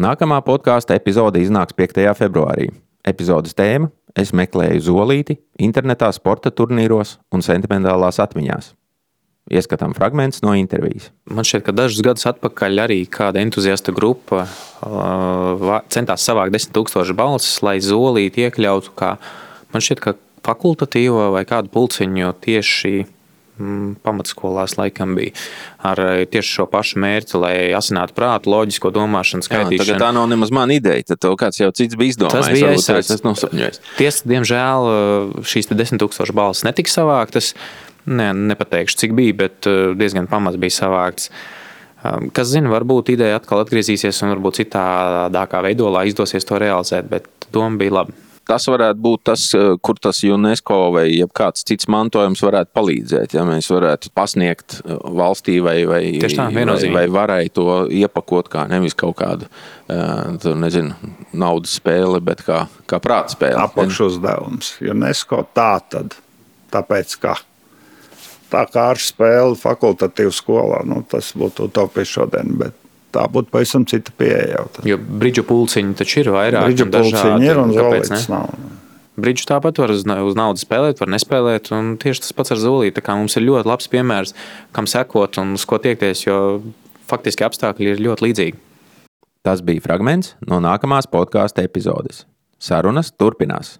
Nākamā 0.00 0.38
podkāstu 0.40 0.94
epizode 0.96 1.42
iznāks 1.44 1.76
5. 1.76 1.98
februārī. 2.16 2.70
Epizodes 3.04 3.52
tēma- 3.52 3.90
es 4.18 4.32
meklēju 4.36 4.82
zolīti 4.88 5.38
internetā, 5.62 6.10
sporta 6.14 6.52
turnīros 6.54 7.18
un 7.34 7.44
sentimentālās 7.44 8.20
atmiņās. 8.22 8.74
Ieskatām 9.50 9.96
fragment 9.96 10.36
no 10.44 10.52
intervijas. 10.54 11.08
Man 11.26 11.46
šķiet, 11.46 11.64
ka 11.66 11.74
dažus 11.74 12.04
gadus 12.06 12.26
atpakaļ 12.30 12.82
arī 12.84 12.98
kāda 13.10 13.40
entuziasta 13.42 13.90
grupa 13.94 14.44
uh, 14.46 15.78
centās 15.90 16.26
savākt 16.26 16.54
10,000 16.54 17.16
balsis, 17.18 17.58
lai 17.66 17.80
zolīti 17.82 18.46
iekļautu 18.46 18.94
kā 18.98 19.16
man 19.72 19.82
šķiet, 19.82 20.02
ka 20.04 20.14
fakultatīvo 20.46 21.30
vai 21.34 21.42
kādu 21.48 21.72
pulciņu 21.72 22.34
tieši 22.44 22.94
pamatskolās 24.04 24.76
laikam 24.78 25.14
bija 25.18 25.34
ar 25.86 26.00
eh, 26.02 26.22
tieši 26.30 26.56
šo 26.58 26.66
pašu 26.70 27.00
mērķi, 27.02 27.36
lai 27.40 27.54
asinātu 27.76 28.16
prātu, 28.16 28.52
loģisko 28.52 28.92
domāšanu, 28.94 29.46
skaitīšanu. 29.46 29.94
Jā, 29.94 30.00
tā 30.00 30.10
nav 30.16 30.28
nemaz 30.30 30.52
mana 30.54 30.76
ideja, 30.76 31.04
tad 31.12 31.22
to 31.24 31.32
kāds 31.40 31.60
jau 31.60 31.70
cits 31.76 31.98
bija 32.00 32.14
izdomājis. 32.16 32.48
Tas 32.48 32.54
bija 32.54 32.72
aizsācis. 32.74 33.12
Tas 33.12 33.24
nosapņojis. 33.26 33.80
Tiesa, 34.00 34.26
diemžēl 34.32 34.90
eh, 34.90 35.38
šīs 35.52 35.70
desmit 35.72 36.02
tūkstoši 36.04 36.36
balss 36.36 36.66
netika 36.66 36.92
savāktas. 36.92 37.54
Ne, 38.10 38.30
nepateikšu, 38.32 38.96
cik 39.02 39.16
bija, 39.16 39.36
bet 39.44 39.68
eh, 39.70 39.92
diezgan 39.98 40.30
pamats 40.30 40.60
bija 40.60 40.78
savākts. 40.80 41.32
Um, 42.00 42.30
kas 42.32 42.48
zina, 42.48 42.70
varbūt 42.72 43.10
ideja 43.12 43.36
atkal 43.36 43.60
atgriezīsies 43.60 44.22
un 44.24 44.32
varbūt 44.32 44.62
citādākā 44.62 45.60
veidolā 45.66 46.06
izdosies 46.08 46.48
to 46.48 46.56
realizēt, 46.60 47.10
bet 47.12 47.28
doma 47.52 47.76
bija 47.80 47.98
laba. 47.98 48.29
Tas 48.50 48.66
varētu 48.70 49.00
būt 49.04 49.24
tas, 49.30 49.44
eh, 49.54 49.74
kur 49.82 49.98
tas 50.02 50.22
UNESCO 50.26 50.78
vai 50.94 51.06
kāds 51.36 51.64
cits 51.66 51.88
mantojums 51.90 52.42
varētu 52.44 52.74
palīdzēt. 52.76 53.36
Ja 53.36 53.44
mēs 53.48 53.70
varētu 53.70 54.12
pasniegt 54.16 54.80
eh, 54.80 54.96
valstī 55.20 55.60
vai, 55.64 55.78
vai, 55.88 56.02
tā, 56.22 56.48
vai, 56.54 56.90
vai 56.94 57.04
varēja 57.14 57.54
to 57.56 57.68
iepakot 58.00 58.50
kā 58.52 58.66
nevis 58.70 58.96
kaut 58.98 59.18
kādu 59.20 59.46
eh, 59.46 60.34
tur, 60.42 60.58
nezinu, 60.60 60.96
naudas 61.32 61.76
spēli, 61.80 62.22
bet 62.24 62.42
kā, 62.46 62.64
kā 62.90 63.00
prāta 63.02 63.36
spēli. 63.36 63.60
apakšuzdevums. 63.68 64.74
UNESCO 64.90 65.44
tā 65.54 65.72
tad, 65.92 66.18
tāpēc 66.74 67.16
ka 67.22 67.38
tā 68.50 68.66
kā 68.70 68.90
ar 68.94 69.00
spēli 69.00 69.58
fakultatīvu 69.58 70.34
skolā, 70.34 70.82
nu, 70.88 71.04
tas 71.06 71.32
būtu 71.38 71.68
utopija 71.70 72.08
šodien, 72.16 72.56
bet 72.58 72.79
tā 73.14 73.26
būtu 73.32 73.52
pavisam 73.52 73.86
cita 73.88 74.12
pieeja. 74.18 74.64
Jo 74.86 74.98
brīdžu 75.00 75.44
pulciņi 75.48 75.96
taču 75.98 76.22
ir 76.22 76.32
vairāk. 76.34 76.68
Brīdžu 76.68 76.88
pulciņi 76.92 77.50
ir 77.50 77.60
un 77.62 77.74
kāpēc 77.74 78.10
zolītes 78.10 78.28
ne? 78.28 78.36
nav. 78.36 78.78
Brīdžu 79.20 79.48
tāpat 79.50 79.82
var 79.82 79.92
uz, 79.92 80.06
uz 80.06 80.38
naudas 80.38 80.64
spēlēt, 80.64 81.02
var 81.02 81.10
nespēlēt. 81.12 81.72
un 81.76 81.92
Tieši 82.00 82.24
tas 82.24 82.36
pats 82.36 82.54
ar 82.54 82.62
zolīti. 82.62 83.04
Mums 83.10 83.36
ir 83.36 83.46
ļoti 83.48 83.68
labs 83.68 83.90
piemērs, 83.92 84.34
kam 84.76 84.88
sekot 84.90 85.40
un 85.42 85.54
uz 85.58 85.66
ko 85.68 85.80
tiekties, 85.82 86.24
jo 86.24 86.38
faktiski 87.10 87.44
apstākļi 87.46 87.94
ir 87.94 88.04
ļoti 88.06 88.28
līdzīgi. 88.28 88.64
Tas 89.44 89.62
bija 89.64 89.82
fragments 89.84 90.34
no 90.48 90.60
nākamās 90.62 91.08
podkāstu 91.10 91.64
epizodes. 91.64 92.24
Sarunas 92.60 93.12
turpinās. 93.16 93.78